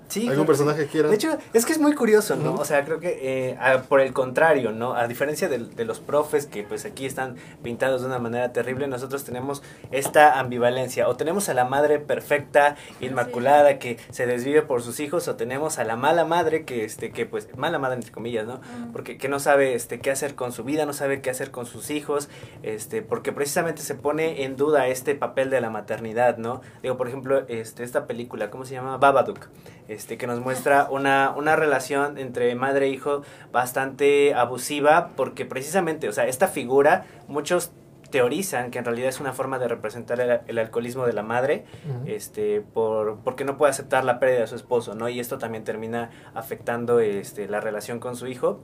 Sí, 0.09 0.27
¿Algún 0.27 0.45
personaje 0.45 0.79
sí. 0.81 0.85
que 0.87 0.91
quieran? 0.91 1.11
De 1.11 1.15
hecho, 1.15 1.37
es 1.53 1.65
que 1.65 1.71
es 1.71 1.79
muy 1.79 1.93
curioso, 1.95 2.35
¿no? 2.35 2.55
O 2.55 2.65
sea, 2.65 2.83
creo 2.83 2.99
que 2.99 3.19
eh, 3.51 3.57
a- 3.59 3.83
por 3.83 4.01
el 4.01 4.11
contrario, 4.11 4.71
¿no? 4.71 4.95
A 4.95 5.07
diferencia 5.07 5.47
de, 5.47 5.59
de 5.59 5.85
los 5.85 5.99
profes 5.99 6.45
que 6.47 6.63
pues 6.63 6.83
aquí 6.85 7.05
están 7.05 7.35
pintados 7.63 8.01
de 8.01 8.07
una 8.07 8.19
manera 8.19 8.51
terrible, 8.51 8.87
nosotros 8.87 9.23
tenemos 9.23 9.61
esta 9.91 10.39
ambivalencia. 10.39 11.07
O 11.07 11.15
tenemos 11.15 11.47
a 11.49 11.53
la 11.53 11.63
madre 11.65 11.99
perfecta, 11.99 12.75
inmaculada, 12.99 13.79
que 13.79 13.97
se 14.09 14.25
desvive 14.25 14.61
por 14.61 14.81
sus 14.81 14.99
hijos, 14.99 15.27
o 15.27 15.35
tenemos 15.35 15.79
a 15.79 15.83
la 15.83 15.95
mala 15.95 16.25
madre 16.25 16.65
que, 16.65 16.83
este, 16.85 17.11
que 17.11 17.25
pues, 17.25 17.47
mala 17.55 17.79
madre 17.79 17.95
entre 17.95 18.11
comillas, 18.11 18.45
¿no? 18.47 18.61
Porque 18.91 19.17
que 19.17 19.29
no 19.29 19.39
sabe 19.39 19.73
este, 19.73 19.99
qué 19.99 20.11
hacer 20.11 20.35
con 20.35 20.51
su 20.51 20.63
vida, 20.63 20.85
no 20.85 20.93
sabe 20.93 21.21
qué 21.21 21.29
hacer 21.29 21.51
con 21.51 21.65
sus 21.65 21.89
hijos, 21.91 22.29
este, 22.63 23.01
porque 23.01 23.31
precisamente 23.31 23.81
se 23.81 23.95
pone 23.95 24.43
en 24.43 24.55
duda 24.55 24.87
este 24.87 25.15
papel 25.15 25.49
de 25.49 25.61
la 25.61 25.69
maternidad, 25.69 26.37
¿no? 26.37 26.61
Digo, 26.81 26.97
por 26.97 27.07
ejemplo, 27.07 27.43
este, 27.47 27.83
esta 27.83 28.07
película, 28.07 28.49
¿cómo 28.49 28.65
se 28.65 28.73
llama? 28.73 28.97
Babadook, 28.97 29.47
este, 29.89 30.17
que 30.17 30.27
nos 30.27 30.39
muestra 30.39 30.87
una, 30.89 31.33
una 31.35 31.55
relación 31.55 32.17
entre 32.17 32.53
madre 32.55 32.85
e 32.85 32.89
hijo 32.89 33.23
bastante 33.51 34.33
abusiva, 34.33 35.09
porque 35.15 35.45
precisamente, 35.45 36.07
o 36.07 36.13
sea, 36.13 36.27
esta 36.27 36.47
figura, 36.47 37.05
muchos 37.27 37.71
teorizan 38.09 38.71
que 38.71 38.79
en 38.79 38.85
realidad 38.85 39.09
es 39.09 39.19
una 39.19 39.33
forma 39.33 39.59
de 39.59 39.67
representar 39.67 40.19
el, 40.19 40.39
el 40.47 40.57
alcoholismo 40.57 41.05
de 41.05 41.13
la 41.13 41.23
madre, 41.23 41.65
este 42.05 42.61
por 42.61 43.19
porque 43.23 43.45
no 43.45 43.57
puede 43.57 43.71
aceptar 43.71 44.03
la 44.03 44.19
pérdida 44.19 44.41
de 44.41 44.47
su 44.47 44.55
esposo 44.55 44.95
no 44.95 45.09
y 45.09 45.19
esto 45.19 45.37
también 45.37 45.63
termina 45.63 46.09
afectando 46.33 46.99
este 46.99 47.47
la 47.47 47.59
relación 47.59 47.99
con 47.99 48.15
su 48.15 48.27
hijo 48.27 48.61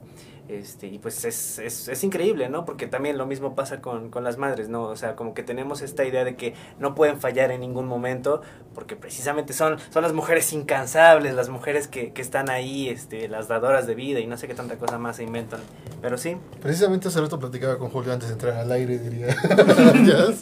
este 0.47 0.87
y 0.87 0.99
pues 0.99 1.25
es, 1.25 1.59
es, 1.59 1.87
es 1.87 2.03
increíble 2.03 2.49
no 2.49 2.65
porque 2.65 2.87
también 2.87 3.17
lo 3.17 3.25
mismo 3.25 3.55
pasa 3.55 3.81
con, 3.81 4.09
con 4.09 4.23
las 4.23 4.37
madres 4.37 4.69
no 4.69 4.83
o 4.83 4.95
sea 4.95 5.15
como 5.15 5.33
que 5.33 5.43
tenemos 5.43 5.81
esta 5.81 6.05
idea 6.05 6.23
de 6.23 6.35
que 6.35 6.53
no 6.79 6.95
pueden 6.95 7.19
fallar 7.19 7.51
en 7.51 7.61
ningún 7.61 7.87
momento 7.87 8.41
porque 8.73 8.95
precisamente 8.95 9.53
son 9.53 9.77
son 9.91 10.03
las 10.03 10.13
mujeres 10.13 10.53
incansables 10.53 11.33
las 11.33 11.49
mujeres 11.49 11.87
que, 11.87 12.13
que 12.13 12.21
están 12.21 12.49
ahí 12.49 12.89
este 12.89 13.27
las 13.27 13.47
dadoras 13.47 13.87
de 13.87 13.95
vida 13.95 14.19
y 14.19 14.27
no 14.27 14.37
sé 14.37 14.47
qué 14.47 14.53
tanta 14.53 14.77
cosa 14.77 14.97
más 14.97 15.15
se 15.17 15.23
inventan 15.23 15.61
pero 16.01 16.17
sí 16.17 16.37
Precisamente 16.61 17.07
hace 17.07 17.21
rato 17.21 17.39
platicaba 17.39 17.77
con 17.77 17.89
Julio 17.89 18.11
antes 18.11 18.29
de 18.29 18.33
entrar 18.33 18.55
al 18.55 18.71
aire, 18.71 18.99
diría. 18.99 19.27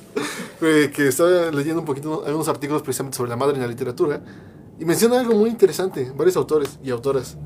Eh, 0.62 0.92
que 0.96 1.10
estaba 1.10 1.52
leyendo 1.52 1.82
un 1.82 1.86
poquito 1.86 2.24
algunos 2.26 2.48
artículos 2.48 2.82
precisamente 2.84 3.18
sobre 3.18 3.30
la 3.30 3.36
madre 3.36 3.56
en 3.56 3.62
la 3.62 3.68
literatura. 3.68 4.22
Y 4.80 4.86
menciona 4.86 5.20
algo 5.20 5.36
muy 5.36 5.50
interesante, 5.50 6.10
varios 6.16 6.38
autores 6.38 6.80
y 6.82 6.90
autoras. 6.90 7.38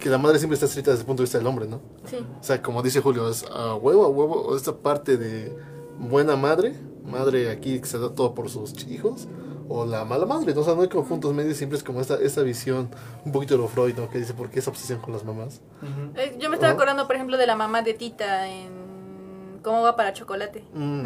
Que 0.00 0.08
la 0.08 0.18
madre 0.18 0.38
siempre 0.38 0.54
está 0.54 0.66
escrita 0.66 0.90
desde 0.90 1.02
el 1.02 1.06
punto 1.06 1.22
de 1.22 1.24
vista 1.26 1.38
del 1.38 1.46
hombre, 1.46 1.66
¿no? 1.66 1.80
Sí. 2.06 2.16
O 2.40 2.42
sea, 2.42 2.60
como 2.62 2.82
dice 2.82 3.00
Julio, 3.00 3.28
es 3.28 3.44
a 3.44 3.74
huevo, 3.74 4.04
a 4.04 4.08
huevo, 4.08 4.56
esta 4.56 4.74
parte 4.76 5.16
de 5.16 5.56
buena 5.98 6.36
madre, 6.36 6.74
madre 7.04 7.50
aquí 7.50 7.80
que 7.80 7.86
se 7.86 7.98
da 7.98 8.10
todo 8.12 8.34
por 8.34 8.50
sus 8.50 8.86
hijos, 8.88 9.28
o 9.68 9.86
la 9.86 10.04
mala 10.04 10.26
madre, 10.26 10.52
¿no? 10.54 10.62
O 10.62 10.64
sea, 10.64 10.74
no 10.74 10.82
hay 10.82 10.88
como 10.88 11.04
puntos 11.04 11.32
medios, 11.32 11.56
siempre 11.56 11.78
es 11.78 11.84
como 11.84 12.00
esta, 12.00 12.16
esta 12.16 12.42
visión, 12.42 12.90
un 13.24 13.30
poquito 13.30 13.54
de 13.54 13.62
lo 13.62 13.68
Freud, 13.68 13.94
¿no? 13.96 14.08
Que 14.10 14.18
dice, 14.18 14.34
¿por 14.34 14.50
qué 14.50 14.58
esa 14.58 14.70
obsesión 14.70 15.00
con 15.00 15.12
las 15.12 15.24
mamás? 15.24 15.60
Eh, 16.16 16.36
Yo 16.40 16.48
me 16.48 16.56
estaba 16.56 16.72
Ajá. 16.72 16.74
acordando, 16.74 17.06
por 17.06 17.14
ejemplo, 17.14 17.36
de 17.36 17.46
la 17.46 17.54
mamá 17.54 17.82
de 17.82 17.94
Tita 17.94 18.48
en 18.48 18.80
¿Cómo 19.62 19.82
va 19.82 19.96
para 19.96 20.12
chocolate? 20.12 20.64
Mm. 20.72 21.04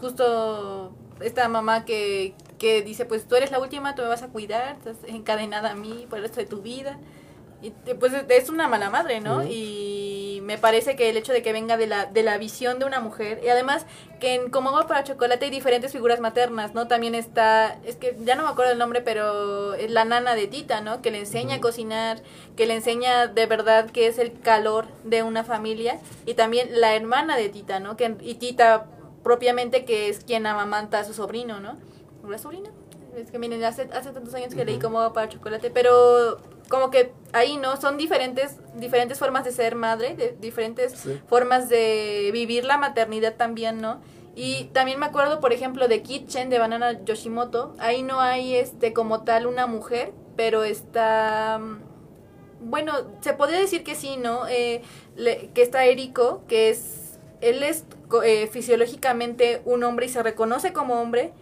Justo 0.00 0.92
esta 1.20 1.48
mamá 1.48 1.84
que, 1.84 2.34
que 2.58 2.82
dice, 2.82 3.04
pues 3.04 3.26
tú 3.28 3.36
eres 3.36 3.50
la 3.50 3.60
última, 3.60 3.94
tú 3.94 4.02
me 4.02 4.08
vas 4.08 4.22
a 4.22 4.28
cuidar, 4.28 4.76
estás 4.76 4.96
encadenada 5.06 5.70
a 5.72 5.74
mí 5.74 6.06
por 6.08 6.18
el 6.18 6.24
resto 6.24 6.40
de 6.40 6.46
tu 6.46 6.62
vida. 6.62 6.98
Y 7.62 7.70
pues 7.94 8.12
es 8.28 8.48
una 8.48 8.66
mala 8.66 8.90
madre, 8.90 9.20
¿no? 9.20 9.44
Y 9.44 10.40
me 10.42 10.58
parece 10.58 10.96
que 10.96 11.08
el 11.08 11.16
hecho 11.16 11.32
de 11.32 11.42
que 11.42 11.52
venga 11.52 11.76
de 11.76 11.86
la, 11.86 12.06
de 12.06 12.24
la 12.24 12.36
visión 12.36 12.80
de 12.80 12.84
una 12.84 12.98
mujer, 12.98 13.40
y 13.44 13.48
además 13.48 13.86
que 14.18 14.34
en 14.34 14.50
Como 14.50 14.72
va 14.72 14.86
para 14.86 15.04
chocolate 15.04 15.44
hay 15.44 15.50
diferentes 15.50 15.92
figuras 15.92 16.20
maternas, 16.20 16.74
¿no? 16.74 16.88
También 16.88 17.14
está, 17.14 17.78
es 17.84 17.96
que 17.96 18.16
ya 18.20 18.34
no 18.34 18.42
me 18.42 18.48
acuerdo 18.48 18.72
el 18.72 18.78
nombre, 18.78 19.00
pero 19.00 19.74
es 19.74 19.90
la 19.90 20.04
nana 20.04 20.34
de 20.34 20.48
Tita, 20.48 20.80
¿no? 20.80 21.02
Que 21.02 21.12
le 21.12 21.20
enseña 21.20 21.56
a 21.56 21.60
cocinar, 21.60 22.20
que 22.56 22.66
le 22.66 22.74
enseña 22.74 23.28
de 23.28 23.46
verdad 23.46 23.90
qué 23.90 24.08
es 24.08 24.18
el 24.18 24.40
calor 24.40 24.86
de 25.04 25.22
una 25.22 25.44
familia, 25.44 26.00
y 26.26 26.34
también 26.34 26.80
la 26.80 26.96
hermana 26.96 27.36
de 27.36 27.48
Tita, 27.48 27.78
¿no? 27.78 27.96
Que, 27.96 28.16
y 28.20 28.34
Tita 28.34 28.86
propiamente 29.22 29.84
que 29.84 30.08
es 30.08 30.24
quien 30.24 30.46
amamanta 30.46 30.98
a 30.98 31.04
su 31.04 31.14
sobrino, 31.14 31.60
¿no? 31.60 31.78
¿O 32.24 32.28
la 32.30 32.38
sobrina? 32.38 32.70
Es 33.16 33.30
que 33.30 33.38
miren, 33.38 33.62
hace, 33.64 33.88
hace 33.92 34.10
tantos 34.12 34.32
años 34.34 34.54
que 34.54 34.64
leí 34.64 34.76
Ujú. 34.76 34.84
cómo 34.86 34.98
va 34.98 35.12
para 35.12 35.28
chocolate, 35.28 35.70
pero 35.70 36.38
como 36.68 36.90
que 36.90 37.12
ahí, 37.32 37.56
¿no? 37.58 37.76
Son 37.80 37.98
diferentes, 37.98 38.56
diferentes 38.74 39.18
formas 39.18 39.44
de 39.44 39.52
ser 39.52 39.74
madre, 39.74 40.14
de, 40.16 40.36
diferentes 40.40 40.92
Sí. 40.98 41.20
formas 41.26 41.68
de 41.68 42.30
vivir 42.32 42.64
la 42.64 42.78
maternidad 42.78 43.34
también, 43.36 43.80
¿no? 43.80 44.00
Y 44.34 44.64
también 44.72 44.98
me 44.98 45.04
acuerdo, 45.06 45.40
por 45.40 45.52
ejemplo, 45.52 45.88
de 45.88 46.00
Kitchen, 46.02 46.48
de 46.48 46.58
Banana 46.58 47.04
Yoshimoto. 47.04 47.74
Ahí 47.78 48.02
no 48.02 48.18
hay, 48.20 48.54
este, 48.54 48.94
como 48.94 49.24
tal, 49.24 49.46
una 49.46 49.66
mujer, 49.66 50.12
pero 50.36 50.64
está... 50.64 51.58
mm, 51.60 51.80
Bueno, 52.70 52.92
se 53.20 53.34
podría 53.34 53.58
decir 53.58 53.84
que 53.84 53.94
sí, 53.94 54.16
¿no? 54.16 54.46
Eh, 54.48 54.80
le- 55.16 55.50
que 55.52 55.60
está 55.62 55.84
Eriko, 55.84 56.42
que 56.48 56.70
es... 56.70 57.18
Él 57.42 57.62
es 57.64 57.84
eh, 58.24 58.46
fisiológicamente 58.46 59.60
un 59.64 59.82
hombre 59.82 60.06
y 60.06 60.08
se 60.08 60.22
reconoce 60.22 60.72
como 60.72 61.00
hombre, 61.02 61.32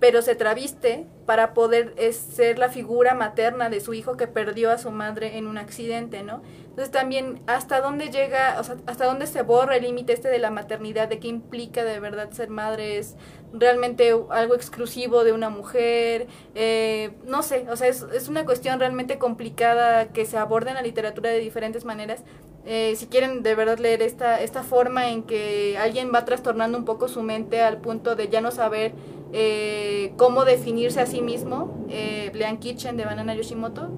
pero 0.00 0.22
se 0.22 0.34
traviste 0.34 1.06
para 1.26 1.52
poder 1.54 1.94
eh, 1.96 2.12
ser 2.12 2.58
la 2.58 2.70
figura 2.70 3.14
materna 3.14 3.68
de 3.68 3.80
su 3.80 3.94
hijo 3.94 4.16
que 4.16 4.26
perdió 4.26 4.70
a 4.70 4.78
su 4.78 4.90
madre 4.90 5.36
en 5.36 5.46
un 5.46 5.58
accidente, 5.58 6.22
¿no? 6.22 6.42
Entonces 6.80 6.98
también 6.98 7.42
hasta 7.46 7.82
dónde 7.82 8.08
llega, 8.08 8.56
o 8.58 8.64
sea, 8.64 8.76
hasta 8.86 9.04
dónde 9.04 9.26
se 9.26 9.42
borra 9.42 9.76
el 9.76 9.82
límite 9.82 10.14
este 10.14 10.28
de 10.30 10.38
la 10.38 10.50
maternidad, 10.50 11.08
de 11.08 11.18
qué 11.18 11.28
implica 11.28 11.84
de 11.84 12.00
verdad 12.00 12.30
ser 12.30 12.48
madre, 12.48 12.96
es 12.96 13.16
realmente 13.52 14.14
algo 14.30 14.54
exclusivo 14.54 15.22
de 15.22 15.34
una 15.34 15.50
mujer, 15.50 16.26
eh, 16.54 17.10
no 17.26 17.42
sé, 17.42 17.66
o 17.70 17.76
sea, 17.76 17.88
es, 17.88 18.06
es 18.14 18.28
una 18.28 18.46
cuestión 18.46 18.80
realmente 18.80 19.18
complicada 19.18 20.08
que 20.08 20.24
se 20.24 20.38
aborda 20.38 20.70
en 20.70 20.76
la 20.76 20.82
literatura 20.82 21.28
de 21.28 21.40
diferentes 21.40 21.84
maneras. 21.84 22.24
Eh, 22.64 22.94
si 22.96 23.08
quieren 23.08 23.42
de 23.42 23.54
verdad 23.54 23.78
leer 23.78 24.00
esta, 24.00 24.40
esta 24.40 24.62
forma 24.62 25.10
en 25.10 25.24
que 25.24 25.76
alguien 25.76 26.10
va 26.14 26.24
trastornando 26.24 26.78
un 26.78 26.86
poco 26.86 27.08
su 27.08 27.22
mente 27.22 27.60
al 27.60 27.82
punto 27.82 28.16
de 28.16 28.28
ya 28.28 28.40
no 28.40 28.52
saber 28.52 28.92
eh, 29.34 30.14
cómo 30.16 30.46
definirse 30.46 31.00
a 31.02 31.04
sí 31.04 31.20
mismo, 31.20 31.86
eh, 31.90 32.30
lean 32.32 32.56
Kitchen 32.56 32.96
de 32.96 33.04
Banana 33.04 33.34
Yoshimoto, 33.34 33.90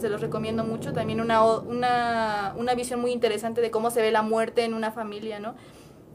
se 0.00 0.08
los 0.08 0.20
recomiendo 0.20 0.64
mucho, 0.64 0.92
también 0.92 1.20
una, 1.20 1.44
una, 1.44 2.54
una 2.56 2.74
visión 2.74 3.00
muy 3.00 3.12
interesante 3.12 3.60
de 3.60 3.70
cómo 3.70 3.90
se 3.90 4.02
ve 4.02 4.10
la 4.10 4.22
muerte 4.22 4.64
en 4.64 4.74
una 4.74 4.92
familia, 4.92 5.40
¿no? 5.40 5.54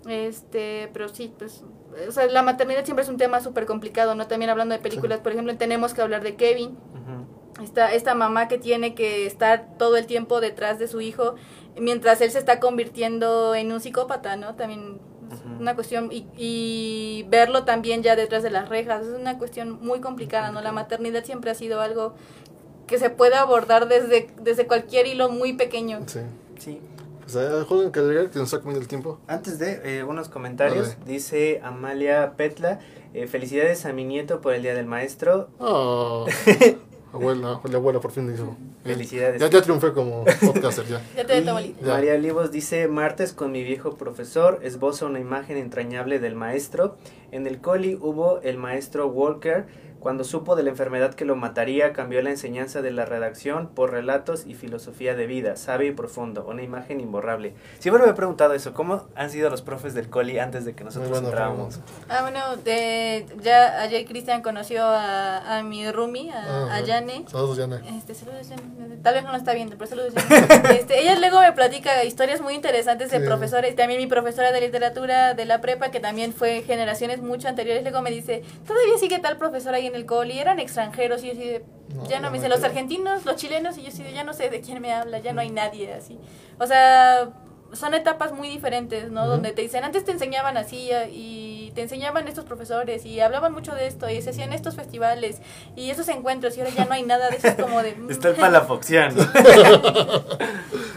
Este, 0.08 0.90
pero 0.94 1.10
sí, 1.10 1.34
pues, 1.38 1.64
eh, 1.98 2.08
o 2.08 2.12
sea, 2.12 2.26
la 2.26 2.42
maternidad 2.42 2.84
siempre 2.86 3.04
es 3.04 3.10
un 3.10 3.18
tema 3.18 3.40
súper 3.42 3.66
complicado, 3.66 4.16
¿no? 4.16 4.28
También 4.28 4.50
hablando 4.50 4.74
de 4.74 4.82
películas, 4.82 5.20
por 5.20 5.32
ejemplo, 5.32 5.56
tenemos 5.58 5.94
que 5.94 6.02
hablar 6.02 6.24
de 6.24 6.36
Kevin, 6.36 6.78
esta, 7.62 7.94
esta 7.94 8.16
mamá 8.16 8.48
que 8.48 8.58
tiene 8.58 8.96
que 8.96 9.26
estar 9.28 9.78
todo 9.78 9.98
el 9.98 10.08
tiempo 10.08 10.42
detrás 10.42 10.80
de 10.80 10.88
su 10.88 11.02
hijo 11.02 11.36
mientras 11.80 12.22
él 12.22 12.32
se 12.32 12.40
está 12.40 12.60
convirtiendo 12.60 13.56
en 13.56 13.72
un 13.72 13.80
psicópata, 13.80 14.36
¿no? 14.36 14.56
También 14.56 15.00
es 15.32 15.40
una 15.60 15.76
cuestión 15.76 16.10
y, 16.12 16.28
y 16.36 17.26
verlo 17.30 17.64
también 17.64 18.04
ya 18.04 18.16
detrás 18.16 18.44
de 18.44 18.50
las 18.50 18.68
rejas, 18.68 19.06
es 19.06 19.14
una 19.14 19.38
cuestión 19.38 19.80
muy 19.82 20.02
complicada, 20.02 20.52
¿no? 20.52 20.62
La 20.62 20.72
maternidad 20.72 21.24
siempre 21.24 21.52
ha 21.52 21.56
sido 21.56 21.80
algo 21.80 22.16
que 22.92 23.00
se 23.00 23.10
puede 23.10 23.36
abordar 23.36 23.88
desde, 23.88 24.28
desde 24.42 24.68
cualquier 24.68 25.08
hilo 25.08 25.30
muy 25.30 25.54
pequeño. 25.54 26.02
Sí. 26.08 26.20
Sí. 26.60 26.80
Pues 27.22 27.36
eh, 27.38 27.64
Julio, 27.66 27.90
que 27.90 28.02
agregar 28.02 28.30
que 28.30 28.38
nos 28.38 28.50
está 28.50 28.60
comiendo 28.60 28.82
el 28.82 28.90
tiempo. 28.90 29.18
Antes 29.28 29.60
de 29.60 30.00
eh, 30.00 30.04
unos 30.04 30.28
comentarios, 30.28 30.98
dice 31.06 31.62
Amalia 31.64 32.34
Petla, 32.36 32.82
eh, 33.14 33.28
felicidades 33.28 33.86
a 33.86 33.94
mi 33.94 34.04
nieto 34.04 34.42
por 34.42 34.54
el 34.54 34.62
Día 34.62 34.76
del 34.76 34.88
Maestro. 34.88 35.48
Oh, 35.58 36.26
abuela, 37.14 37.62
la 37.64 37.78
abuela 37.78 38.02
por 38.02 38.12
fin 38.12 38.30
dijo. 38.30 38.58
Felicidades. 38.84 39.40
Ya, 39.40 39.48
ya 39.48 39.62
triunfé 39.62 39.94
como 39.94 40.26
podcaster, 40.26 40.86
ya. 40.86 41.02
Ya 41.16 41.26
te 41.26 41.40
Y. 41.40 41.76
María 41.86 42.16
Olivos 42.16 42.52
dice, 42.52 42.90
martes 42.90 43.32
con 43.32 43.54
mi 43.54 43.64
viejo 43.64 43.96
profesor, 43.96 44.60
esboza 44.64 45.06
una 45.06 45.22
imagen 45.22 45.56
entrañable 45.56 46.20
del 46.20 46.36
maestro. 46.36 46.98
En 47.32 47.48
el 47.48 47.62
coli 47.62 47.98
hubo 48.02 48.42
el 48.42 48.58
maestro 48.58 49.08
Walker. 49.08 49.66
Cuando 50.02 50.24
supo 50.24 50.56
de 50.56 50.64
la 50.64 50.72
enfermedad 50.72 51.14
que 51.14 51.26
lo 51.26 51.36
mataría, 51.36 51.94
cambió 51.94 52.22
la 52.24 52.32
enseñanza 52.32 52.82
de 52.82 52.90
la 52.90 53.06
redacción 53.06 53.68
por 53.70 53.92
relatos 53.92 54.48
y 54.48 54.56
filosofía 54.56 55.14
de 55.14 55.28
vida, 55.28 55.56
sabio 55.56 55.90
y 55.90 55.92
profundo, 55.94 56.44
una 56.50 56.64
imagen 56.64 57.00
imborrable. 57.00 57.54
Siempre 57.80 58.04
me 58.04 58.10
he 58.10 58.14
preguntado 58.16 58.56
eso, 58.56 58.74
¿cómo 58.74 59.04
han 59.16 59.30
sido 59.30 59.52
los 59.52 59.62
profes 59.62 59.94
del 59.94 60.10
coli 60.10 60.40
antes 60.40 60.66
de 60.66 60.74
que 60.74 60.84
nosotros 60.84 61.12
bueno, 61.12 61.28
entrábamos? 61.28 61.80
Ah, 62.10 62.24
bueno, 62.24 62.58
de, 62.58 63.28
ya 63.44 63.80
ayer 63.82 64.04
Cristian 64.06 64.42
conoció 64.42 64.84
a, 64.84 65.60
a 65.60 65.64
mi 65.64 65.90
roomie, 65.92 66.32
a, 66.32 66.42
Ah, 66.72 66.76
a. 66.78 66.82
Yane. 66.82 67.26
Saludos, 67.30 67.58
Yana. 67.58 67.82
Este, 67.98 68.16
saludos, 68.16 68.48
Jan. 68.50 69.02
Tal 69.04 69.14
vez 69.14 69.24
no 69.24 69.32
lo 69.32 69.38
está 69.38 69.54
viendo, 69.54 69.78
pero 69.78 69.88
saludos, 69.90 70.14
Jan. 70.16 70.66
Este, 70.76 71.00
ella 71.00 71.20
luego 71.20 71.40
me 71.42 71.52
platica 71.52 72.04
historias 72.04 72.42
muy 72.42 72.56
interesantes 72.56 73.12
de 73.12 73.20
Sí. 73.20 73.26
profesores. 73.28 73.76
También 73.76 74.00
mi 74.02 74.08
profesora 74.08 74.52
de 74.52 74.62
literatura 74.62 75.36
de 75.36 75.46
la 75.46 75.62
prepa, 75.62 75.92
que 75.92 76.00
también 76.00 76.34
fue 76.34 76.64
generaciones 76.64 77.22
mucho 77.22 77.48
anteriores, 77.48 77.84
luego 77.84 78.02
me 78.02 78.10
dice, 78.10 78.42
todavía 78.66 78.98
sigue 79.00 79.20
tal 79.20 79.38
profesor 79.38 79.76
ahí 79.76 79.86
en 79.88 79.91
el 79.96 80.06
coli, 80.06 80.40
eran 80.40 80.60
extranjeros. 80.60 81.24
Y 81.24 81.28
yo 81.28 81.34
así 81.34 81.44
de, 81.44 81.66
No, 81.96 82.08
ya 82.08 82.18
no, 82.20 82.28
no 82.28 82.32
me 82.32 82.38
dice, 82.38 82.50
los 82.50 82.64
argentinos, 82.64 83.26
los 83.26 83.36
chilenos, 83.36 83.78
y 83.78 83.84
yo 83.84 83.90
así 83.90 84.04
de, 84.04 84.14
ya 84.14 84.24
no 84.24 84.34
sé 84.34 84.50
de 84.50 84.62
quién 84.62 84.82
me 84.82 84.94
habla, 84.94 85.20
ya 85.20 85.34
no 85.34 85.42
hay 85.42 85.50
nadie 85.50 85.94
así. 85.94 86.18
O 86.60 86.66
sea, 86.68 87.30
son 87.74 87.94
etapas 87.94 88.34
muy 88.34 88.50
diferentes, 88.50 89.12
¿no? 89.12 89.28
Donde 89.28 89.52
te 89.54 89.62
dicen, 89.62 89.84
antes 89.84 90.04
te 90.04 90.12
enseñaban 90.12 90.58
así 90.58 90.90
y 91.12 91.72
te 91.74 91.82
enseñaban 91.84 92.28
estos 92.28 92.44
profesores 92.44 93.06
y 93.06 93.22
hablaban 93.22 93.54
mucho 93.54 93.74
de 93.74 93.88
esto 93.88 94.10
y 94.10 94.22
se 94.22 94.32
hacían 94.32 94.52
estos 94.52 94.76
festivales 94.76 95.38
y 95.78 95.90
esos 95.90 96.10
encuentros 96.10 96.58
y 96.58 96.60
ahora 96.60 96.74
ya 96.76 96.84
no 96.84 96.94
hay 96.94 97.04
nada 97.04 97.30
de 97.30 97.38
eso, 97.38 97.48
es 97.48 97.56
como 97.56 97.82
de... 97.82 97.96
mm, 97.98 98.12
Está 98.12 98.30
el 98.30 98.36
palafoxiano. 98.36 99.16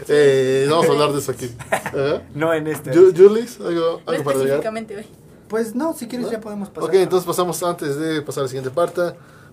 Eh, 0.07 0.67
vamos 0.69 0.87
a 0.87 0.91
hablar 0.91 1.11
de 1.13 1.19
eso 1.19 1.31
aquí. 1.31 1.49
Ajá. 1.71 2.21
no 2.35 2.53
en 2.53 2.67
este. 2.67 2.91
Ju- 2.91 3.11
Julis, 3.17 3.59
¿algo, 3.59 4.01
no 4.05 4.11
algo 4.11 4.23
para 4.23 4.37
específicamente, 4.37 4.93
güey. 4.93 5.05
Pues 5.47 5.75
no, 5.75 5.93
si 5.93 6.07
quieres 6.07 6.27
¿No? 6.27 6.33
ya 6.33 6.41
podemos 6.41 6.69
pasar. 6.69 6.89
Ok, 6.89 6.95
entonces 6.95 7.25
pasamos 7.27 7.61
antes 7.63 7.97
de 7.97 8.21
pasar 8.21 8.41
a 8.41 8.43
la 8.43 8.47
siguiente 8.49 8.71
parte. 8.71 9.01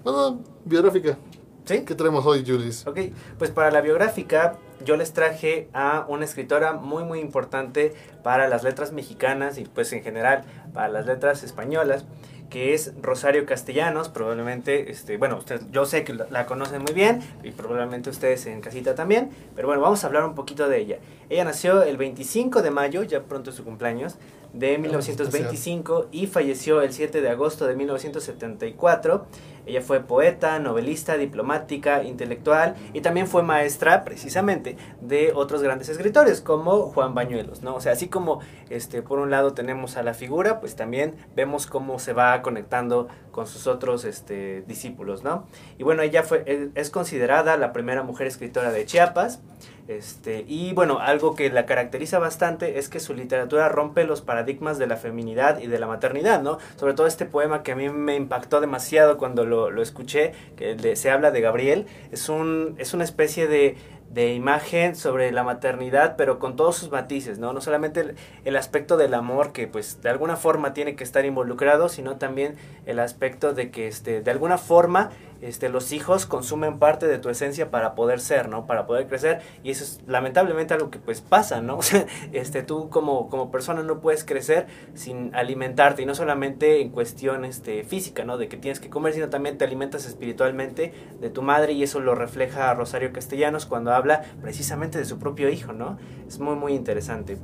Bueno, 0.03 0.41
biográfica. 0.65 1.17
¿Sí? 1.65 1.85
¿Qué 1.85 1.95
traemos 1.95 2.27
hoy, 2.27 2.45
Julis? 2.45 2.85
Ok, 2.87 2.99
pues 3.39 3.51
para 3.51 3.71
la 3.71 3.81
biográfica 3.81 4.57
yo 4.85 4.97
les 4.97 5.13
traje 5.13 5.69
a 5.73 6.05
una 6.09 6.25
escritora 6.25 6.73
muy 6.73 7.05
muy 7.05 7.21
importante 7.21 7.95
para 8.25 8.49
las 8.49 8.65
letras 8.65 8.93
mexicanas 8.93 9.59
y 9.59 9.65
pues 9.65 9.93
en 9.93 10.03
general 10.03 10.43
para 10.75 10.89
las 10.89 11.07
letras 11.07 11.45
españolas 11.45 12.05
que 12.53 12.75
es 12.75 12.93
Rosario 13.01 13.47
Castellanos, 13.47 14.11
probablemente, 14.11 14.91
este, 14.91 15.17
bueno, 15.17 15.39
usted, 15.39 15.63
yo 15.71 15.87
sé 15.87 16.05
que 16.05 16.13
la, 16.13 16.45
conocen 16.45 16.83
muy 16.83 16.93
bien 16.93 17.21
y 17.43 17.51
probablemente 17.51 18.11
ustedes 18.11 18.45
en 18.45 18.61
casita 18.61 18.95
también, 18.95 19.31
pero 19.57 19.69
bueno, 19.69 19.81
vamos 19.81 20.05
a 20.05 20.07
hablar 20.07 20.27
un 20.27 20.35
poquito 20.35 20.69
de 20.69 20.79
ella. 20.79 20.99
Ella 21.31 21.45
nació 21.45 21.83
el 21.83 21.97
25 21.97 22.61
de 22.61 22.71
mayo, 22.71 23.05
ya 23.05 23.23
pronto 23.23 23.49
es 23.49 23.57
su 23.57 23.65
cumpleaños, 23.65 24.17
de 24.53 24.77
1925 24.77 26.09
y 26.13 26.27
falleció 26.27 26.83
el 26.83 26.93
7 26.93 27.23
de 27.23 27.31
agosto 27.31 27.67
de 27.67 27.75
1974. 27.75 29.27
Ella 29.67 29.81
fue 29.81 30.01
poeta, 30.01 30.59
novelista, 30.59 31.17
diplomática, 31.17 32.03
intelectual 32.03 32.75
y 32.93 33.01
también 33.01 33.27
fue 33.27 33.43
maestra 33.43 34.05
precisamente 34.05 34.77
de 35.01 35.33
otros 35.35 35.63
grandes 35.63 35.89
escritores 35.89 36.41
como 36.41 36.89
Juan 36.89 37.15
Bañuelos, 37.15 37.63
¿no? 37.63 37.75
O 37.75 37.81
sea, 37.81 37.93
así 37.93 38.09
como 38.09 38.41
este 38.71 39.03
por 39.03 39.19
un 39.19 39.31
lado 39.31 39.53
tenemos 39.53 39.97
a 39.97 40.03
la 40.03 40.15
figura, 40.15 40.61
pues 40.61 40.77
también 40.77 41.15
vemos 41.37 41.67
cómo 41.67 41.99
se 41.99 42.13
va 42.13 42.43
conectando 42.43 43.09
con 43.31 43.47
sus 43.47 43.67
otros 43.67 44.05
este 44.05 44.63
discípulos, 44.63 45.23
¿no? 45.23 45.47
Y 45.79 45.85
bueno, 45.85 46.03
ella 46.03 46.23
fue 46.23 46.71
es 46.75 46.91
considerada 46.91 47.57
la 47.57 47.73
primera 47.73 48.03
mujer 48.03 48.27
escritora 48.27 48.73
de 48.73 48.85
Chiapas. 48.85 49.41
Este, 49.89 50.45
y 50.47 50.73
bueno, 50.75 51.01
algo 51.01 51.35
que 51.35 51.51
la 51.51 51.67
caracteriza 51.67 52.19
bastante 52.19 52.79
es 52.79 52.89
que 52.89 53.01
su 53.01 53.15
literatura 53.15 53.69
rompe 53.69 54.05
los 54.05 54.21
paradigmas 54.21 54.79
de 54.79 54.87
la 54.87 54.97
feminidad 54.97 55.61
y 55.61 55.67
de 55.67 55.79
la 55.79 55.87
maternidad, 55.87 56.41
¿no? 56.41 56.59
Sobre 56.77 56.95
todo 56.95 57.07
este 57.07 57.27
poema 57.27 57.63
que 57.63 57.73
a 57.73 57.77
mí 57.77 57.89
me 57.89 58.15
impactó 58.15 58.61
demasiado 58.61 59.19
cuando 59.19 59.45
lo, 59.45 59.71
lo 59.71 59.83
escuché, 59.83 60.33
que 60.57 60.97
se 60.97 61.11
habla 61.11 61.33
de 61.33 61.41
Gabriel, 61.41 61.87
es, 62.13 62.29
un, 62.29 62.77
es 62.79 62.95
una 62.95 63.05
especie 63.05 63.49
de, 63.49 63.77
de 64.13 64.35
imagen 64.35 64.95
sobre 64.95 65.33
la 65.33 65.43
maternidad, 65.43 66.17
pero 66.17 66.39
con 66.39 66.55
todos 66.55 66.77
sus 66.77 66.91
matices, 66.91 67.39
¿no? 67.39 67.53
No 67.53 67.61
solamente 67.63 68.15
el, 68.45 68.57
aspecto 68.57 68.97
del 68.97 69.15
amor 69.15 69.53
que 69.53 69.67
pues 69.67 70.03
de 70.03 70.11
alguna 70.11 70.37
forma 70.37 70.75
tiene 70.75 70.95
que 70.97 71.05
estar 71.05 71.25
involucrado, 71.25 71.89
sino 71.89 72.17
también 72.17 72.57
el 72.85 72.99
aspecto 72.99 73.55
de 73.55 73.71
que 73.71 73.89
este, 73.89 74.21
de 74.21 74.31
alguna 74.31 74.59
forma 74.59 75.11
este, 75.41 75.69
los 75.69 75.93
hijos 75.93 76.25
consumen 76.25 76.79
parte 76.79 77.09
de 77.09 77.19
tu 77.19 77.29
esencia 77.29 77.71
para 77.71 77.97
poder 77.97 78.21
ser, 78.21 78.49
¿no? 78.49 78.67
Para 78.67 78.87
poder 78.87 79.09
crecer. 79.09 79.41
Y 79.65 79.71
eso 79.71 79.83
es 79.83 80.01
lamentablemente 80.07 80.73
algo 80.73 80.91
que 80.91 81.01
pues 81.01 81.21
pasa, 81.21 81.61
¿no? 81.61 81.81
Este, 82.33 82.63
tú 82.63 82.91
como, 82.91 83.29
como 83.29 83.51
persona 83.51 83.83
no 83.83 84.01
puedes 84.01 84.25
crecer 84.25 84.67
sin 84.95 85.35
alimentarte. 85.35 86.03
Y 86.03 86.07
no 86.07 86.15
solamente 86.15 86.81
en 86.81 86.91
cuestión 86.91 87.45
este, 87.45 87.83
física, 87.83 88.25
¿no? 88.25 88.39
De 88.39 88.49
que 88.49 88.57
tienes 88.57 88.79
que 88.79 88.89
comer, 88.89 89.15
sino 89.15 89.31
también 89.31 89.59
te 89.59 89.65
alimentas 89.65 90.07
espiritualmente 90.07 90.93
de 91.21 91.31
tu 91.31 91.43
madre. 91.43 91.73
Y 91.73 91.83
eso 91.83 91.99
lo 91.99 92.15
refleja 92.15 92.73
Rosario 92.75 93.13
Castellanos 93.13 93.67
cuando 93.67 93.93
habla 93.93 94.02
precisamente 94.41 94.99
de 94.99 95.05
su 95.05 95.19
propio 95.19 95.49
hijo, 95.49 95.73
¿no? 95.73 95.99
Es 96.27 96.39
muy, 96.39 96.57
muy 96.57 96.75
interesante. 96.75 97.39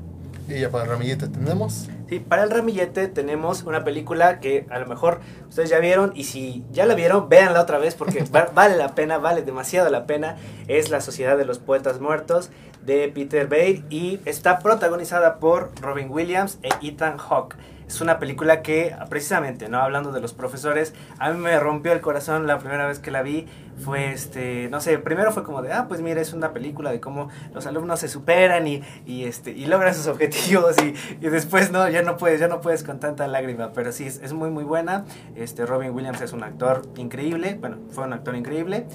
Y 0.49 0.61
ya 0.61 0.71
para 0.71 0.85
el 0.85 0.91
ramillete 0.91 1.29
tenemos. 1.29 1.89
Sí, 2.09 2.21
para 2.21 2.43
el 2.43 2.51
ramillete 2.51 3.09
tenemos 3.09 3.65
una 3.65 3.85
película 3.85 4.41
que 4.41 4.67
a 4.71 4.79
lo 4.79 4.87
mejor 4.87 5.21
ustedes 5.47 5.69
ya 5.69 5.79
vieron 5.79 6.13
y 6.15 6.25
si 6.25 6.65
ya 6.73 6.87
la 6.87 6.95
vieron, 6.95 7.29
véanla 7.29 7.61
otra 7.61 7.79
vez 7.79 7.95
porque 7.95 8.25
vale 8.55 8.77
la 8.77 8.95
pena, 8.95 9.19
vale 9.19 9.43
demasiado 9.43 9.91
la 9.91 10.07
pena. 10.07 10.37
Es 10.67 10.89
La 10.89 11.03
Sociedad 11.03 11.37
de 11.37 11.45
los 11.45 11.59
Poetas 11.59 12.01
Muertos 12.01 12.51
de 12.85 13.09
Peter 13.15 13.47
Baird 13.47 13.85
y 13.91 14.21
está 14.25 14.61
protagonizada 14.61 15.39
por 15.39 15.71
Robin 15.83 16.09
Williams 16.11 16.59
e 16.63 16.71
Ethan 16.89 17.19
Hawke. 17.19 17.57
Es 17.89 18.03
una 18.03 18.19
película 18.19 18.61
que, 18.61 18.95
precisamente, 19.09 19.71
¿no? 19.71 19.79
Hablando 19.79 20.13
de 20.13 20.21
los 20.21 20.35
profesores, 20.35 20.93
a 21.19 21.31
mí 21.31 21.39
me 21.39 21.59
rompió 21.59 21.93
el 21.93 22.03
corazón 22.03 22.47
la 22.47 22.59
primera 22.59 22.87
vez 22.87 22.99
que 22.99 23.11
la 23.11 23.23
vi. 23.23 23.47
Fue, 23.83 24.13
este, 24.13 24.69
no 24.71 24.81
sé, 24.81 24.99
primero 24.99 25.33
fue 25.33 25.43
como 25.43 25.63
de, 25.63 25.73
ah, 25.73 25.87
pues 25.89 26.03
mira, 26.03 26.21
es 26.21 26.35
una 26.35 26.53
película 26.53 26.91
de 26.91 27.01
cómo 27.01 27.31
los 27.55 27.67
alumnos 27.67 28.01
se 28.01 28.09
superan 28.09 28.67
y, 28.67 28.83
y 29.07 29.25
este, 29.25 29.53
y 29.53 29.67
logran 29.67 29.95
sus 29.95 30.07
objetivos 30.09 30.77
y, 30.83 30.95
y, 31.25 31.31
después, 31.31 31.71
no, 31.71 31.89
ya 31.89 32.03
no 32.03 32.19
puedes, 32.19 32.41
ya 32.41 32.49
no 32.49 32.61
puedes 32.61 32.83
con 32.83 33.01
tanta 33.01 33.27
lágrima. 33.27 33.73
Pero 33.73 33.91
sí, 33.91 34.07
es, 34.07 34.21
es 34.21 34.35
muy, 34.35 34.51
muy 34.51 34.65
buena. 34.65 35.07
Este, 35.35 35.65
Robin 35.65 35.93
Williams 35.93 36.21
es 36.21 36.35
un 36.35 36.43
actor 36.43 36.83
increíble, 36.97 37.57
bueno, 37.59 37.79
fue 37.91 38.05
un 38.05 38.13
actor 38.13 38.37
increíble. 38.37 38.87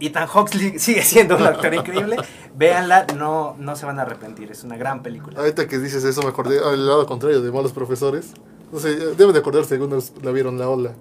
Ethan 0.00 0.26
Hawke 0.26 0.50
sigue 0.78 1.02
siendo 1.02 1.36
un 1.36 1.42
actor 1.42 1.74
increíble. 1.74 2.16
Véanla, 2.54 3.06
no, 3.16 3.56
no 3.58 3.76
se 3.76 3.86
van 3.86 3.98
a 3.98 4.02
arrepentir. 4.02 4.50
Es 4.50 4.64
una 4.64 4.76
gran 4.76 5.02
película. 5.02 5.38
Ahorita 5.38 5.66
que 5.66 5.78
dices 5.78 6.04
eso, 6.04 6.22
me 6.22 6.28
acordé 6.28 6.58
al 6.58 6.86
lado 6.86 7.06
contrario 7.06 7.40
de 7.40 7.52
malos 7.52 7.72
profesores. 7.72 8.32
No 8.72 8.80
sé, 8.80 8.96
deben 9.14 9.32
de 9.32 9.38
acordarse 9.38 9.74
algunos 9.74 10.12
la 10.22 10.32
vieron 10.32 10.58
la 10.58 10.68
ola. 10.68 10.92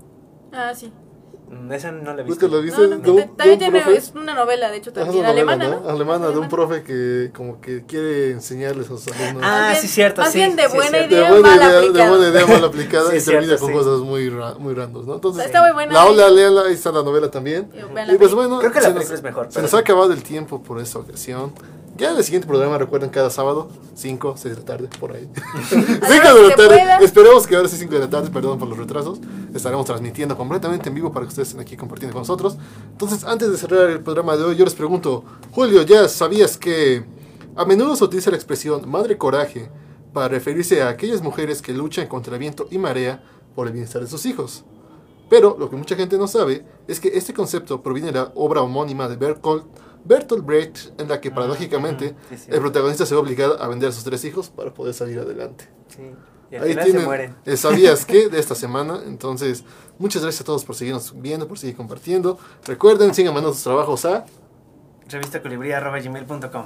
Ah, 0.53 0.73
sí. 0.75 0.91
Esa 1.71 1.91
no 1.91 2.13
la 2.13 2.21
he 2.21 2.25
visto. 2.25 2.47
¿Nunca 2.47 2.57
la 2.57 2.61
viste? 2.63 2.81
No, 2.81 2.87
no, 2.97 3.25
también 3.35 3.59
tiene, 3.59 3.83
es 3.95 4.11
una 4.15 4.33
novela, 4.33 4.69
de 4.71 4.77
hecho, 4.77 4.91
también. 4.93 5.15
novela, 5.23 5.29
alemana, 5.29 5.67
¿no? 5.67 5.79
¿no? 5.81 5.89
Alemana, 5.89 6.27
de 6.29 6.37
un 6.39 6.49
profe 6.49 6.83
que 6.83 7.31
como 7.35 7.61
que 7.61 7.85
quiere 7.85 8.31
enseñarles 8.31 8.85
a 8.87 8.97
sus 8.97 9.07
alumnos. 9.09 9.43
Ah, 9.45 9.49
Más 9.59 9.69
bien- 9.71 9.81
sí, 9.81 9.87
cierto. 9.87 10.21
más 10.21 10.31
sí, 10.31 10.37
bien 10.39 10.55
de 10.55 10.63
sí, 10.63 10.75
buena 10.75 10.89
cierto. 10.89 11.09
de 11.15 11.15
idea, 11.21 11.29
buena 11.31 11.47
mal 11.47 11.57
idea, 11.57 11.69
de 11.69 11.77
aplicada. 11.77 12.09
buena 12.09 12.29
idea 12.29 12.47
mal 12.47 12.63
aplicada 12.65 13.11
Sí, 13.11 13.17
y 13.17 13.21
termina 13.21 13.45
cierto, 13.57 13.63
con 13.65 13.67
sí. 13.71 13.77
cosas 13.77 13.99
muy, 14.01 14.29
ra- 14.29 14.55
muy 14.55 14.73
randos, 14.73 15.05
¿no? 15.05 15.15
Entonces, 15.15 15.45
Está 15.45 15.61
muy 15.61 15.71
buena. 15.73 15.93
la 15.93 16.05
ola, 16.05 16.29
léala, 16.29 16.61
ahí 16.63 16.73
está 16.73 16.91
la 16.91 17.03
novela 17.03 17.29
también. 17.31 17.69
Y 17.73 18.13
Y 18.13 18.17
pues 18.17 18.33
bueno, 18.33 18.59
Creo 18.59 18.71
que 18.71 18.79
la 18.81 18.87
se 18.87 18.93
película 18.93 19.03
nos- 19.11 19.11
es 19.19 19.23
mejor, 19.23 19.45
Se 19.45 19.49
pero 19.53 19.61
nos 19.63 19.71
sí. 19.71 19.77
ha 19.77 19.79
acabado 19.79 20.13
el 20.13 20.23
tiempo 20.23 20.61
por 20.63 20.79
esta 20.81 20.99
ocasión. 20.99 21.53
Ya 21.97 22.11
en 22.11 22.17
el 22.17 22.23
siguiente 22.25 22.45
programa 22.45 22.77
recuerden 22.77 23.09
cada 23.09 23.29
sábado, 23.29 23.69
5, 23.93 24.35
6 24.35 24.55
de 24.55 24.59
la 24.59 24.65
tarde, 24.65 24.89
por 24.99 25.13
ahí. 25.13 25.29
5 25.69 25.79
de 26.09 26.49
la 26.49 26.55
tarde. 26.55 27.05
Esperemos 27.05 27.47
que 27.47 27.55
ahora 27.55 27.69
sí 27.69 27.77
5 27.77 27.93
de 27.93 27.99
la 27.99 28.09
tarde, 28.09 28.29
perdón 28.29 28.59
por 28.59 28.67
los 28.67 28.77
retrasos. 28.77 29.19
Estaremos 29.53 29.85
transmitiendo 29.85 30.35
completamente 30.35 30.89
en 30.89 30.95
vivo 30.95 31.13
para 31.13 31.25
que 31.25 31.29
ustedes 31.29 31.49
estén 31.49 31.61
aquí 31.61 31.77
compartiendo 31.77 32.13
con 32.13 32.21
nosotros. 32.21 32.57
Entonces, 32.91 33.23
antes 33.23 33.49
de 33.49 33.57
cerrar 33.57 33.89
el 33.89 34.01
programa 34.01 34.35
de 34.35 34.43
hoy, 34.43 34.57
yo 34.57 34.65
les 34.65 34.75
pregunto, 34.75 35.23
Julio, 35.51 35.83
¿ya 35.83 36.09
sabías 36.09 36.57
que 36.57 37.05
a 37.55 37.63
menudo 37.63 37.95
se 37.95 38.03
utiliza 38.03 38.29
la 38.29 38.35
expresión 38.35 38.89
madre 38.89 39.17
coraje 39.17 39.69
para 40.11 40.27
referirse 40.27 40.81
a 40.81 40.89
aquellas 40.89 41.21
mujeres 41.21 41.61
que 41.61 41.71
luchan 41.71 42.07
contra 42.07 42.33
el 42.33 42.39
viento 42.39 42.67
y 42.71 42.77
marea 42.77 43.23
por 43.55 43.67
el 43.67 43.73
bienestar 43.73 44.01
de 44.01 44.09
sus 44.09 44.25
hijos? 44.25 44.65
Pero 45.29 45.55
lo 45.57 45.69
que 45.69 45.77
mucha 45.77 45.95
gente 45.95 46.17
no 46.17 46.27
sabe 46.27 46.65
es 46.89 46.99
que 46.99 47.07
este 47.15 47.33
concepto 47.33 47.81
proviene 47.81 48.11
de 48.11 48.19
la 48.19 48.31
obra 48.35 48.61
homónima 48.61 49.07
de 49.07 49.15
Bertolt, 49.15 49.65
Bertolt 50.05 50.45
Brecht, 50.45 50.99
en 51.01 51.09
la 51.09 51.19
que 51.19 51.31
paradójicamente 51.31 52.09
ujú, 52.09 52.15
sí, 52.29 52.37
sí. 52.37 52.51
el 52.51 52.59
protagonista 52.61 53.05
se 53.05 53.13
ve 53.15 53.19
obligado 53.19 53.61
a 53.61 53.67
vender 53.67 53.89
a 53.89 53.91
sus 53.91 54.03
tres 54.03 54.23
hijos 54.23 54.49
para 54.49 54.73
poder 54.73 54.93
salir 54.93 55.19
adelante. 55.19 55.67
Sí. 55.89 56.11
Y 56.51 56.55
al 56.57 56.63
Ahí 56.63 56.69
final 56.69 56.83
se 56.85 56.89
tienen 56.91 57.05
mueren. 57.05 57.35
el 57.43 57.57
¿Sabías 57.57 58.05
qué? 58.05 58.29
de 58.29 58.39
esta 58.39 58.53
semana. 58.65 59.01
Entonces, 59.05 59.63
muchas 59.97 60.21
gracias 60.21 60.41
a 60.41 60.45
todos 60.45 60.63
por 60.63 60.75
seguirnos 60.75 61.11
viendo, 61.19 61.47
por 61.47 61.57
seguir 61.57 61.75
compartiendo. 61.75 62.37
Recuerden, 62.65 63.13
sigan 63.15 63.33
mandando 63.33 63.53
sus 63.55 63.63
trabajos 63.63 64.05
a 64.05 64.25
Revistacolibrí.com 65.09 66.65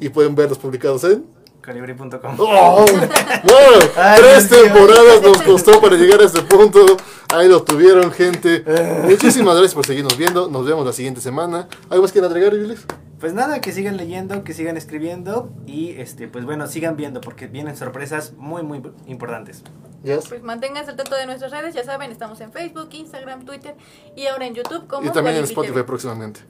y 0.00 0.08
pueden 0.08 0.34
verlos 0.34 0.58
publicados 0.58 1.04
en. 1.04 1.26
Colibrí.com 1.64 2.36
¡Oh! 2.38 2.84
Ay, 3.96 4.20
tres 4.20 4.48
Dios 4.48 4.62
temporadas 4.62 5.22
nos 5.22 5.42
costó 5.42 5.78
para 5.80 5.94
llegar 5.96 6.20
a 6.22 6.24
este 6.24 6.40
punto. 6.42 6.96
Ahí 7.32 7.48
lo 7.48 7.62
tuvieron, 7.62 8.10
gente. 8.10 8.64
Muchísimas 9.04 9.54
gracias 9.54 9.74
por 9.74 9.86
seguirnos 9.86 10.16
viendo. 10.16 10.48
Nos 10.48 10.66
vemos 10.66 10.84
la 10.84 10.92
siguiente 10.92 11.20
semana. 11.20 11.68
¿Algo 11.88 12.02
más 12.02 12.12
que 12.12 12.18
agregar, 12.18 12.52
Yulis? 12.54 12.84
Pues 13.20 13.34
nada, 13.34 13.60
que 13.60 13.72
sigan 13.72 13.96
leyendo, 13.96 14.42
que 14.44 14.54
sigan 14.54 14.76
escribiendo 14.76 15.50
y 15.66 15.90
este, 15.90 16.26
pues 16.26 16.44
bueno, 16.44 16.66
sigan 16.66 16.96
viendo 16.96 17.20
porque 17.20 17.46
vienen 17.46 17.76
sorpresas 17.76 18.32
muy 18.36 18.62
muy 18.62 18.82
importantes. 19.06 19.62
Yes. 20.02 20.26
Pues 20.28 20.42
manténganse 20.42 20.90
al 20.92 20.96
tanto 20.96 21.14
de 21.14 21.26
nuestras 21.26 21.52
redes, 21.52 21.74
ya 21.74 21.84
saben, 21.84 22.10
estamos 22.10 22.40
en 22.40 22.50
Facebook, 22.50 22.88
Instagram, 22.92 23.44
Twitter 23.44 23.74
y 24.16 24.26
ahora 24.26 24.46
en 24.46 24.54
YouTube 24.54 24.86
como 24.86 25.06
Y 25.06 25.10
también 25.10 25.36
en 25.36 25.44
Spotify 25.44 25.74
TV. 25.74 25.84
próximamente. 25.84 26.40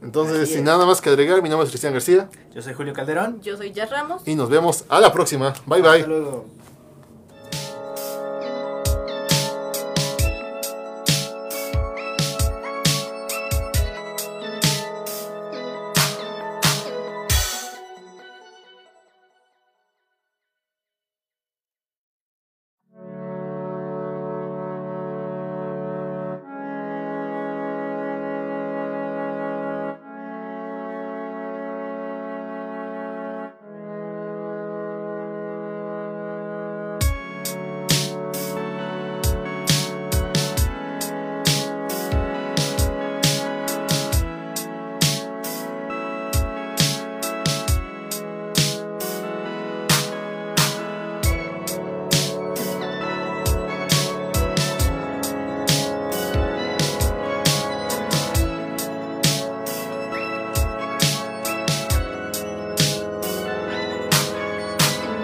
Entonces, 0.00 0.48
sin 0.50 0.64
nada 0.64 0.86
más 0.86 1.00
que 1.00 1.10
agregar, 1.10 1.42
mi 1.42 1.48
nombre 1.48 1.64
es 1.64 1.70
Cristian 1.70 1.92
García 1.92 2.28
Yo 2.54 2.60
soy 2.62 2.74
Julio 2.74 2.92
Calderón. 2.92 3.40
Yo 3.40 3.56
soy 3.56 3.72
Jazz 3.72 3.90
Ramos. 3.90 4.22
y 4.26 4.34
nos 4.36 4.48
vemos 4.48 4.84
a 4.88 5.00
la 5.00 5.12
próxima. 5.12 5.52
Bye 5.66 5.80
bye. 5.82 5.90
Hasta 5.90 6.06
luego. 6.06 6.46